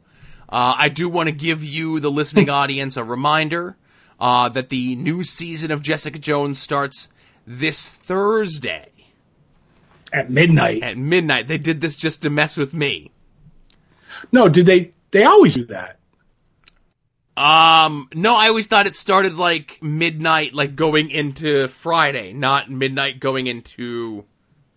Uh, 0.48 0.74
I 0.78 0.88
do 0.88 1.08
want 1.08 1.28
to 1.28 1.32
give 1.32 1.62
you, 1.62 2.00
the 2.00 2.10
listening 2.10 2.48
audience, 2.62 2.96
a 2.96 3.04
reminder 3.04 3.76
uh, 4.18 4.48
that 4.50 4.68
the 4.68 4.96
new 4.96 5.24
season 5.24 5.70
of 5.70 5.82
Jessica 5.82 6.18
Jones 6.18 6.58
starts 6.58 7.08
this 7.46 7.86
Thursday 7.86 8.88
At 10.12 10.30
midnight. 10.30 10.82
at 10.82 10.96
midnight. 10.96 11.48
They 11.48 11.58
did 11.58 11.80
this 11.80 11.96
just 11.96 12.22
to 12.22 12.30
mess 12.30 12.56
with 12.56 12.72
me. 12.74 13.10
No, 14.32 14.48
did 14.48 14.66
they? 14.66 14.92
They 15.10 15.24
always 15.24 15.54
do 15.54 15.66
that. 15.66 15.98
Um, 17.36 18.08
no, 18.14 18.34
I 18.34 18.48
always 18.48 18.66
thought 18.66 18.88
it 18.88 18.96
started 18.96 19.34
like 19.34 19.78
midnight, 19.80 20.54
like 20.54 20.74
going 20.74 21.10
into 21.10 21.68
Friday, 21.68 22.32
not 22.32 22.68
midnight 22.68 23.20
going 23.20 23.46
into 23.46 24.24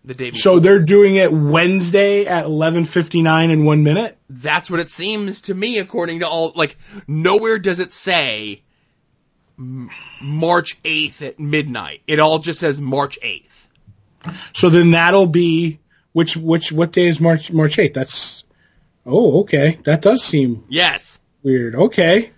the 0.04 0.14
day 0.14 0.30
before. 0.30 0.40
So 0.40 0.58
they're 0.58 0.80
doing 0.80 1.16
it 1.16 1.32
Wednesday 1.32 2.26
at 2.26 2.44
11:59 2.46 3.50
in 3.50 3.64
one 3.64 3.82
minute. 3.84 4.18
That's 4.28 4.70
what 4.70 4.80
it 4.80 4.90
seems 4.90 5.42
to 5.42 5.54
me, 5.54 5.78
according 5.78 6.20
to 6.20 6.28
all. 6.28 6.52
Like, 6.54 6.76
nowhere 7.06 7.58
does 7.58 7.78
it 7.78 7.92
say 7.92 8.62
March 9.56 10.82
8th 10.82 11.22
at 11.22 11.38
midnight. 11.38 12.02
It 12.06 12.18
all 12.18 12.38
just 12.38 12.58
says 12.60 12.80
March 12.80 13.18
8th. 13.22 13.68
So 14.54 14.70
then 14.70 14.92
that'll 14.92 15.26
be 15.26 15.78
which 16.12 16.36
which 16.36 16.72
what 16.72 16.92
day 16.92 17.06
is 17.08 17.20
March 17.20 17.52
March 17.52 17.76
8th? 17.76 17.94
That's 17.94 18.44
oh 19.06 19.40
okay. 19.40 19.78
That 19.84 20.02
does 20.02 20.22
seem 20.22 20.64
Yes. 20.68 21.20
weird. 21.42 21.74
Okay. 21.74 22.30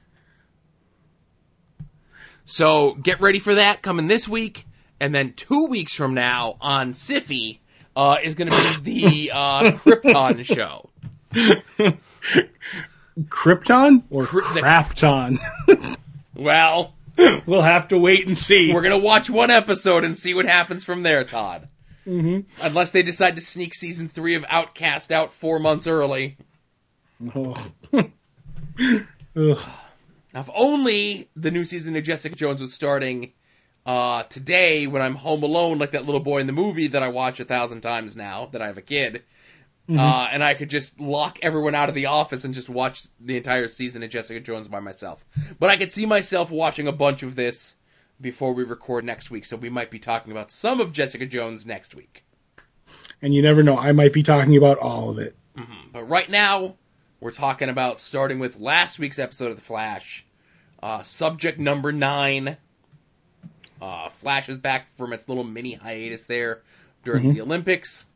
So 2.47 2.95
get 2.95 3.20
ready 3.20 3.39
for 3.39 3.55
that 3.55 3.81
coming 3.82 4.07
this 4.07 4.28
week, 4.28 4.66
and 5.05 5.14
then 5.14 5.35
two 5.35 5.66
weeks 5.66 5.94
from 5.94 6.14
now 6.14 6.56
on 6.62 6.94
Syfy 6.94 7.59
uh, 7.94 8.16
is 8.22 8.36
going 8.36 8.51
to 8.51 8.81
be 8.81 9.26
the 9.28 9.32
uh, 9.35 9.60
Krypton 9.72 10.43
show. 10.47 10.89
Krypton 13.18 14.02
or 14.10 14.24
Crapton? 14.24 15.39
Well, 16.36 16.93
we'll 17.47 17.62
have 17.62 17.89
to 17.89 17.98
wait 17.98 18.26
and 18.26 18.36
see. 18.36 18.72
we're 18.74 18.82
going 18.82 19.01
to 19.01 19.06
watch 19.06 19.31
one 19.31 19.52
episode 19.52 20.02
and 20.02 20.18
see 20.18 20.35
what 20.35 20.47
happens 20.47 20.82
from 20.82 21.05
there, 21.05 21.22
Todd. 21.22 21.68
hmm 22.02 22.40
Unless 22.60 22.90
they 22.90 23.05
decide 23.05 23.36
to 23.36 23.40
sneak 23.40 23.72
season 23.72 24.09
three 24.09 24.35
of 24.35 24.44
Outcast 24.48 25.12
out 25.12 25.32
four 25.32 25.60
months 25.60 25.86
early. 25.86 26.36
Oh. 27.36 27.55
If 29.36 30.51
only 30.52 31.28
the 31.36 31.52
new 31.52 31.64
season 31.64 31.94
of 31.94 32.02
Jessica 32.02 32.35
Jones 32.35 32.60
was 32.60 32.74
starting 32.74 33.32
uh, 33.86 34.23
today 34.24 34.86
when 34.86 35.02
I'm 35.02 35.15
home 35.15 35.43
alone, 35.43 35.78
like 35.78 35.93
that 35.93 36.06
little 36.06 36.20
boy 36.20 36.39
in 36.39 36.47
the 36.47 36.52
movie 36.52 36.89
that 36.89 37.02
I 37.02 37.09
watch 37.09 37.40
a 37.40 37.44
thousand 37.44 37.82
times 37.82 38.16
now 38.16 38.47
that 38.52 38.62
I 38.62 38.66
have 38.66 38.78
a 38.78 38.82
kid, 38.82 39.23
uh, 39.89 40.28
and 40.32 40.43
I 40.43 40.55
could 40.55 40.70
just 40.70 40.98
lock 40.98 41.39
everyone 41.43 41.74
out 41.74 41.90
of 41.90 41.94
the 41.94 42.06
office 42.06 42.44
and 42.44 42.55
just 42.55 42.70
watch 42.70 43.06
the 43.20 43.36
entire 43.36 43.69
season 43.69 44.02
of 44.02 44.09
Jessica 44.11 44.40
Jones 44.40 44.69
by 44.69 44.81
myself. 44.81 45.23
But 45.59 45.69
I 45.69 45.77
could 45.77 45.93
see 45.93 46.06
myself 46.06 46.51
watching 46.51 46.86
a 46.89 46.93
bunch 46.93 47.23
of 47.23 47.35
this 47.35 47.77
before 48.20 48.55
we 48.55 48.65
record 48.65 49.05
next 49.05 49.31
week, 49.31 49.44
so 49.44 49.56
we 49.56 49.69
might 49.69 49.90
be 49.90 49.98
talking 49.98 50.32
about 50.32 50.51
some 50.51 50.81
of 50.81 50.93
Jessica 50.93 51.27
Jones 51.27 51.66
next 51.66 51.94
week. 51.94 52.24
And 53.20 53.35
you 53.35 53.43
never 53.43 53.62
know, 53.62 53.77
I 53.77 53.93
might 53.93 54.12
be 54.12 54.23
talking 54.23 54.56
about 54.56 54.78
all 54.78 55.11
of 55.11 55.19
it. 55.19 55.36
Mhm. 55.56 55.93
But 55.93 56.05
right 56.05 56.31
now, 56.31 56.77
we're 57.20 57.32
talking 57.32 57.69
about 57.69 58.01
starting 58.01 58.39
with 58.39 58.59
last 58.59 58.98
week's 58.98 59.19
episode 59.19 59.51
of 59.51 59.56
The 59.56 59.62
Flash, 59.62 60.24
uh, 60.82 61.02
subject 61.02 61.59
number 61.59 61.93
nine. 61.93 62.56
Uh, 63.85 64.09
Flash 64.09 64.48
is 64.48 64.59
back 64.61 64.86
from 64.97 65.12
its 65.12 65.28
little 65.28 65.44
mini 65.44 65.74
hiatus 65.74 66.24
there 66.24 66.62
during 67.05 67.35
the 67.35 67.43
Olympics. 67.43 68.06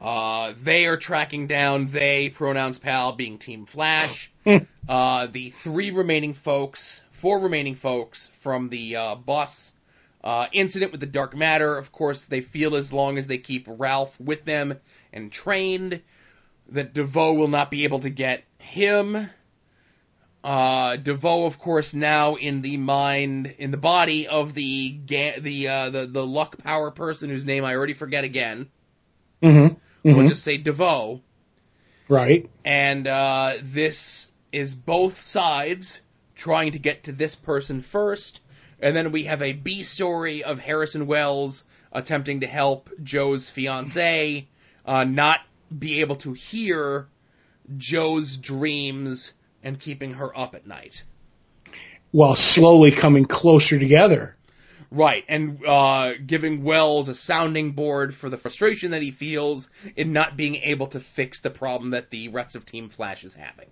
Uh, 0.00 0.54
they 0.56 0.86
are 0.86 0.96
tracking 0.96 1.46
down 1.46 1.86
they 1.88 2.30
pronouns 2.30 2.78
pal 2.78 3.12
being 3.12 3.36
Team 3.36 3.66
Flash. 3.66 4.32
uh, 4.88 5.26
the 5.26 5.50
three 5.50 5.90
remaining 5.90 6.32
folks, 6.32 7.02
four 7.10 7.40
remaining 7.40 7.74
folks 7.74 8.28
from 8.40 8.70
the 8.70 8.96
uh, 8.96 9.14
bus 9.14 9.74
uh, 10.24 10.46
incident 10.52 10.92
with 10.92 11.00
the 11.02 11.06
dark 11.06 11.36
matter. 11.36 11.76
Of 11.76 11.92
course, 11.92 12.24
they 12.24 12.40
feel 12.40 12.76
as 12.76 12.94
long 12.94 13.18
as 13.18 13.26
they 13.26 13.36
keep 13.36 13.66
Ralph 13.68 14.18
with 14.18 14.42
them 14.46 14.78
and 15.12 15.30
trained, 15.30 16.00
that 16.70 16.94
DeVoe 16.94 17.34
will 17.34 17.48
not 17.48 17.70
be 17.70 17.84
able 17.84 18.00
to 18.00 18.10
get 18.10 18.44
him. 18.58 19.28
Uh, 20.42 20.96
DeVoe, 20.96 21.46
of 21.46 21.58
course, 21.58 21.94
now 21.94 22.36
in 22.36 22.62
the 22.62 22.76
mind, 22.76 23.54
in 23.58 23.70
the 23.70 23.76
body 23.76 24.28
of 24.28 24.54
the 24.54 24.90
ga- 24.90 25.40
the 25.40 25.68
uh, 25.68 25.90
the 25.90 26.06
the 26.06 26.24
luck 26.24 26.58
power 26.58 26.90
person 26.90 27.28
whose 27.28 27.44
name 27.44 27.64
I 27.64 27.74
already 27.74 27.94
forget 27.94 28.24
again. 28.24 28.68
Mm-hmm. 29.42 29.74
We'll 30.04 30.28
just 30.28 30.44
say 30.44 30.56
DeVoe. 30.56 31.20
Right. 32.08 32.48
And 32.64 33.06
uh, 33.06 33.54
this 33.62 34.30
is 34.52 34.74
both 34.74 35.20
sides 35.20 36.00
trying 36.34 36.72
to 36.72 36.78
get 36.78 37.04
to 37.04 37.12
this 37.12 37.34
person 37.34 37.82
first, 37.82 38.40
and 38.80 38.96
then 38.96 39.12
we 39.12 39.24
have 39.24 39.42
a 39.42 39.52
B 39.52 39.82
story 39.82 40.44
of 40.44 40.60
Harrison 40.60 41.06
Wells 41.06 41.64
attempting 41.92 42.40
to 42.40 42.46
help 42.46 42.90
Joe's 43.02 43.50
fiance 43.50 44.46
uh, 44.86 45.04
not 45.04 45.40
be 45.76 46.00
able 46.00 46.16
to 46.16 46.32
hear 46.32 47.08
Joe's 47.76 48.36
dreams 48.36 49.32
and 49.68 49.78
keeping 49.78 50.14
her 50.14 50.36
up 50.36 50.54
at 50.54 50.66
night. 50.66 51.02
While 52.10 52.36
slowly 52.36 52.90
coming 52.90 53.26
closer 53.26 53.78
together. 53.78 54.34
Right, 54.90 55.22
and 55.28 55.62
uh, 55.66 56.14
giving 56.14 56.64
Wells 56.64 57.10
a 57.10 57.14
sounding 57.14 57.72
board 57.72 58.14
for 58.14 58.30
the 58.30 58.38
frustration 58.38 58.92
that 58.92 59.02
he 59.02 59.10
feels 59.10 59.68
in 59.94 60.14
not 60.14 60.34
being 60.34 60.56
able 60.56 60.86
to 60.88 61.00
fix 61.00 61.40
the 61.40 61.50
problem 61.50 61.90
that 61.90 62.08
the 62.08 62.28
rest 62.28 62.56
of 62.56 62.64
Team 62.64 62.88
Flash 62.88 63.22
is 63.22 63.34
having. 63.34 63.68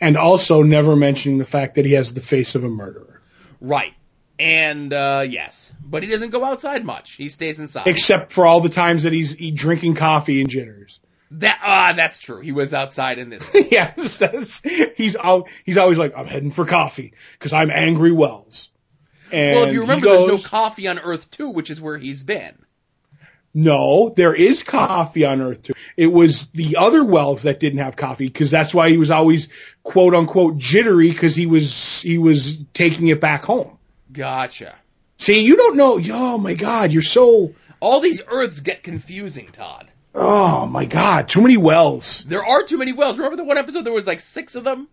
And 0.00 0.16
also 0.16 0.62
never 0.62 0.96
mentioning 0.96 1.36
the 1.36 1.44
fact 1.44 1.74
that 1.74 1.84
he 1.84 1.92
has 1.92 2.14
the 2.14 2.22
face 2.22 2.54
of 2.54 2.64
a 2.64 2.70
murderer. 2.70 3.20
Right. 3.60 3.92
And 4.38 4.92
uh 4.92 5.26
yes, 5.28 5.72
but 5.84 6.02
he 6.02 6.08
doesn't 6.08 6.30
go 6.30 6.42
outside 6.42 6.84
much. 6.84 7.12
He 7.12 7.28
stays 7.28 7.60
inside. 7.60 7.86
Except 7.86 8.32
for 8.32 8.46
all 8.46 8.60
the 8.60 8.68
times 8.70 9.04
that 9.04 9.12
he's 9.12 9.32
he 9.34 9.52
drinking 9.52 9.94
coffee 9.94 10.40
and 10.40 10.50
jitters. 10.50 10.98
That 11.40 11.60
ah, 11.62 11.92
that's 11.96 12.18
true. 12.18 12.40
He 12.40 12.52
was 12.52 12.74
outside 12.74 13.18
in 13.18 13.30
this. 13.30 13.50
yes, 13.54 14.18
that's, 14.18 14.62
he's 14.96 15.16
al- 15.16 15.48
he's 15.64 15.78
always 15.78 15.98
like, 15.98 16.14
I'm 16.16 16.26
heading 16.26 16.50
for 16.50 16.64
coffee 16.64 17.14
because 17.38 17.52
I'm 17.52 17.70
angry 17.70 18.12
Wells. 18.12 18.68
And 19.32 19.56
well, 19.56 19.68
if 19.68 19.72
you 19.72 19.80
remember, 19.82 20.06
there's 20.06 20.26
no 20.26 20.38
coffee 20.38 20.88
on 20.88 20.98
Earth 20.98 21.30
too, 21.30 21.50
which 21.50 21.70
is 21.70 21.80
where 21.80 21.98
he's 21.98 22.24
been. 22.24 22.54
No, 23.56 24.12
there 24.14 24.34
is 24.34 24.64
coffee 24.64 25.24
on 25.24 25.40
Earth 25.40 25.62
too. 25.62 25.74
It 25.96 26.08
was 26.08 26.48
the 26.48 26.76
other 26.76 27.04
Wells 27.04 27.44
that 27.44 27.60
didn't 27.60 27.78
have 27.78 27.94
coffee 27.94 28.26
because 28.26 28.50
that's 28.50 28.74
why 28.74 28.90
he 28.90 28.98
was 28.98 29.10
always 29.10 29.48
quote 29.82 30.14
unquote 30.14 30.58
jittery 30.58 31.10
because 31.10 31.36
he 31.36 31.46
was 31.46 32.00
he 32.02 32.18
was 32.18 32.58
taking 32.74 33.08
it 33.08 33.20
back 33.20 33.44
home. 33.44 33.78
Gotcha. 34.12 34.74
See, 35.18 35.40
you 35.40 35.56
don't 35.56 35.76
know. 35.76 36.00
Oh 36.12 36.38
my 36.38 36.54
God, 36.54 36.92
you're 36.92 37.02
so. 37.02 37.54
All 37.80 38.00
these 38.00 38.20
Earths 38.26 38.60
get 38.60 38.82
confusing, 38.82 39.48
Todd. 39.52 39.88
Oh 40.14 40.66
my 40.66 40.84
God, 40.84 41.28
too 41.28 41.40
many 41.40 41.56
Wells. 41.56 42.22
There 42.26 42.44
are 42.44 42.62
too 42.62 42.78
many 42.78 42.92
wells. 42.92 43.16
Remember 43.18 43.36
the 43.36 43.44
one 43.44 43.58
episode 43.58 43.82
there 43.82 43.92
was 43.92 44.06
like 44.06 44.20
six 44.20 44.54
of 44.54 44.62
them? 44.64 44.86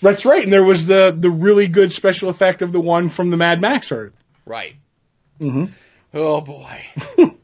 That's 0.00 0.24
right. 0.24 0.42
And 0.42 0.52
there 0.52 0.64
was 0.64 0.86
the 0.86 1.14
the 1.16 1.30
really 1.30 1.68
good 1.68 1.92
special 1.92 2.28
effect 2.30 2.62
of 2.62 2.72
the 2.72 2.80
one 2.80 3.08
from 3.10 3.30
the 3.30 3.36
Mad 3.36 3.60
Max 3.60 3.92
Earth. 3.92 4.12
Right. 4.46 4.76
Mm-hmm. 5.40 5.66
Oh 6.14 6.40
boy. 6.40 6.84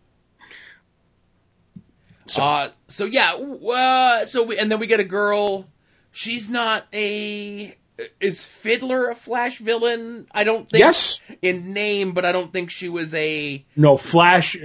So- 2.26 2.42
Uh, 2.42 2.70
so 2.86 3.06
yeah, 3.06 3.32
uh, 3.34 4.24
so 4.24 4.44
we, 4.44 4.56
and 4.56 4.70
then 4.70 4.78
we 4.78 4.86
get 4.86 5.00
a 5.00 5.04
girl. 5.04 5.66
She's 6.12 6.48
not 6.48 6.86
a. 6.94 7.76
Is 8.20 8.40
Fiddler 8.40 9.10
a 9.10 9.14
Flash 9.16 9.58
villain? 9.58 10.26
I 10.30 10.44
don't 10.44 10.68
think. 10.68 10.78
Yes. 10.80 11.18
In 11.42 11.72
name, 11.74 12.12
but 12.12 12.24
I 12.24 12.30
don't 12.32 12.52
think 12.52 12.70
she 12.70 12.88
was 12.88 13.14
a. 13.14 13.64
No, 13.74 13.96
Flash. 13.96 14.56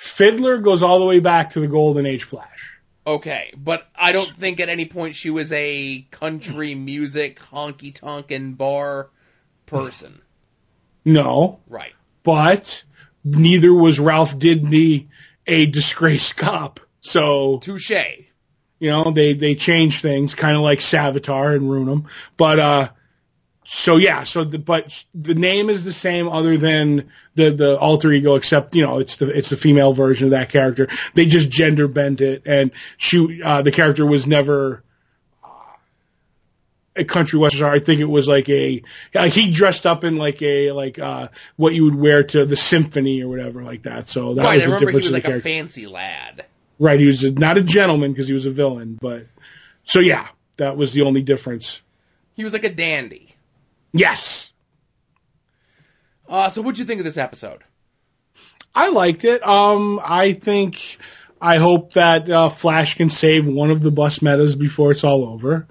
Fiddler 0.00 0.56
goes 0.62 0.82
all 0.82 0.98
the 0.98 1.04
way 1.04 1.20
back 1.20 1.50
to 1.50 1.60
the 1.60 1.66
Golden 1.68 2.06
Age 2.06 2.24
Flash. 2.24 2.78
Okay, 3.06 3.52
but 3.54 3.86
I 3.94 4.12
don't 4.12 4.34
think 4.34 4.58
at 4.58 4.70
any 4.70 4.86
point 4.86 5.14
she 5.14 5.28
was 5.28 5.52
a 5.52 6.06
country 6.10 6.74
music 6.74 7.38
honky 7.52 7.94
tonk 7.94 8.30
and 8.30 8.56
bar 8.56 9.10
person. 9.66 10.22
No, 11.04 11.60
Right. 11.68 11.92
but 12.22 12.82
neither 13.24 13.74
was 13.74 14.00
Ralph 14.00 14.38
Dibny 14.38 15.08
a 15.46 15.66
disgraced 15.66 16.34
cop. 16.34 16.80
So 17.02 17.58
Touche. 17.58 17.90
you 18.78 18.90
know 18.90 19.10
they 19.10 19.34
they 19.34 19.54
change 19.54 20.00
things, 20.00 20.34
kind 20.34 20.56
of 20.56 20.62
like 20.62 20.78
Savitar 20.78 21.54
and 21.54 21.64
Runum. 21.68 22.04
But 22.38 22.58
uh, 22.58 22.88
so 23.72 23.98
yeah, 23.98 24.24
so 24.24 24.42
the 24.42 24.58
but 24.58 25.04
the 25.14 25.34
name 25.34 25.70
is 25.70 25.84
the 25.84 25.92
same, 25.92 26.28
other 26.28 26.56
than 26.56 27.10
the 27.36 27.50
the 27.50 27.78
alter 27.78 28.10
ego, 28.10 28.34
except 28.34 28.74
you 28.74 28.82
know 28.84 28.98
it's 28.98 29.14
the 29.16 29.26
it's 29.36 29.50
the 29.50 29.56
female 29.56 29.92
version 29.92 30.26
of 30.26 30.30
that 30.32 30.48
character. 30.50 30.88
They 31.14 31.26
just 31.26 31.48
gender 31.50 31.86
bent 31.86 32.20
it, 32.20 32.42
and 32.46 32.72
she 32.96 33.40
uh, 33.42 33.62
the 33.62 33.70
character 33.70 34.04
was 34.04 34.26
never. 34.26 34.82
uh, 35.44 35.48
A 36.96 37.04
country 37.04 37.38
western 37.38 37.58
star. 37.58 37.70
I 37.72 37.78
think 37.78 38.00
it 38.00 38.06
was 38.10 38.26
like 38.26 38.48
a 38.48 38.82
like 39.14 39.32
he 39.32 39.52
dressed 39.52 39.86
up 39.86 40.02
in 40.02 40.16
like 40.16 40.42
a 40.42 40.72
like 40.72 40.98
uh 40.98 41.28
what 41.54 41.72
you 41.72 41.84
would 41.84 41.94
wear 41.94 42.24
to 42.24 42.44
the 42.44 42.56
symphony 42.56 43.22
or 43.22 43.28
whatever 43.28 43.62
like 43.62 43.82
that. 43.84 44.08
So 44.08 44.34
that 44.34 44.42
right, 44.42 44.54
was 44.56 44.64
I 44.64 44.66
the 44.66 44.72
remember 44.74 44.90
he 44.90 44.98
difference 44.98 45.04
was 45.04 45.12
like 45.12 45.28
a 45.36 45.40
fancy 45.40 45.86
lad. 45.86 46.44
Right, 46.80 46.98
he 46.98 47.06
was 47.06 47.22
a, 47.22 47.30
not 47.30 47.56
a 47.58 47.62
gentleman 47.62 48.12
because 48.12 48.26
he 48.26 48.32
was 48.32 48.46
a 48.46 48.50
villain, 48.50 48.98
but 49.00 49.26
so 49.84 50.00
yeah, 50.00 50.26
that 50.56 50.76
was 50.76 50.92
the 50.92 51.02
only 51.02 51.22
difference. 51.22 51.82
He 52.34 52.42
was 52.42 52.52
like 52.52 52.64
a 52.64 52.74
dandy. 52.74 53.29
Yes, 53.92 54.52
Uh, 56.28 56.48
so 56.48 56.62
what'd 56.62 56.78
you 56.78 56.84
think 56.84 57.00
of 57.00 57.04
this 57.04 57.16
episode? 57.16 57.64
I 58.72 58.90
liked 58.90 59.24
it. 59.24 59.44
Um, 59.44 60.00
I 60.02 60.32
think 60.32 60.98
I 61.40 61.56
hope 61.56 61.94
that 61.94 62.30
uh, 62.30 62.48
Flash 62.48 62.96
can 62.96 63.10
save 63.10 63.48
one 63.48 63.72
of 63.72 63.82
the 63.82 63.90
bus 63.90 64.22
metas 64.22 64.54
before 64.54 64.92
it's 64.92 65.02
all 65.02 65.24
over. 65.24 65.66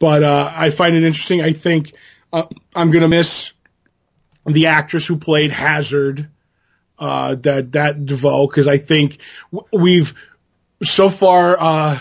But 0.00 0.24
uh, 0.24 0.52
I 0.52 0.70
find 0.70 0.96
it 0.96 1.04
interesting. 1.04 1.42
I 1.42 1.52
think 1.52 1.92
uh, 2.32 2.46
I'm 2.74 2.90
gonna 2.90 3.08
miss 3.08 3.52
the 4.44 4.66
actress 4.66 5.06
who 5.06 5.16
played 5.16 5.52
Hazard, 5.52 6.28
uh, 6.98 7.36
that 7.36 7.72
that 7.72 8.04
DeVoe, 8.04 8.48
because 8.48 8.66
I 8.66 8.78
think 8.78 9.18
we've 9.72 10.12
so 10.82 11.08
far 11.08 11.56
uh, 11.58 11.98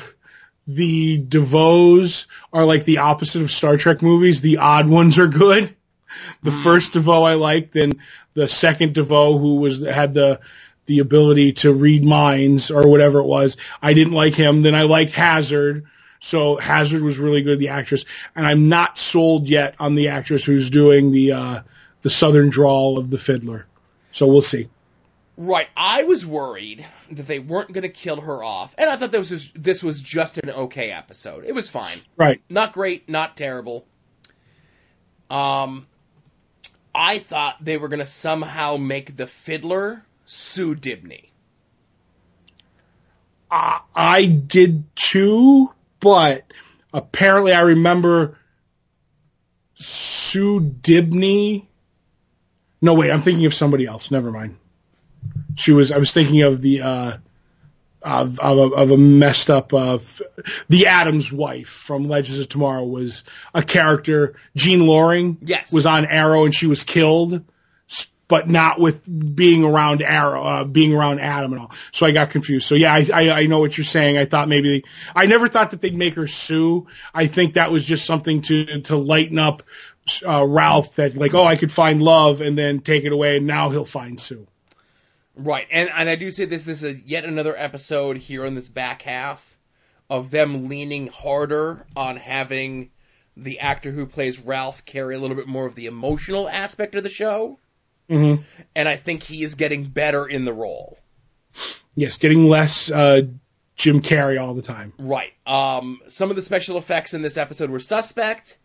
the 0.67 1.21
DeVoes 1.21 2.27
are 2.51 2.65
like 2.65 2.85
the 2.85 2.99
opposite 2.99 3.41
of 3.41 3.51
Star 3.51 3.77
Trek 3.77 4.01
movies. 4.01 4.41
The 4.41 4.57
odd 4.57 4.87
ones 4.87 5.19
are 5.19 5.27
good. 5.27 5.75
The 6.41 6.51
first 6.51 6.93
DeVoe 6.93 7.23
I 7.23 7.33
liked, 7.35 7.73
then 7.73 7.93
the 8.33 8.47
second 8.47 8.93
DeVoe 8.93 9.37
who 9.37 9.55
was 9.55 9.83
had 9.83 10.13
the 10.13 10.39
the 10.85 10.99
ability 10.99 11.53
to 11.53 11.73
read 11.73 12.03
minds 12.03 12.69
or 12.69 12.87
whatever 12.87 13.19
it 13.19 13.25
was. 13.25 13.57
I 13.81 13.93
didn't 13.93 14.13
like 14.13 14.35
him. 14.35 14.61
Then 14.61 14.75
I 14.75 14.83
liked 14.83 15.13
Hazard. 15.13 15.85
So 16.19 16.57
Hazard 16.57 17.01
was 17.01 17.19
really 17.19 17.41
good, 17.41 17.59
the 17.59 17.69
actress, 17.69 18.05
and 18.35 18.45
I'm 18.45 18.69
not 18.69 18.97
sold 18.97 19.49
yet 19.49 19.75
on 19.79 19.95
the 19.95 20.09
actress 20.09 20.45
who's 20.45 20.69
doing 20.69 21.11
the 21.11 21.33
uh, 21.33 21.61
the 22.01 22.09
southern 22.09 22.49
drawl 22.49 22.97
of 22.97 23.09
the 23.09 23.17
fiddler. 23.17 23.65
So 24.11 24.27
we'll 24.27 24.41
see. 24.41 24.69
Right, 25.35 25.67
I 25.75 26.03
was 26.03 26.25
worried 26.25 26.85
that 27.15 27.27
they 27.27 27.39
weren't 27.39 27.71
going 27.73 27.83
to 27.83 27.89
kill 27.89 28.21
her 28.21 28.43
off, 28.43 28.73
and 28.77 28.89
I 28.89 28.95
thought 28.95 29.11
this 29.11 29.29
was 29.31 29.51
this 29.53 29.81
was 29.83 30.01
just 30.01 30.37
an 30.37 30.49
okay 30.49 30.91
episode. 30.91 31.45
It 31.45 31.53
was 31.55 31.69
fine, 31.69 31.97
Right. 32.17 32.41
not 32.49 32.73
great, 32.73 33.09
not 33.09 33.35
terrible. 33.37 33.85
Um, 35.29 35.87
I 36.93 37.17
thought 37.19 37.57
they 37.63 37.77
were 37.77 37.87
going 37.87 37.99
to 37.99 38.05
somehow 38.05 38.77
make 38.77 39.15
the 39.15 39.25
fiddler 39.27 40.03
Sue 40.25 40.75
Dibny. 40.75 41.29
I, 43.49 43.81
I 43.95 44.25
did 44.25 44.83
too, 44.95 45.71
but 45.99 46.43
apparently 46.93 47.53
I 47.53 47.61
remember 47.61 48.37
Sue 49.75 50.59
Dibny 50.59 51.65
No, 52.81 52.93
wait, 52.95 53.11
I'm 53.11 53.21
thinking 53.21 53.45
of 53.45 53.53
somebody 53.53 53.85
else. 53.85 54.11
Never 54.11 54.31
mind. 54.31 54.57
She 55.55 55.71
was. 55.71 55.91
I 55.91 55.97
was 55.97 56.11
thinking 56.11 56.41
of 56.41 56.61
the 56.61 56.81
uh, 56.81 57.17
of 58.01 58.39
of 58.39 58.57
a, 58.57 58.75
of 58.75 58.91
a 58.91 58.97
messed 58.97 59.49
up 59.49 59.73
uh, 59.73 59.99
the 60.69 60.87
Adams 60.87 61.31
wife 61.31 61.69
from 61.69 62.07
Legends 62.07 62.39
of 62.39 62.49
Tomorrow 62.49 62.83
was 62.85 63.23
a 63.53 63.63
character. 63.63 64.35
Jean 64.55 64.85
Loring 64.85 65.37
Yes. 65.41 65.71
was 65.71 65.85
on 65.85 66.05
Arrow 66.05 66.45
and 66.45 66.53
she 66.53 66.67
was 66.67 66.83
killed, 66.83 67.43
s- 67.89 68.07
but 68.27 68.49
not 68.49 68.79
with 68.79 69.35
being 69.35 69.63
around 69.63 70.01
Arrow, 70.01 70.43
uh, 70.43 70.63
being 70.65 70.93
around 70.93 71.19
Adam 71.21 71.53
and 71.53 71.61
all. 71.61 71.71
So 71.91 72.05
I 72.05 72.11
got 72.11 72.31
confused. 72.31 72.65
So 72.65 72.75
yeah, 72.75 72.93
I, 72.93 73.07
I 73.13 73.29
I 73.41 73.45
know 73.45 73.59
what 73.59 73.77
you're 73.77 73.85
saying. 73.85 74.17
I 74.17 74.25
thought 74.25 74.49
maybe 74.49 74.83
I 75.15 75.27
never 75.27 75.47
thought 75.47 75.71
that 75.71 75.81
they'd 75.81 75.95
make 75.95 76.15
her 76.15 76.27
sue. 76.27 76.87
I 77.13 77.27
think 77.27 77.53
that 77.53 77.71
was 77.71 77.85
just 77.85 78.05
something 78.05 78.41
to 78.43 78.81
to 78.81 78.97
lighten 78.97 79.37
up 79.39 79.63
uh, 80.25 80.43
Ralph 80.45 80.95
that 80.95 81.15
like 81.15 81.33
oh 81.35 81.45
I 81.45 81.55
could 81.57 81.71
find 81.71 82.01
love 82.01 82.41
and 82.41 82.57
then 82.57 82.79
take 82.81 83.05
it 83.05 83.13
away 83.13 83.37
and 83.37 83.45
now 83.47 83.69
he'll 83.69 83.85
find 83.85 84.19
Sue. 84.19 84.47
Right, 85.35 85.67
and 85.71 85.89
and 85.89 86.09
I 86.09 86.15
do 86.15 86.31
say 86.31 86.45
this. 86.45 86.63
This 86.63 86.83
is 86.83 87.03
yet 87.05 87.25
another 87.25 87.55
episode 87.57 88.17
here 88.17 88.45
in 88.45 88.53
this 88.55 88.69
back 88.69 89.01
half 89.01 89.57
of 90.09 90.29
them 90.29 90.69
leaning 90.69 91.07
harder 91.07 91.85
on 91.95 92.17
having 92.17 92.91
the 93.35 93.59
actor 93.59 93.89
who 93.89 94.05
plays 94.05 94.39
Ralph 94.39 94.85
carry 94.85 95.15
a 95.15 95.19
little 95.19 95.35
bit 95.35 95.47
more 95.47 95.65
of 95.65 95.73
the 95.73 95.87
emotional 95.87 96.47
aspect 96.47 96.93
of 96.95 97.03
the 97.03 97.09
show, 97.09 97.57
Mm-hmm. 98.09 98.43
and 98.75 98.87
I 98.87 98.95
think 98.95 99.23
he 99.23 99.43
is 99.43 99.55
getting 99.55 99.85
better 99.85 100.27
in 100.27 100.45
the 100.45 100.53
role. 100.53 100.99
Yes, 101.95 102.17
getting 102.17 102.47
less 102.47 102.91
uh, 102.91 103.21
Jim 103.75 104.01
Carrey 104.01 104.39
all 104.39 104.53
the 104.53 104.61
time. 104.61 104.93
Right. 104.99 105.31
Um, 105.47 105.99
some 106.09 106.29
of 106.29 106.35
the 106.35 106.41
special 106.41 106.77
effects 106.77 107.13
in 107.13 107.21
this 107.21 107.37
episode 107.37 107.69
were 107.69 107.79
suspect. 107.79 108.57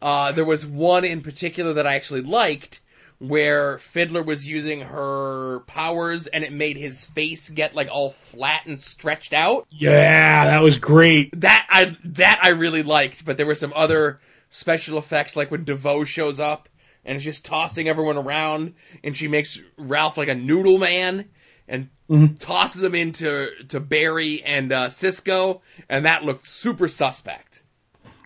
Uh, 0.00 0.32
there 0.32 0.44
was 0.44 0.64
one 0.64 1.04
in 1.04 1.22
particular 1.22 1.74
that 1.74 1.86
I 1.86 1.96
actually 1.96 2.22
liked, 2.22 2.80
where 3.18 3.78
Fiddler 3.78 4.22
was 4.22 4.46
using 4.46 4.80
her 4.80 5.60
powers 5.66 6.26
and 6.28 6.44
it 6.44 6.52
made 6.52 6.76
his 6.76 7.04
face 7.04 7.48
get 7.50 7.74
like 7.74 7.88
all 7.90 8.10
flat 8.10 8.66
and 8.66 8.80
stretched 8.80 9.32
out. 9.32 9.66
Yeah, 9.70 10.44
that 10.46 10.62
was 10.62 10.78
great. 10.78 11.40
That 11.40 11.66
I 11.68 11.96
that 12.04 12.40
I 12.42 12.50
really 12.50 12.82
liked, 12.82 13.24
but 13.24 13.36
there 13.36 13.46
were 13.46 13.54
some 13.56 13.72
other 13.74 14.20
special 14.50 14.98
effects 14.98 15.36
like 15.36 15.50
when 15.50 15.64
DeVoe 15.64 16.04
shows 16.04 16.40
up 16.40 16.68
and 17.04 17.16
is 17.18 17.24
just 17.24 17.44
tossing 17.44 17.88
everyone 17.88 18.16
around 18.16 18.74
and 19.02 19.16
she 19.16 19.28
makes 19.28 19.58
Ralph 19.76 20.16
like 20.16 20.28
a 20.28 20.34
noodle 20.34 20.78
man 20.78 21.28
and 21.66 21.88
Mhm. 22.08 22.38
tosses 22.38 22.82
him 22.82 22.94
into 22.94 23.48
to 23.68 23.80
Barry 23.80 24.42
and 24.42 24.72
uh, 24.72 24.88
Cisco 24.88 25.60
and 25.88 26.06
that 26.06 26.24
looked 26.24 26.46
super 26.46 26.88
suspect. 26.88 27.62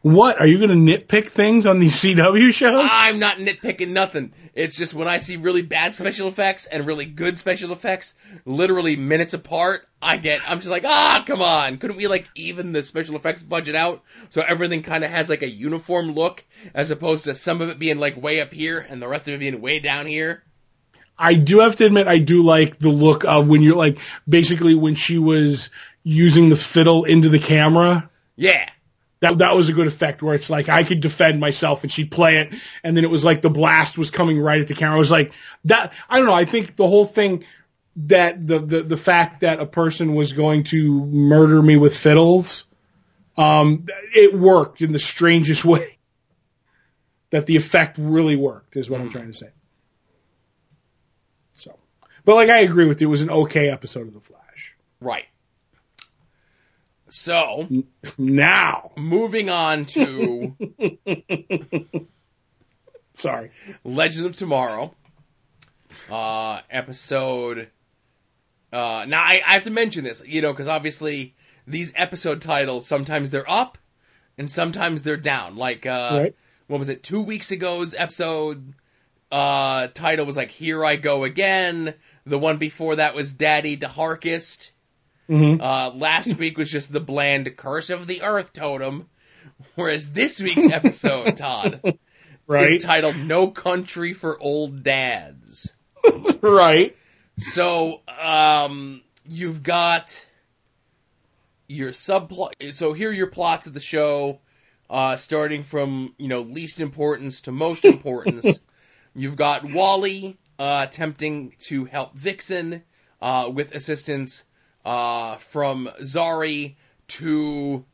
What 0.03 0.41
are 0.41 0.47
you 0.49 0.59
going 0.59 0.71
to 0.71 0.99
nitpick 0.99 1.29
things 1.29 1.65
on 1.65 1.79
these 1.79 1.95
CW 2.03 2.53
shows? 2.53 2.89
I'm 2.91 3.21
not 3.21 3.39
nitpicking 3.39 3.91
nothing. 3.91 4.33
It's 4.53 4.77
just 4.77 4.95
when 4.95 5.07
I 5.07 5.19
see 5.19 5.37
really 5.37 5.63
bad 5.63 5.95
special 5.95 6.27
effects 6.27 6.67
and 6.67 6.87
really 6.87 7.05
good 7.05 7.39
special 7.39 7.73
effects, 7.73 8.15
literally 8.45 8.97
minutes 8.97 9.33
apart, 9.33 9.87
I 10.01 10.17
get, 10.17 10.41
I'm 10.45 10.59
just 10.59 10.71
like, 10.71 10.85
ah, 10.85 11.23
come 11.25 11.41
on. 11.41 11.79
Couldn't 11.79 11.97
we 11.97 12.09
like 12.09 12.29
even 12.35 12.73
the 12.73 12.83
special 12.83 13.15
effects 13.15 13.43
budget 13.43 13.77
out 13.77 14.03
so 14.31 14.43
everything 14.43 14.83
kind 14.83 15.05
of 15.05 15.11
has 15.11 15.29
like 15.29 15.43
a 15.43 15.49
uniform 15.49 16.13
look 16.13 16.45
as 16.75 16.91
opposed 16.91 17.25
to 17.25 17.35
some 17.37 17.61
of 17.61 17.69
it 17.69 17.79
being 17.79 17.99
like 17.99 18.21
way 18.21 18.41
up 18.41 18.53
here 18.53 18.79
and 18.81 19.01
the 19.01 19.09
rest 19.09 19.29
of 19.29 19.35
it 19.35 19.41
being 19.41 19.61
way 19.61 19.79
down 19.79 20.07
here? 20.07 20.43
I 21.17 21.35
do 21.35 21.61
have 21.61 21.77
to 21.77 21.87
admit, 21.87 22.09
I 22.09 22.19
do 22.19 22.43
like 22.43 22.79
the 22.79 22.91
look 22.91 23.25
of 23.25 23.47
when 23.47 23.63
you're 23.63 23.77
like 23.77 23.99
basically 24.29 24.75
when 24.75 24.97
she 24.97 25.19
was 25.19 25.71
using 26.03 26.49
the 26.49 26.57
fiddle 26.57 27.05
into 27.05 27.29
the 27.29 27.39
camera. 27.39 28.11
Yeah. 28.35 28.69
That 29.23 29.39
that 29.39 29.55
was 29.55 29.69
a 29.69 29.73
good 29.73 29.87
effect 29.87 30.21
where 30.21 30.35
it's 30.35 30.51
like 30.51 30.69
I 30.69 30.83
could 30.83 31.01
defend 31.01 31.39
myself 31.39 31.85
and 31.85 31.93
she'd 31.93 32.11
play 32.11 32.39
it, 32.39 32.55
and 32.83 32.97
then 32.97 33.05
it 33.05 33.11
was 33.11 33.25
like 33.25 33.41
the 33.41 33.51
blast 33.51 33.97
was 33.97 34.11
coming 34.11 34.41
right 34.41 34.61
at 34.61 34.67
the 34.67 34.75
camera. 34.75 34.97
I 34.97 34.99
was 34.99 35.13
like 35.13 35.33
that. 35.67 35.93
I 36.11 36.17
don't 36.17 36.27
know. 36.27 36.35
I 36.35 36.45
think 36.45 36.75
the 36.75 36.89
whole 36.89 37.07
thing 37.07 37.45
that 37.97 38.45
the 38.45 38.59
the 38.59 38.83
the 38.83 38.97
fact 38.97 39.43
that 39.43 39.61
a 39.61 39.67
person 39.67 40.17
was 40.17 40.33
going 40.33 40.65
to 40.65 41.07
murder 41.07 41.63
me 41.63 41.77
with 41.77 41.97
fiddles, 41.97 42.65
um, 43.37 43.87
it 44.13 44.35
worked 44.35 44.83
in 44.83 44.91
the 44.91 44.99
strangest 44.99 45.65
way. 45.65 45.99
That 47.31 47.47
the 47.47 47.55
effect 47.55 47.99
really 47.99 48.35
worked 48.35 48.77
is 48.77 48.91
what 48.91 49.01
I'm 49.01 49.09
trying 49.09 49.29
to 49.29 49.35
say. 49.35 49.51
So, 51.53 51.79
but 52.25 52.35
like 52.35 52.51
I 52.51 52.59
agree 52.59 52.87
with 52.87 53.01
you, 53.01 53.07
it 53.07 53.11
was 53.11 53.23
an 53.23 53.31
okay 53.31 53.71
episode 53.71 54.09
of 54.09 54.15
The 54.15 54.21
Flash. 54.21 54.75
Right. 55.01 55.27
So, 57.13 57.69
Now, 58.17 58.93
moving 58.97 59.51
on 59.51 59.85
to 59.87 60.57
sorry. 63.15 63.51
Legend 63.85 64.27
of 64.27 64.37
Tomorrow, 64.37 64.95
uh, 66.11 66.61
episode. 66.71 67.69
Uh, 68.73 69.05
now 69.07 69.21
I, 69.23 69.43
I 69.47 69.53
have 69.55 69.65
to 69.65 69.71
mention 69.71 70.05
this, 70.05 70.23
you 70.25 70.41
know, 70.41 70.53
because 70.55 70.69
obviously 70.69 71.35
these 71.67 71.93
episode 71.95 72.41
titles 72.41 72.87
sometimes 72.87 73.31
they're 73.31 73.49
up 73.51 73.77
and 74.39 74.51
sometimes 74.51 75.03
they're 75.03 75.19
down. 75.19 75.57
Like, 75.57 75.85
uh, 75.85 76.19
Right. 76.23 76.37
what 76.67 76.79
was 76.79 76.89
it? 76.89 77.03
Two 77.03 77.23
weeks 77.23 77.53
ago's 77.53 77.95
episode 77.95 78.73
uh, 79.31 79.89
title 79.89 80.25
was 80.25 80.37
like 80.39 80.51
"Here 80.51 80.83
I 80.83 80.97
Go 80.97 81.25
Again." 81.25 81.93
The 82.25 82.39
one 82.39 82.57
before 82.57 82.97
that 82.97 83.15
was 83.15 83.33
"Daddy 83.35 83.77
DeHarkest." 83.77 84.71
Hmm 85.27 85.57
Uh, 85.61 85.91
last 85.95 86.37
week 86.39 86.59
was 86.59 86.71
just 86.71 86.93
the 86.93 87.01
bland 87.01 87.57
"Curse 87.57 87.91
of 87.91 88.07
the 88.07 88.23
Earth" 88.23 88.53
totem, 88.53 89.09
whereas 89.75 90.13
this 90.13 90.41
week's 90.41 90.69
episode, 90.69 91.37
Todd, 91.37 91.81
Right. 92.47 92.77
is 92.77 92.85
titled 92.85 93.17
"No 93.17 93.51
Country 93.51 94.13
for 94.13 94.41
Old 94.41 94.83
Dads." 94.83 95.73
right. 96.41 96.97
So, 97.39 98.01
um, 98.07 99.03
you've 99.27 99.63
got 99.63 100.27
your 101.69 101.91
subplot. 101.91 102.75
So 102.75 102.93
here 102.93 103.11
are 103.11 103.15
your 103.15 103.29
plots 103.29 103.67
of 103.67 103.75
the 103.75 103.81
show, 103.81 104.41
uh, 104.91 105.17
starting 105.17 105.65
from 105.65 106.15
you 106.19 106.29
know 106.29 106.41
least 106.43 106.81
importance 106.81 107.43
to 107.43 107.53
most 107.53 107.87
importance. 107.87 108.61
you've 109.15 109.37
got 109.37 109.65
Wally 109.65 110.39
uh, 110.59 110.87
attempting 110.89 111.55
to 111.61 111.85
help 111.85 112.15
Vixen 112.15 112.83
uh, 113.21 113.51
with 113.53 113.75
assistance 113.75 114.45
uh, 114.85 115.37
from 115.37 115.89
Zari 116.01 116.75
to 117.09 117.85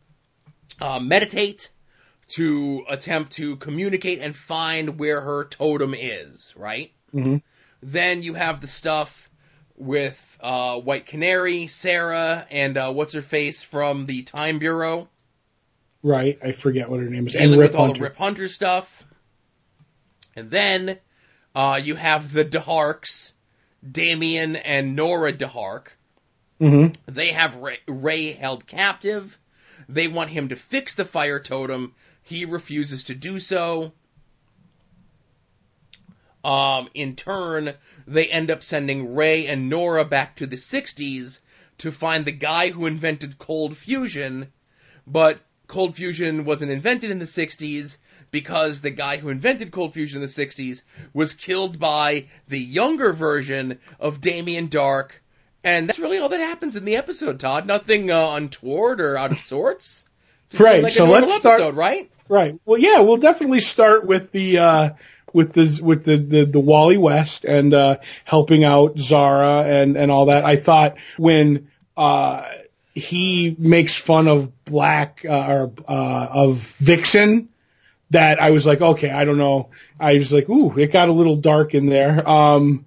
uh, 0.81 0.98
meditate, 1.01 1.70
to 2.28 2.85
attempt 2.89 3.32
to 3.32 3.56
communicate 3.56 4.20
and 4.20 4.35
find 4.36 4.98
where 4.98 5.20
her 5.20 5.44
totem 5.47 5.94
is. 5.94 6.55
Right. 6.56 6.93
hmm 7.12 7.36
Then 7.82 8.23
you 8.23 8.35
have 8.35 8.60
the 8.60 8.66
stuff 8.66 9.28
with 9.77 10.39
uh, 10.40 10.78
White 10.81 11.06
Canary, 11.06 11.66
Sarah, 11.69 12.47
and 12.51 12.77
uh, 12.77 12.93
what's 12.93 13.12
her 13.12 13.23
face 13.23 13.62
from 13.62 14.06
the 14.06 14.23
Time 14.23 14.59
Bureau, 14.59 15.09
Right. 16.02 16.39
I 16.43 16.52
forget 16.52 16.89
what 16.89 17.01
her 17.01 17.06
name 17.06 17.27
is. 17.27 17.32
dealing 17.32 17.52
And 17.52 17.60
Rip 17.60 17.70
with 17.73 17.77
all 17.77 17.86
Hunter. 17.86 17.98
the 17.98 18.05
Rip 18.05 18.16
Hunter 18.16 18.48
stuff. 18.48 19.05
And 20.36 20.48
then 20.51 20.98
uh, 21.56 21.81
you 21.82 21.97
have 21.97 22.32
the 22.32 22.44
DeHarks, 22.44 23.32
Damien 23.89 24.55
and 24.56 24.94
Nora 24.94 25.32
DeHark. 25.32 25.89
Hmm 26.59 26.89
They 27.06 27.32
have 27.32 27.56
Ray, 27.56 27.78
Ray 27.86 28.32
held 28.32 28.66
captive. 28.66 29.39
They 29.89 30.09
want 30.09 30.30
him 30.30 30.48
to 30.48 30.56
fix 30.56 30.94
the 30.94 31.05
fire 31.05 31.40
totem. 31.40 31.94
He 32.22 32.44
refuses 32.44 33.05
to 33.05 33.14
do 33.14 33.40
so. 33.40 33.93
Um, 36.44 36.89
in 36.94 37.16
turn, 37.16 37.74
they 38.06 38.26
end 38.26 38.51
up 38.51 38.62
sending 38.62 39.14
Ray 39.14 39.47
and 39.47 39.68
Nora 39.68 40.05
back 40.05 40.36
to 40.36 40.47
the 40.47 40.56
60s 40.56 41.40
to 41.78 41.93
find 41.93 42.24
the 42.24 42.32
guy 42.32 42.70
who 42.70 42.86
invented 42.86 43.39
cold 43.39 43.76
fusion, 43.76 44.52
but 45.06 45.40
cold 45.66 45.94
fusion 45.94 46.44
wasn't 46.44 46.72
invented 46.72 47.10
in 47.10 47.18
the 47.18 47.24
60s 47.24 47.98
because 48.30 48.80
the 48.80 48.90
guy 48.90 49.16
who 49.16 49.28
invented 49.28 49.70
cold 49.70 49.94
fusion 49.94 50.20
in 50.20 50.22
the 50.22 50.47
60s 50.47 50.82
was 51.12 51.35
killed 51.35 51.78
by 51.78 52.26
the 52.48 52.59
younger 52.59 53.12
version 53.12 53.78
of 53.98 54.20
Damien 54.20 54.68
Darhk, 54.68 55.10
and 55.64 55.89
that's 55.89 55.98
really 55.98 56.18
all 56.18 56.28
that 56.28 56.40
happens 56.40 56.76
in 56.76 56.85
the 56.85 56.97
episode, 56.97 57.40
Todd. 57.40 57.66
Nothing 57.66 58.10
uh, 58.10 58.32
untoward 58.35 59.01
or 59.01 59.16
out 59.16 59.32
of 59.32 59.39
sorts. 59.39 60.06
Just 60.51 60.62
Right, 60.62 60.82
Like 60.82 60.93
so 60.93 61.05
let's 61.06 61.35
start- 61.36 61.60
episode, 61.60 61.76
right? 61.76 62.10
Right. 62.28 62.59
Well, 62.66 62.78
yeah, 62.78 63.01
we'll 63.01 63.16
definitely 63.16 63.60
start 63.60 64.05
with 64.06 64.32
the 64.32 64.59
uh, 64.59 64.90
with 65.32 65.52
the 65.52 65.80
with 65.82 66.05
the 66.05 66.16
the, 66.18 66.44
the 66.44 66.60
Wally 66.60 66.98
West 66.98 67.44
and 67.47 67.72
uh, 67.72 67.98
helping 68.24 68.64
out 68.64 68.98
Zara 68.98 69.62
and 69.64 69.97
and 69.97 70.10
all 70.10 70.26
that. 70.26 70.44
I 70.44 70.56
thought 70.56 70.97
when 71.16 71.68
uh, 71.97 72.47
he 72.94 73.55
makes 73.59 73.94
fun 73.94 74.28
of 74.28 74.64
Black 74.66 75.24
uh, 75.28 75.47
or 75.52 75.72
uh, 75.89 76.26
of 76.30 76.56
Vixen. 76.78 77.48
That 78.10 78.40
I 78.40 78.51
was 78.52 78.64
like, 78.64 78.80
okay, 78.80 79.10
I 79.10 79.26
don't 79.26 79.36
know. 79.36 79.68
I 80.01 80.14
was 80.16 80.32
like, 80.32 80.48
ooh, 80.48 80.78
it 80.78 80.93
got 80.93 81.10
a 81.10 81.12
little 81.12 81.36
dark 81.36 81.74
in 81.74 81.86
there. 81.90 82.26
Um, 82.26 82.86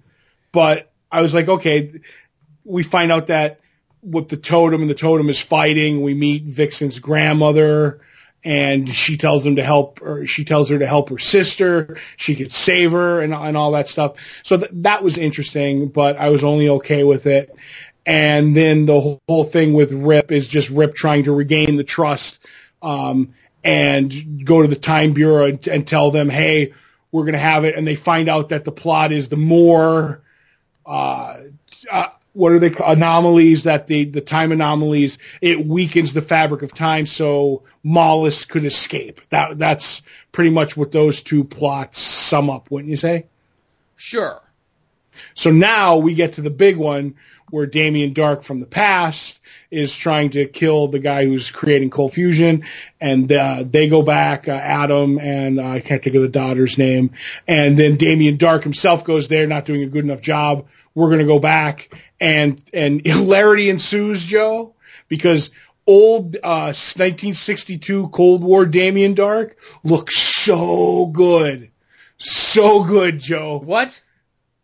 but 0.50 0.90
I 1.12 1.22
was 1.22 1.32
like, 1.32 1.46
okay, 1.48 2.00
we 2.64 2.82
find 2.82 3.12
out 3.12 3.28
that 3.28 3.60
with 4.02 4.28
the 4.28 4.36
totem 4.36 4.80
and 4.82 4.90
the 4.90 4.94
totem 4.94 5.28
is 5.28 5.40
fighting. 5.40 6.02
We 6.02 6.14
meet 6.14 6.44
Vixen's 6.44 6.98
grandmother 6.98 8.00
and 8.44 8.88
she 8.88 9.16
tells 9.16 9.46
him 9.46 9.56
to 9.56 9.62
help 9.62 10.02
or 10.02 10.26
she 10.26 10.44
tells 10.44 10.70
her 10.70 10.78
to 10.78 10.86
help 10.86 11.10
her 11.10 11.18
sister. 11.18 11.98
She 12.16 12.34
could 12.34 12.52
save 12.52 12.92
her 12.92 13.20
and, 13.20 13.32
and 13.32 13.56
all 13.56 13.72
that 13.72 13.88
stuff. 13.88 14.16
So 14.42 14.58
th- 14.58 14.70
that 14.74 15.02
was 15.02 15.18
interesting, 15.18 15.88
but 15.88 16.16
I 16.16 16.30
was 16.30 16.42
only 16.42 16.68
okay 16.68 17.04
with 17.04 17.26
it. 17.26 17.54
And 18.04 18.56
then 18.56 18.86
the 18.86 19.18
whole 19.28 19.44
thing 19.44 19.74
with 19.74 19.92
Rip 19.92 20.32
is 20.32 20.48
just 20.48 20.70
Rip 20.70 20.94
trying 20.94 21.24
to 21.24 21.32
regain 21.32 21.76
the 21.76 21.84
trust, 21.84 22.40
um, 22.82 23.34
and 23.62 24.44
go 24.44 24.62
to 24.62 24.66
the 24.66 24.74
Time 24.74 25.12
Bureau 25.12 25.44
and, 25.44 25.68
and 25.68 25.86
tell 25.86 26.10
them, 26.10 26.28
hey, 26.28 26.74
we're 27.12 27.22
going 27.22 27.34
to 27.34 27.38
have 27.38 27.64
it. 27.64 27.76
And 27.76 27.86
they 27.86 27.94
find 27.94 28.28
out 28.28 28.48
that 28.48 28.64
the 28.64 28.72
plot 28.72 29.12
is 29.12 29.28
the 29.28 29.36
more, 29.36 30.20
uh, 30.84 31.36
uh, 31.88 32.08
what 32.32 32.52
are 32.52 32.58
they 32.58 32.74
anomalies 32.84 33.64
that 33.64 33.86
the 33.86 34.04
the 34.04 34.20
time 34.20 34.52
anomalies 34.52 35.18
it 35.40 35.64
weakens 35.64 36.14
the 36.14 36.22
fabric 36.22 36.62
of 36.62 36.74
time 36.74 37.06
so 37.06 37.62
Mallus 37.84 38.44
could 38.48 38.64
escape. 38.64 39.20
That 39.30 39.58
that's 39.58 40.02
pretty 40.30 40.50
much 40.50 40.76
what 40.76 40.92
those 40.92 41.22
two 41.22 41.44
plots 41.44 41.98
sum 41.98 42.48
up, 42.48 42.70
wouldn't 42.70 42.90
you 42.90 42.96
say? 42.96 43.26
Sure. 43.96 44.40
So 45.34 45.50
now 45.50 45.98
we 45.98 46.14
get 46.14 46.34
to 46.34 46.40
the 46.40 46.50
big 46.50 46.76
one 46.76 47.16
where 47.50 47.66
Damien 47.66 48.14
Darhk 48.14 48.44
from 48.44 48.60
the 48.60 48.66
past 48.66 49.38
is 49.70 49.94
trying 49.94 50.30
to 50.30 50.46
kill 50.46 50.88
the 50.88 50.98
guy 50.98 51.26
who's 51.26 51.50
creating 51.50 51.90
cold 51.90 52.14
fusion, 52.14 52.64
and 52.98 53.30
uh, 53.30 53.62
they 53.68 53.88
go 53.88 54.02
back, 54.02 54.48
uh, 54.48 54.52
Adam 54.52 55.18
and 55.18 55.60
uh, 55.60 55.64
I 55.64 55.80
can't 55.80 56.02
think 56.02 56.16
of 56.16 56.22
the 56.22 56.28
daughter's 56.28 56.78
name, 56.78 57.10
and 57.46 57.78
then 57.78 57.96
Damien 57.96 58.38
Darhk 58.38 58.62
himself 58.62 59.04
goes 59.04 59.28
there, 59.28 59.46
not 59.46 59.66
doing 59.66 59.82
a 59.82 59.86
good 59.86 60.04
enough 60.04 60.22
job. 60.22 60.66
We're 60.94 61.10
gonna 61.10 61.24
go 61.24 61.38
back, 61.38 61.94
and 62.20 62.62
and 62.72 63.00
hilarity 63.04 63.70
ensues, 63.70 64.24
Joe, 64.24 64.74
because 65.08 65.50
old 65.86 66.36
uh, 66.36 66.72
1962 66.74 68.08
Cold 68.08 68.42
War 68.42 68.66
Damien 68.66 69.14
Darhk 69.14 69.52
looks 69.82 70.16
so 70.18 71.06
good, 71.06 71.70
so 72.18 72.84
good, 72.84 73.18
Joe. 73.18 73.58
What? 73.58 74.00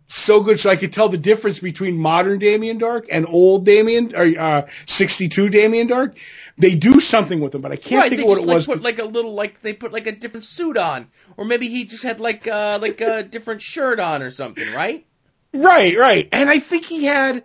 so 0.08 0.42
good 0.42 0.58
so 0.58 0.70
I 0.70 0.76
could 0.76 0.92
tell 0.92 1.08
the 1.08 1.18
difference 1.18 1.60
between 1.60 1.96
modern 1.96 2.38
Damien 2.38 2.80
Darhk 2.80 3.06
and 3.10 3.26
old 3.28 3.64
Damien 3.64 4.14
or 4.16 4.40
uh, 4.40 4.66
62 4.86 5.50
Damien 5.50 5.88
Darhk. 5.88 6.16
They 6.56 6.74
do 6.74 6.98
something 6.98 7.38
with 7.38 7.54
him, 7.54 7.60
but 7.60 7.70
I 7.70 7.76
can't 7.76 8.00
right, 8.00 8.08
think 8.08 8.22
of 8.22 8.28
what 8.28 8.38
it 8.38 8.46
like, 8.46 8.56
was. 8.56 8.66
Put 8.66 8.82
like 8.82 8.98
a 8.98 9.04
little 9.04 9.34
like 9.34 9.60
they 9.60 9.74
put 9.74 9.92
like 9.92 10.08
a 10.08 10.12
different 10.12 10.44
suit 10.44 10.76
on, 10.76 11.08
or 11.36 11.44
maybe 11.44 11.68
he 11.68 11.84
just 11.84 12.02
had 12.02 12.18
like 12.18 12.48
uh 12.48 12.80
like 12.82 13.00
a 13.00 13.22
different 13.22 13.62
shirt 13.62 14.00
on 14.00 14.22
or 14.22 14.32
something, 14.32 14.72
right? 14.72 15.06
Right, 15.52 15.96
right. 15.96 16.28
And 16.32 16.48
I 16.48 16.58
think 16.58 16.84
he 16.84 17.04
had 17.04 17.44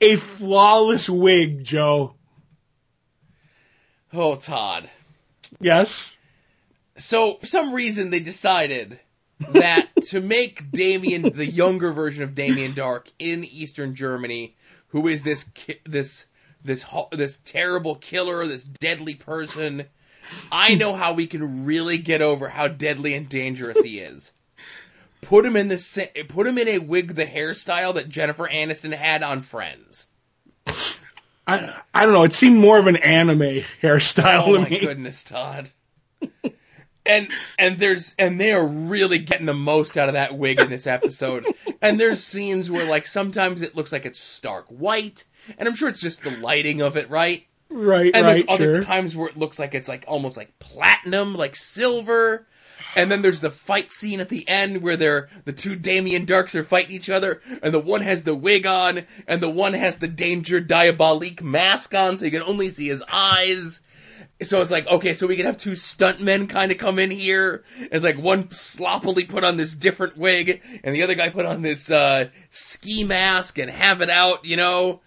a 0.00 0.16
flawless 0.16 1.08
wig, 1.08 1.64
Joe. 1.64 2.14
Oh, 4.12 4.36
Todd. 4.36 4.88
Yes. 5.60 6.16
So 6.96 7.34
for 7.34 7.46
some 7.46 7.72
reason 7.72 8.10
they 8.10 8.20
decided 8.20 8.98
that 9.40 9.88
to 10.08 10.20
make 10.20 10.70
Damien 10.70 11.22
the 11.22 11.46
younger 11.46 11.92
version 11.92 12.22
of 12.22 12.34
Damien 12.34 12.72
Darhk 12.72 13.06
in 13.18 13.44
Eastern 13.44 13.94
Germany, 13.94 14.56
who 14.88 15.08
is 15.08 15.22
this 15.22 15.44
ki- 15.54 15.80
this 15.84 16.26
this 16.64 16.82
ho- 16.82 17.08
this 17.12 17.38
terrible 17.44 17.96
killer, 17.96 18.46
this 18.46 18.64
deadly 18.64 19.14
person, 19.14 19.84
I 20.50 20.76
know 20.76 20.94
how 20.94 21.12
we 21.14 21.26
can 21.26 21.66
really 21.66 21.98
get 21.98 22.22
over 22.22 22.48
how 22.48 22.68
deadly 22.68 23.14
and 23.14 23.28
dangerous 23.28 23.82
he 23.82 23.98
is. 24.00 24.32
Put 25.26 25.44
him 25.44 25.56
in 25.56 25.68
the 25.68 26.24
put 26.28 26.46
him 26.46 26.58
in 26.58 26.68
a 26.68 26.78
wig, 26.78 27.14
the 27.14 27.26
hairstyle 27.26 27.94
that 27.94 28.08
Jennifer 28.08 28.48
Aniston 28.48 28.92
had 28.92 29.22
on 29.22 29.42
Friends. 29.42 30.06
I 31.46 31.74
I 31.92 32.04
don't 32.04 32.12
know. 32.12 32.24
It 32.24 32.32
seemed 32.32 32.58
more 32.58 32.78
of 32.78 32.86
an 32.86 32.96
anime 32.96 33.64
hairstyle 33.82 34.44
Oh 34.46 34.60
my 34.60 34.68
me. 34.68 34.78
goodness, 34.80 35.24
Todd. 35.24 35.70
And 37.06 37.28
and 37.58 37.78
there's 37.78 38.14
and 38.18 38.40
they 38.40 38.52
are 38.52 38.66
really 38.66 39.18
getting 39.18 39.44
the 39.44 39.52
most 39.52 39.98
out 39.98 40.08
of 40.08 40.14
that 40.14 40.38
wig 40.38 40.58
in 40.58 40.70
this 40.70 40.86
episode. 40.86 41.44
And 41.82 42.00
there's 42.00 42.24
scenes 42.24 42.70
where 42.70 42.88
like 42.88 43.06
sometimes 43.06 43.60
it 43.60 43.76
looks 43.76 43.92
like 43.92 44.06
it's 44.06 44.18
stark 44.18 44.66
white, 44.68 45.22
and 45.58 45.68
I'm 45.68 45.74
sure 45.74 45.90
it's 45.90 46.00
just 46.00 46.22
the 46.22 46.30
lighting 46.30 46.80
of 46.80 46.96
it, 46.96 47.10
right? 47.10 47.46
Right, 47.68 48.14
And 48.14 48.24
right, 48.24 48.46
there's 48.46 48.60
other 48.60 48.74
sure. 48.76 48.82
times 48.84 49.14
where 49.14 49.28
it 49.28 49.36
looks 49.36 49.58
like 49.58 49.74
it's 49.74 49.88
like 49.88 50.04
almost 50.08 50.38
like 50.38 50.58
platinum, 50.58 51.34
like 51.34 51.56
silver. 51.56 52.46
And 52.96 53.10
then 53.10 53.22
there's 53.22 53.40
the 53.40 53.50
fight 53.50 53.92
scene 53.92 54.20
at 54.20 54.28
the 54.28 54.48
end 54.48 54.82
where 54.82 54.96
they're 54.96 55.28
the 55.44 55.52
two 55.52 55.76
Damien 55.76 56.26
Darhks 56.26 56.54
are 56.54 56.64
fighting 56.64 56.92
each 56.92 57.10
other, 57.10 57.40
and 57.62 57.74
the 57.74 57.80
one 57.80 58.02
has 58.02 58.22
the 58.22 58.34
wig 58.34 58.66
on, 58.66 59.02
and 59.26 59.42
the 59.42 59.50
one 59.50 59.74
has 59.74 59.96
the 59.96 60.08
Danger 60.08 60.60
Diabolik 60.60 61.42
mask 61.42 61.94
on, 61.94 62.18
so 62.18 62.24
you 62.24 62.30
can 62.30 62.42
only 62.42 62.70
see 62.70 62.88
his 62.88 63.02
eyes. 63.06 63.80
So 64.42 64.60
it's 64.60 64.70
like, 64.70 64.86
okay, 64.86 65.14
so 65.14 65.26
we 65.26 65.36
can 65.36 65.46
have 65.46 65.56
two 65.56 65.72
stuntmen 65.72 66.48
kind 66.48 66.72
of 66.72 66.78
come 66.78 66.98
in 66.98 67.10
here. 67.10 67.64
It's 67.78 68.04
like 68.04 68.18
one 68.18 68.50
sloppily 68.50 69.24
put 69.24 69.44
on 69.44 69.56
this 69.56 69.74
different 69.74 70.16
wig, 70.16 70.62
and 70.82 70.94
the 70.94 71.02
other 71.02 71.14
guy 71.14 71.30
put 71.30 71.46
on 71.46 71.62
this 71.62 71.90
uh, 71.90 72.28
ski 72.50 73.04
mask 73.04 73.58
and 73.58 73.70
have 73.70 74.00
it 74.02 74.10
out, 74.10 74.44
you 74.44 74.56
know? 74.56 75.00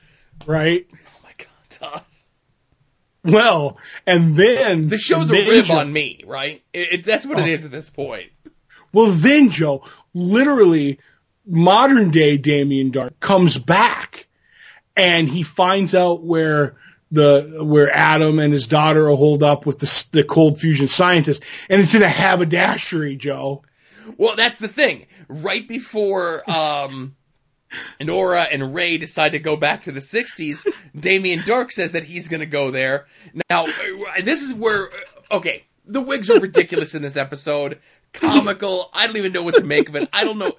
Right. 0.45 0.87
Oh 0.91 1.19
my 1.23 1.31
god, 1.37 1.47
Todd. 1.69 2.03
Well, 3.27 3.77
and 4.05 4.35
then 4.35 4.87
The 4.87 4.97
show's 4.97 5.29
a 5.29 5.33
then 5.33 5.47
rib 5.49 5.65
Joe- 5.65 5.77
on 5.79 5.91
me, 5.91 6.21
right? 6.25 6.63
It, 6.73 6.87
it, 6.91 7.03
that's 7.05 7.25
what 7.25 7.37
Oh. 7.39 7.41
it 7.41 7.47
is 7.47 7.65
at 7.65 7.71
this 7.71 7.89
point. 7.89 8.31
Well, 8.93 9.11
then 9.11 9.49
Joe, 9.49 9.83
literally, 10.13 10.99
modern 11.45 12.09
day 12.11 12.37
Damien 12.37 12.91
Darhk 12.91 13.19
comes 13.19 13.57
back, 13.57 14.27
and 14.95 15.27
he 15.29 15.43
finds 15.43 15.93
out 15.93 16.23
where 16.23 16.77
the 17.11 17.59
where 17.63 17.93
Adam 17.93 18.39
and 18.39 18.51
his 18.53 18.67
daughter 18.67 19.09
are 19.09 19.15
holed 19.15 19.43
up 19.43 19.65
with 19.65 19.79
the 19.79 20.05
the 20.11 20.23
cold 20.23 20.59
fusion 20.59 20.87
scientist, 20.87 21.43
and 21.69 21.81
it's 21.81 21.93
in 21.93 22.01
a 22.01 22.09
haberdashery, 22.09 23.17
Joe. 23.17 23.63
Well, 24.17 24.37
that's 24.37 24.57
the 24.57 24.69
thing. 24.69 25.05
Right 25.27 25.67
before 25.67 26.49
um, 26.49 27.16
Nora 28.01 28.43
and 28.43 28.73
Ray 28.73 28.97
decide 28.97 29.33
to 29.33 29.39
go 29.39 29.55
back 29.55 29.83
to 29.83 29.91
the 29.91 29.99
60s, 29.99 30.65
Damien 30.97 31.41
Darhk 31.41 31.71
says 31.71 31.93
that 31.93 32.03
he's 32.03 32.27
going 32.27 32.39
to 32.39 32.45
go 32.45 32.71
there. 32.71 33.07
Now, 33.49 33.65
this 34.23 34.41
is 34.41 34.53
where, 34.53 34.89
okay, 35.31 35.65
the 35.85 36.01
wigs 36.01 36.29
are 36.29 36.39
ridiculous 36.39 36.95
in 36.95 37.01
this 37.01 37.17
episode. 37.17 37.79
Comical. 38.13 38.89
I 38.93 39.07
don't 39.07 39.17
even 39.17 39.33
know 39.33 39.43
what 39.43 39.55
to 39.55 39.63
make 39.63 39.89
of 39.89 39.95
it. 39.95 40.09
I 40.13 40.23
don't 40.23 40.37
know. 40.37 40.53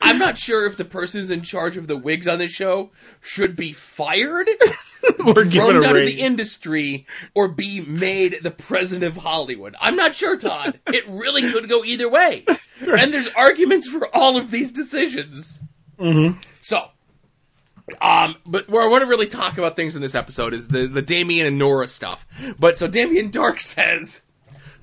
I'm 0.00 0.18
not 0.18 0.36
sure 0.36 0.66
if 0.66 0.76
the 0.76 0.84
person 0.84 1.20
who's 1.20 1.30
in 1.30 1.42
charge 1.42 1.76
of 1.76 1.86
the 1.86 1.96
wigs 1.96 2.26
on 2.26 2.38
this 2.38 2.50
show 2.50 2.90
should 3.20 3.54
be 3.54 3.72
fired, 3.72 4.48
We're 5.18 5.44
thrown 5.46 5.84
out 5.84 5.96
of 5.96 6.06
the 6.06 6.20
industry, 6.20 7.06
or 7.34 7.48
be 7.48 7.84
made 7.84 8.38
the 8.42 8.50
president 8.50 9.16
of 9.16 9.22
Hollywood. 9.22 9.74
I'm 9.80 9.96
not 9.96 10.14
sure, 10.14 10.36
Todd. 10.38 10.80
It 10.86 11.08
really 11.08 11.50
could 11.50 11.68
go 11.68 11.84
either 11.84 12.08
way. 12.08 12.44
And 12.82 13.14
there's 13.14 13.28
arguments 13.28 13.86
for 13.86 14.12
all 14.12 14.38
of 14.38 14.50
these 14.50 14.72
decisions. 14.72 15.60
Mhm. 16.02 16.42
So, 16.60 16.84
um, 18.00 18.36
but 18.44 18.68
where 18.68 18.82
I 18.82 18.88
want 18.88 19.02
to 19.02 19.06
really 19.06 19.28
talk 19.28 19.58
about 19.58 19.76
things 19.76 19.94
in 19.96 20.02
this 20.02 20.14
episode 20.14 20.52
is 20.52 20.66
the, 20.68 20.86
the 20.88 21.02
Damien 21.02 21.46
and 21.46 21.58
Nora 21.58 21.86
stuff. 21.86 22.26
But 22.58 22.78
so 22.78 22.88
Damien 22.88 23.30
Darhk 23.30 23.60
says 23.74 24.20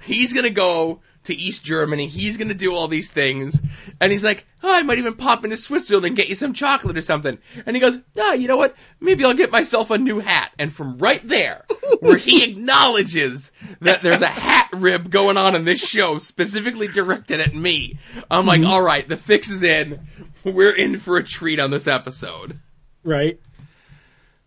he's 0.01 0.33
gonna 0.33 0.49
go 0.49 1.01
to 1.30 1.35
East 1.35 1.64
Germany, 1.64 2.07
he's 2.07 2.38
gonna 2.38 2.53
do 2.53 2.73
all 2.73 2.88
these 2.88 3.10
things, 3.10 3.61
and 3.99 4.11
he's 4.11 4.23
like, 4.23 4.45
oh, 4.64 4.73
I 4.73 4.84
might 4.84 4.97
even 4.97 5.15
pop 5.15 5.43
into 5.43 5.57
Switzerland 5.57 6.06
and 6.06 6.15
get 6.15 6.30
you 6.30 6.35
some 6.35 6.53
chocolate 6.53 6.97
or 6.97 7.01
something. 7.01 7.38
And 7.65 7.76
he 7.76 7.80
goes, 7.80 7.97
ah, 8.19 8.34
you 8.34 8.47
know 8.47 8.57
what? 8.57 8.76
Maybe 8.99 9.23
I'll 9.23 9.34
get 9.34 9.51
myself 9.51 9.91
a 9.91 9.97
new 9.97 10.19
hat. 10.19 10.51
And 10.60 10.73
from 10.73 10.97
right 10.97 11.26
there, 11.26 11.65
where 11.99 12.18
he 12.18 12.43
acknowledges 12.43 13.51
that 13.81 14.03
there's 14.03 14.22
a 14.22 14.27
hat 14.27 14.69
rib 14.73 15.10
going 15.10 15.38
on 15.38 15.56
in 15.56 15.65
this 15.65 15.80
show 15.80 16.18
specifically 16.18 16.88
directed 16.88 17.39
at 17.39 17.53
me, 17.53 17.99
I'm 18.30 18.45
like, 18.45 18.64
all 18.64 18.81
right, 18.81 19.07
the 19.07 19.18
fix 19.18 19.49
is 19.49 19.64
in. 19.64 20.07
We're 20.43 20.76
in 20.76 20.99
for 20.99 21.18
a 21.18 21.23
treat 21.23 21.60
on 21.60 21.72
this 21.72 21.88
episode. 21.88 22.60
Right. 23.03 23.39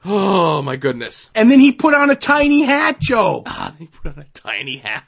Oh 0.04 0.62
my 0.62 0.76
goodness. 0.76 1.30
And 1.34 1.50
then 1.50 1.60
he 1.60 1.72
put 1.72 1.94
on 1.94 2.10
a 2.10 2.16
tiny 2.16 2.62
hat, 2.62 2.98
Joe. 2.98 3.42
Ah, 3.46 3.74
they 3.78 3.86
put 3.86 4.16
on 4.16 4.22
a 4.22 4.26
tiny 4.34 4.76
hat. 4.78 5.04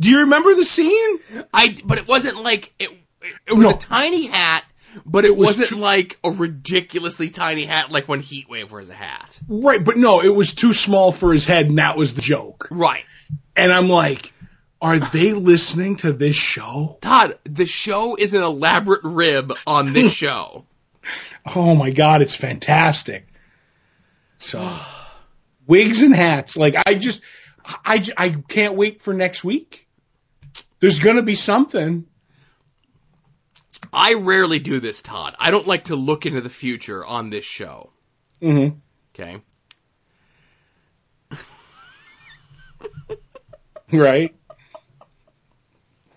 Do 0.00 0.10
you 0.10 0.20
remember 0.20 0.54
the 0.54 0.64
scene? 0.64 1.18
I, 1.52 1.74
but 1.84 1.98
it 1.98 2.06
wasn't 2.06 2.42
like 2.42 2.72
it. 2.78 2.90
It 3.46 3.52
was 3.52 3.64
No. 3.64 3.70
a 3.74 3.78
tiny 3.78 4.26
hat, 4.26 4.64
but 5.04 5.24
it, 5.24 5.36
was 5.36 5.46
wasn't 5.48 5.68
too- 5.70 5.76
like 5.76 6.18
a 6.22 6.30
ridiculously 6.30 7.30
tiny 7.30 7.64
hat, 7.64 7.90
like 7.90 8.06
when 8.08 8.22
Heatwave 8.22 8.70
wears 8.70 8.88
a 8.88 8.94
hat. 8.94 9.38
Right, 9.48 9.82
but 9.84 9.96
no, 9.96 10.22
it 10.22 10.28
was 10.34 10.52
too 10.54 10.72
small 10.72 11.10
for 11.10 11.32
his 11.32 11.44
head, 11.44 11.66
and 11.66 11.78
that 11.78 11.96
was 11.96 12.14
the 12.14 12.22
joke. 12.22 12.68
Right, 12.70 13.04
And 13.56 13.72
I'm 13.72 13.88
like, 13.88 14.32
are 14.80 15.00
they 15.00 15.32
listening 15.32 15.96
to 15.96 16.12
this 16.12 16.36
show? 16.36 16.98
Todd. 17.00 17.36
The 17.44 17.66
show 17.66 18.14
is 18.14 18.34
an 18.34 18.42
elaborate 18.42 19.00
rib 19.02 19.52
on 19.66 19.92
this 19.92 20.12
show. 20.24 20.64
Oh 21.56 21.74
my 21.74 21.90
god, 21.90 22.22
it's 22.22 22.36
fantastic. 22.36 23.26
So, 24.36 24.78
wigs 25.66 26.02
and 26.02 26.14
hats. 26.14 26.56
Like 26.56 26.76
I 26.86 26.94
just, 26.94 27.20
I, 27.64 28.04
I 28.16 28.30
can't 28.48 28.74
wait 28.74 29.02
for 29.02 29.12
next 29.12 29.42
week. 29.42 29.86
There's 30.80 31.00
gonna 31.00 31.22
be 31.22 31.34
something. 31.34 32.06
I 33.92 34.14
rarely 34.14 34.58
do 34.58 34.80
this, 34.80 35.02
Todd. 35.02 35.34
I 35.38 35.50
don't 35.50 35.66
like 35.66 35.84
to 35.84 35.96
look 35.96 36.26
into 36.26 36.40
the 36.40 36.50
future 36.50 37.04
on 37.04 37.30
this 37.30 37.44
show. 37.44 37.92
Mm-hmm. 38.42 38.76
Okay. 39.14 39.42
Right? 43.92 44.34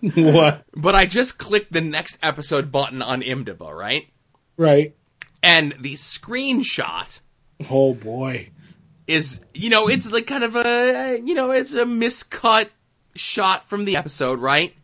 what? 0.00 0.64
But 0.74 0.94
I 0.94 1.06
just 1.06 1.38
clicked 1.38 1.72
the 1.72 1.80
next 1.80 2.18
episode 2.22 2.70
button 2.70 3.00
on 3.02 3.22
IMDb, 3.22 3.60
right? 3.72 4.08
Right. 4.56 4.94
And 5.42 5.74
the 5.80 5.94
screenshot 5.94 7.18
Oh 7.70 7.94
boy. 7.94 8.50
is, 9.06 9.40
you 9.54 9.70
know, 9.70 9.88
it's 9.88 10.10
like 10.10 10.26
kind 10.26 10.44
of 10.44 10.56
a, 10.56 11.18
you 11.22 11.34
know, 11.34 11.52
it's 11.52 11.72
a 11.74 11.84
miscut 11.84 12.68
shot 13.14 13.68
from 13.68 13.84
the 13.84 13.96
episode, 13.96 14.38
right? 14.40 14.74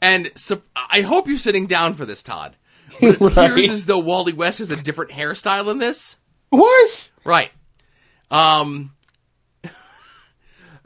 And 0.00 0.30
so 0.36 0.62
I 0.76 1.00
hope 1.00 1.28
you're 1.28 1.38
sitting 1.38 1.66
down 1.66 1.94
for 1.94 2.04
this, 2.06 2.22
Todd. 2.22 2.54
It 3.00 3.20
appears 3.20 3.68
as 3.70 3.86
though 3.86 3.98
Wally 3.98 4.32
West 4.32 4.58
has 4.60 4.70
a 4.70 4.76
different 4.76 5.10
hairstyle 5.10 5.70
in 5.70 5.78
this. 5.78 6.16
What? 6.50 7.10
Right. 7.24 7.50
Um, 8.30 8.92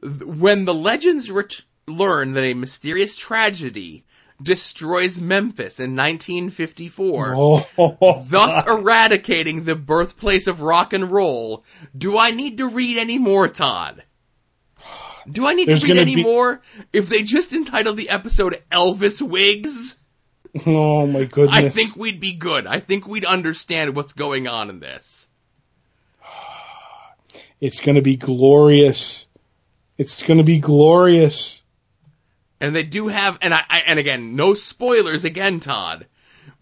when 0.03 0.65
the 0.65 0.75
legends 0.75 1.31
ret- 1.31 1.61
learn 1.87 2.33
that 2.33 2.45
a 2.45 2.55
mysterious 2.55 3.15
tragedy 3.15 4.05
destroys 4.43 5.21
Memphis 5.21 5.79
in 5.79 5.95
1954, 5.95 7.35
Oh. 7.37 8.25
thus 8.29 8.67
eradicating 8.67 9.63
the 9.65 9.77
birthplace 9.77 10.49
of 10.49 10.61
rock 10.63 10.93
and 10.93 11.11
roll, 11.11 11.65
do 11.97 12.19
I 12.19 12.31
need 12.31 12.59
to 12.59 12.69
read 12.69 12.99
any 12.99 13.19
more, 13.19 13.47
Todd? 13.49 14.03
Do 15.31 15.47
I 15.47 15.55
need 15.55 15.69
There's 15.69 15.81
to 15.81 15.87
read 15.87 15.99
any 15.99 16.17
be- 16.17 16.23
more? 16.23 16.61
If 16.93 17.09
they 17.09 17.23
just 17.23 17.53
entitled 17.53 17.97
the 17.97 18.11
episode 18.11 18.63
Elvis 18.71 19.23
Wigs, 19.23 19.97
Oh 20.67 21.07
my 21.07 21.25
goodness. 21.25 21.57
I 21.57 21.69
think 21.71 21.97
we'd 21.97 22.21
be 22.21 22.35
good. 22.35 22.67
I 22.67 22.81
think 22.81 23.07
we'd 23.07 23.25
understand 23.25 23.97
what's 23.97 24.13
going 24.13 24.49
on 24.49 24.69
in 24.69 24.81
this. 24.81 25.29
it's 27.61 27.81
going 27.81 27.95
to 27.95 28.03
be 28.03 28.17
glorious. 28.17 29.27
It's 29.97 30.23
going 30.23 30.39
to 30.39 30.45
be 30.45 30.59
glorious. 30.59 31.63
And 32.61 32.77
they 32.77 32.83
do 32.83 33.09
have, 33.09 33.39
and 33.41 33.55
I, 33.55 33.63
I, 33.69 33.79
and 33.81 33.99
again, 33.99 34.37
no 34.37 34.55
spoilers 34.55 35.25
again, 35.25 35.61
Todd. 35.61 36.07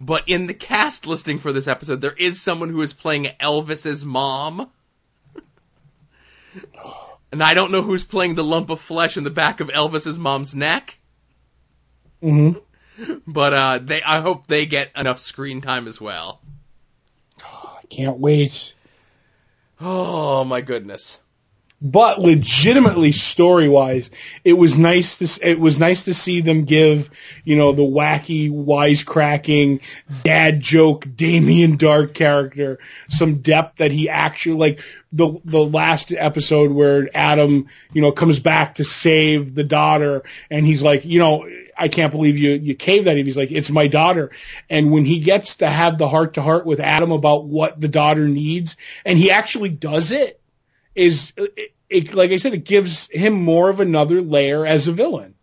But 0.01 0.29
in 0.29 0.47
the 0.47 0.55
cast 0.55 1.07
listing 1.07 1.39
for 1.39 1.53
this 1.53 1.69
episode, 1.69 2.01
there 2.01 2.15
is 2.17 2.41
someone 2.41 2.71
who 2.71 2.81
is 2.81 2.93
playing 2.93 3.29
Elvis's 3.41 4.05
mom. 4.05 4.71
And 7.33 7.43
I 7.43 7.55
don't 7.55 7.71
know 7.71 7.83
who's 7.83 8.05
playing 8.05 8.35
the 8.35 8.45
lump 8.45 8.71
of 8.71 8.81
flesh 8.81 9.17
in 9.17 9.25
the 9.25 9.31
back 9.31 9.61
of 9.61 9.69
Elvis's 9.69 10.19
mom's 10.19 10.55
neck, 10.55 10.99
hmm 12.21 12.53
but 13.27 13.53
uh, 13.55 13.79
they, 13.83 14.03
I 14.03 14.21
hope 14.21 14.47
they 14.47 14.67
get 14.67 14.91
enough 14.97 15.19
screen 15.19 15.61
time 15.61 15.87
as 15.87 16.01
well. 16.01 16.41
I 17.41 17.87
can't 17.89 18.19
wait. 18.19 18.75
Oh 19.81 20.45
my 20.45 20.61
goodness! 20.61 21.19
But 21.83 22.21
legitimately, 22.21 23.13
story 23.13 23.69
wise, 23.69 24.11
it 24.45 24.53
was 24.53 24.77
nice 24.77 25.17
to 25.19 25.49
it 25.49 25.59
was 25.59 25.79
nice 25.79 26.05
to 26.05 26.13
see 26.13 26.43
them 26.43 26.67
give 26.67 27.09
you 27.43 27.57
know 27.57 27.73
the 27.73 27.83
wacky, 27.83 28.51
wisecracking 28.51 29.81
dad 30.23 30.61
joke 30.61 31.07
Damien 31.17 31.79
Darhk 31.79 32.13
character 32.13 32.81
some 33.09 33.37
depth 33.37 33.79
that 33.79 33.93
he 33.93 34.11
actually 34.11 34.59
like 34.59 34.81
the 35.13 35.41
the 35.45 35.65
last 35.65 36.13
episode 36.13 36.71
where 36.71 37.09
Adam 37.15 37.69
you 37.95 38.03
know 38.03 38.13
comes 38.13 38.39
back 38.39 38.75
to 38.75 38.85
save 38.85 39.55
the 39.55 39.65
daughter 39.65 40.23
and 40.51 40.67
he's 40.67 40.83
like 40.83 41.07
you 41.07 41.19
know 41.19 41.49
I 41.79 41.89
can't 41.89 42.13
believe 42.13 42.37
you 42.37 42.51
you 42.51 42.75
caved 42.75 43.07
that. 43.07 43.17
He's 43.17 43.39
like 43.39 43.51
it's 43.51 43.71
my 43.71 43.87
daughter. 43.87 44.31
And 44.69 44.93
when 44.93 45.07
he 45.07 45.21
gets 45.21 45.57
to 45.57 45.67
have 45.67 45.97
the 45.97 46.09
heart 46.09 46.35
to 46.35 46.43
heart 46.43 46.67
with 46.67 46.79
Adam 46.79 47.11
about 47.11 47.47
what 47.47 47.81
the 47.81 47.89
daughter 47.89 48.29
needs 48.29 48.77
and 49.05 49.19
he 49.19 49.31
actually 49.31 49.71
does 49.71 50.13
it 50.13 50.40
is 50.95 51.33
it, 51.37 51.73
it, 51.89 52.15
like 52.15 52.31
I 52.31 52.37
said, 52.37 52.55
it 52.55 52.65
gives 52.65 53.09
him 53.09 53.35
more 53.35 53.71
of 53.71 53.81
another 53.81 54.23
layer 54.23 54.67
as 54.67 54.89
a 54.89 54.93
villain. 54.93 55.35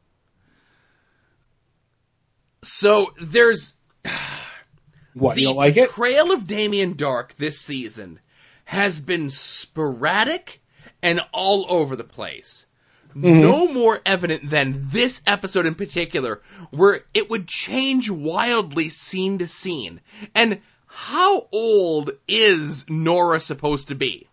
So 2.63 3.13
there's 3.21 3.75
What 5.13 5.35
the 5.35 5.41
you 5.41 5.47
don't 5.47 5.57
like 5.57 5.77
it? 5.77 5.89
Trail 5.89 6.31
of 6.31 6.47
Damien 6.47 6.95
Darhk 6.95 7.35
this 7.35 7.59
season 7.59 8.19
has 8.65 9.01
been 9.01 9.29
sporadic 9.29 10.61
and 11.01 11.21
all 11.31 11.65
over 11.69 11.95
the 11.95 12.03
place. 12.03 12.67
Mm-hmm. 13.15 13.41
No 13.41 13.67
more 13.67 13.99
evident 14.05 14.49
than 14.49 14.73
this 14.89 15.21
episode 15.25 15.65
in 15.65 15.73
particular, 15.73 16.41
where 16.69 17.03
it 17.13 17.29
would 17.29 17.47
change 17.47 18.09
wildly 18.09 18.89
scene 18.89 19.39
to 19.39 19.47
scene. 19.47 20.01
And 20.35 20.61
how 20.85 21.47
old 21.51 22.11
is 22.27 22.87
Nora 22.89 23.39
supposed 23.39 23.87
to 23.87 23.95
be? 23.95 24.27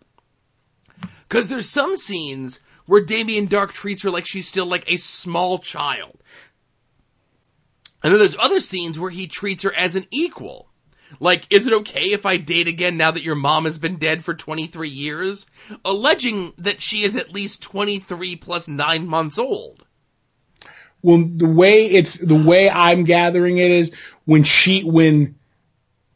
Because 1.27 1.49
there's 1.49 1.69
some 1.69 1.97
scenes 1.97 2.59
where 2.85 3.03
Damien 3.03 3.47
Darhk 3.47 3.71
treats 3.71 4.03
her 4.03 4.11
like 4.11 4.27
she's 4.27 4.47
still 4.47 4.65
like 4.65 4.85
a 4.87 4.97
small 4.97 5.57
child. 5.57 6.17
And 8.03 8.13
then 8.13 8.19
there's 8.19 8.37
other 8.37 8.59
scenes 8.59 8.99
where 8.99 9.09
he 9.09 9.27
treats 9.27 9.63
her 9.63 9.73
as 9.73 9.95
an 9.95 10.05
equal. 10.11 10.69
Like, 11.19 11.45
is 11.49 11.65
it 11.65 11.73
okay 11.73 12.11
if 12.11 12.25
I 12.25 12.37
date 12.37 12.67
again 12.67 12.97
now 12.97 13.11
that 13.11 13.23
your 13.23 13.35
mom 13.35 13.65
has 13.65 13.79
been 13.79 13.97
dead 13.97 14.23
for 14.23 14.33
23 14.33 14.89
years? 14.89 15.45
Alleging 15.83 16.51
that 16.59 16.81
she 16.81 17.03
is 17.03 17.15
at 17.15 17.33
least 17.33 17.63
23 17.63 18.35
plus 18.35 18.67
9 18.67 19.07
months 19.07 19.39
old. 19.39 19.83
Well, 21.01 21.23
the 21.35 21.47
way 21.47 21.85
it's 21.85 22.17
the 22.17 22.35
way 22.35 22.69
I'm 22.69 23.03
gathering 23.03 23.57
it 23.57 23.69
is 23.69 23.91
when 24.25 24.43
she 24.43 24.83
when 24.83 25.35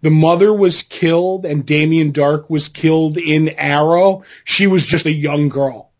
the 0.01 0.09
mother 0.09 0.53
was 0.53 0.81
killed 0.81 1.45
and 1.45 1.65
Damien 1.65 2.13
Darhk 2.13 2.49
was 2.49 2.69
killed 2.69 3.17
in 3.17 3.49
Arrow, 3.49 4.23
she 4.43 4.67
was 4.67 4.85
just 4.85 5.05
a 5.05 5.11
young 5.11 5.49
girl. 5.49 5.91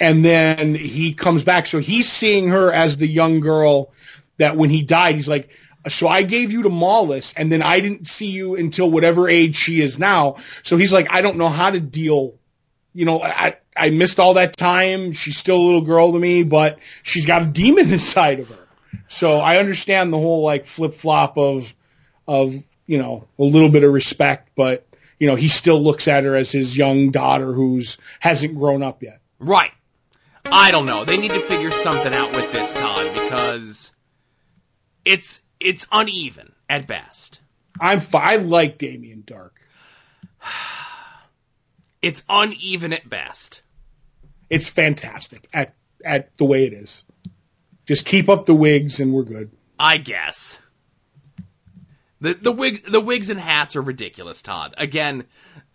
And 0.00 0.24
then 0.24 0.74
he 0.74 1.14
comes 1.14 1.44
back, 1.44 1.66
so 1.66 1.78
he's 1.78 2.10
seeing 2.10 2.48
her 2.48 2.72
as 2.72 2.96
the 2.96 3.06
young 3.06 3.40
girl 3.40 3.92
that 4.38 4.56
when 4.56 4.70
he 4.70 4.82
died, 4.82 5.14
he's 5.14 5.28
like, 5.28 5.50
so 5.88 6.08
I 6.08 6.22
gave 6.22 6.50
you 6.50 6.62
to 6.62 6.70
Mallus, 6.70 7.34
and 7.36 7.52
then 7.52 7.62
I 7.62 7.80
didn't 7.80 8.06
see 8.06 8.28
you 8.28 8.56
until 8.56 8.90
whatever 8.90 9.28
age 9.28 9.56
she 9.56 9.80
is 9.82 9.98
now. 9.98 10.36
So 10.62 10.76
he's 10.76 10.92
like, 10.92 11.08
I 11.10 11.20
don't 11.20 11.36
know 11.36 11.48
how 11.48 11.70
to 11.70 11.80
deal. 11.80 12.34
You 12.94 13.04
know, 13.04 13.22
I 13.22 13.58
I 13.76 13.90
missed 13.90 14.18
all 14.18 14.34
that 14.34 14.56
time. 14.56 15.12
She's 15.12 15.36
still 15.36 15.56
a 15.56 15.64
little 15.64 15.82
girl 15.82 16.12
to 16.12 16.18
me, 16.18 16.42
but 16.42 16.78
she's 17.02 17.26
got 17.26 17.42
a 17.42 17.46
demon 17.46 17.92
inside 17.92 18.40
of 18.40 18.48
her. 18.48 18.66
So 19.08 19.38
I 19.38 19.58
understand 19.58 20.12
the 20.12 20.18
whole 20.18 20.42
like 20.42 20.64
flip 20.64 20.94
flop 20.94 21.36
of 21.36 21.74
of 22.26 22.54
you 22.86 22.98
know 22.98 23.26
a 23.38 23.42
little 23.42 23.68
bit 23.68 23.84
of 23.84 23.92
respect, 23.92 24.50
but 24.54 24.86
you 25.18 25.28
know 25.28 25.34
he 25.34 25.48
still 25.48 25.82
looks 25.82 26.08
at 26.08 26.24
her 26.24 26.36
as 26.36 26.50
his 26.50 26.76
young 26.76 27.10
daughter 27.10 27.52
who's 27.52 27.98
hasn't 28.20 28.56
grown 28.56 28.82
up 28.82 29.02
yet. 29.02 29.20
Right. 29.38 29.72
I 30.46 30.70
don't 30.70 30.86
know. 30.86 31.04
They 31.04 31.16
need 31.16 31.30
to 31.30 31.40
figure 31.40 31.70
something 31.70 32.12
out 32.12 32.34
with 32.34 32.52
this, 32.52 32.72
Todd, 32.74 33.12
because 33.14 33.92
it's 35.04 35.40
it's 35.60 35.86
uneven 35.90 36.52
at 36.68 36.86
best. 36.86 37.40
I'm 37.80 38.00
I 38.12 38.36
like 38.36 38.78
Damien 38.78 39.22
Darhk. 39.26 39.50
It's 42.02 42.22
uneven 42.28 42.92
at 42.92 43.08
best. 43.08 43.62
It's 44.50 44.68
fantastic 44.68 45.48
at 45.54 45.74
at 46.04 46.36
the 46.36 46.44
way 46.44 46.66
it 46.66 46.74
is. 46.74 47.02
Just 47.86 48.04
keep 48.04 48.28
up 48.28 48.44
the 48.44 48.54
wigs 48.54 49.00
and 49.00 49.14
we're 49.14 49.22
good. 49.22 49.50
I 49.78 49.96
guess. 49.96 50.60
The 52.24 52.32
the 52.32 52.52
wig 52.52 52.90
the 52.90 53.02
wigs 53.02 53.28
and 53.28 53.38
hats 53.38 53.76
are 53.76 53.82
ridiculous, 53.82 54.40
Todd. 54.40 54.74
Again, 54.78 55.24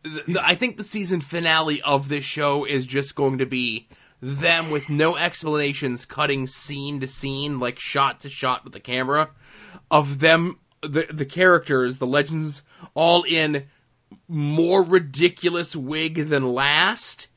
the, 0.02 0.24
the, 0.28 0.44
I 0.44 0.56
think 0.56 0.78
the 0.78 0.84
season 0.84 1.22
finale 1.22 1.84
of 1.84 2.10
this 2.10 2.26
show 2.26 2.66
is 2.66 2.88
just 2.88 3.14
going 3.14 3.38
to 3.38 3.46
be 3.46 3.88
them 4.20 4.72
with 4.72 4.90
no 4.90 5.16
explanations 5.16 6.06
cutting 6.06 6.48
scene 6.48 7.02
to 7.02 7.08
scene, 7.08 7.60
like 7.60 7.78
shot 7.78 8.22
to 8.22 8.30
shot 8.30 8.64
with 8.64 8.74
the 8.74 8.80
camera, 8.80 9.30
of 9.92 10.18
them 10.18 10.58
the 10.82 11.06
the 11.12 11.26
characters, 11.26 12.00
the 12.00 12.08
legends, 12.08 12.64
all 12.96 13.26
in 13.28 13.68
more 14.28 14.84
ridiculous 14.84 15.76
wig 15.76 16.16
than 16.16 16.42
last. 16.42 17.28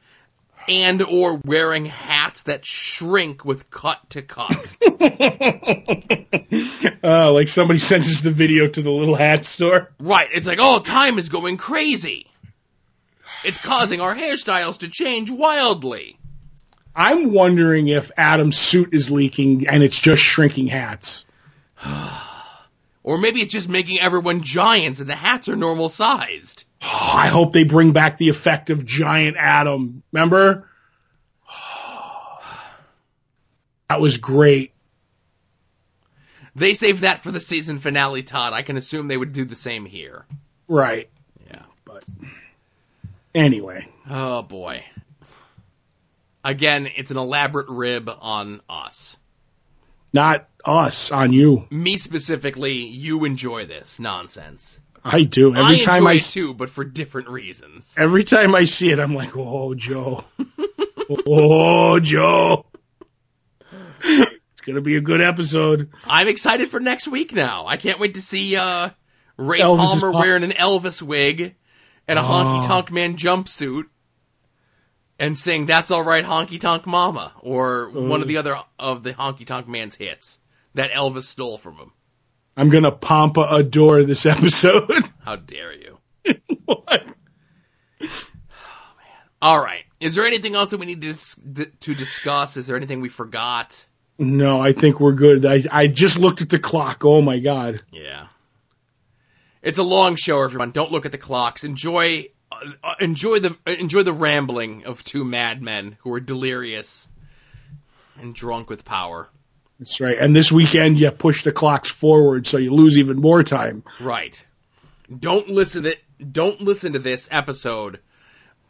And 0.68 1.02
or 1.02 1.40
wearing 1.44 1.86
hats 1.86 2.43
that 2.43 2.64
shrink 2.64 3.44
with 3.44 3.70
cut 3.70 3.98
to 4.10 4.22
cut. 4.22 4.76
Uh, 7.02 7.32
like 7.32 7.48
somebody 7.48 7.78
sent 7.78 8.05
us 8.05 8.20
the 8.20 8.30
video 8.30 8.68
to 8.68 8.82
the 8.82 8.90
little 8.90 9.16
hat 9.16 9.44
store. 9.44 9.90
Right. 9.98 10.28
It's 10.32 10.47
like, 10.47 10.59
oh, 10.60 10.78
time 10.80 11.18
is 11.18 11.28
going 11.28 11.56
crazy. 11.56 12.26
It's 13.44 13.59
causing 13.59 14.01
our 14.01 14.14
hairstyles 14.14 14.78
to 14.78 14.89
change 14.89 15.30
wildly. 15.30 16.16
I'm 16.94 17.32
wondering 17.32 17.89
if 17.89 18.10
Adam's 18.16 18.59
suit 18.59 18.93
is 18.93 19.10
leaking 19.10 19.66
and 19.66 19.82
it's 19.82 19.98
just 19.98 20.22
shrinking 20.22 20.68
hats. 20.68 21.24
Or 23.05 23.18
maybe 23.18 23.40
it's 23.40 23.52
just 23.52 23.68
making 23.68 23.98
everyone 23.98 24.43
giants 24.43 25.01
and 25.01 25.10
the 25.10 25.16
hats 25.16 25.48
are 25.48 25.56
normal 25.56 25.89
sized. 25.89 26.62
Oh, 26.83 27.11
I 27.15 27.29
hope 27.29 27.53
they 27.53 27.65
bring 27.65 27.93
back 27.93 28.19
the 28.19 28.29
effect 28.29 28.71
of 28.71 28.85
giant 28.85 29.37
Adam. 29.39 30.03
Remember? 30.13 30.69
That 33.89 34.01
was 34.01 34.17
great. 34.17 34.73
They 36.57 36.73
saved 36.73 37.03
that 37.03 37.19
for 37.19 37.31
the 37.31 37.41
season 37.41 37.79
finale, 37.79 38.23
Todd. 38.23 38.55
I 38.55 38.63
can 38.63 38.79
assume 38.79 39.07
they 39.07 39.19
would 39.19 39.35
do 39.35 39.45
the 39.45 39.55
same 39.55 39.85
here. 39.85 40.25
Right. 40.67 41.11
Yeah. 41.47 41.61
But 41.85 42.03
anyway, 43.35 43.87
Oh 44.09 44.43
boy. 44.43 44.85
Again, 46.45 46.89
it's 46.97 47.11
an 47.11 47.19
elaborate 47.19 47.69
rib 47.69 48.11
on 48.21 48.61
us. 48.69 49.17
Not 50.13 50.49
us, 50.65 51.13
on 51.13 51.33
you. 51.33 51.67
Me 51.71 51.97
specifically, 51.97 52.85
you 52.87 53.25
enjoy 53.25 53.65
this 53.67 54.01
nonsense. 54.01 54.79
I 55.05 55.24
do. 55.24 55.55
Every 55.55 55.81
I 55.81 55.85
time 55.85 56.07
I 56.07 56.15
it 56.15 56.23
too, 56.23 56.55
but 56.55 56.70
for 56.70 56.85
different 56.85 57.29
reasons. 57.29 57.95
every 57.99 58.24
time 58.24 58.55
I 58.55 58.66
see 58.66 58.91
it, 58.91 58.99
I'm 58.99 59.15
like, 59.15 59.37
oh, 59.37 59.74
Joe. 59.74 60.24
oh, 61.27 61.99
Joe. 62.01 62.66
It's 64.05 64.66
gonna 64.66 64.81
be 64.81 64.97
a 64.97 65.01
good 65.01 65.20
episode. 65.20 65.91
I'm 66.05 66.29
excited 66.29 66.70
for 66.70 66.81
next 66.81 67.09
week 67.09 67.33
now. 67.33 67.66
I 67.66 67.77
can't 67.77 67.99
wait 67.99 68.15
to 68.15 68.20
see 68.20 68.57
uh, 68.57 68.91
Ray 69.37 69.61
Elvis 69.61 69.79
Palmer 69.79 70.12
wearing 70.12 70.45
an 70.45 70.53
Elvis 70.53 71.03
wig 71.03 71.55
and 72.07 72.19
a 72.19 72.23
Oh. 72.23 72.24
honky 72.24 72.66
tonk 72.66 72.93
man 72.93 73.16
jumpsuit 73.16 73.85
and 75.19 75.37
sing 75.39 75.66
"That's 75.66 75.91
All 75.91 76.03
Right, 76.03 76.24
Honky 76.24 76.61
Tonk 76.61 76.87
Mama" 76.87 77.33
or 77.41 77.91
one 77.91 78.23
of 78.23 78.29
the 78.29 78.37
other 78.39 78.59
of 78.79 79.03
the 79.03 79.15
honky 79.15 79.47
tonk 79.47 79.66
man's 79.69 79.95
hits 79.97 80.39
that 80.74 80.93
Elvis 80.93 81.24
stole 81.24 81.59
from 81.59 81.77
him. 81.77 81.93
I'm 82.57 82.70
gonna 82.70 82.93
pampa 82.93 83.47
adore 83.51 84.03
this 84.03 84.27
episode. 84.27 84.91
How 85.24 85.37
dare 85.37 85.73
you? 85.73 85.99
what? 86.65 87.05
Oh, 88.01 88.07
man. 88.07 88.11
All 89.41 89.59
right. 89.59 89.85
Is 90.01 90.15
there 90.15 90.24
anything 90.24 90.55
else 90.55 90.70
that 90.70 90.79
we 90.79 90.87
need 90.87 91.01
to 91.03 91.12
dis- 91.12 91.41
to 91.81 91.95
discuss? 91.95 92.57
Is 92.57 92.66
there 92.66 92.77
anything 92.77 93.01
we 93.01 93.09
forgot? 93.09 93.85
No, 94.19 94.61
I 94.61 94.73
think 94.73 95.01
we're 95.01 95.12
good. 95.12 95.47
I 95.47 95.62
I 95.70 95.87
just 95.87 96.19
looked 96.19 96.43
at 96.43 96.49
the 96.49 96.59
clock. 96.59 97.05
Oh 97.05 97.23
my 97.23 97.39
god. 97.39 97.81
Yeah. 97.91 98.27
It's 99.62 99.79
a 99.79 99.85
long 99.85 100.16
show, 100.16 100.43
everyone. 100.43 100.73
Don't 100.73 100.91
look 100.91 101.07
at 101.07 101.12
the 101.12 101.19
clocks. 101.19 101.62
Enjoy, 101.62 102.27
uh, 102.51 102.57
uh, 102.83 102.95
enjoy 103.01 103.39
the 103.39 103.57
uh, 103.65 103.70
enjoy 103.70 104.03
the 104.03 104.12
rambling 104.12 104.85
of 104.87 105.05
two 105.05 105.24
madmen 105.24 105.97
who 106.01 106.12
are 106.12 106.20
delirious 106.20 107.09
and 108.19 108.35
drunk 108.35 108.69
with 108.69 108.85
power. 108.85 109.29
That's 109.83 110.01
right. 110.01 110.17
And 110.17 110.35
this 110.35 110.53
weekend 110.53 111.01
you 111.01 111.11
push 111.11 111.43
the 111.43 111.51
clocks 111.51 111.91
forward 111.91 112.47
so 112.47 112.57
you 112.57 112.73
lose 112.73 112.99
even 112.99 113.21
more 113.21 113.43
time. 113.43 113.83
Right. 113.99 114.47
Don't 115.19 115.49
listen 115.49 115.83
to 115.83 115.97
don't 116.31 116.61
listen 116.61 116.93
to 116.93 117.01
this 117.01 117.29
episode 117.33 117.99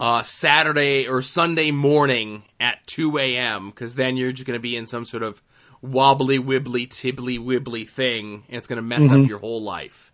uh, 0.01 0.23
Saturday 0.23 1.09
or 1.09 1.21
Sunday 1.21 1.71
morning 1.71 2.45
at 2.59 2.79
2 2.87 3.19
a.m. 3.19 3.69
because 3.69 3.95
then 3.95 4.17
you're 4.17 4.33
just 4.33 4.47
going 4.47 4.59
to 4.59 4.63
be 4.63 4.75
in 4.75 4.87
some 4.87 5.05
sort 5.05 5.23
of 5.23 5.43
wobbly 5.83 6.39
wibbly 6.39 6.89
tibbly 6.89 7.39
wibbly 7.39 7.87
thing, 7.87 8.45
and 8.49 8.57
it's 8.57 8.67
going 8.67 8.79
to 8.79 8.83
mess 8.83 9.11
up 9.11 9.29
your 9.29 9.39
whole 9.39 9.61
life. 9.61 10.11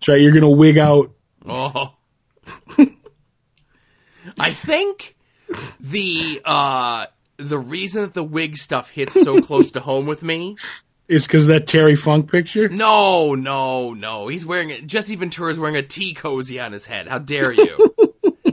That's 0.00 0.08
right. 0.08 0.20
You're 0.20 0.32
gonna 0.32 0.50
wig 0.50 0.76
out. 0.76 1.12
Oh. 1.48 1.94
I 4.38 4.52
think 4.52 5.16
the 5.80 6.42
uh 6.44 7.06
the 7.42 7.58
reason 7.58 8.02
that 8.02 8.14
the 8.14 8.24
wig 8.24 8.56
stuff 8.56 8.90
hits 8.90 9.14
so 9.14 9.40
close 9.40 9.72
to 9.72 9.80
home 9.80 10.06
with 10.06 10.22
me. 10.22 10.56
Is 11.08 11.26
because 11.26 11.48
that 11.48 11.66
Terry 11.66 11.96
Funk 11.96 12.30
picture? 12.30 12.68
No, 12.68 13.34
no, 13.34 13.92
no. 13.92 14.28
He's 14.28 14.46
wearing 14.46 14.70
it. 14.70 14.86
Jesse 14.86 15.16
Ventura's 15.16 15.58
wearing 15.58 15.76
a 15.76 15.82
tea 15.82 16.14
cozy 16.14 16.60
on 16.60 16.72
his 16.72 16.86
head. 16.86 17.08
How 17.08 17.18
dare 17.18 17.52
you? 17.52 17.94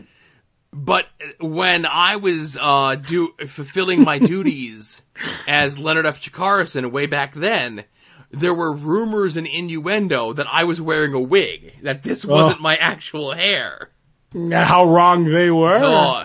but 0.73 1.05
when 1.39 1.85
I 1.85 2.17
was 2.17 2.57
uh 2.59 2.95
do 2.95 3.33
fulfilling 3.47 4.03
my 4.03 4.17
duties 4.19 5.03
as 5.47 5.77
Leonard 5.77 6.07
F. 6.07 6.19
Chikarason 6.21 6.91
way 6.91 7.05
back 7.05 7.33
then, 7.33 7.85
there 8.31 8.53
were 8.53 8.73
rumors 8.73 9.37
and 9.37 9.47
innuendo 9.47 10.33
that 10.33 10.47
I 10.51 10.65
was 10.65 10.81
wearing 10.81 11.13
a 11.13 11.21
wig, 11.21 11.75
that 11.83 12.03
this 12.03 12.25
wasn't 12.25 12.61
my 12.61 12.75
actual 12.75 13.31
hair. 13.31 13.89
How 14.33 14.85
wrong 14.85 15.23
they 15.23 15.49
were. 15.49 15.79
Oh. 15.81 16.23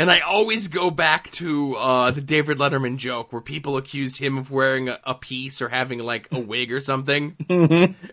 And 0.00 0.10
I 0.10 0.20
always 0.20 0.68
go 0.68 0.90
back 0.90 1.30
to 1.32 1.76
uh, 1.76 2.10
the 2.10 2.22
David 2.22 2.56
Letterman 2.56 2.96
joke 2.96 3.34
where 3.34 3.42
people 3.42 3.76
accused 3.76 4.16
him 4.16 4.38
of 4.38 4.50
wearing 4.50 4.88
a, 4.88 4.98
a 5.04 5.14
piece 5.14 5.60
or 5.60 5.68
having 5.68 5.98
like 5.98 6.26
a 6.32 6.40
wig 6.40 6.72
or 6.72 6.80
something, 6.80 7.36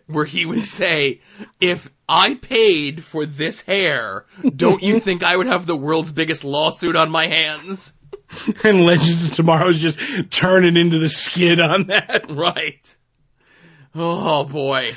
where 0.08 0.26
he 0.26 0.46
would 0.46 0.66
say, 0.66 1.22
"If 1.62 1.90
I 2.10 2.34
paid 2.36 3.06
for 3.06 3.26
this 3.26 3.62
hair, 3.62 4.26
don't 4.54 4.84
you 4.84 5.00
think 5.00 5.24
I 5.24 5.38
would 5.38 5.48
have 5.48 5.66
the 5.66 5.78
world's 5.78 6.12
biggest 6.12 6.44
lawsuit 6.44 6.98
on 6.98 7.10
my 7.10 7.28
hands?" 7.28 7.94
And 8.66 8.86
Legends 8.86 9.30
of 9.30 9.36
Tomorrow's 9.36 9.80
just 9.80 9.98
turning 10.30 10.76
into 10.76 11.00
the 11.00 11.08
skid 11.08 11.62
on 11.62 11.88
that. 11.88 12.26
Right. 12.30 12.96
Oh 13.96 14.44
boy. 14.44 14.94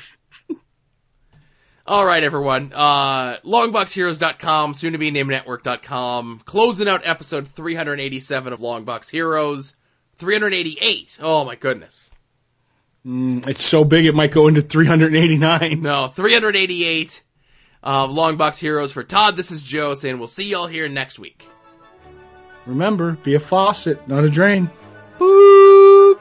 All 1.90 2.06
right, 2.06 2.22
everyone. 2.22 2.72
Uh, 2.72 3.38
longboxheroes.com, 3.44 4.74
soon 4.74 4.92
to 4.92 4.98
be 4.98 5.10
nametnetwork.com. 5.10 6.40
Closing 6.44 6.86
out 6.86 7.04
episode 7.04 7.48
387 7.48 8.52
of 8.52 8.60
Long 8.60 8.84
Box 8.84 9.08
Heroes. 9.08 9.74
388. 10.14 11.18
Oh 11.20 11.44
my 11.44 11.56
goodness. 11.56 12.12
Mm, 13.04 13.44
it's 13.48 13.64
so 13.64 13.82
big 13.82 14.06
it 14.06 14.14
might 14.14 14.30
go 14.30 14.46
into 14.46 14.62
389. 14.62 15.82
No, 15.82 16.06
388 16.06 17.24
of 17.82 18.12
Long 18.12 18.36
Box 18.36 18.58
Heroes 18.58 18.92
for 18.92 19.02
Todd. 19.02 19.36
This 19.36 19.50
is 19.50 19.60
Joe 19.60 19.94
saying 19.94 20.16
we'll 20.16 20.28
see 20.28 20.48
y'all 20.48 20.68
here 20.68 20.88
next 20.88 21.18
week. 21.18 21.44
Remember, 22.66 23.14
be 23.14 23.34
a 23.34 23.40
faucet, 23.40 24.06
not 24.06 24.24
a 24.24 24.30
drain. 24.30 24.70
Boo! 25.18 26.20